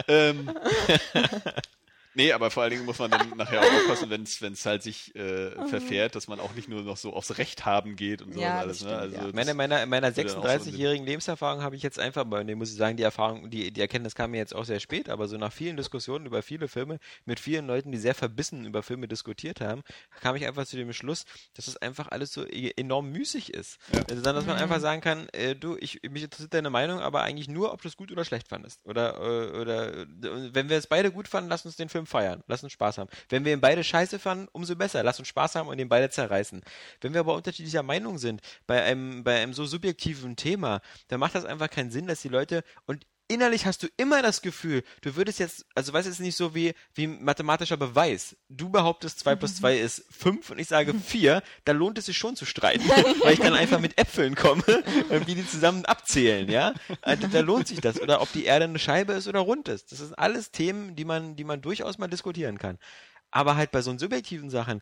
[0.08, 0.52] ähm,
[2.14, 5.16] nee, aber vor allen Dingen muss man dann nachher auch aufpassen, wenn es halt sich
[5.16, 8.40] äh, verfährt, dass man auch nicht nur noch so aufs Recht haben geht und so
[8.42, 8.80] Ja, alles.
[8.80, 8.90] das Ne?
[8.90, 9.24] stimmt, Also ja.
[9.26, 12.00] das- Meiner, meiner, meiner würde dann auch so in den- 36-jährigen Lebenserfahrung habe ich jetzt
[12.00, 14.66] einfach, bei dem muss ich sagen, die Erfahrung, die, die Erkenntnis kam mir jetzt auch
[14.66, 18.16] sehr spät, aber so nach vielen Diskussionen über viele Filme, mit vielen Leuten, die sehr
[18.16, 19.82] verbissen über Filme diskutiert haben,
[20.20, 21.26] kam ich einfach zu dem Schluss,
[21.56, 23.78] dass es einfach alles so e- enorm müßig ist.
[24.10, 27.22] Also dann, dass man einfach sagen kann, äh, du, ich, mich interessiert deine Meinung, aber
[27.24, 28.80] eigentlich nur, ob du es gut oder schlecht fandest.
[28.86, 30.06] Oder, äh, oder äh,
[30.54, 33.10] wenn wir es beide gut fanden, lass uns den Film feiern, lass uns Spaß haben.
[33.30, 36.10] Wenn wir ihn beide scheiße fanden, umso besser, lass uns Spaß haben und ihn beide
[36.10, 36.62] zerreißen.
[37.02, 41.36] Wenn wir aber unterschiedlicher Meinung sind, bei einem, bei einem so subjektiven Thema, dann macht
[41.36, 45.16] das einfach keinen Sinn, dass die Leute und innerlich hast du immer das Gefühl, du
[45.16, 48.36] würdest jetzt, also weißt ist nicht so wie, wie mathematischer Beweis.
[48.50, 52.18] Du behauptest 2 plus 2 ist 5 und ich sage 4, da lohnt es sich
[52.18, 52.88] schon zu streiten,
[53.24, 54.64] weil ich dann einfach mit Äpfeln komme
[55.10, 56.74] und wie die zusammen abzählen, ja?
[57.02, 58.02] Also, da lohnt sich das.
[58.02, 59.92] Oder ob die Erde eine Scheibe ist oder rund ist.
[59.92, 62.78] Das sind alles Themen, die man, die man durchaus mal diskutieren kann.
[63.32, 64.82] Aber halt bei so subjektiven Sachen,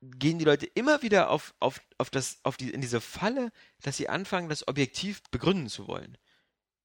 [0.00, 3.50] gehen die Leute immer wieder auf, auf, auf das, auf die, in diese Falle,
[3.82, 6.16] dass sie anfangen, das objektiv begründen zu wollen.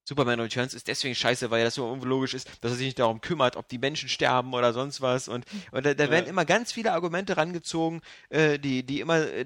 [0.06, 3.22] Superman Returns ist deswegen scheiße, weil das so unlogisch ist, dass er sich nicht darum
[3.22, 5.28] kümmert, ob die Menschen sterben oder sonst was.
[5.28, 6.30] Und, und da, da werden Ja.
[6.32, 9.46] immer ganz viele Argumente rangezogen, äh, die, die immer äh,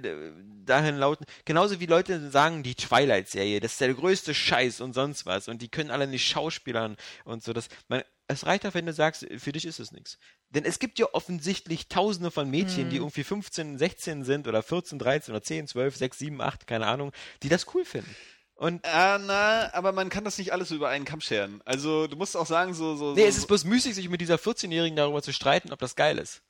[0.65, 1.25] dahin lauten.
[1.45, 5.47] Genauso wie Leute sagen, die Twilight-Serie, das ist der größte Scheiß und sonst was.
[5.47, 7.53] Und die können alle nicht schauspielern und so.
[7.53, 10.17] Das, man, es reicht auch, wenn du sagst, für dich ist es nichts.
[10.49, 14.97] Denn es gibt ja offensichtlich tausende von Mädchen, die irgendwie 15, 16 sind oder 14,
[14.99, 17.11] 13 oder 10, 12, 6, 7, 8, keine Ahnung,
[17.43, 18.13] die das cool finden.
[18.57, 21.61] Und Ah, na, aber man kann das nicht alles über einen Kamm scheren.
[21.63, 22.95] Also du musst auch sagen, so.
[22.95, 25.79] so Nee, so, es ist bloß müßig, sich mit dieser 14-Jährigen darüber zu streiten, ob
[25.79, 26.41] das geil ist.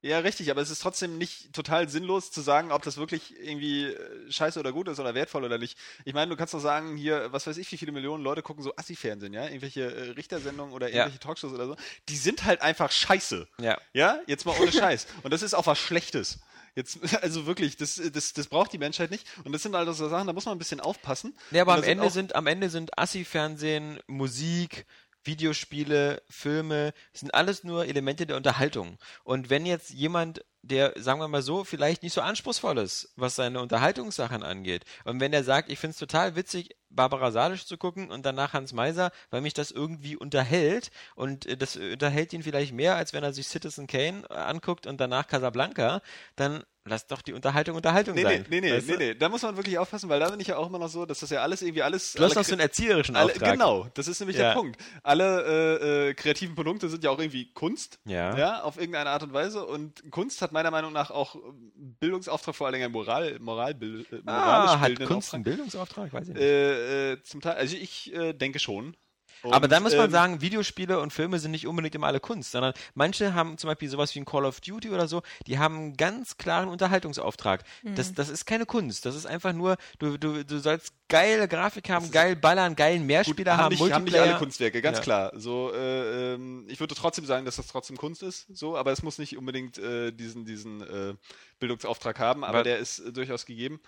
[0.00, 3.86] Ja, richtig, aber es ist trotzdem nicht total sinnlos zu sagen, ob das wirklich irgendwie
[3.86, 5.76] äh, scheiße oder gut ist oder wertvoll oder nicht.
[6.04, 8.62] Ich meine, du kannst doch sagen, hier, was weiß ich, wie viele Millionen Leute gucken
[8.62, 9.46] so Assi-Fernsehen, ja?
[9.46, 10.98] Irgendwelche äh, Richtersendungen oder Ja.
[10.98, 11.76] irgendwelche Talkshows oder so.
[12.08, 13.48] Die sind halt einfach scheiße.
[13.60, 13.76] Ja.
[13.92, 15.08] Ja, jetzt mal ohne Scheiß.
[15.24, 16.38] Und das ist auch was Schlechtes.
[16.74, 19.26] Jetzt, also wirklich, das, das, das braucht die Menschheit nicht.
[19.44, 21.34] Und das sind also so Sachen, da muss man ein bisschen aufpassen.
[21.50, 24.86] Ja, aber am Ende sind, am Ende sind Assi-Fernsehen, Musik,
[25.28, 28.98] Videospiele, Filme, sind alles nur Elemente der Unterhaltung.
[29.22, 33.36] Und wenn jetzt jemand, der, sagen wir mal so, vielleicht nicht so anspruchsvoll ist, was
[33.36, 37.76] seine Unterhaltungssachen angeht, und wenn der sagt, ich finde es total witzig, Barbara Salisch zu
[37.76, 42.42] gucken und danach Hans Meiser, weil mich das irgendwie unterhält und äh, das unterhält ihn
[42.42, 46.00] vielleicht mehr, als wenn er sich Citizen Kane äh, anguckt und danach Casablanca,
[46.36, 48.46] dann lass doch die Unterhaltung Unterhaltung Nee, sein.
[48.48, 48.92] nee, nee, nee, weißt du?
[48.92, 50.88] nee, nee, da muss man wirklich aufpassen, weil da bin ich ja auch immer noch
[50.88, 52.12] so, dass das ja alles irgendwie alles.
[52.14, 53.52] Du hast noch so einen erzieherischen alle, Auftrag.
[53.52, 54.48] Genau, das ist nämlich Ja.
[54.48, 54.80] der Punkt.
[55.02, 57.98] Alle äh, äh, kreativen Produkte sind ja auch irgendwie Kunst.
[58.04, 58.36] Ja.
[58.36, 59.64] Ja, auf irgendeine Art und Weise.
[59.66, 61.36] Und Kunst hat meiner Meinung nach auch
[61.76, 65.34] Bildungsauftrag, vor allen Dingen einen Moral, Moral, äh, Ah, hat Kunst Auftrag.
[65.34, 66.12] einen Bildungsauftrag?
[66.12, 66.42] Weiß ich nicht.
[66.42, 68.96] Äh, äh, zum Teil, also ich äh, denke schon.
[69.42, 72.20] Und, Aber dann muss man ähm, sagen, Videospiele und Filme sind nicht unbedingt immer alle
[72.20, 75.58] Kunst, sondern manche haben zum Beispiel sowas wie ein Call of Duty oder so, die
[75.58, 77.62] haben einen ganz klaren Unterhaltungsauftrag.
[77.94, 81.88] Das, das ist keine Kunst, das ist einfach nur, du, du, du sollst geile Grafik
[81.88, 85.02] haben, geil ballern, geilen Mehrspieler haben haben, nicht, haben nicht alle Kunstwerke, ganz Ja.
[85.04, 85.32] klar.
[85.34, 89.02] So, äh, ähm, ich würde trotzdem sagen, dass das trotzdem Kunst ist, so, aber es
[89.02, 91.14] muss nicht unbedingt äh, diesen, diesen äh,
[91.60, 93.80] Bildungsauftrag haben, aber Aber- der ist äh, durchaus gegeben.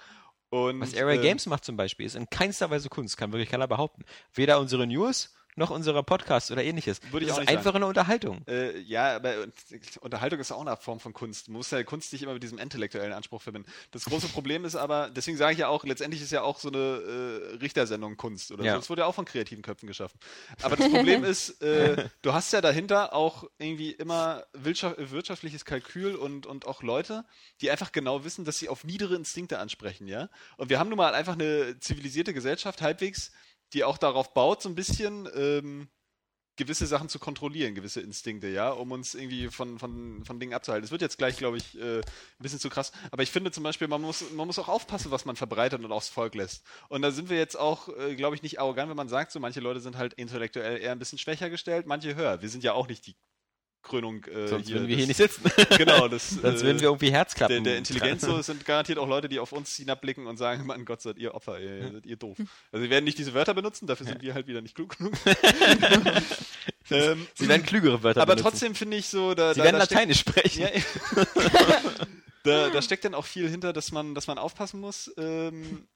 [0.53, 3.49] Und, Was Area äh, Games macht zum Beispiel, ist in keinster Weise Kunst, kann wirklich
[3.51, 4.05] keiner behaupten.
[4.35, 7.01] Weder unsere News noch unsere Podcasts oder ähnliches.
[7.11, 8.43] Würde ich das auch ist nicht einfach eine Unterhaltung.
[8.47, 9.49] Äh, ja, aber äh,
[10.01, 11.49] Unterhaltung ist auch eine Form von Kunst.
[11.49, 13.71] Man muss ja Kunst nicht immer mit diesem intellektuellen Anspruch verbinden.
[13.91, 16.69] Das große Problem ist aber, deswegen sage ich ja auch, letztendlich ist ja auch so
[16.69, 18.73] eine äh, Richtersendung Kunst oder Ja.
[18.73, 18.79] so.
[18.79, 20.19] Das wurde ja auch von kreativen Köpfen geschaffen.
[20.63, 26.15] Aber das Problem ist, äh, du hast ja dahinter auch irgendwie immer wirtschaft wirtschaftliches Kalkül
[26.15, 27.25] und, und auch Leute,
[27.61, 30.29] die einfach genau wissen, dass sie auf niedere Instinkte ansprechen, ja.
[30.57, 33.33] Und wir haben nun mal einfach eine zivilisierte Gesellschaft, halbwegs,
[33.73, 35.89] die auch darauf baut, so ein bisschen, ähm,
[36.61, 40.85] gewisse Sachen zu kontrollieren, gewisse Instinkte, ja, um uns irgendwie von, von, von Dingen abzuhalten.
[40.85, 42.03] Es wird jetzt gleich, glaube ich, äh, ein
[42.39, 42.93] bisschen zu krass.
[43.11, 45.91] Aber ich finde zum Beispiel, man muss, man muss auch aufpassen, was man verbreitet und
[45.91, 46.63] aufs Volk lässt.
[46.91, 49.41] Und da sind wir jetzt auch, äh, glaube ich, nicht arrogant, wenn man sagt, so
[49.41, 52.43] manche Leute sind halt intellektuell eher ein bisschen schwächer gestellt, manche höher.
[52.43, 53.17] Wir sind ja auch nicht die
[53.83, 54.77] Krönung äh, Sonst hier.
[54.77, 55.43] würden wir des- hier nicht sitzen.
[55.79, 57.65] Genau, das, Sonst äh, würden wir irgendwie der, Herzklappen.
[57.65, 61.01] der Intelligenz so, sind garantiert auch Leute, die auf uns hinabblicken und sagen, Mann Gott,
[61.03, 62.37] seid ihr Opfer, ihr, seid ihr doof.
[62.73, 65.15] Also wir werden nicht diese Wörter benutzen, dafür sind wir halt wieder nicht klug genug.
[66.91, 68.51] ähm, Sie werden klügere Wörter aber benutzen.
[68.51, 70.63] trotzdem finde ich so, da, Sie da, werden da steckt- Lateinisch sprechen.
[70.63, 70.69] ja,
[72.45, 75.13] da, da steckt dann auch viel hinter, dass man, dass man aufpassen muss.
[75.19, 75.87] Ähm,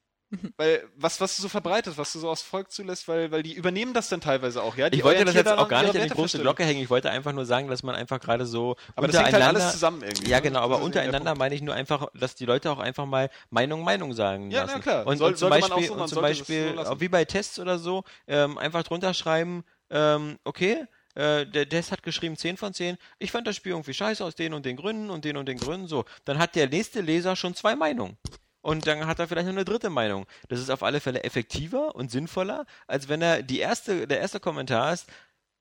[0.57, 3.55] weil was, was du so verbreitest, was du so aufs Volk zulässt, weil, weil die
[3.55, 4.91] übernehmen das dann teilweise auch, ja.
[4.91, 6.39] Die Ich wollte das jetzt auch gar nicht an die große.
[6.41, 6.83] Glocke hängen.
[6.83, 9.61] Ich wollte einfach nur sagen, dass man einfach gerade so Aber das hängt halt untereinander.
[9.63, 10.31] alles zusammen irgendwie.
[10.31, 10.43] ja, ne?
[10.43, 14.13] genau, aber untereinander meine ich nur einfach, dass die Leute auch einfach mal Meinung Meinung
[14.13, 14.75] sagen Ja, lassen.
[14.77, 15.07] na klar.
[15.07, 17.25] Und, Soll- und zum sollte man auch Beispiel, so, und zum Beispiel so wie bei
[17.25, 20.85] Tests oder so, ähm, einfach drunter schreiben, ähm, okay,
[21.15, 24.35] äh, der Test hat geschrieben 10 von 10, ich fand das Spiel irgendwie scheiße aus
[24.35, 26.05] den und den Gründen und den und den Gründen, so.
[26.25, 28.17] Dann hat der nächste Leser schon zwei Meinungen.
[28.65, 30.25] Und dann hat er vielleicht noch eine dritte Meinung.
[30.49, 34.41] Das ist auf alle Fälle effektiver und sinnvoller, als wenn er die erste, der erste
[34.41, 35.07] Kommentar ist,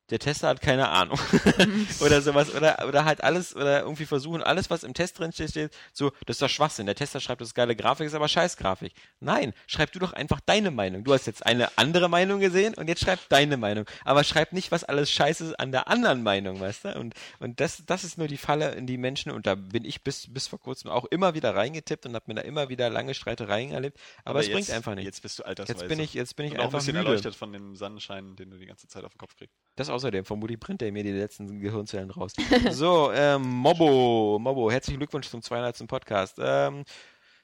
[0.09, 1.17] der Tester hat keine Ahnung.
[2.01, 2.53] oder sowas.
[2.53, 6.11] Oder, oder halt alles, oder irgendwie versuchen, alles, was im Test drin steht, steht, so,
[6.25, 6.85] das ist doch Schwachsinn.
[6.85, 8.93] Der Tester schreibt, das ist geile Grafik, ist aber scheiß Grafik.
[9.19, 11.03] Nein, schreib du doch einfach deine Meinung.
[11.03, 13.85] Du hast jetzt eine andere Meinung gesehen und jetzt schreib deine Meinung.
[14.03, 16.99] Aber schreib nicht, was alles scheiße ist an der anderen Meinung, weißt du?
[16.99, 20.03] Und, und das, das ist nur die Falle, in die Menschen, und da bin ich
[20.03, 23.13] bis, bis vor kurzem auch immer wieder reingetippt und habe mir da immer wieder lange
[23.13, 23.97] Streitereien erlebt.
[24.25, 25.05] Aber, es jetzt, bringt einfach nichts.
[25.05, 25.79] Jetzt bist du altersweise.
[25.79, 27.07] Jetzt bin ich, jetzt bin ich und auch ein einfach bisschen müde.
[27.07, 29.55] erleuchtet von dem Sonnenschein, den du die ganze Zeit auf den Kopf kriegst.
[29.75, 32.33] Das außerdem, vermutlich brennt er mir die letzten Gehirnzellen raus.
[32.71, 35.87] so, ähm, Mobbo, Mobbo, herzlichen Glückwunsch zum 200.
[35.87, 36.37] Podcast.
[36.39, 36.83] Ähm,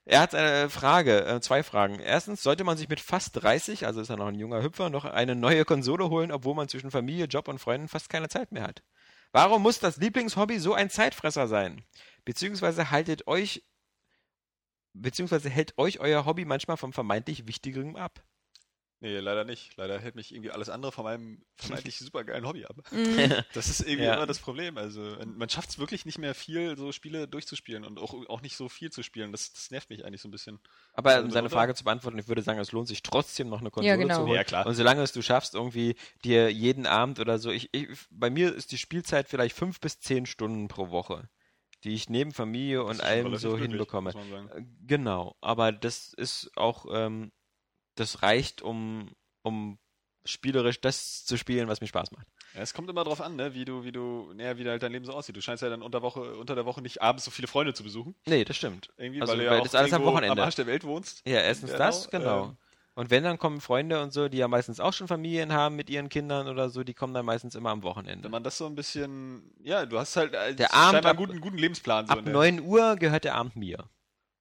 [0.06, 2.00] er hat eine Frage, äh, zwei Fragen.
[2.00, 5.06] Erstens, sollte man sich mit fast 30, also ist er noch ein junger Hüpfer, noch
[5.06, 8.64] eine neue Konsole holen, obwohl man zwischen Familie, Job und Freunden fast keine Zeit mehr
[8.64, 8.82] hat?
[9.32, 11.84] Warum muss das Lieblingshobby so ein Zeitfresser sein?
[12.26, 13.64] Beziehungsweise haltet euch,
[14.94, 18.24] beziehungsweise hält euch euer Hobby manchmal vom vermeintlich Wichtigeren ab?
[19.02, 19.78] Nee, leider nicht.
[19.78, 22.76] Leider hält mich irgendwie alles andere von meinem vermeintlich supergeilen Hobby ab.
[22.92, 23.34] Mhm.
[23.54, 24.16] Das ist irgendwie Ja.
[24.16, 24.78] immer das Problem.
[24.78, 28.56] Also man schafft es wirklich nicht mehr viel, so Spiele durchzuspielen und auch, auch nicht
[28.58, 29.32] so viel zu spielen.
[29.32, 30.60] Das, das nervt mich eigentlich so ein bisschen.
[30.94, 31.50] Aber Also, um seine?
[31.50, 34.16] Frage zu beantworten, ich würde sagen, es lohnt sich trotzdem noch eine Konsole Ja, genau.
[34.18, 34.36] zu holen.
[34.36, 34.66] Ja, klar.
[34.68, 38.54] Und solange es du schaffst, irgendwie dir jeden Abend oder so, ich, ich, bei mir
[38.54, 41.30] ist die Spielzeit vielleicht fünf bis zehn Stunden pro Woche,
[41.84, 44.12] die ich neben Familie und allem so hinbekomme.
[44.54, 47.32] Äh, Genau, aber das ist auch, ähm,
[48.00, 49.10] das reicht, um,
[49.44, 49.78] um
[50.26, 52.28] spielerisch das zu spielen, was mir Spaß macht.
[52.54, 54.92] Ja, es kommt immer drauf an, ne, wie du, wie du, naja, wie halt dein
[54.92, 55.36] Leben so aussieht.
[55.36, 57.84] Du scheinst ja dann unter, Woche, unter der Woche nicht abends so viele Freunde zu
[57.84, 58.16] besuchen.
[58.26, 58.90] Nee, das stimmt.
[58.98, 60.32] Irgendwie, Also, weil du ja das alles am Wochenende.
[60.32, 61.22] am Arsch der Welt wohnst.
[61.26, 62.44] Ja, erstens Genau, das, genau.
[62.46, 62.58] ähm.
[62.96, 65.90] und wenn, dann kommen Freunde und so, die ja meistens auch schon Familien haben mit
[65.90, 68.24] ihren Kindern oder so, die kommen dann meistens immer am Wochenende.
[68.26, 71.18] Wenn man das so ein bisschen, ja, du hast halt äh, Der Abend ab- einen
[71.28, 72.08] guten, guten Lebensplan.
[72.08, 73.90] So Ab in der- 9 Uhr gehört der Abend mir.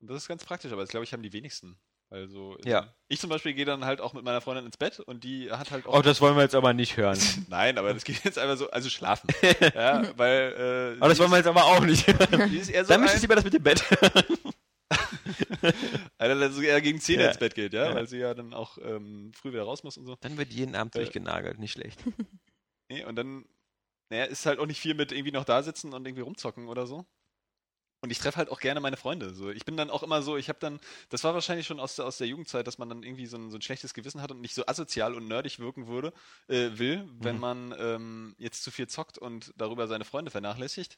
[0.00, 1.78] Und das ist ganz praktisch, aber das glaube ich haben die wenigsten.
[2.10, 2.94] Also Ja.
[3.08, 5.70] ich zum Beispiel gehe dann halt auch mit meiner Freundin ins Bett und die hat
[5.70, 5.98] halt auch.
[5.98, 7.18] Oh, das wollen wir jetzt aber nicht hören.
[7.48, 9.28] Nein, aber das geht jetzt einfach so, also schlafen.
[9.74, 10.94] ja, weil.
[10.96, 12.62] Äh, Aber das wollen wir jetzt aber auch nicht hören.
[12.62, 14.24] so Dann möchte ich lieber das mit dem Bett hören.
[16.18, 17.28] Alter, so eher gegen 10 Ja.
[17.28, 17.94] ins Bett geht, ja, Ja.
[17.94, 20.16] weil sie ja dann auch ähm, früh wieder raus muss und so.
[20.20, 21.00] Dann wird jeden Abend Äh.
[21.00, 22.02] durchgenagelt, nicht schlecht.
[22.90, 23.44] Nee, und dann,
[24.10, 26.86] naja, ist halt auch nicht viel mit irgendwie noch da sitzen und irgendwie rumzocken oder
[26.86, 27.04] so.
[28.00, 29.34] Und ich treffe halt auch gerne meine Freunde.
[29.34, 31.96] So, ich bin dann auch immer so, ich habe dann, das war wahrscheinlich schon aus
[31.96, 34.30] der, aus der Jugendzeit, dass man dann irgendwie so ein, so ein schlechtes Gewissen hat
[34.30, 36.12] und nicht so asozial und nerdig wirken würde,
[36.46, 37.40] äh, will, wenn Mhm.
[37.40, 40.96] man ähm, jetzt zu viel zockt und darüber seine Freunde vernachlässigt.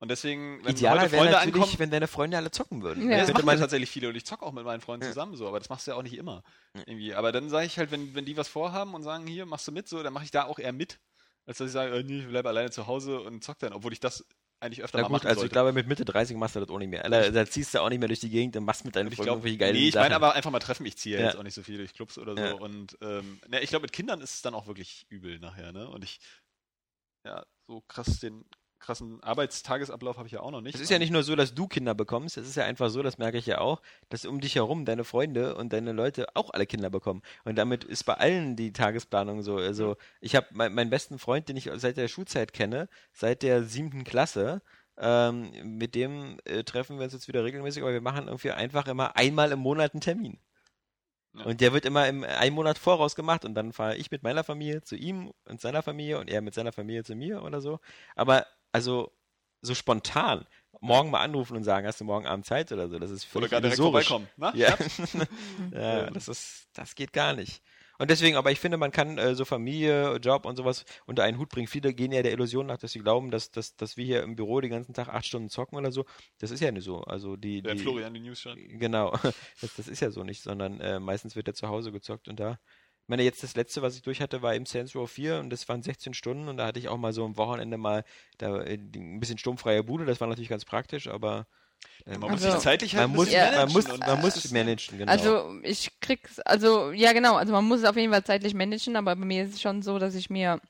[0.00, 3.04] Und deswegen, wenn Idealer heute wäre Freunde ankommen, wenn deine Freunde alle zocken würden.
[3.10, 3.18] Ja.
[3.18, 5.12] ja, das machen man tatsächlich viele und ich zocke auch mit meinen Freunden Ja.
[5.12, 6.42] zusammen so, aber das machst du ja auch nicht immer.
[6.74, 7.14] Irgendwie.
[7.14, 9.72] Aber dann sage ich halt, wenn, wenn die was vorhaben und sagen, hier, machst du
[9.72, 10.98] mit, so, dann mache ich da auch eher mit,
[11.44, 13.92] als dass ich sage, äh, nee, ich bleibe alleine zu Hause und zock dann, obwohl
[13.92, 14.24] ich das
[14.60, 15.52] eigentlich öfter Na mal gut, machen also ich sollte.
[15.52, 17.02] glaube, mit Mitte 30 machst du das auch nicht mehr.
[17.08, 19.12] Da, da ziehst du auch nicht mehr durch die Gegend und machst mit deinen Und
[19.12, 20.04] ich Freunden irgendwelche geilen nee, ich Sachen.
[20.04, 20.84] meine aber einfach mal treffen.
[20.86, 21.22] Ich ziehe ja.
[21.22, 21.28] Ja.
[21.28, 22.42] jetzt auch nicht so viel durch Clubs oder so.
[22.42, 22.52] Ja.
[22.54, 25.88] Und ähm, ne, ich glaube, mit Kindern ist es dann auch wirklich übel nachher, ne?
[25.88, 26.20] Und ich,
[27.24, 28.44] ja, so krass den
[28.80, 30.74] krassen Arbeitstagesablauf habe ich ja auch noch nicht.
[30.74, 33.02] Es ist ja nicht nur so, dass du Kinder bekommst, es ist ja einfach so,
[33.02, 36.50] das merke ich ja auch, dass um dich herum deine Freunde und deine Leute auch
[36.50, 37.22] alle Kinder bekommen.
[37.44, 39.56] Und damit ist bei allen die Tagesplanung so.
[39.56, 43.62] Also ich habe mein, meinen besten Freund, den ich seit der Schulzeit kenne, seit der
[43.62, 44.62] siebten Klasse,
[44.98, 48.86] ähm, mit dem äh, treffen wir uns jetzt wieder regelmäßig, aber wir machen irgendwie einfach
[48.86, 50.38] immer einmal im Monat einen Termin.
[51.34, 51.44] Ja.
[51.44, 54.44] Und der wird immer im einen Monat voraus gemacht und dann fahre ich mit meiner
[54.44, 57.78] Familie zu ihm und seiner Familie und er mit seiner Familie zu mir oder so.
[58.16, 59.12] Aber also
[59.62, 60.46] so spontan
[60.80, 63.32] morgen mal anrufen und sagen, hast du morgen Abend Zeit oder so, das ist Oder
[63.32, 64.08] völlig gar direkt illusorisch.
[64.08, 64.28] vorbeikommen.
[64.36, 64.52] Ne?
[64.54, 64.76] Ja.
[65.72, 65.72] Ja.
[66.04, 67.62] ja, das ist, das geht gar nicht.
[67.98, 71.36] Und deswegen, aber ich finde, man kann äh, so Familie, Job und sowas unter einen
[71.36, 71.66] Hut bringen.
[71.66, 74.36] Viele gehen ja der Illusion nach, dass sie glauben, dass, dass, dass wir hier im
[74.36, 76.06] Büro den ganzen Tag acht Stunden zocken oder so.
[76.38, 77.02] Das ist ja nicht so.
[77.02, 78.58] Also die, Während die Florian die News schreibt.
[78.70, 79.10] Genau,
[79.60, 82.40] das, das ist ja so nicht, sondern äh, meistens wird er zu Hause gezockt und
[82.40, 82.58] da.
[83.10, 85.50] Ich meine, jetzt das letzte, was ich durch hatte, war eben Saints Row 4 und
[85.50, 88.04] das waren 16 Stunden und da hatte ich auch mal so am Wochenende mal
[88.38, 91.48] da, äh, ein bisschen sturmfreie Bude, das war natürlich ganz praktisch, aber
[92.06, 93.46] ähm, Man muss Also- sich zeitlich halt man muss, Ja.
[93.46, 95.10] man managen muss, und man muss managen, genau.
[95.10, 98.94] Also ich krieg's, also ja genau, also man muss es auf jeden Fall zeitlich managen,
[98.94, 100.60] aber bei mir ist es schon so, dass ich mir,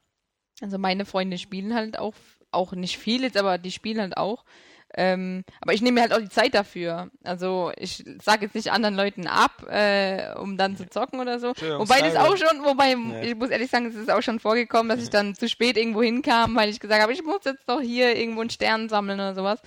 [0.62, 2.15] also meine Freunde spielen halt auch,
[2.53, 4.47] auch nicht viel jetzt, aber die spielen halt auch.
[4.95, 7.11] Ähm, aber ich nehme mir halt auch die Zeit dafür.
[7.23, 11.49] Also ich sage jetzt nicht anderen Leuten ab, äh, um dann zu zocken oder so.
[11.79, 13.23] Wobei das auch schon, wobei Ja.
[13.23, 16.03] ich muss ehrlich sagen, es ist auch schon vorgekommen, dass ich dann zu spät irgendwo
[16.03, 19.35] hinkam, weil ich gesagt habe, ich muss jetzt doch hier irgendwo einen Stern sammeln oder
[19.35, 19.61] sowas.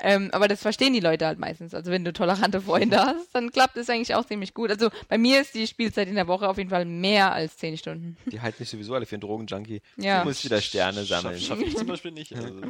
[0.00, 1.72] Ähm, aber das verstehen die Leute halt meistens.
[1.72, 4.70] Also wenn du tolerante Freunde hast, dann klappt es eigentlich auch ziemlich gut.
[4.70, 7.76] Also bei mir ist die Spielzeit in der Woche auf jeden Fall mehr als 10
[7.78, 8.16] Stunden.
[8.26, 9.82] die halten mich sowieso alle für einen Drogenjunkie.
[9.98, 10.22] Ja.
[10.22, 11.38] Du musst wieder Sterne sammeln.
[11.38, 12.34] Schaffe schaff ich zum Beispiel nicht.
[12.34, 12.60] Also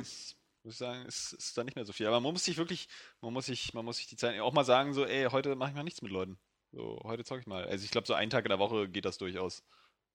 [0.65, 2.07] muss ich sagen, ist, ist da nicht mehr so viel.
[2.07, 2.89] Aber man muss sich wirklich,
[3.21, 5.71] man muss sich, man muss sich die Zeit auch mal sagen, so, ey, heute mache
[5.71, 6.39] ich mal nichts mit Leuten.
[6.73, 7.65] So, heute zocke ich mal.
[7.67, 9.63] Also ich glaube, so einen Tag in der Woche geht das durchaus.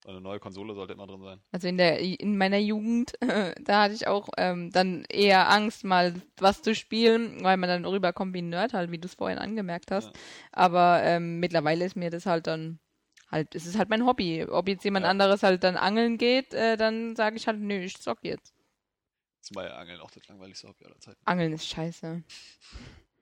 [0.06, 1.42] Eine neue Konsole sollte immer drin sein.
[1.52, 3.14] Also in der in meiner Jugend,
[3.62, 7.86] da hatte ich auch ähm, dann eher Angst, mal was zu spielen, weil man dann
[7.86, 10.08] rüberkommt wie ein Nerd halt, wie du es vorhin angemerkt hast.
[10.08, 10.22] Ja.
[10.54, 12.80] Aber ähm, mittlerweile ist mir das halt dann
[13.30, 14.46] halt, es ist halt mein Hobby.
[14.46, 15.10] Ob jetzt jemand Ja.
[15.12, 18.54] anderes halt dann angeln geht, äh, dann sage ich halt, nö, ich zock jetzt.
[19.42, 21.20] Zumal Angeln auch das langweiligste Hobby aller Zeiten.
[21.26, 22.24] Angeln ist scheiße.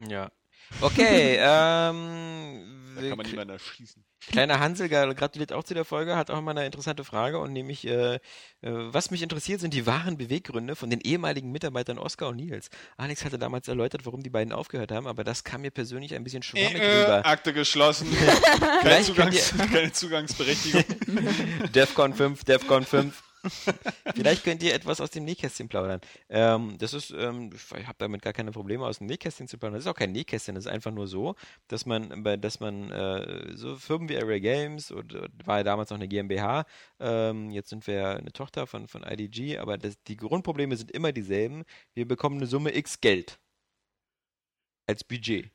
[0.08, 0.32] Ja.
[0.82, 4.04] Okay, ähm, Da kann man niemanden erschießen.
[4.28, 7.54] Kleiner Hansel gra- gratuliert auch zu der Folge, hat auch mal eine interessante Frage und
[7.54, 8.20] nämlich, äh, äh,
[8.62, 12.70] was mich interessiert, sind die wahren Beweggründe von den ehemaligen Mitarbeitern Oskar und Nils.
[12.98, 16.24] Alex hatte damals erläutert, warum die beiden aufgehört haben, aber das kam mir persönlich ein
[16.26, 17.26] bisschen schwammig Äh, rüber.
[17.26, 18.08] Akte geschlossen.
[18.82, 20.84] keine, Zugangs keine Zugangsberechtigung.
[21.74, 23.24] Defcon 5, Defcon 5.
[24.16, 26.02] Vielleicht könnt ihr etwas aus dem Nähkästchen plaudern.
[26.30, 29.76] Ähm, das ist, ähm, ich habe damit gar keine Probleme, aus dem Nähkästchen zu plaudern.
[29.76, 31.36] Das ist auch kein Nähkästchen, das ist einfach nur so,
[31.68, 35.98] dass man, dass man äh, so Firmen wie Array Games oder war ja damals noch
[35.98, 36.66] eine GmbH,
[37.00, 41.12] ähm, jetzt sind wir eine Tochter von, von IDG, aber das, die Grundprobleme sind immer
[41.12, 41.64] dieselben.
[41.94, 43.40] Wir bekommen eine Summe X Geld
[44.88, 45.52] als Budget.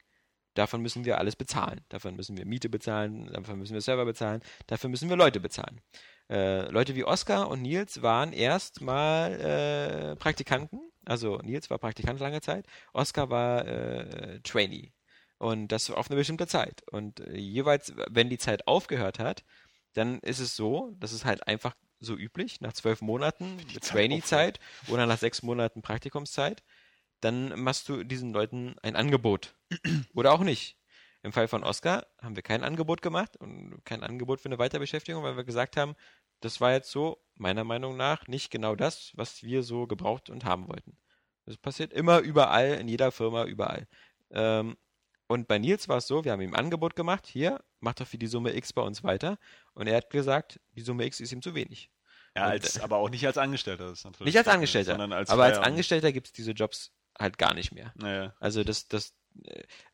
[0.55, 1.81] Davon müssen wir alles bezahlen.
[1.89, 5.81] Davon müssen wir Miete bezahlen, davon müssen wir Server bezahlen, dafür müssen wir Leute bezahlen.
[6.31, 10.81] Äh, Leute wie Oskar und Nils waren erst mal äh, Praktikanten.
[11.05, 14.93] Also Nils war Praktikant lange Zeit, Oskar war äh, Trainee.
[15.39, 16.83] Und das auf eine bestimmte Zeit.
[16.91, 19.43] Und äh, jeweils, wenn die Zeit aufgehört hat,
[19.95, 25.07] dann ist es so, dass es halt einfach so üblich, nach zwölf Monaten Trainee-Zeit oder
[25.07, 26.63] nach sechs Monaten Praktikumszeit,
[27.21, 29.55] dann machst du diesen Leuten ein Angebot.
[30.15, 30.77] oder auch nicht.
[31.23, 35.23] Im Fall von Oscar haben wir kein Angebot gemacht und kein Angebot für eine Weiterbeschäftigung,
[35.23, 35.95] weil wir gesagt haben,
[36.41, 40.45] das war jetzt so, meiner Meinung nach, nicht genau das, was wir so gebraucht und
[40.45, 40.99] haben wollten.
[41.47, 43.87] Das passiert immer überall, in jeder Firma, überall.
[44.31, 44.77] Ähm,
[45.29, 48.07] und bei Nils war es so, wir haben ihm ein Angebot gemacht, hier, mach doch
[48.07, 49.39] für die Summe X bei uns weiter.
[49.75, 51.91] Und er hat gesagt, die Summe X ist ihm zu wenig.
[52.37, 53.89] Ja, Und, als, aber auch nicht als Angestellter.
[53.89, 56.93] Das ist natürlich Nicht als Angestellter, sondern als aber als Angestellter gibt es diese Jobs
[57.19, 57.93] halt gar nicht mehr.
[57.97, 58.35] Naja.
[58.41, 59.13] Also das, das, äh,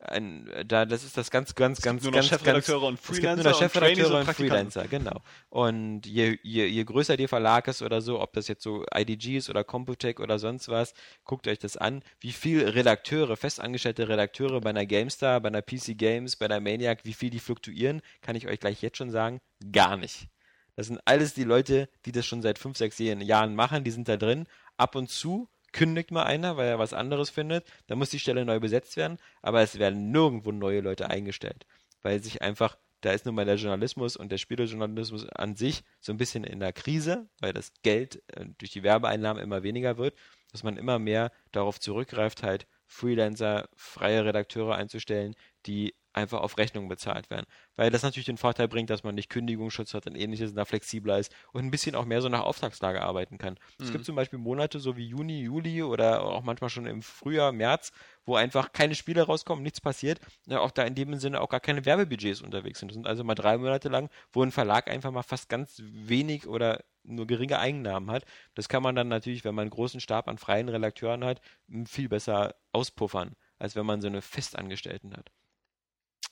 [0.01, 3.43] ein, da, das ist das ganz, ganz, ganz, ganz, Chefredakteure und ganz, es gibt Freelancer
[3.43, 4.35] nur noch Chefredakteure und und.
[4.35, 5.23] Freelancer, genau.
[5.48, 9.36] Und je, je, je größer der Verlag ist oder so, ob das jetzt so IDG
[9.36, 10.94] ist oder Computec oder sonst was,
[11.24, 15.97] guckt euch das an, wie viel Redakteure, festangestellte Redakteure bei einer GameStar, bei einer PC
[15.97, 19.40] Games, bei einer Maniac, wie viel die fluktuieren, kann ich euch gleich jetzt schon sagen,
[19.73, 20.28] gar nicht.
[20.77, 24.09] Das sind alles die Leute, die das schon seit fünf, sechs Jahren machen, die sind
[24.09, 24.47] da drin.
[24.77, 28.45] Ab und zu kündigt mal einer, weil er was anderes findet, dann muss die Stelle
[28.45, 31.66] neu besetzt werden, aber es werden nirgendwo neue Leute eingestellt,
[32.03, 36.12] weil sich einfach, da ist nun mal der Journalismus und der Spielejournalismus an sich so
[36.12, 40.15] ein bisschen in der Krise, weil das Geld äh, durch die Werbeeinnahmen immer weniger wird,
[40.53, 45.35] dass man immer mehr darauf zurückgreift, halt Freelancer, freie Redakteure einzustellen,
[45.66, 47.47] die einfach auf Rechnung bezahlt werden.
[47.77, 50.65] Weil das natürlich den Vorteil bringt, dass man nicht Kündigungsschutz hat und ähnliches und da
[50.65, 53.59] flexibler ist und ein bisschen auch mehr so nach Auftragslage arbeiten kann.
[53.81, 57.53] Es gibt zum Beispiel Monate so wie Juni, Juli oder auch manchmal schon im Frühjahr,
[57.53, 57.93] März,
[58.24, 60.20] wo einfach keine Spiele rauskommen, nichts passiert.
[60.47, 62.89] Ja, auch da in dem Sinne auch gar keine Werbebudgets unterwegs sind.
[62.90, 66.47] Das sind also mal drei Monate lang, wo ein Verlag einfach mal fast ganz wenig
[66.47, 68.24] oder nur geringe Einnahmen hat.
[68.55, 71.40] Das kann man dann natürlich, wenn man einen großen Stab an freien Redakteuren hat,
[71.86, 75.31] viel besser auspuffern, als wenn man so eine Festangestellten hat.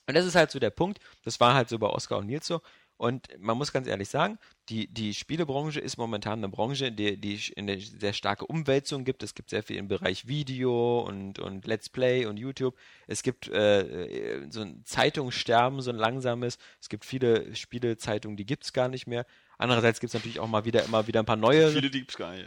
[0.07, 1.01] Und das ist halt so der Punkt.
[1.25, 2.61] Das war halt so bei Oscar und Nils so.
[2.99, 4.39] Und man muss ganz ehrlich sagen,
[4.71, 9.05] die, die Spielebranche ist momentan eine Branche, in der, die in der sehr starke Umwälzung
[9.05, 9.23] gibt.
[9.23, 12.75] Es gibt sehr viel im Bereich Video und, und Let's Play und YouTube.
[13.07, 16.57] Es gibt äh, so ein Zeitungssterben, so ein langsames.
[16.81, 19.27] Es gibt viele Spielezeitungen, die gibt es gar nicht mehr.
[19.59, 21.71] Andererseits gibt es natürlich auch mal wieder immer wieder ein paar neue.
[21.71, 22.45] Viele die gibt's gar nicht.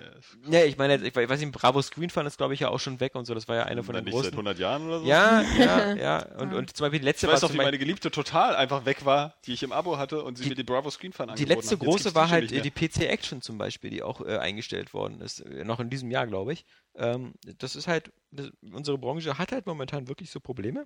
[0.49, 2.99] Ja, ich meine, ich weiß nicht, Bravo Screen Fun ist, glaube ich, ja auch schon
[2.99, 3.33] weg und so.
[3.33, 4.47] Das war ja eine von Dann den nicht seit großen.
[4.47, 5.05] 100 Jahren oder so?
[5.07, 6.25] Ja, ja, ja.
[6.37, 8.85] Und, und zum Beispiel die letzte Ich weiß war zum wie meine Geliebte total einfach
[8.85, 11.27] weg war, die ich im Abo hatte und sie Die- mir die Bravo Screen Fun
[11.27, 11.79] Die angeboten letzte hat.
[11.83, 15.63] Große war halt die PC Action zum Beispiel, die auch äh, eingestellt worden ist, äh,
[15.63, 16.63] noch in diesem Jahr, glaube ich.
[16.95, 20.85] Ähm, das ist halt, das, unsere Branche hat halt momentan wirklich so Probleme.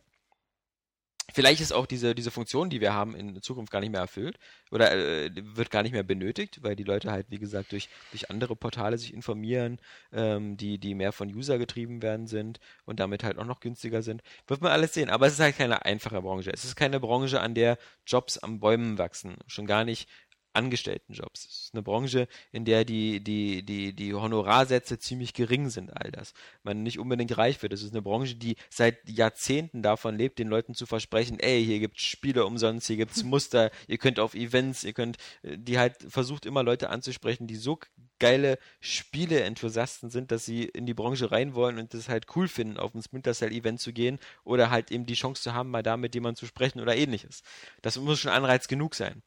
[1.31, 4.37] Vielleicht ist auch diese, diese Funktion, die wir haben, in Zukunft gar nicht mehr erfüllt
[4.71, 8.29] oder äh, wird gar nicht mehr benötigt, weil die Leute halt, wie gesagt, durch, durch
[8.29, 9.79] andere Portale sich informieren,
[10.11, 14.01] ähm, die, die mehr von User getrieben werden sind und damit halt auch noch günstiger
[14.01, 14.21] sind.
[14.47, 15.09] Wird man alles sehen.
[15.09, 16.51] Aber es ist halt keine einfache Branche.
[16.51, 19.37] Es ist keine Branche, an der Jobs am Bäumen wachsen.
[19.47, 20.09] Schon gar nicht
[20.53, 21.45] Angestelltenjobs.
[21.45, 26.11] Es ist eine Branche, in der die, die, die, die Honorarsätze ziemlich gering sind, all
[26.11, 26.33] das.
[26.63, 27.73] Man nicht unbedingt reich wird.
[27.73, 31.79] Es ist eine Branche, die seit Jahrzehnten davon lebt, den Leuten zu versprechen, ey, hier
[31.79, 35.97] gibt's Spiele umsonst, hier gibt's Muster, ihr könnt auf Events, ihr könnt, äh, die halt
[36.07, 37.79] versucht immer Leute anzusprechen, die so
[38.19, 42.77] geile Spiele-Enthusiasten sind, dass sie in die Branche rein wollen und das halt cool finden,
[42.77, 45.97] auf ein Splinter Cell-Event zu gehen oder halt eben die Chance zu haben, mal da
[45.97, 47.43] mit jemandem zu sprechen oder ähnliches.
[47.81, 49.23] Das muss schon Anreiz genug sein.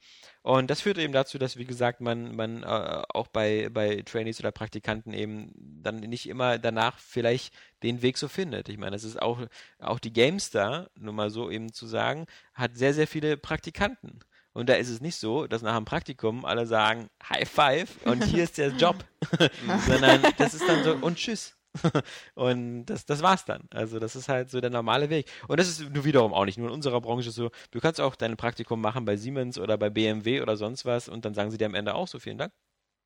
[0.47, 4.39] Und das führt eben dazu, dass, wie gesagt, man, man äh, auch bei, bei Trainees
[4.39, 5.51] oder Praktikanten eben
[5.83, 7.53] dann nicht immer danach vielleicht
[7.83, 8.69] den Weg so findet.
[8.69, 9.41] Ich meine, das ist auch,
[9.81, 14.21] auch die GameStar, nur mal so eben zu sagen, hat sehr, sehr viele Praktikanten.
[14.53, 18.23] Und da ist es nicht so, dass nach dem Praktikum alle sagen, High Five und
[18.23, 19.05] hier ist der Job.
[19.89, 21.56] Sondern das ist dann so, und tschüss.
[22.35, 23.69] Und das, das war's dann.
[23.71, 25.31] Also das ist halt so der normale Weg.
[25.49, 27.51] Und das ist nur wiederum auch nicht nur in unserer Branche so.
[27.71, 31.25] Du kannst auch dein Praktikum machen bei Siemens oder bei BMW oder sonst was und
[31.25, 32.53] dann sagen sie dir am Ende auch so vielen Dank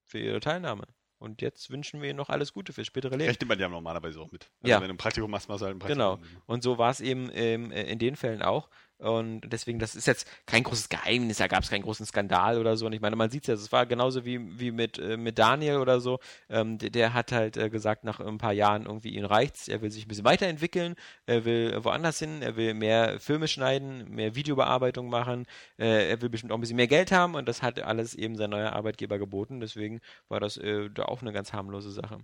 [0.04, 0.84] für ihre Teilnahme.
[1.18, 3.28] Und jetzt wünschen wir ihnen noch alles Gute fürs spätere Leben.
[3.28, 4.50] Rechnet man ja normalerweise auch mit.
[4.62, 4.80] Also Ja.
[4.80, 6.16] Wenn du ein Praktikum machst, machst du halt ein Genau.
[6.16, 6.42] Praktikum.
[6.46, 8.70] Und so war es eben ähm, in den Fällen auch.
[9.00, 12.76] Und deswegen, das ist jetzt kein großes Geheimnis, da gab es keinen großen Skandal oder
[12.76, 12.84] so.
[12.86, 15.38] Und ich meine, man sieht es ja, es war genauso wie, wie mit, äh, mit
[15.38, 16.18] Daniel oder so.
[16.50, 19.80] Ähm, der, der hat halt äh, gesagt, nach ein paar Jahren irgendwie ihn reicht's, er
[19.80, 24.34] will sich ein bisschen weiterentwickeln, er will woanders hin, er will mehr Filme schneiden, mehr
[24.34, 25.46] Videobearbeitung machen,
[25.78, 28.36] äh, er will bestimmt auch ein bisschen mehr Geld haben und das hat alles eben
[28.36, 29.60] sein neuer Arbeitgeber geboten.
[29.60, 32.18] Deswegen war das äh, da auch eine ganz harmlose Sache.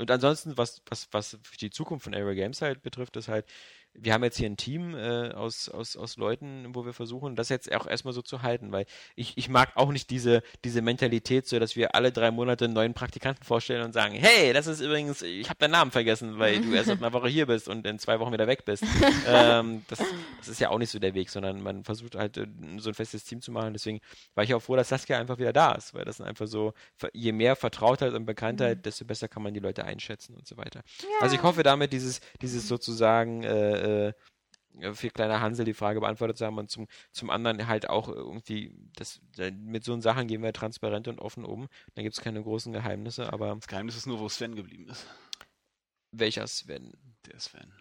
[0.00, 3.44] Und ansonsten, was, was, was die Zukunft von Area Games halt betrifft, ist halt,
[3.94, 7.48] wir haben jetzt hier ein Team äh, aus, aus, aus Leuten, wo wir versuchen, das
[7.48, 8.86] jetzt auch erstmal so zu halten, weil
[9.16, 12.74] ich, ich mag auch nicht diese, diese Mentalität, so dass wir alle drei Monate einen
[12.74, 16.60] neuen Praktikanten vorstellen und sagen, hey, das ist übrigens, ich habe deinen Namen vergessen, weil
[16.60, 18.84] du erst seit einer Woche hier bist und in zwei Wochen wieder weg bist.
[19.28, 20.00] ähm, das,
[20.38, 22.46] das ist ja auch nicht so der Weg, sondern man versucht halt äh,
[22.78, 23.72] so ein festes Team zu machen.
[23.72, 24.00] Deswegen
[24.34, 26.72] war ich auch froh, dass Saskia einfach wieder da ist, weil das sind einfach so,
[27.12, 30.82] je mehr Vertrautheit und Bekanntheit, desto besser kann man die Leute einschätzen und so weiter.
[31.20, 34.12] Also ich hoffe damit dieses, dieses sozusagen äh, äh,
[34.94, 38.72] für kleiner Hansel die Frage beantwortet zu haben und zum, zum anderen halt auch irgendwie,
[38.94, 39.20] das,
[39.52, 41.68] mit so Sachen gehen wir transparent und offen um.
[41.94, 45.06] Da gibt es keine großen Geheimnisse, aber Das Geheimnis ist nur, wo Sven geblieben ist.
[46.12, 46.92] welcher Sven?
[47.26, 47.72] Der Sven.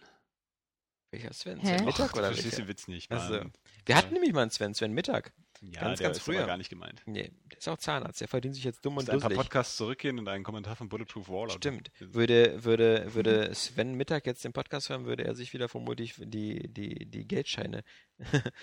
[1.12, 1.60] Welcher Sven?
[1.60, 1.76] Hä?
[1.78, 2.56] Sven Mittag Och, oder welcher?
[2.56, 3.12] den Witz nicht.
[3.12, 3.42] Also,
[3.86, 5.34] wir hatten nämlich mal einen Sven, Sven Mittag.
[5.62, 6.40] ja, ganz, der ganz ist früher.
[6.40, 7.02] aber gar nicht gemeint.
[7.08, 9.38] Nee, der ist auch Zahnarzt, der verdient sich jetzt dumm und Muss ein paar dusselig.
[9.50, 11.52] Podcasts zurückgehen und einen Kommentar von Bulletproof Waller.
[11.52, 11.92] Stimmt.
[12.00, 16.72] Würde, würde, würde Sven Mittag jetzt den Podcast hören, würde er sich wieder vermutlich die,
[16.72, 17.84] die, die Geldscheine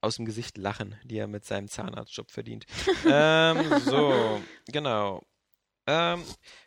[0.00, 2.66] aus dem Gesicht lachen, die er mit seinem Zahnarztjob verdient.
[3.10, 5.26] ähm, so, genau.
[5.86, 6.22] Ähm,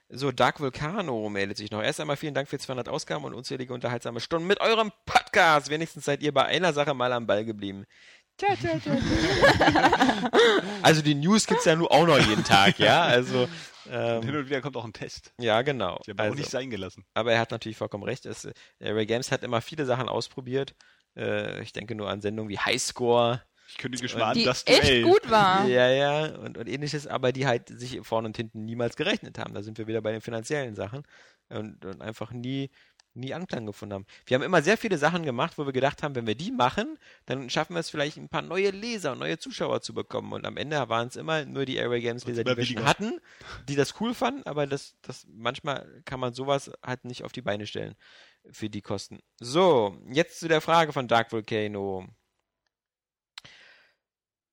[0.09, 1.81] so, Dark Vulcano meldet sich noch.
[1.83, 5.69] Erst einmal vielen Dank für 200 Ausgaben und unzählige unterhaltsame Stunden mit eurem Podcast.
[5.69, 7.85] Wenigstens seid ihr bei einer Sache mal am Ball geblieben.
[8.37, 10.29] Tja, tja, tja, tja.
[10.81, 13.01] also die News gibt's ja nur auch noch jeden Tag, ja.
[13.03, 13.49] Also Und
[13.91, 15.33] hin ähm, und wieder kommt auch ein Test.
[15.39, 15.99] ja, genau.
[16.07, 17.05] Die haben auch Also, nicht sein gelassen.
[17.13, 18.25] aber er hat natürlich vollkommen recht.
[18.25, 20.73] Es, äh, Ray Games hat immer viele Sachen ausprobiert.
[21.17, 23.43] Äh, ich denke nur an Sendungen wie Highscore.
[23.69, 25.03] Ich kündige schon mal an, Die das echt Duell.
[25.03, 25.67] gut war.
[25.67, 29.53] Ja, ja, und, und ähnliches, aber die halt sich vorne und hinten niemals gerechnet haben.
[29.53, 31.03] Da sind wir wieder bei den finanziellen Sachen
[31.49, 32.71] und, und einfach nie,
[33.13, 34.05] nie Anklang gefunden haben.
[34.25, 36.97] Wir haben immer sehr viele Sachen gemacht, wo wir gedacht haben, wenn wir die machen,
[37.25, 40.33] dann schaffen wir es vielleicht ein paar neue Leser und neue Zuschauer zu bekommen.
[40.33, 43.19] Und am Ende waren es immer nur die Airway Games Leser, die wir schon hatten,
[43.67, 47.41] die das cool fanden, aber das, das manchmal kann man sowas halt nicht auf die
[47.41, 47.95] Beine stellen
[48.51, 49.19] für die Kosten.
[49.39, 52.07] So, jetzt zu der Frage von Dark Volcano.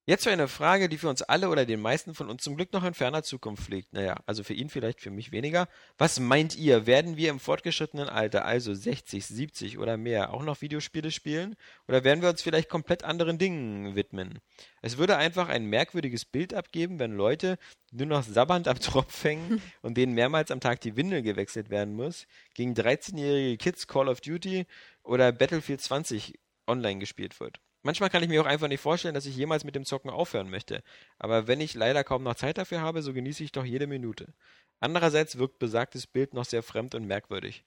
[0.09, 2.73] Jetzt für eine Frage, die für uns alle oder den meisten von uns zum Glück
[2.73, 3.93] noch in ferner Zukunft liegt.
[3.93, 5.66] Naja, also für ihn vielleicht, für mich weniger.
[5.99, 6.87] Was meint ihr?
[6.87, 11.57] Werden wir im fortgeschrittenen Alter, also 60, 70 oder mehr, auch noch Videospiele spielen?
[11.89, 14.39] Oder werden wir uns vielleicht komplett anderen Dingen widmen?
[14.81, 17.59] Es würde einfach ein merkwürdiges Bild abgeben, wenn Leute
[17.91, 21.95] nur noch sabbernd am Tropf hängen und denen mehrmals am Tag die Windel gewechselt werden
[21.97, 24.66] muss, gegen 13-jährige Kids Call of Duty
[25.03, 26.39] oder Battlefield 20
[26.69, 27.59] online gespielt wird.
[27.87, 30.51] Manchmal kann ich mir auch einfach nicht vorstellen, dass ich jemals mit dem Zocken aufhören
[30.51, 30.83] möchte.
[31.21, 34.35] Aber wenn ich leider kaum noch Zeit dafür habe, so genieße ich doch jede Minute.
[34.81, 37.65] Andererseits wirkt besagtes Bild noch sehr fremd und merkwürdig.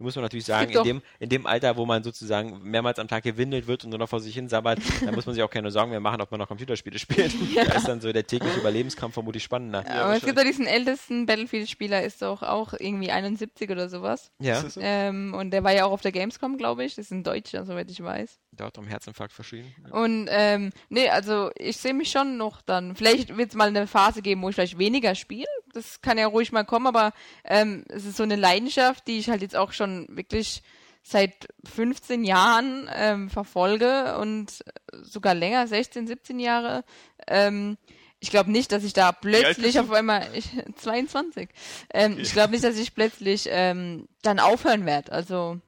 [0.00, 3.06] Da muss man natürlich sagen, in dem, in dem Alter, wo man sozusagen mehrmals am
[3.06, 5.50] Tag gewindelt wird und nur noch vor sich hin sabbert, da muss man sich auch
[5.50, 7.34] keine Sorgen mehr machen, ob man noch Computerspiele spielt.
[7.54, 9.84] Da ist dann so der tägliche Überlebenskampf vermutlich spannender.
[9.86, 14.32] Aber es gibt doch diesen ältesten Battlefield-Spieler, ist doch auch irgendwie 71 oder sowas.
[14.38, 14.64] Ja?
[14.78, 16.94] Ähm, und der war ja auch auf der Gamescom, glaube ich.
[16.94, 18.40] Das ist ein Deutscher, soweit ich weiß.
[18.60, 19.74] Dort am Herzinfarkt verschrieben.
[19.90, 22.94] Und ähm, nee, also ich sehe mich schon noch dann.
[22.94, 25.46] Vielleicht wird es mal eine Phase geben, wo ich vielleicht weniger spiele.
[25.72, 27.12] Das kann ja ruhig mal kommen, aber
[27.44, 30.62] ähm, es ist so eine Leidenschaft, die ich halt jetzt auch schon wirklich
[31.02, 34.62] seit 15 Jahren ähm, verfolge und
[35.02, 36.84] sogar länger, 16, 17 Jahre.
[37.26, 37.78] Ähm,
[38.20, 41.48] ich glaube nicht, dass ich da plötzlich auf einmal, ich, 22,
[41.94, 45.10] ähm, ich glaube nicht, dass ich plötzlich ähm, dann aufhören werde.
[45.12, 45.58] Also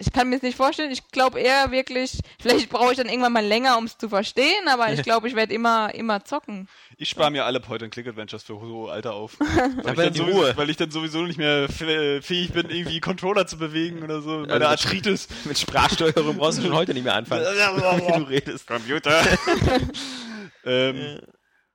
[0.00, 0.90] ich kann mir es nicht vorstellen.
[0.90, 4.66] Ich glaube eher wirklich, vielleicht brauche ich dann irgendwann mal länger, um es zu verstehen,
[4.66, 6.68] aber ich glaube, ich werde immer, immer zocken.
[6.96, 9.38] Ich spare mir alle Point-and-Click-Adventures für so Alter auf.
[9.82, 10.56] weil, ich dann sowieso, Ruhe.
[10.56, 14.38] weil ich dann sowieso nicht mehr äh, fähig bin, irgendwie Controller zu bewegen oder so.
[14.38, 15.28] Meine Also- Arthritis.
[15.44, 18.66] Mit Sprachsteuerung brauchst du schon heute nicht mehr anfangen, wie du redest.
[18.66, 19.22] Computer.
[20.64, 21.20] ähm,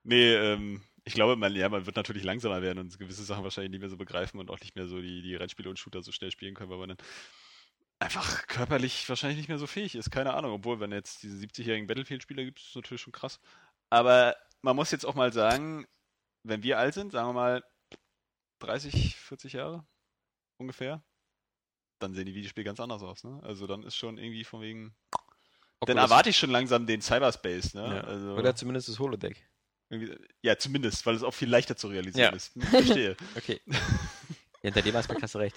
[0.03, 3.69] nee, ähm, ich glaube, man, ja, man wird natürlich langsamer werden und gewisse Sachen wahrscheinlich
[3.71, 6.11] nicht mehr so begreifen und auch nicht mehr so die, die Rennspiele und Shooter so
[6.11, 6.97] schnell spielen können, weil man dann
[7.99, 10.11] einfach körperlich wahrscheinlich nicht mehr so fähig ist.
[10.11, 10.51] Keine Ahnung.
[10.53, 13.39] Obwohl, wenn jetzt diese 70-jährigen Battlefield-Spieler gibt, ist das natürlich schon krass.
[13.89, 15.85] Aber man muss jetzt auch mal sagen,
[16.43, 17.63] wenn wir alt sind, sagen wir mal
[18.59, 19.85] 30, 40 Jahre
[20.59, 21.03] ungefähr,
[21.99, 23.23] dann sehen die Videospiele ganz anders aus.
[23.23, 23.39] Ne?
[23.43, 26.03] Also dann ist schon irgendwie von wegen dann Oculus.
[26.03, 27.95] erwarte ich schon langsam den Cyberspace, ne?
[27.97, 28.01] Ja.
[28.01, 29.47] Also, Oder zumindest das Holodeck.
[30.41, 32.35] ja, zumindest, weil es auch viel leichter zu realisieren Ja.
[32.35, 32.53] ist.
[32.69, 33.15] Verstehe.
[33.35, 33.61] Okay.
[33.67, 33.77] ja,
[34.61, 35.55] hinter dem Aspekt hast du recht.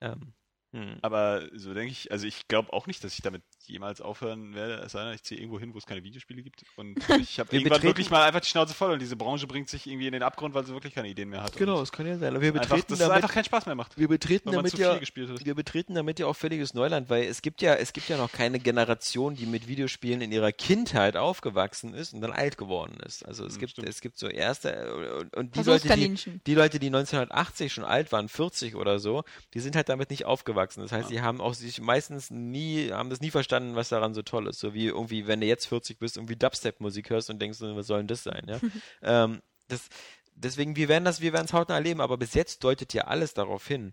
[0.00, 0.34] Ähm,
[0.72, 0.98] hm.
[1.02, 4.74] Aber so denke ich, also ich glaube auch nicht, dass ich damit jemals aufhören werde,
[4.84, 6.64] es sei denn, ich ziehe irgendwo hin, wo es keine Videospiele gibt.
[6.76, 9.46] Und ich habe Wir irgendwann betreten- wirklich mal einfach die Schnauze voll und diese Branche
[9.46, 11.56] bringt sich irgendwie in den Abgrund, weil sie wirklich keine Ideen mehr hat.
[11.56, 12.34] Genau, es kann ja sein.
[12.34, 14.76] Und wir einfach, betreten dass es damit, einfach keinen Spaß mehr macht, wir betreten damit
[14.78, 18.16] ja, wir betreten damit ja auch völliges Neuland, weil es gibt ja, es gibt ja
[18.18, 22.98] noch keine Generation, die mit Videospielen in ihrer Kindheit aufgewachsen ist und dann alt geworden
[23.06, 23.24] ist.
[23.26, 23.88] Also es Hm, gibt, stimmt.
[23.88, 26.14] es gibt so erste und, und die Leute, die,
[26.46, 29.24] die Leute, die 1980 schon alt waren, 40 oder so,
[29.54, 30.57] die sind halt damit nicht aufgewachsen.
[30.58, 30.82] Aufgewachsen.
[30.82, 34.22] Das heißt, sie haben auch sich meistens nie, haben das nie verstanden, was daran so
[34.22, 34.58] toll ist.
[34.58, 37.98] So wie irgendwie, wenn du jetzt 40 bist, irgendwie Dubstep-Musik hörst und denkst, was soll
[37.98, 38.60] denn das sein, ja?
[39.02, 39.88] ähm, das,
[40.34, 43.34] deswegen, wir werden das, wir werden es hautnah erleben, aber bis jetzt deutet ja alles
[43.34, 43.92] darauf hin.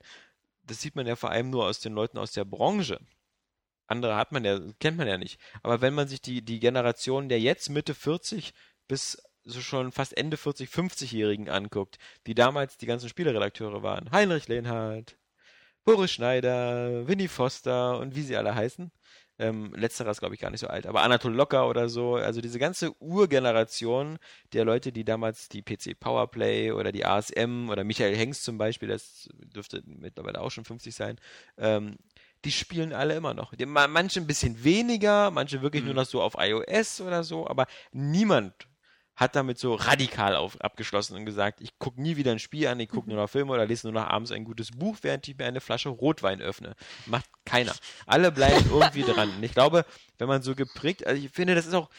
[0.63, 2.99] Das sieht man ja vor allem nur aus den Leuten aus der Branche.
[3.87, 5.39] Andere hat man ja, kennt man ja nicht.
[5.61, 8.53] Aber wenn man sich die, die Generation der jetzt Mitte 40
[8.87, 14.47] bis so schon fast Ende 40, 50-Jährigen anguckt, die damals die ganzen Spieleredakteure waren, Heinrich
[14.47, 15.17] Lehnhardt,
[15.85, 18.91] Boris Schneider, Winnie Foster und wie sie alle heißen.
[19.37, 22.15] Ähm, letzterer ist, glaube ich, gar nicht so alt, aber Anatol Locker oder so.
[22.15, 24.17] Also diese ganze Urgeneration
[24.53, 28.87] der Leute, die damals die PC Powerplay oder die ASM oder Michael Hengst zum Beispiel,
[28.87, 31.19] das dürfte mittlerweile auch schon 50 sein,
[31.57, 31.97] ähm,
[32.45, 33.53] die spielen alle immer noch.
[33.55, 37.65] Die, manche ein bisschen weniger, manche wirklich nur noch so auf iOS oder so, aber
[37.91, 38.53] niemand
[39.15, 42.79] hat damit so radikal auf, abgeschlossen und gesagt, ich gucke nie wieder ein Spiel an,
[42.79, 45.37] ich gucke nur noch Filme oder lese nur noch abends ein gutes Buch, während ich
[45.37, 46.75] mir eine Flasche Rotwein öffne.
[47.05, 47.73] Macht keiner.
[48.05, 49.29] Alle bleiben irgendwie dran.
[49.35, 49.85] Und ich glaube,
[50.17, 51.89] wenn man so geprägt, also ich finde, das ist auch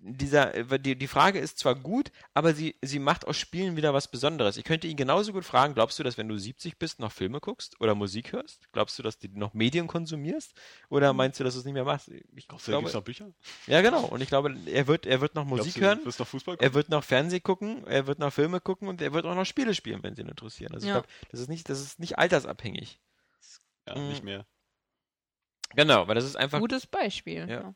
[0.00, 3.92] dieser, äh, die, die Frage ist zwar gut, aber sie, sie macht aus Spielen wieder
[3.94, 4.56] was Besonderes.
[4.56, 7.40] Ich könnte ihn genauso gut fragen, glaubst du, dass wenn du 70 bist, noch Filme
[7.40, 8.70] guckst oder Musik hörst?
[8.72, 10.54] Glaubst du, dass du noch Medien konsumierst?
[10.88, 12.08] Oder meinst du, dass du es nicht mehr machst?
[12.08, 13.32] Ich Glaubst du, glaube, noch Bücher?
[13.66, 14.04] ja, genau.
[14.04, 16.00] Und ich glaube, er wird, er wird noch Musik du, hören.
[16.04, 19.26] Noch Fußball Er wird noch Fernseh gucken, er wird noch Filme gucken und er wird
[19.26, 20.74] auch noch Spiele spielen, wenn sie ihn interessieren.
[20.74, 20.98] Also Ja.
[20.98, 23.00] ich glaube, das ist nicht, das ist nicht altersabhängig.
[23.86, 24.46] Ja, nicht mehr.
[25.74, 26.60] Genau, weil das ist einfach.
[26.60, 27.48] Gutes Beispiel.
[27.48, 27.60] Ja.
[27.60, 27.74] Ja,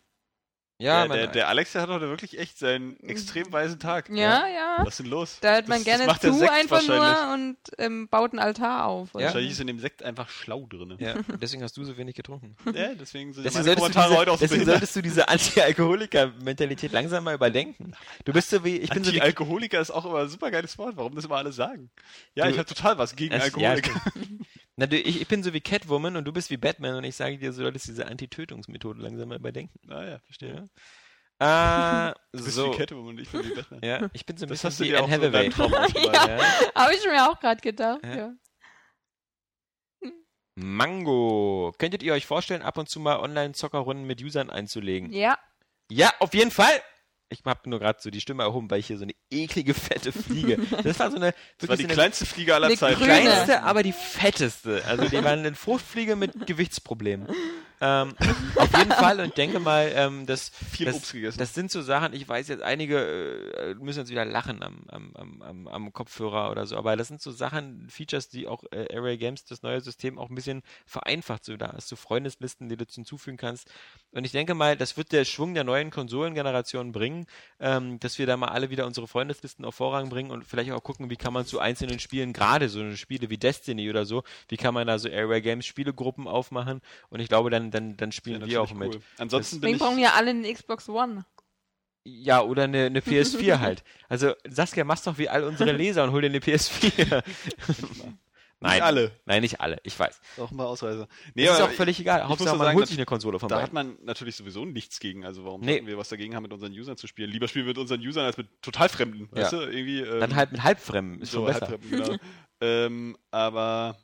[0.82, 4.08] Ja, der, der, der Alex, der hat heute wirklich echt seinen extrem weisen Tag.
[4.10, 4.46] ja.
[4.46, 4.76] ja.
[4.78, 5.38] Was ist denn los?
[5.40, 8.38] Da hört man Das- das gerne macht der zu einfach nur und ähm, baut einen
[8.40, 9.10] Altar auf.
[9.14, 9.20] Ja.
[9.26, 10.96] Wahrscheinlich ist in dem Sekt einfach schlau drin.
[10.98, 12.56] ja, deswegen hast du so wenig getrunken.
[12.74, 14.74] Ja, deswegen sind Deswegen meine solltest, du Kommentare diese, heute auch so deswegen behindert.
[14.80, 17.92] solltest du diese Anti-Alkoholiker-Mentalität langsam mal überdenken.
[18.24, 20.76] Du bist so wie, ich bin so wie Anti-Alkoholiker ist auch immer ein super geiles
[20.78, 20.96] Wort.
[20.96, 21.90] Warum das immer alle sagen?
[22.34, 23.90] Ja, Du- ich habe total was gegen Alkoholiker.
[23.90, 24.22] Ja,
[24.76, 27.14] Na, du, ich, ich bin so wie Catwoman und du bist wie Batman und ich
[27.16, 29.78] sage dir, du solltest diese Anti-Tötungsmethode langsam mal überdenken.
[29.82, 30.68] naja, verstehe.
[31.40, 32.10] Ja.
[32.10, 32.72] Äh, Du bist so.
[32.72, 33.80] wie Catwoman und ich bin wie Batman.
[33.84, 35.48] Ja, ich bin so ein Das bisschen hast du wie dir auch Anne so Hathaway.
[35.50, 36.14] Traum ausgemalt.
[36.14, 36.74] Ja.
[36.74, 38.00] Habe ich mir auch gerade gedacht.
[38.04, 38.14] Ja.
[38.16, 38.32] Ja.
[40.54, 41.72] Mango.
[41.78, 45.12] Könntet ihr euch vorstellen, ab und zu mal Online-Zockerrunden mit Usern einzulegen?
[45.12, 45.38] ja.
[45.90, 46.80] Ja, auf jeden Fall.
[47.32, 50.12] Ich habe nur gerade so die Stimme erhoben, weil ich hier so eine eklige, fette
[50.12, 50.58] Fliege.
[50.84, 52.98] Das war so eine, Das war die so eine kleinste Fliege aller Zeiten.
[53.00, 53.20] grüne.
[53.20, 54.82] kleinste, aber die fetteste.
[54.86, 57.28] Also die waren eine Fruchtfliege mit Gewichtsproblemen.
[57.82, 58.14] Ähm,
[58.54, 61.38] auf jeden Fall und denke mal, ähm, das, Viel das, Obst gegessen.
[61.38, 65.42] das sind so Sachen, ich weiß jetzt, einige äh, müssen jetzt wieder lachen am, am,
[65.42, 69.18] am, am, Kopfhörer oder so, aber das sind so Sachen, Features, die auch äh, Array
[69.18, 71.44] Games, das neue System, auch ein bisschen vereinfacht.
[71.44, 73.68] So, da hast du Freundeslisten, die du hinzufügen kannst.
[74.12, 77.26] Und ich denke mal, das wird der Schwung der neuen Konsolengeneration bringen,
[77.58, 80.84] ähm, dass wir da mal alle wieder unsere Freundeslisten auf Vorrang bringen und vielleicht auch
[80.84, 84.22] gucken, wie kann man zu einzelnen Spielen, gerade so eine Spiele wie Destiny oder so,
[84.48, 88.10] wie kann man da so Area Games Spielegruppen aufmachen und ich glaube, dann, dann, dann
[88.10, 88.94] Ja, spielen wir auch mit.
[88.94, 89.00] cool.
[89.18, 91.24] Ansonsten bin Deswegen ich, brauchen ja alle eine Xbox One.
[92.04, 93.84] Ja, oder eine, eine PS4 halt.
[94.08, 97.22] Also Saskia, mach's doch wie all unsere Leser und hol dir eine PS4.
[98.60, 99.10] Nein, Nicht alle.
[99.24, 100.20] Nein, nicht alle, ich weiß.
[100.38, 101.08] auch ein paar Ausreißer.
[101.34, 102.28] Nee, ist aber auch völlig egal.
[102.28, 103.96] Hauptsache, man sagen, holt sich eine Konsole von Da hat beiden.
[103.96, 105.24] man natürlich sowieso nichts gegen.
[105.24, 105.72] Also warum Nee.
[105.72, 107.28] sollten wir was dagegen haben, mit unseren Usern zu spielen?
[107.28, 109.28] Lieber spielen wir mit unseren Usern als mit total Fremden.
[109.34, 109.42] Ja.
[109.42, 110.02] Weißt du, irgendwie.
[110.02, 111.78] Ähm, Dann halt mit Halbfremden, ist so schon besser.
[111.90, 112.16] Genau.
[112.60, 113.96] ähm, aber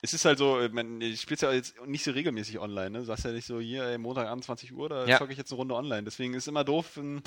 [0.00, 2.90] es ist halt so, ich, mein, ich spiele ja jetzt nicht so regelmäßig online.
[2.90, 2.98] Ne?
[3.00, 5.18] Du sagst ja nicht so, hier, ey, Montagabend 20 Uhr, da Ja.
[5.18, 6.04] zocke ich jetzt eine Runde online.
[6.04, 7.22] Deswegen ist immer doof, wenn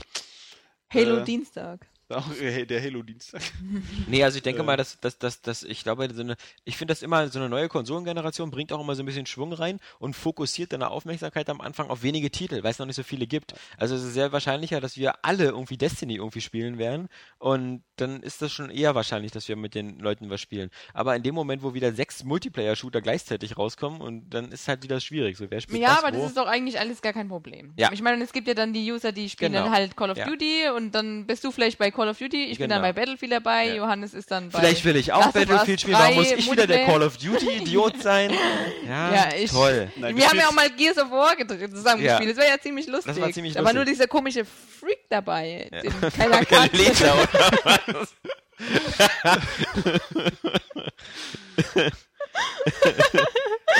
[0.93, 1.88] Halo Äh, Dienstag.
[2.11, 3.41] Auch äh, der Halo-Dienstag.
[4.07, 4.65] Nee, also ich denke Äh.
[4.65, 6.35] mal, dass, dass, dass, dass ich glaube, so eine,
[6.65, 9.53] ich finde das immer, so eine neue Konsolengeneration bringt auch immer so ein bisschen Schwung
[9.53, 13.03] rein und fokussiert deine Aufmerksamkeit am Anfang auf wenige Titel, weil es noch nicht so
[13.03, 13.53] viele gibt.
[13.77, 17.07] Also es ist sehr wahrscheinlicher, dass wir alle irgendwie Destiny irgendwie spielen werden
[17.39, 20.69] und dann ist das schon eher wahrscheinlich, dass wir mit den Leuten was spielen.
[20.93, 24.99] Aber in dem Moment, wo wieder sechs Multiplayer-Shooter gleichzeitig rauskommen und dann ist halt wieder
[24.99, 25.38] schwierig.
[25.38, 26.19] So, wer spielt Ja, aber wo?
[26.21, 27.73] das ist doch eigentlich alles gar kein Problem.
[27.77, 27.91] Ja.
[27.93, 29.65] Ich meine, es gibt ja dann die User, die spielen Genau.
[29.65, 30.25] dann halt Call of Ja.
[30.25, 32.89] Duty und dann bist du vielleicht bei Call of Duty, ich bin dann Genau.
[32.89, 33.75] bei Battlefield dabei, Ja.
[33.75, 34.59] Johannes ist dann bei.
[34.59, 36.85] Vielleicht will ich auch Us Battlefield spielen, 3 warum muss ich wieder der?
[36.85, 38.31] Call of Duty-Idiot sein?
[38.87, 39.91] Ja, Ja, ich- toll.
[39.95, 42.17] Nein, Wir haben ja auch mal Gears of War gedreht, zusammen Ja.
[42.17, 42.37] gespielt.
[42.37, 43.21] Das war ja ziemlich lustig.
[43.21, 43.97] war ziemlich Da war nur lustig.
[43.97, 45.81] dieser komische Freak dabei, Ja.
[45.81, 46.77] den keiner kannte.
[46.77, 48.13] Leser oder was?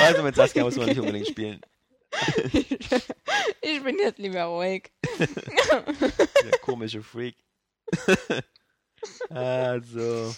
[0.02, 1.62] also mit Saskia muss man nicht unbedingt spielen.
[3.62, 4.92] ich bin jetzt lieber ruhig.
[5.20, 7.36] Der komische Freak.
[9.30, 10.36] also.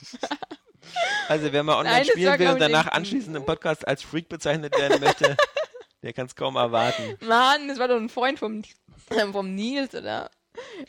[1.27, 4.29] Also, wer mal online Nein, spielen will und danach echt- anschließend im Podcast als Freak
[4.29, 5.37] bezeichnet werden möchte,
[6.03, 7.17] der kann es kaum erwarten.
[7.25, 8.63] Mann, das war doch ein Freund vom,
[9.31, 10.29] vom Nils, oder?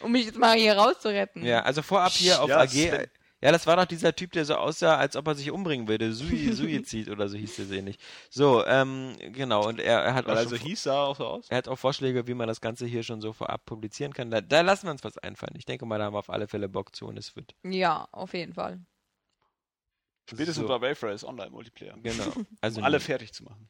[0.00, 1.44] Um mich jetzt mal hier rauszuretten.
[1.44, 3.08] Ja, also vorab hier auf Ja, AG.
[3.44, 6.14] Ja, das war doch dieser Typ, der so aussah, als ob er sich umbringen würde.
[6.14, 8.00] Sui, Suizid oder so hieß der sehr nicht.
[8.30, 11.16] So, ähm, genau, und er, er hat Weil auch so schon, hieß, sah er auch
[11.16, 11.48] so aus.
[11.50, 14.30] er hat auch Vorschläge, wie man das Ganze hier schon so vorab publizieren kann.
[14.30, 15.54] Da, da lassen wir uns was einfallen.
[15.58, 17.54] Ich denke mal, da haben wir auf alle Fälle Bock zu und es wird.
[17.64, 18.80] Ja, auf jeden Fall.
[20.26, 20.68] Spätestens So.
[20.68, 21.98] bei Wayfarers Online-Multiplayer.
[22.02, 22.24] Genau.
[22.62, 23.68] Also Um alle fertig zu machen.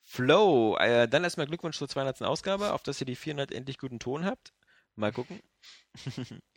[0.00, 0.78] Flow.
[0.78, 2.22] Äh, dann erstmal Glückwunsch zur 200.
[2.22, 4.54] Ausgabe, auf dass ihr die 400 endlich guten Ton habt.
[4.96, 5.40] Mal gucken.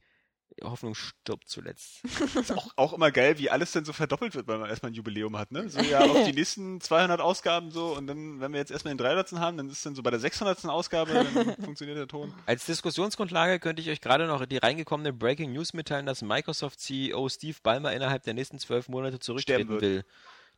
[0.59, 2.01] Die Hoffnung stirbt zuletzt.
[2.03, 4.95] Ist auch, auch immer geil, wie alles dann so verdoppelt wird, weil man erstmal ein
[4.95, 5.69] Jubiläum hat, ne?
[5.69, 8.99] So ja, auf die nächsten 200 Ausgaben so und dann, wenn wir jetzt erstmal den
[8.99, 9.33] 300.
[9.33, 10.65] haben, dann ist dann so bei der 600.
[10.65, 12.33] Ausgabe, dann funktioniert der Ton.
[12.45, 17.27] Als Diskussionsgrundlage könnte ich euch gerade noch die reingekommene Breaking News mitteilen, dass Microsoft CEO
[17.27, 20.05] Steve Ballmer innerhalb der nächsten zwölf Monate zurücktreten will.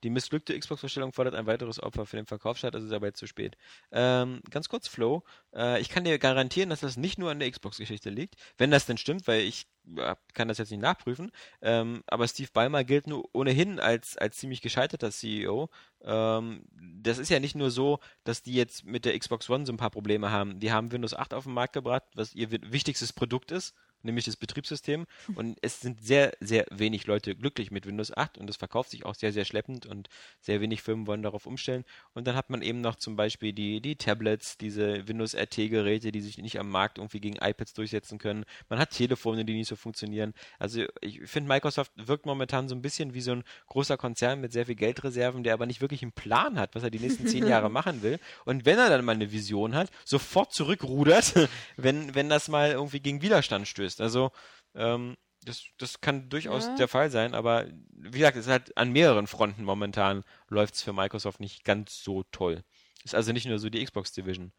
[0.03, 3.19] Die missglückte Xbox-Vorstellung fordert ein weiteres Opfer für den Verkauf statt, also ist aber jetzt
[3.19, 3.58] zu spät.
[3.92, 5.24] Ähm, ganz kurz, Flo,
[5.56, 8.85] äh, ich kann dir garantieren, dass das nicht nur an der Xbox-Geschichte liegt, wenn das
[8.85, 13.08] denn stimmt, weil ich ja, kann das jetzt nicht nachprüfen, ähm, aber Steve Ballmer gilt
[13.08, 15.69] nur ohnehin als, als ziemlich gescheiterter CEO.
[16.01, 16.66] Ähm,
[17.01, 19.77] das ist ja nicht nur so, dass die jetzt mit der Xbox One so ein
[19.77, 20.59] paar Probleme haben.
[20.59, 24.26] Die haben Windows 8 auf den Markt gebracht, was ihr wi- wichtigstes Produkt ist, nämlich
[24.26, 25.06] das Betriebssystem.
[25.35, 29.06] Und es sind sehr, sehr wenig Leute glücklich mit Windows 8 und es verkauft sich
[29.06, 30.09] auch sehr, sehr schleppend und
[30.42, 31.84] sehr wenig Firmen wollen darauf umstellen.
[32.14, 36.22] Und dann hat man eben noch zum Beispiel die, die Tablets, diese Windows RT-Geräte, die
[36.22, 38.45] sich nicht am Markt irgendwie gegen iPads durchsetzen können.
[38.69, 40.34] Man hat Telefone, die nicht so funktionieren.
[40.59, 44.51] Also ich finde, Microsoft wirkt momentan so ein bisschen wie so ein großer Konzern mit
[44.51, 47.48] sehr viel Geldreserven, der aber nicht wirklich einen Plan hat, was er die nächsten zehn
[47.48, 48.19] Jahre machen will.
[48.45, 51.34] Und wenn er dann mal eine Vision hat, sofort zurückrudert,
[51.77, 53.86] wenn, wenn das mal irgendwie gegen Widerstand stößt.
[54.01, 54.32] Also
[54.75, 56.75] ähm, das, das kann durchaus Ja.
[56.75, 60.82] der Fall sein, aber wie gesagt, es ist halt an mehreren Fronten momentan läuft es
[60.83, 62.64] für Microsoft nicht ganz so toll.
[63.03, 64.51] Ist also nicht nur so die Xbox Division.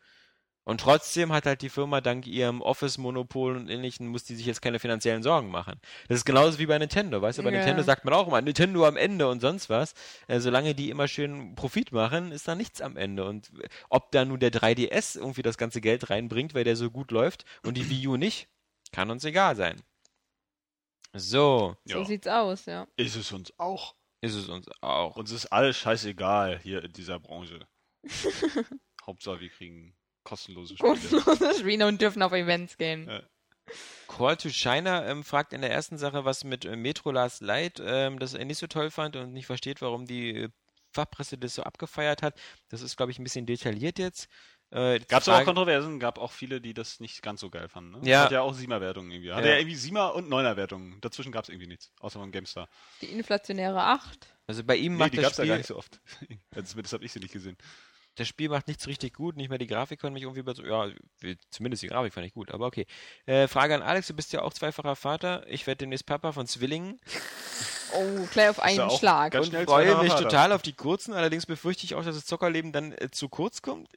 [0.65, 4.61] Und trotzdem hat halt die Firma dank ihrem Office-Monopol und ähnlichen, muss die sich jetzt
[4.61, 5.81] keine finanziellen Sorgen machen.
[6.09, 7.57] Das ist genauso wie bei Nintendo, weißt du, bei Ja.
[7.57, 9.95] Nintendo sagt man auch immer, Nintendo am Ende und sonst was.
[10.27, 13.25] Äh, solange die immer schön Profit machen, ist da nichts am Ende.
[13.25, 13.51] Und
[13.89, 17.47] ob da nun der 3DS irgendwie das ganze Geld reinbringt, weil der so gut läuft
[17.65, 18.49] und die Wii U nicht,
[18.93, 19.81] kann uns egal sein.
[21.15, 22.05] So, So Ja.
[22.05, 22.87] sieht's aus, ja.
[22.97, 23.95] Ist es uns auch.
[24.21, 25.17] ist es uns auch.
[25.17, 27.67] Uns ist alles scheißegal hier in dieser Branche.
[29.07, 30.93] Hauptsache, wir kriegen kostenlose Spiele.
[30.93, 33.09] Kostenlose Spiele und dürfen auf Events gehen.
[33.09, 33.23] Ja.
[34.07, 37.81] Call to China ähm, fragt in der ersten Sache was mit äh, Metro Last Light,
[37.85, 40.49] ähm, das er nicht so toll fand und nicht versteht, warum die äh,
[40.93, 42.39] Fachpresse das so abgefeiert hat.
[42.71, 44.29] Das ist, glaube ich, ein bisschen detailliert jetzt.
[44.71, 48.01] Äh, Gab es auch Kontroversen, gab auch viele, die das nicht ganz so geil fanden.
[48.01, 48.09] Ne?
[48.09, 48.25] Ja.
[48.25, 49.33] Hat ja auch Siemer-Wertungen irgendwie.
[49.33, 49.55] Hatte Ja.
[49.55, 49.61] ja.
[49.61, 51.01] irgendwie Siemer- und Neuner-Wertungen.
[51.01, 52.69] Dazwischen gab es irgendwie nichts, außer von GameStar.
[53.01, 54.27] Die inflationäre 8.
[54.47, 56.01] Also bei ihm Nee, macht die das gab es ja gar Spiel, nicht so oft.
[56.55, 57.57] Also Zumindest habe ich sie nicht gesehen.
[58.19, 60.93] Das Spiel macht nichts richtig gut, nicht mehr die Grafik konnte mich irgendwie über, ja,
[61.51, 62.87] zumindest die Grafik fand ich gut, aber okay.
[63.27, 66.47] Äh, Frage an Alex, du bist ja auch zweifacher Vater, ich werde demnächst Papa von
[66.47, 67.01] Zwillingen
[67.93, 69.35] Oh, gleich auf einen Schlag.
[69.35, 70.25] und freue mich Vater.
[70.25, 73.63] total auf die kurzen, allerdings befürchte ich auch, dass das Zockerleben dann äh, zu kurz
[73.63, 73.89] kommt.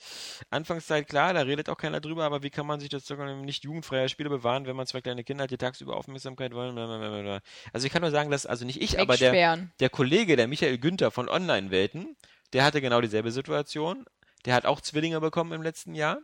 [0.50, 3.64] Anfangszeit klar, da redet auch keiner drüber, aber wie kann man sich das Zockerleben nicht
[3.64, 6.74] jugendfreier Spiele bewahren, wenn man zwei kleine Kinder hat, die tagsüber Aufmerksamkeit wollen?
[6.74, 7.40] Blablabla.
[7.72, 10.78] Also ich kann nur sagen, dass, also nicht ich, aber der, der Kollege, der Michael
[10.78, 12.16] Günther von Online-Welten,
[12.52, 14.04] der hatte genau dieselbe Situation.
[14.44, 16.18] Der hat auch Zwillinge bekommen im letzten Jahr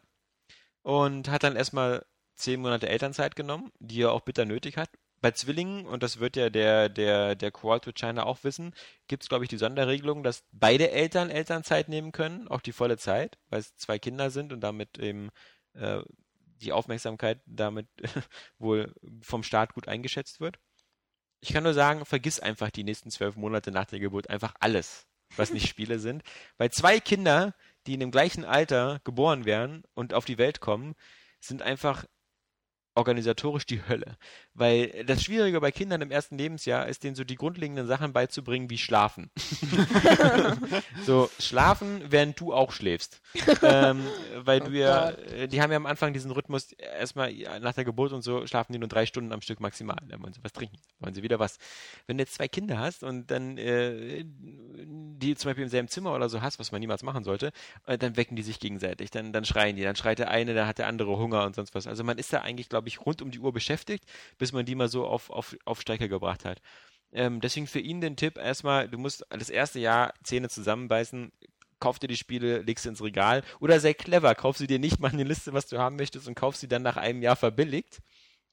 [0.83, 2.05] und hat dann erstmal
[2.37, 4.91] zehn Monate Elternzeit genommen, die er auch bitter nötig hat.
[5.21, 8.75] Bei Zwillingen, und das wird ja der, der, der Crawl to China auch wissen,
[9.07, 12.99] gibt es, glaube ich, die Sonderregelung, dass beide Eltern Elternzeit nehmen können, auch die volle
[12.99, 15.31] Zeit, weil es zwei Kinder sind und damit eben
[15.75, 16.03] äh,
[16.61, 17.87] die Aufmerksamkeit damit
[18.59, 18.93] wohl
[19.23, 20.59] vom Staat gut eingeschätzt wird.
[21.41, 25.07] Ich kann nur sagen, vergiss einfach die nächsten zwölf Monate nach der Geburt einfach alles,
[25.37, 26.23] was nicht Spiele sind.
[26.59, 27.55] Weil zwei Kinder,
[27.87, 30.95] die in dem gleichen Alter geboren werden und auf die Welt kommen,
[31.41, 32.05] sind einfach
[32.95, 34.17] organisatorisch die Hölle.
[34.55, 38.69] Weil das Schwierige bei Kindern im ersten Lebensjahr ist, denen so die grundlegenden Sachen beizubringen,
[38.69, 39.31] wie schlafen.
[41.07, 43.21] so, schlafen, während du auch schläfst.
[43.63, 44.03] ähm,
[44.37, 45.33] weil Oh du ja, Gott.
[45.33, 48.47] äh, die haben ja am Anfang diesen Rhythmus, erstmal ja, nach der Geburt und so,
[48.47, 49.97] schlafen die nur drei Stunden am Stück maximal.
[50.09, 51.59] Dann wollen sie was trinken, dann wollen sie wieder was.
[52.07, 56.15] Wenn du jetzt zwei Kinder hast und dann äh, die zum Beispiel im selben Zimmer
[56.15, 57.53] oder so hast, was man niemals machen sollte,
[57.87, 60.67] äh, dann wecken die sich gegenseitig, dann, dann schreien die, dann schreit der eine, dann
[60.67, 61.87] hat der andere Hunger und sonst was.
[61.87, 64.05] Also man ist da eigentlich, glaube ich, rund um die Uhr beschäftigt,
[64.43, 66.61] bis man die mal so auf, auf, auf Strecke gebracht hat.
[67.13, 71.31] Ähm, deswegen für ihn den Tipp erstmal, du musst das erste Jahr Zähne zusammenbeißen,
[71.79, 74.99] kauf dir die Spiele, leg sie ins Regal oder sei clever, kauf sie dir nicht,
[74.99, 78.03] mach eine Liste, was du haben möchtest und kauf sie dann nach einem Jahr verbilligt,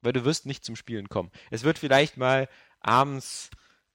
[0.02, 1.32] weil du wirst nicht zum Spielen kommen.
[1.50, 2.48] Es wird vielleicht mal
[2.82, 3.50] abends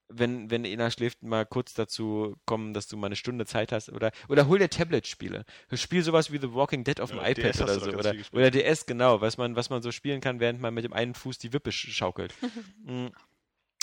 [0.08, 3.90] wenn, wenn einer schläft, mal kurz dazu kommen, dass du mal eine Stunde Zeit hast
[3.90, 5.44] oder, oder hol dir Tablet-Spiele.
[5.72, 7.90] Spiel sowas wie The Walking Dead auf dem Ja, iPad DS oder so.
[7.92, 10.92] Oder, oder DS, genau, was man, was man so spielen kann, während man mit dem
[10.92, 12.34] einen Fuß die Wippe sch- schaukelt.
[12.84, 13.08] Mm.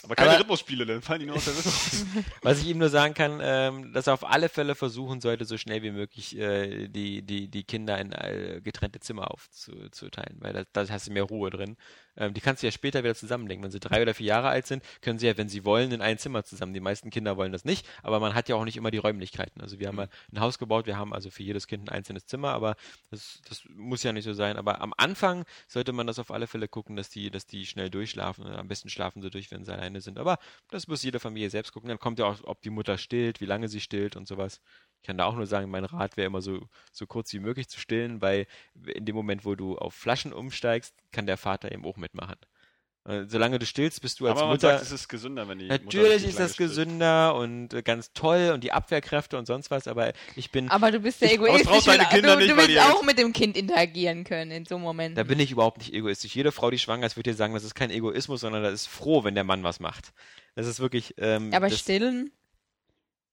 [0.04, 2.06] Aber keine Rhythmusspiele, dann fallen die nur aus der Rhythmus.
[2.42, 5.58] Was ich ihm nur sagen kann, ähm, dass er auf alle Fälle versuchen sollte, so
[5.58, 10.64] schnell wie möglich äh, die, die, die Kinder in äh, getrennte Zimmer aufzuteilen, weil da,
[10.74, 11.78] da hast du mehr Ruhe drin.
[12.18, 13.64] Ähm, die kannst du ja später wieder zusammenlegen.
[13.64, 16.02] Wenn sie drei oder vier Jahre alt sind, können sie ja, wenn sie wollen, in
[16.02, 16.74] ein Zimmer zusammen.
[16.74, 19.62] Die meisten Kinder wollen das nicht, aber man hat ja auch nicht immer die Räumlichkeiten.
[19.62, 22.26] Also wir haben ja ein Haus gebaut, wir haben also für jedes Kind ein einzelnes
[22.26, 22.76] Zimmer, aber
[23.10, 24.58] das, das muss ja nicht so sein.
[24.58, 27.90] Aber am Anfang sollte man das auf alle Fälle gucken, dass die, dass die schnell
[27.90, 28.46] durchschlafen.
[28.46, 30.20] Am besten schlafen sie durch, wenn sie alleine sind.
[30.20, 30.38] Aber
[30.70, 31.90] das muss jede Familie selbst gucken.
[31.90, 34.62] Dann kommt ja auch, ob die Mutter stillt, wie lange sie stillt und sowas.
[35.02, 36.60] Ich kann da auch nur sagen, mein Rat wäre immer so,
[36.92, 38.46] so kurz wie möglich zu stillen, weil
[38.94, 42.36] in dem Moment, wo du auf Flaschen umsteigst, kann der Vater eben auch mitmachen.
[43.06, 44.74] Äh, Solange du stillst, bist du als Aber man Mutter.
[44.74, 46.70] sagt, es ist gesünder, wenn die Natürlich ist das stillt.
[46.70, 50.92] gesünder und äh, ganz toll und die Abwehrkräfte und sonst was, aber ich bin, Aber
[50.92, 51.66] du bist der Ich- aber es Egoist.
[51.66, 54.76] braucht deine Kinder du, nicht, du willst auch mit dem Kind interagieren können in so
[54.76, 55.18] einem Moment.
[55.18, 56.36] da bin ich überhaupt nicht egoistisch.
[56.36, 58.86] Jede Frau, die schwanger ist, wird dir sagen, das ist kein Egoismus, sondern das ist
[58.88, 60.14] froh, wenn der Mann was macht.
[60.54, 61.16] Das ist wirklich.
[61.18, 61.80] Ähm, Aber das,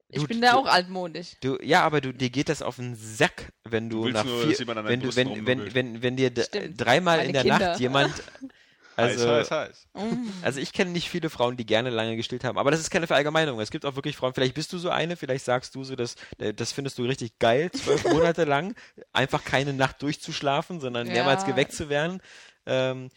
[0.09, 0.23] stillen?
[0.23, 1.33] Ich Du- bin da du- auch altmodisch.
[1.41, 4.43] Du, ja, aber du, dir geht das auf den Sack, wenn du, Du nach nur,
[4.43, 6.81] vier, wenn du, wenn, wenn, wenn, wenn dir Stimmt.
[6.81, 7.59] dreimal Meine in der Kinder.
[7.71, 8.13] Nacht jemand,
[8.97, 10.03] also, heiß, heiß, heiß.
[10.11, 10.29] Mm.
[10.43, 13.07] also ich kenne nicht viele Frauen, die gerne lange gestillt haben, aber das ist keine
[13.07, 13.61] Verallgemeinung.
[13.61, 16.17] Es gibt auch wirklich Frauen, vielleicht bist du so eine, vielleicht sagst du so, dass,
[16.39, 18.75] äh, das findest du richtig geil, zwölf Monate lang,
[19.13, 21.13] einfach keine Nacht durchzuschlafen, sondern Ja.
[21.13, 22.21] mehrmals geweckt zu werden.
[22.67, 23.11] Ähm,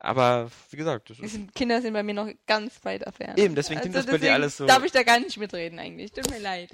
[0.00, 3.38] aber wie gesagt, das ist, Kinder sind bei mir noch ganz weit entfernt.
[3.38, 6.12] Eben, deswegen klingt das bei dir alles so- Darf ich da gar nicht mitreden eigentlich.
[6.12, 6.70] Tut mir leid.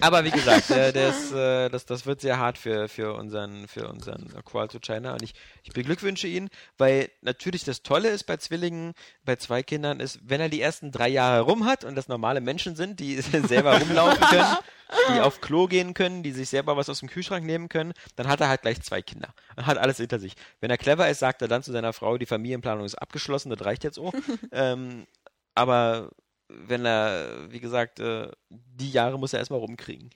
[0.00, 3.88] Aber wie gesagt, äh, das, äh, das, das wird sehr hart für, für unseren, für
[3.88, 5.12] unseren Crawl to China.
[5.14, 5.34] Und ich,
[5.64, 10.40] ich beglückwünsche ihn, weil natürlich das Tolle ist bei Zwillingen, bei zwei Kindern ist, wenn
[10.40, 14.20] er die ersten drei Jahre rum hat und das normale Menschen sind, die selber rumlaufen
[14.20, 14.56] können,
[15.14, 18.26] die auf Klo gehen können, die sich selber was aus dem Kühlschrank nehmen können, dann
[18.28, 20.34] hat er halt gleich zwei Kinder und hat alles hinter sich.
[20.60, 23.64] Wenn er clever ist, sagt er dann zu seiner Frau, die Familienplanung ist abgeschlossen, das
[23.64, 24.12] reicht jetzt auch.
[24.52, 25.06] ähm,
[25.54, 26.10] aber
[26.48, 30.10] wenn er, wie gesagt, äh, die Jahre muss er erstmal rumkriegen.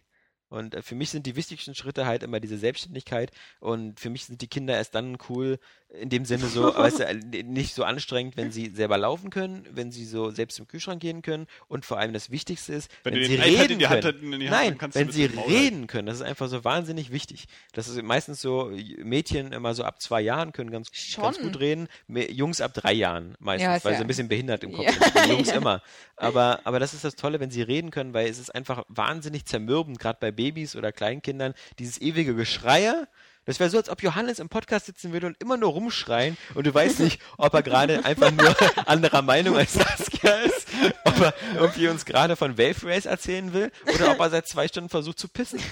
[0.52, 4.26] Und äh, für mich sind die wichtigsten Schritte halt immer diese Selbstständigkeit und für mich
[4.26, 5.58] sind die Kinder erst dann cool,
[5.98, 9.66] in dem Sinne so, weißt du, äh, nicht so anstrengend, wenn sie selber laufen können,
[9.70, 13.14] wenn sie so selbst im Kühlschrank gehen können und vor allem das Wichtigste ist, Wenn
[13.14, 13.70] wenn, sie reden können.
[13.72, 17.46] in die Hand Nein, wenn sie reden können, das ist einfach so wahnsinnig wichtig.
[17.72, 21.88] Das ist meistens so, Mädchen immer so ab zwei Jahren können ganz, ganz gut reden,
[22.08, 25.22] Jungs ab drei Jahren meistens, Ja, weil ja- sie ein bisschen behindert im Kopf Ja,
[25.22, 25.30] sind.
[25.32, 25.82] Jungs immer.
[26.16, 29.46] Aber, aber das ist das Tolle, wenn sie reden können, weil es ist einfach wahnsinnig
[29.46, 30.41] zermürbend, gerade bei Babys
[30.76, 33.08] oder Kleinkindern, dieses ewige Geschreie.
[33.44, 36.64] Das wäre so, als ob Johannes im Podcast sitzen würde und immer nur rumschreien und
[36.66, 38.54] du weißt nicht, ob er gerade einfach nur
[38.86, 40.68] anderer Meinung als Saskia ist,
[41.04, 44.68] ob er irgendwie uns gerade von Wave Race erzählen will oder ob er seit zwei
[44.68, 45.60] Stunden versucht zu pissen.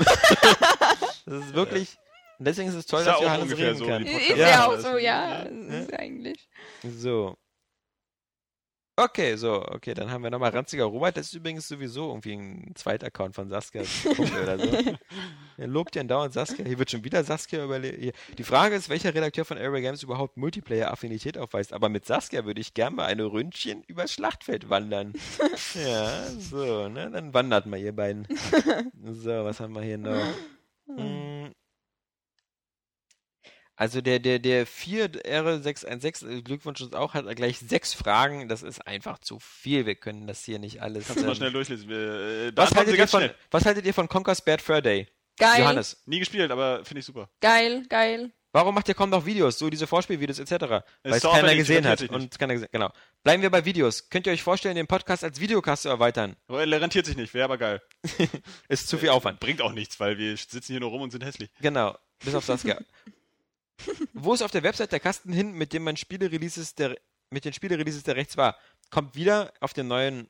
[1.27, 1.97] Das ist wirklich,
[2.41, 4.05] und deswegen ist es toll, Ist dass Johannes reden so, kann.
[4.05, 5.45] Ist ja, auch so, ja.
[5.45, 5.79] ja.
[5.79, 6.49] Ist eigentlich.
[6.83, 7.37] So.
[9.03, 11.17] Okay, so, okay, dann haben wir nochmal Ranziger Robert.
[11.17, 13.81] Das ist übrigens sowieso irgendwie ein zweiter Account von Saskia
[14.43, 14.69] oder so.
[15.57, 16.67] Er lobt ja dauernd Saskia.
[16.67, 18.15] Hier wird schon wieder Saskia überlegt.
[18.37, 21.73] Die Frage ist, welcher Redakteur von Area Games überhaupt Multiplayer-Affinität aufweist.
[21.73, 25.15] Aber mit Saskia würde ich gern mal eine Ründchen übers Schlachtfeld wandern.
[25.75, 27.11] ja, so, ne?
[27.11, 28.29] Dann wandert mal ihr beiden.
[29.03, 30.27] So, was haben wir hier noch?
[30.87, 31.53] Hm.
[33.81, 38.47] Also der, der, der 4R616, Glückwunsch uns auch, hat gleich sechs Fragen.
[38.47, 39.87] Das ist einfach zu viel.
[39.87, 41.07] Wir können das hier nicht alles.
[41.07, 41.89] Kannst du mal ähm, schnell durchlesen.
[41.89, 43.35] Wir, äh, was, haltet ihr von, schnell.
[43.51, 45.09] was haltet ihr von Conker's Bad Fur Day?
[45.39, 45.61] Geil.
[45.61, 47.31] Johannes, Nie gespielt, aber finde ich super.
[47.41, 48.31] Geil, geil.
[48.53, 50.85] warum macht ihr kaum noch Videos, so diese Vorspielvideos etc.?
[51.03, 52.03] Weil es keiner gesehen hat.
[52.03, 52.93] Und keiner gesehen, genau.
[53.25, 54.11] Bleiben wir bei Videos.
[54.11, 56.37] Könnt ihr euch vorstellen, den Podcast als Videocast zu erweitern?
[56.49, 57.81] Aber er rentiert sich nicht, wäre aber geil.
[58.69, 59.41] Ist zu viel Aufwand.
[59.41, 61.49] Bringt auch nichts, weil wir sitzen hier nur rum und sind hässlich.
[61.63, 62.79] Genau, bis auf Saskia.
[64.13, 66.97] Wo ist auf der Website der Kasten hin, mit dem man Spiele-Releases der,
[67.31, 68.57] mit den Spiele-Releases der rechts war?
[68.91, 70.29] Kommt wieder auf dem neuen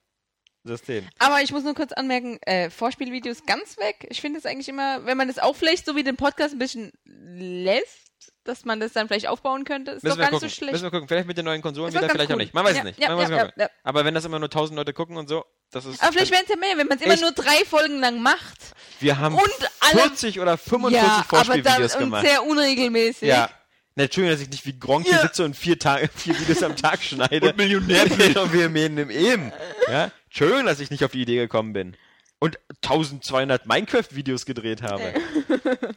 [0.65, 1.09] System.
[1.19, 4.07] Aber ich muss nur kurz anmerken, äh, Vorspielvideos ganz weg.
[4.11, 6.59] Ich finde es eigentlich immer, wenn man das auch vielleicht so wie den Podcast ein
[6.59, 8.11] bisschen lässt,
[8.45, 10.73] dass man das dann vielleicht aufbauen könnte, ist Müssen doch wir gar nicht so schlecht.
[10.73, 11.09] Müssen wir gucken.
[11.09, 12.43] Vielleicht mit den neuen Konsolen wieder, ganz vielleicht auch cool.
[12.43, 12.55] nicht.
[12.55, 12.99] Man weiß Ja, es nicht.
[13.01, 13.57] ja, Man weiß ja, nicht.
[13.57, 13.71] ja, ja.
[13.83, 16.03] Aber wenn das immer nur tausend Leute gucken und so, das ist.
[16.03, 18.59] Aber vielleicht werden es ja mehr, wenn man es immer nur drei Folgen lang macht.
[19.01, 22.27] wir haben Und alle 40 oder 45 ja, aber Vorspielvideos und gemacht.
[22.27, 23.29] sehr unregelmäßig.
[23.29, 23.51] Ja.
[23.97, 25.23] Na, Entschuldigung, dass ich nicht wie Gronk hier Ja.
[25.23, 27.49] sitze und vier, Tage, vier Videos am Tag schneide.
[27.51, 28.37] Und Millionär bin.
[28.37, 29.53] und wir mir im eben.
[29.89, 30.11] Ja?
[30.27, 31.97] Entschuldigung, dass ich nicht auf die Idee gekommen bin.
[32.39, 35.13] Und 1200 Minecraft-Videos gedreht habe.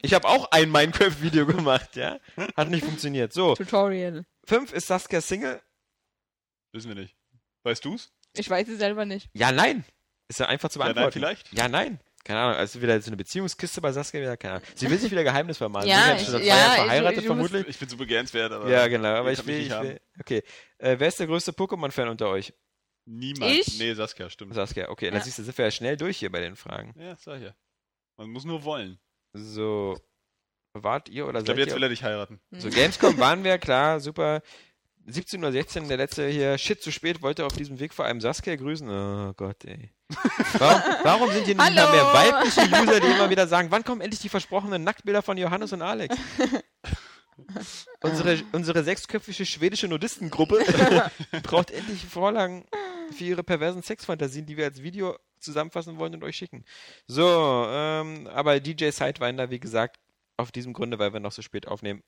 [0.02, 2.20] Ich habe auch ein Minecraft-Video gemacht, ja.
[2.58, 3.32] Hat nicht funktioniert.
[3.32, 4.26] So, Tutorial.
[4.46, 5.62] fünf ist Saskia Single.
[6.74, 7.16] Wissen wir nicht.
[7.64, 8.12] Weißt du's?
[8.36, 9.30] Ich weiß es selber nicht.
[9.34, 9.86] Ja, nein.
[10.30, 11.20] Ist ja einfach zu Ja, beantworten.
[11.20, 11.54] nein, vielleicht.
[11.58, 12.00] Ja, nein.
[12.24, 14.68] Keine Ahnung, also wieder so eine Beziehungskiste bei Saskia wieder, keine Ahnung.
[14.76, 15.88] Sie will sich wieder Geheimnis vermalen.
[15.90, 17.68] Ja, Sie sind jetzt schon seit ich- zwei ja, Jahren ich- verheiratet ich muss- vermutlich.
[17.68, 18.70] Ich bin so begehrenswert, aber.
[18.70, 20.00] Ja, genau, aber ich will, nicht ich will.
[20.20, 20.44] Okay.
[20.78, 22.54] Äh, wer ist der größte Pokémon-Fan unter euch?
[23.06, 23.52] Niemand.
[23.52, 23.78] Ich?
[23.78, 24.54] Nee, Saskia, stimmt.
[24.54, 25.24] Saskia, okay, dann Ja.
[25.26, 26.94] siehst du, sind wir ja schnell durch hier bei den Fragen.
[26.98, 27.56] Ja, sag ich ja.
[28.18, 28.98] Man muss nur wollen.
[29.34, 29.98] So,
[30.74, 31.76] wart ihr oder Ich glaube, seid jetzt ihr?
[31.76, 32.40] will er dich heiraten.
[32.52, 34.42] So, Gamescom waren wir, klar, super.
[35.08, 38.56] 17.16 Uhr, der letzte hier, shit, zu spät, wollte auf diesem Weg vor allem Saskia
[38.56, 38.90] grüßen.
[38.90, 39.92] Oh Gott, ey.
[40.60, 44.22] Warum, warum sind hier nicht mehr weibliche User, die immer wieder sagen, wann kommen endlich
[44.22, 46.16] die versprochenen Nacktbilder von Johannes und Alex?
[48.02, 50.64] Unsere, unsere sechsköpfige schwedische Nudistengruppe
[51.44, 52.66] braucht endlich Vorlagen
[53.12, 56.64] für ihre perversen Sexfantasien, die wir als Video zusammenfassen wollen und euch schicken.
[57.08, 60.00] So, ähm, aber DJ Sidewinder, wie gesagt,
[60.38, 62.04] auf diesem Grunde, weil wir noch so spät aufnehmen,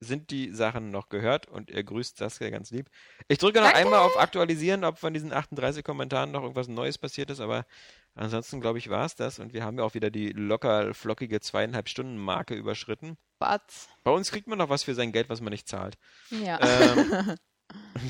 [0.00, 2.88] sind die Sachen noch gehört und er grüßt Saskia ganz lieb.
[3.28, 3.78] Ich drücke noch Danke.
[3.80, 7.66] einmal auf Aktualisieren, ob von diesen 38 Kommentaren noch irgendwas Neues passiert ist, aber
[8.14, 11.40] ansonsten glaube ich war es das und wir haben ja auch wieder die locker flockige
[11.40, 13.18] zweieinhalb Stunden Marke überschritten.
[13.38, 13.88] Batz.
[14.02, 15.98] Bei uns kriegt man noch was für sein Geld, was man nicht zahlt.
[16.30, 16.58] Ja.
[16.60, 17.36] Ähm,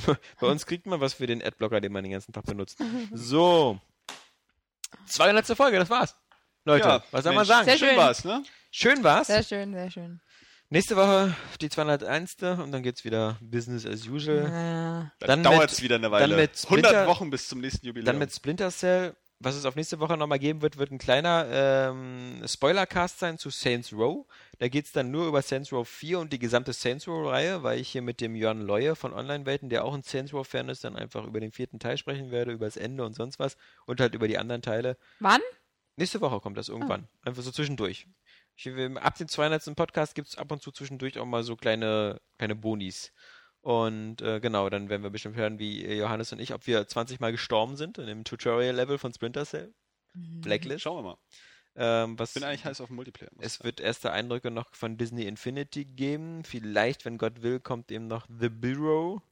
[0.40, 2.78] bei uns kriegt man was für den Adblocker, den man den ganzen Tag benutzt.
[3.12, 3.80] So.
[5.06, 5.46] 200.
[5.56, 6.16] Folge, das war's.
[6.64, 7.64] Leute, Ja, was soll man sagen?
[7.64, 7.96] Sehr Schön schön.
[7.96, 8.42] war's, ne?
[8.70, 9.26] Schön war's.
[9.28, 10.20] Sehr schön, sehr schön.
[10.72, 12.36] Nächste Woche die 201.
[12.62, 14.44] und dann geht's wieder Business as usual.
[14.44, 15.12] Ja.
[15.18, 16.36] Dann, Dann dauert's mit- wieder eine dann Weile.
[16.36, 18.06] mit 100 Splinter- Wochen bis zum nächsten Jubiläum.
[18.06, 19.14] Dann mit Splinter Cell.
[19.42, 23.48] Was es auf nächste Woche nochmal geben wird, wird ein kleiner ähm, Spoilercast sein zu
[23.48, 24.26] Saints Row.
[24.58, 27.88] Da geht's dann nur über Saints Row 4 und die gesamte Saints Row-Reihe, weil ich
[27.88, 31.24] hier mit dem Jörn Leue von Online-Welten, der auch ein Saints Row-Fan ist, dann einfach
[31.26, 34.28] über den vierten Teil sprechen werde, über das Ende und sonst was und halt über
[34.28, 34.98] die anderen Teile.
[35.20, 35.40] Wann?
[35.96, 37.08] Nächste Woche kommt das irgendwann.
[37.22, 38.06] Einfach so zwischendurch.
[38.62, 39.74] Ich, ab dem 200.
[39.74, 43.12] Podcast gibt es ab und zu zwischendurch auch mal so kleine, kleine Bonis.
[43.62, 47.20] Und äh, genau, dann werden wir bestimmt hören, wie Johannes und ich, ob wir 20
[47.20, 49.74] Mal gestorben sind in dem Tutorial-Level von Splinter Cell.
[50.14, 50.82] Blacklist.
[50.82, 51.18] Schauen wir mal.
[51.76, 53.30] Ähm, was, Bin eigentlich heiß auf Multiplayer.
[53.38, 53.64] ich es sagen.
[53.64, 56.44] wird erste Eindrücke noch von Disney Infinity geben.
[56.44, 59.22] Vielleicht, wenn Gott will, kommt eben noch The Bureau.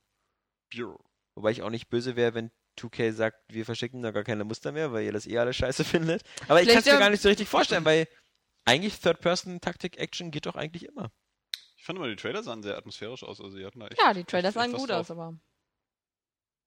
[0.73, 1.01] Bureau.
[1.35, 4.73] Wobei ich auch nicht böse wäre, wenn 2K sagt, wir verschicken da gar keine Muster
[4.73, 6.23] mehr, weil ihr das eh alles scheiße findet.
[6.47, 8.07] Aber ich kann Vielleicht es mir gar nicht so richtig vorstellen, weil
[8.69, 11.11] eigentlich Third-Person-Taktik-Action geht doch eigentlich immer.
[11.77, 13.41] Ich fand immer, die Trailer sahen sehr atmosphärisch aus.
[13.41, 15.01] Also, die hatten da echt Ja, die Trailers echt sahen gut drauf.
[15.01, 15.35] aus, aber.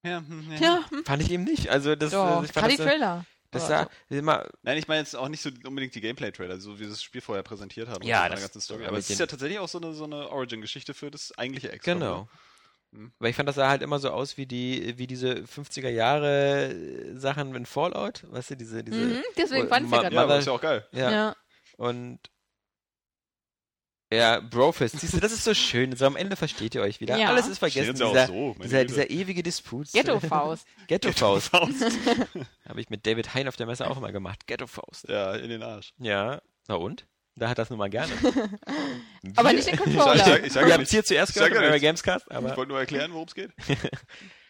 [0.03, 0.59] Ja, hm, ja.
[0.59, 1.05] Ja, hm.
[1.05, 1.69] Fand ich eben nicht.
[1.69, 2.41] Also das, doch.
[2.41, 3.25] äh, ich fand das, Trailer.
[3.51, 6.85] das sah immer, Nein, ich meine jetzt auch nicht so unbedingt die Gameplay-Trailer, so wie
[6.85, 8.03] sie das Spiel vorher präsentiert haben.
[8.03, 8.85] Ja, das- ganzen Story.
[8.87, 11.93] aber es ist ja tatsächlich auch so eine, so eine Origin-Geschichte für das eigentliche Extra.
[11.93, 12.27] genau.
[12.93, 13.13] Hm.
[13.19, 16.75] Weil ich fand, das sah halt immer so aus wie die, wie diese 50er Jahre
[17.15, 20.33] Sachen in Fallout, weißt du, diese, diese, Mhm, deswegen fand ich ja gerade.
[20.33, 20.85] Ja, ist ja auch geil.
[20.91, 21.35] ja, Ja.
[21.81, 22.19] Und
[24.13, 25.95] ja, Brofist, siehst du, das ist so schön.
[25.95, 27.17] So am Ende versteht ihr euch wieder.
[27.17, 27.29] Ja.
[27.29, 27.93] Alles ist vergessen.
[27.93, 29.89] Dieser, so, dieser, dieser ewige Disput.
[29.93, 30.67] Ghetto-Faust.
[30.87, 31.47] Ghetto-Faust.
[31.47, 31.81] Faust.
[32.67, 34.45] Habe ich mit David Hein auf der Messe auch immer gemacht.
[34.47, 35.07] Ghetto-Faust.
[35.07, 35.93] ja, in den Arsch.
[35.97, 37.07] Ja, na und?
[37.35, 38.11] Da hat das nun mal gerne.
[39.37, 40.15] Aber nicht den Ich sag, Controller.
[40.15, 42.03] ich sag, ich sag es hier zuerst Ich sag gehört in eurer nichts.
[42.03, 43.51] Gamescast, Ich aber wollte nur erklären, worum es geht.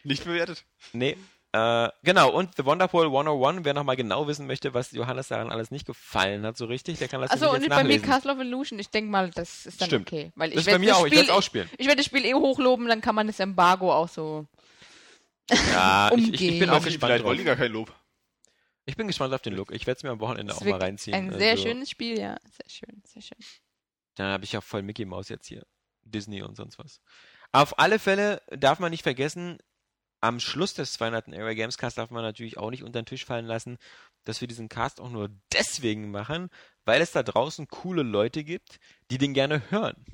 [0.04, 0.66] Nicht bewertet.
[0.92, 1.16] nee.
[1.54, 5.70] Äh, genau, und The Wonderful 101, wer nochmal genau wissen möchte, was Johannes daran alles
[5.70, 8.02] nicht gefallen hat, so richtig, der kann das Achso, nämlich und bei mir.
[8.02, 8.80] Castle of Illusion.
[8.80, 10.08] Ich denke mal, das ist dann Stimmt.
[10.08, 10.32] okay.
[10.36, 11.70] Weil ich Das ist bei mir auch, ich Spiel, werde es auch spielen.
[11.78, 14.46] Ich werde das Spiel eh hochloben, dann kann man das Embargo auch so.
[15.74, 17.44] Ja, ich, ich, ich bin auch gespannt drauf.
[17.44, 17.94] gar kein Lob.
[18.86, 19.72] Ich bin gespannt auf den Look.
[19.72, 21.14] Ich werde es mir am Wochenende Das auch mal reinziehen.
[21.16, 22.38] Ein sehr Also, schönes Spiel, ja.
[22.46, 23.38] Sehr schön, sehr schön.
[24.16, 25.66] Dann habe ich ja voll Mickey Mouse jetzt hier.
[26.04, 27.00] Disney und sonst was.
[27.52, 29.60] Auf alle Fälle darf man nicht vergessen,
[30.22, 31.30] am Schluss des 200.
[31.30, 33.78] Area Games Cast darf man natürlich auch nicht unter den Tisch fallen lassen,
[34.24, 36.50] dass wir diesen Cast auch nur deswegen machen,
[36.86, 40.06] weil es da draußen coole Leute gibt, die den gerne hören.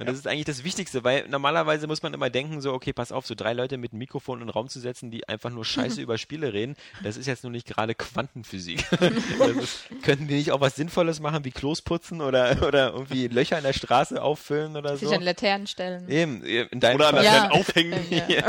[0.00, 3.12] Und das ist eigentlich das Wichtigste, weil normalerweise muss man immer denken, so, okay, pass
[3.12, 5.64] auf, so drei Leute mit einem Mikrofon in den Raum zu setzen, die einfach nur
[5.64, 8.82] scheiße über Spiele reden, das ist jetzt nur nicht gerade Quantenphysik.
[9.38, 13.28] das ist, könnten wir nicht auch was Sinnvolles machen, wie Klos putzen oder, oder irgendwie
[13.28, 15.14] Löcher in der Straße auffüllen oder Sich so?
[15.14, 16.08] an Laternen stellen.
[16.08, 17.24] Eben, in deinem Oder an Fall.
[17.24, 17.50] Ja.
[17.50, 18.00] Aufhängen.
[18.30, 18.42] Ja.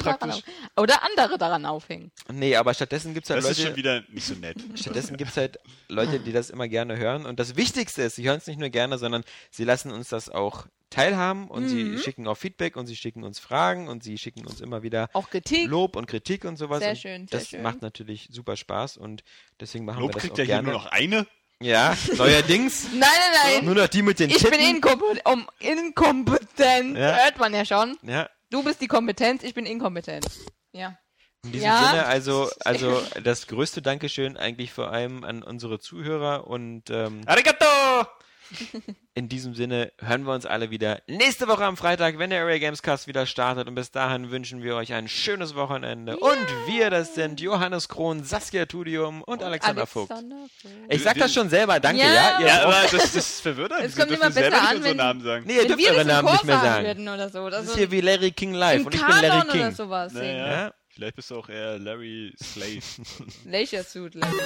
[0.00, 0.34] praktisch.
[0.36, 0.42] auf-
[0.82, 2.10] oder andere daran aufhängen.
[2.32, 4.56] Nee, aber stattdessen gibt es halt Das ist Leute, schon wieder nicht so nett.
[4.74, 7.26] Stattdessen gibt es halt Leute, die das immer gerne hören.
[7.26, 10.28] Und das Wichtigste ist, sie hören es nicht nur gerne, sondern sie lassen uns das
[10.28, 11.68] auch teilhaben und Mhm.
[11.68, 15.08] sie schicken auch Feedback und sie schicken uns Fragen und sie schicken uns immer wieder
[15.12, 15.68] Auch Kritik.
[15.68, 16.80] Lob und Kritik und sowas.
[16.80, 17.62] Sehr schön, sehr das schön.
[17.62, 19.24] macht natürlich super Spaß und
[19.60, 20.68] deswegen machen Lob wir das kriegt auch ja hier gerne.
[20.70, 21.26] nur noch eine.
[21.60, 22.88] Ja, neuerdings.
[22.92, 23.64] Nein, nein, nein.
[23.64, 24.66] Nur noch die mit den Ich bin Titten.
[24.76, 25.24] inkompetent.
[25.26, 26.96] Um, inkompetent.
[26.98, 27.16] Ja.
[27.24, 27.96] Hört man ja schon.
[28.02, 30.26] Ja, Du bist die Kompetenz, ich bin inkompetent.
[30.72, 30.98] Ja.
[31.44, 31.86] in diesem Ja.
[31.90, 37.64] Sinne, also, also das größte Dankeschön eigentlich vor allem an unsere Zuhörer und ähm, Arigato!
[39.14, 42.58] In diesem Sinne hören wir uns alle wieder nächste Woche am Freitag, wenn der Area
[42.58, 43.68] Games Cast wieder startet.
[43.68, 46.16] Und bis dahin wünschen wir euch ein schönes Wochenende.
[46.16, 50.10] Und wir, das sind Johannes Kron, Saskia Tudium und Alexander Vogt.
[50.10, 50.74] Alexander Vogt.
[50.88, 52.40] Ich sag das schon selber, danke, Ja.
[52.40, 52.46] ja?
[52.46, 53.82] Ja, aber das, das ist verwirrend.
[53.84, 55.44] Es kommt immer selber besser nicht an, wenn- Namen sagen.
[55.46, 57.48] nee, ihr dürft wir eure das Namen nicht mehr sagen oder so.
[57.50, 59.70] Das Also ist hier wie Larry King Live und ich bin Larry oder King.
[59.72, 60.12] sowas.
[60.12, 60.24] singen.
[60.38, 60.46] Naja.
[60.66, 60.74] Ja?
[60.94, 62.80] Vielleicht bist du auch eher Larry Slave.
[63.46, 64.36] Leisure Suit Larry.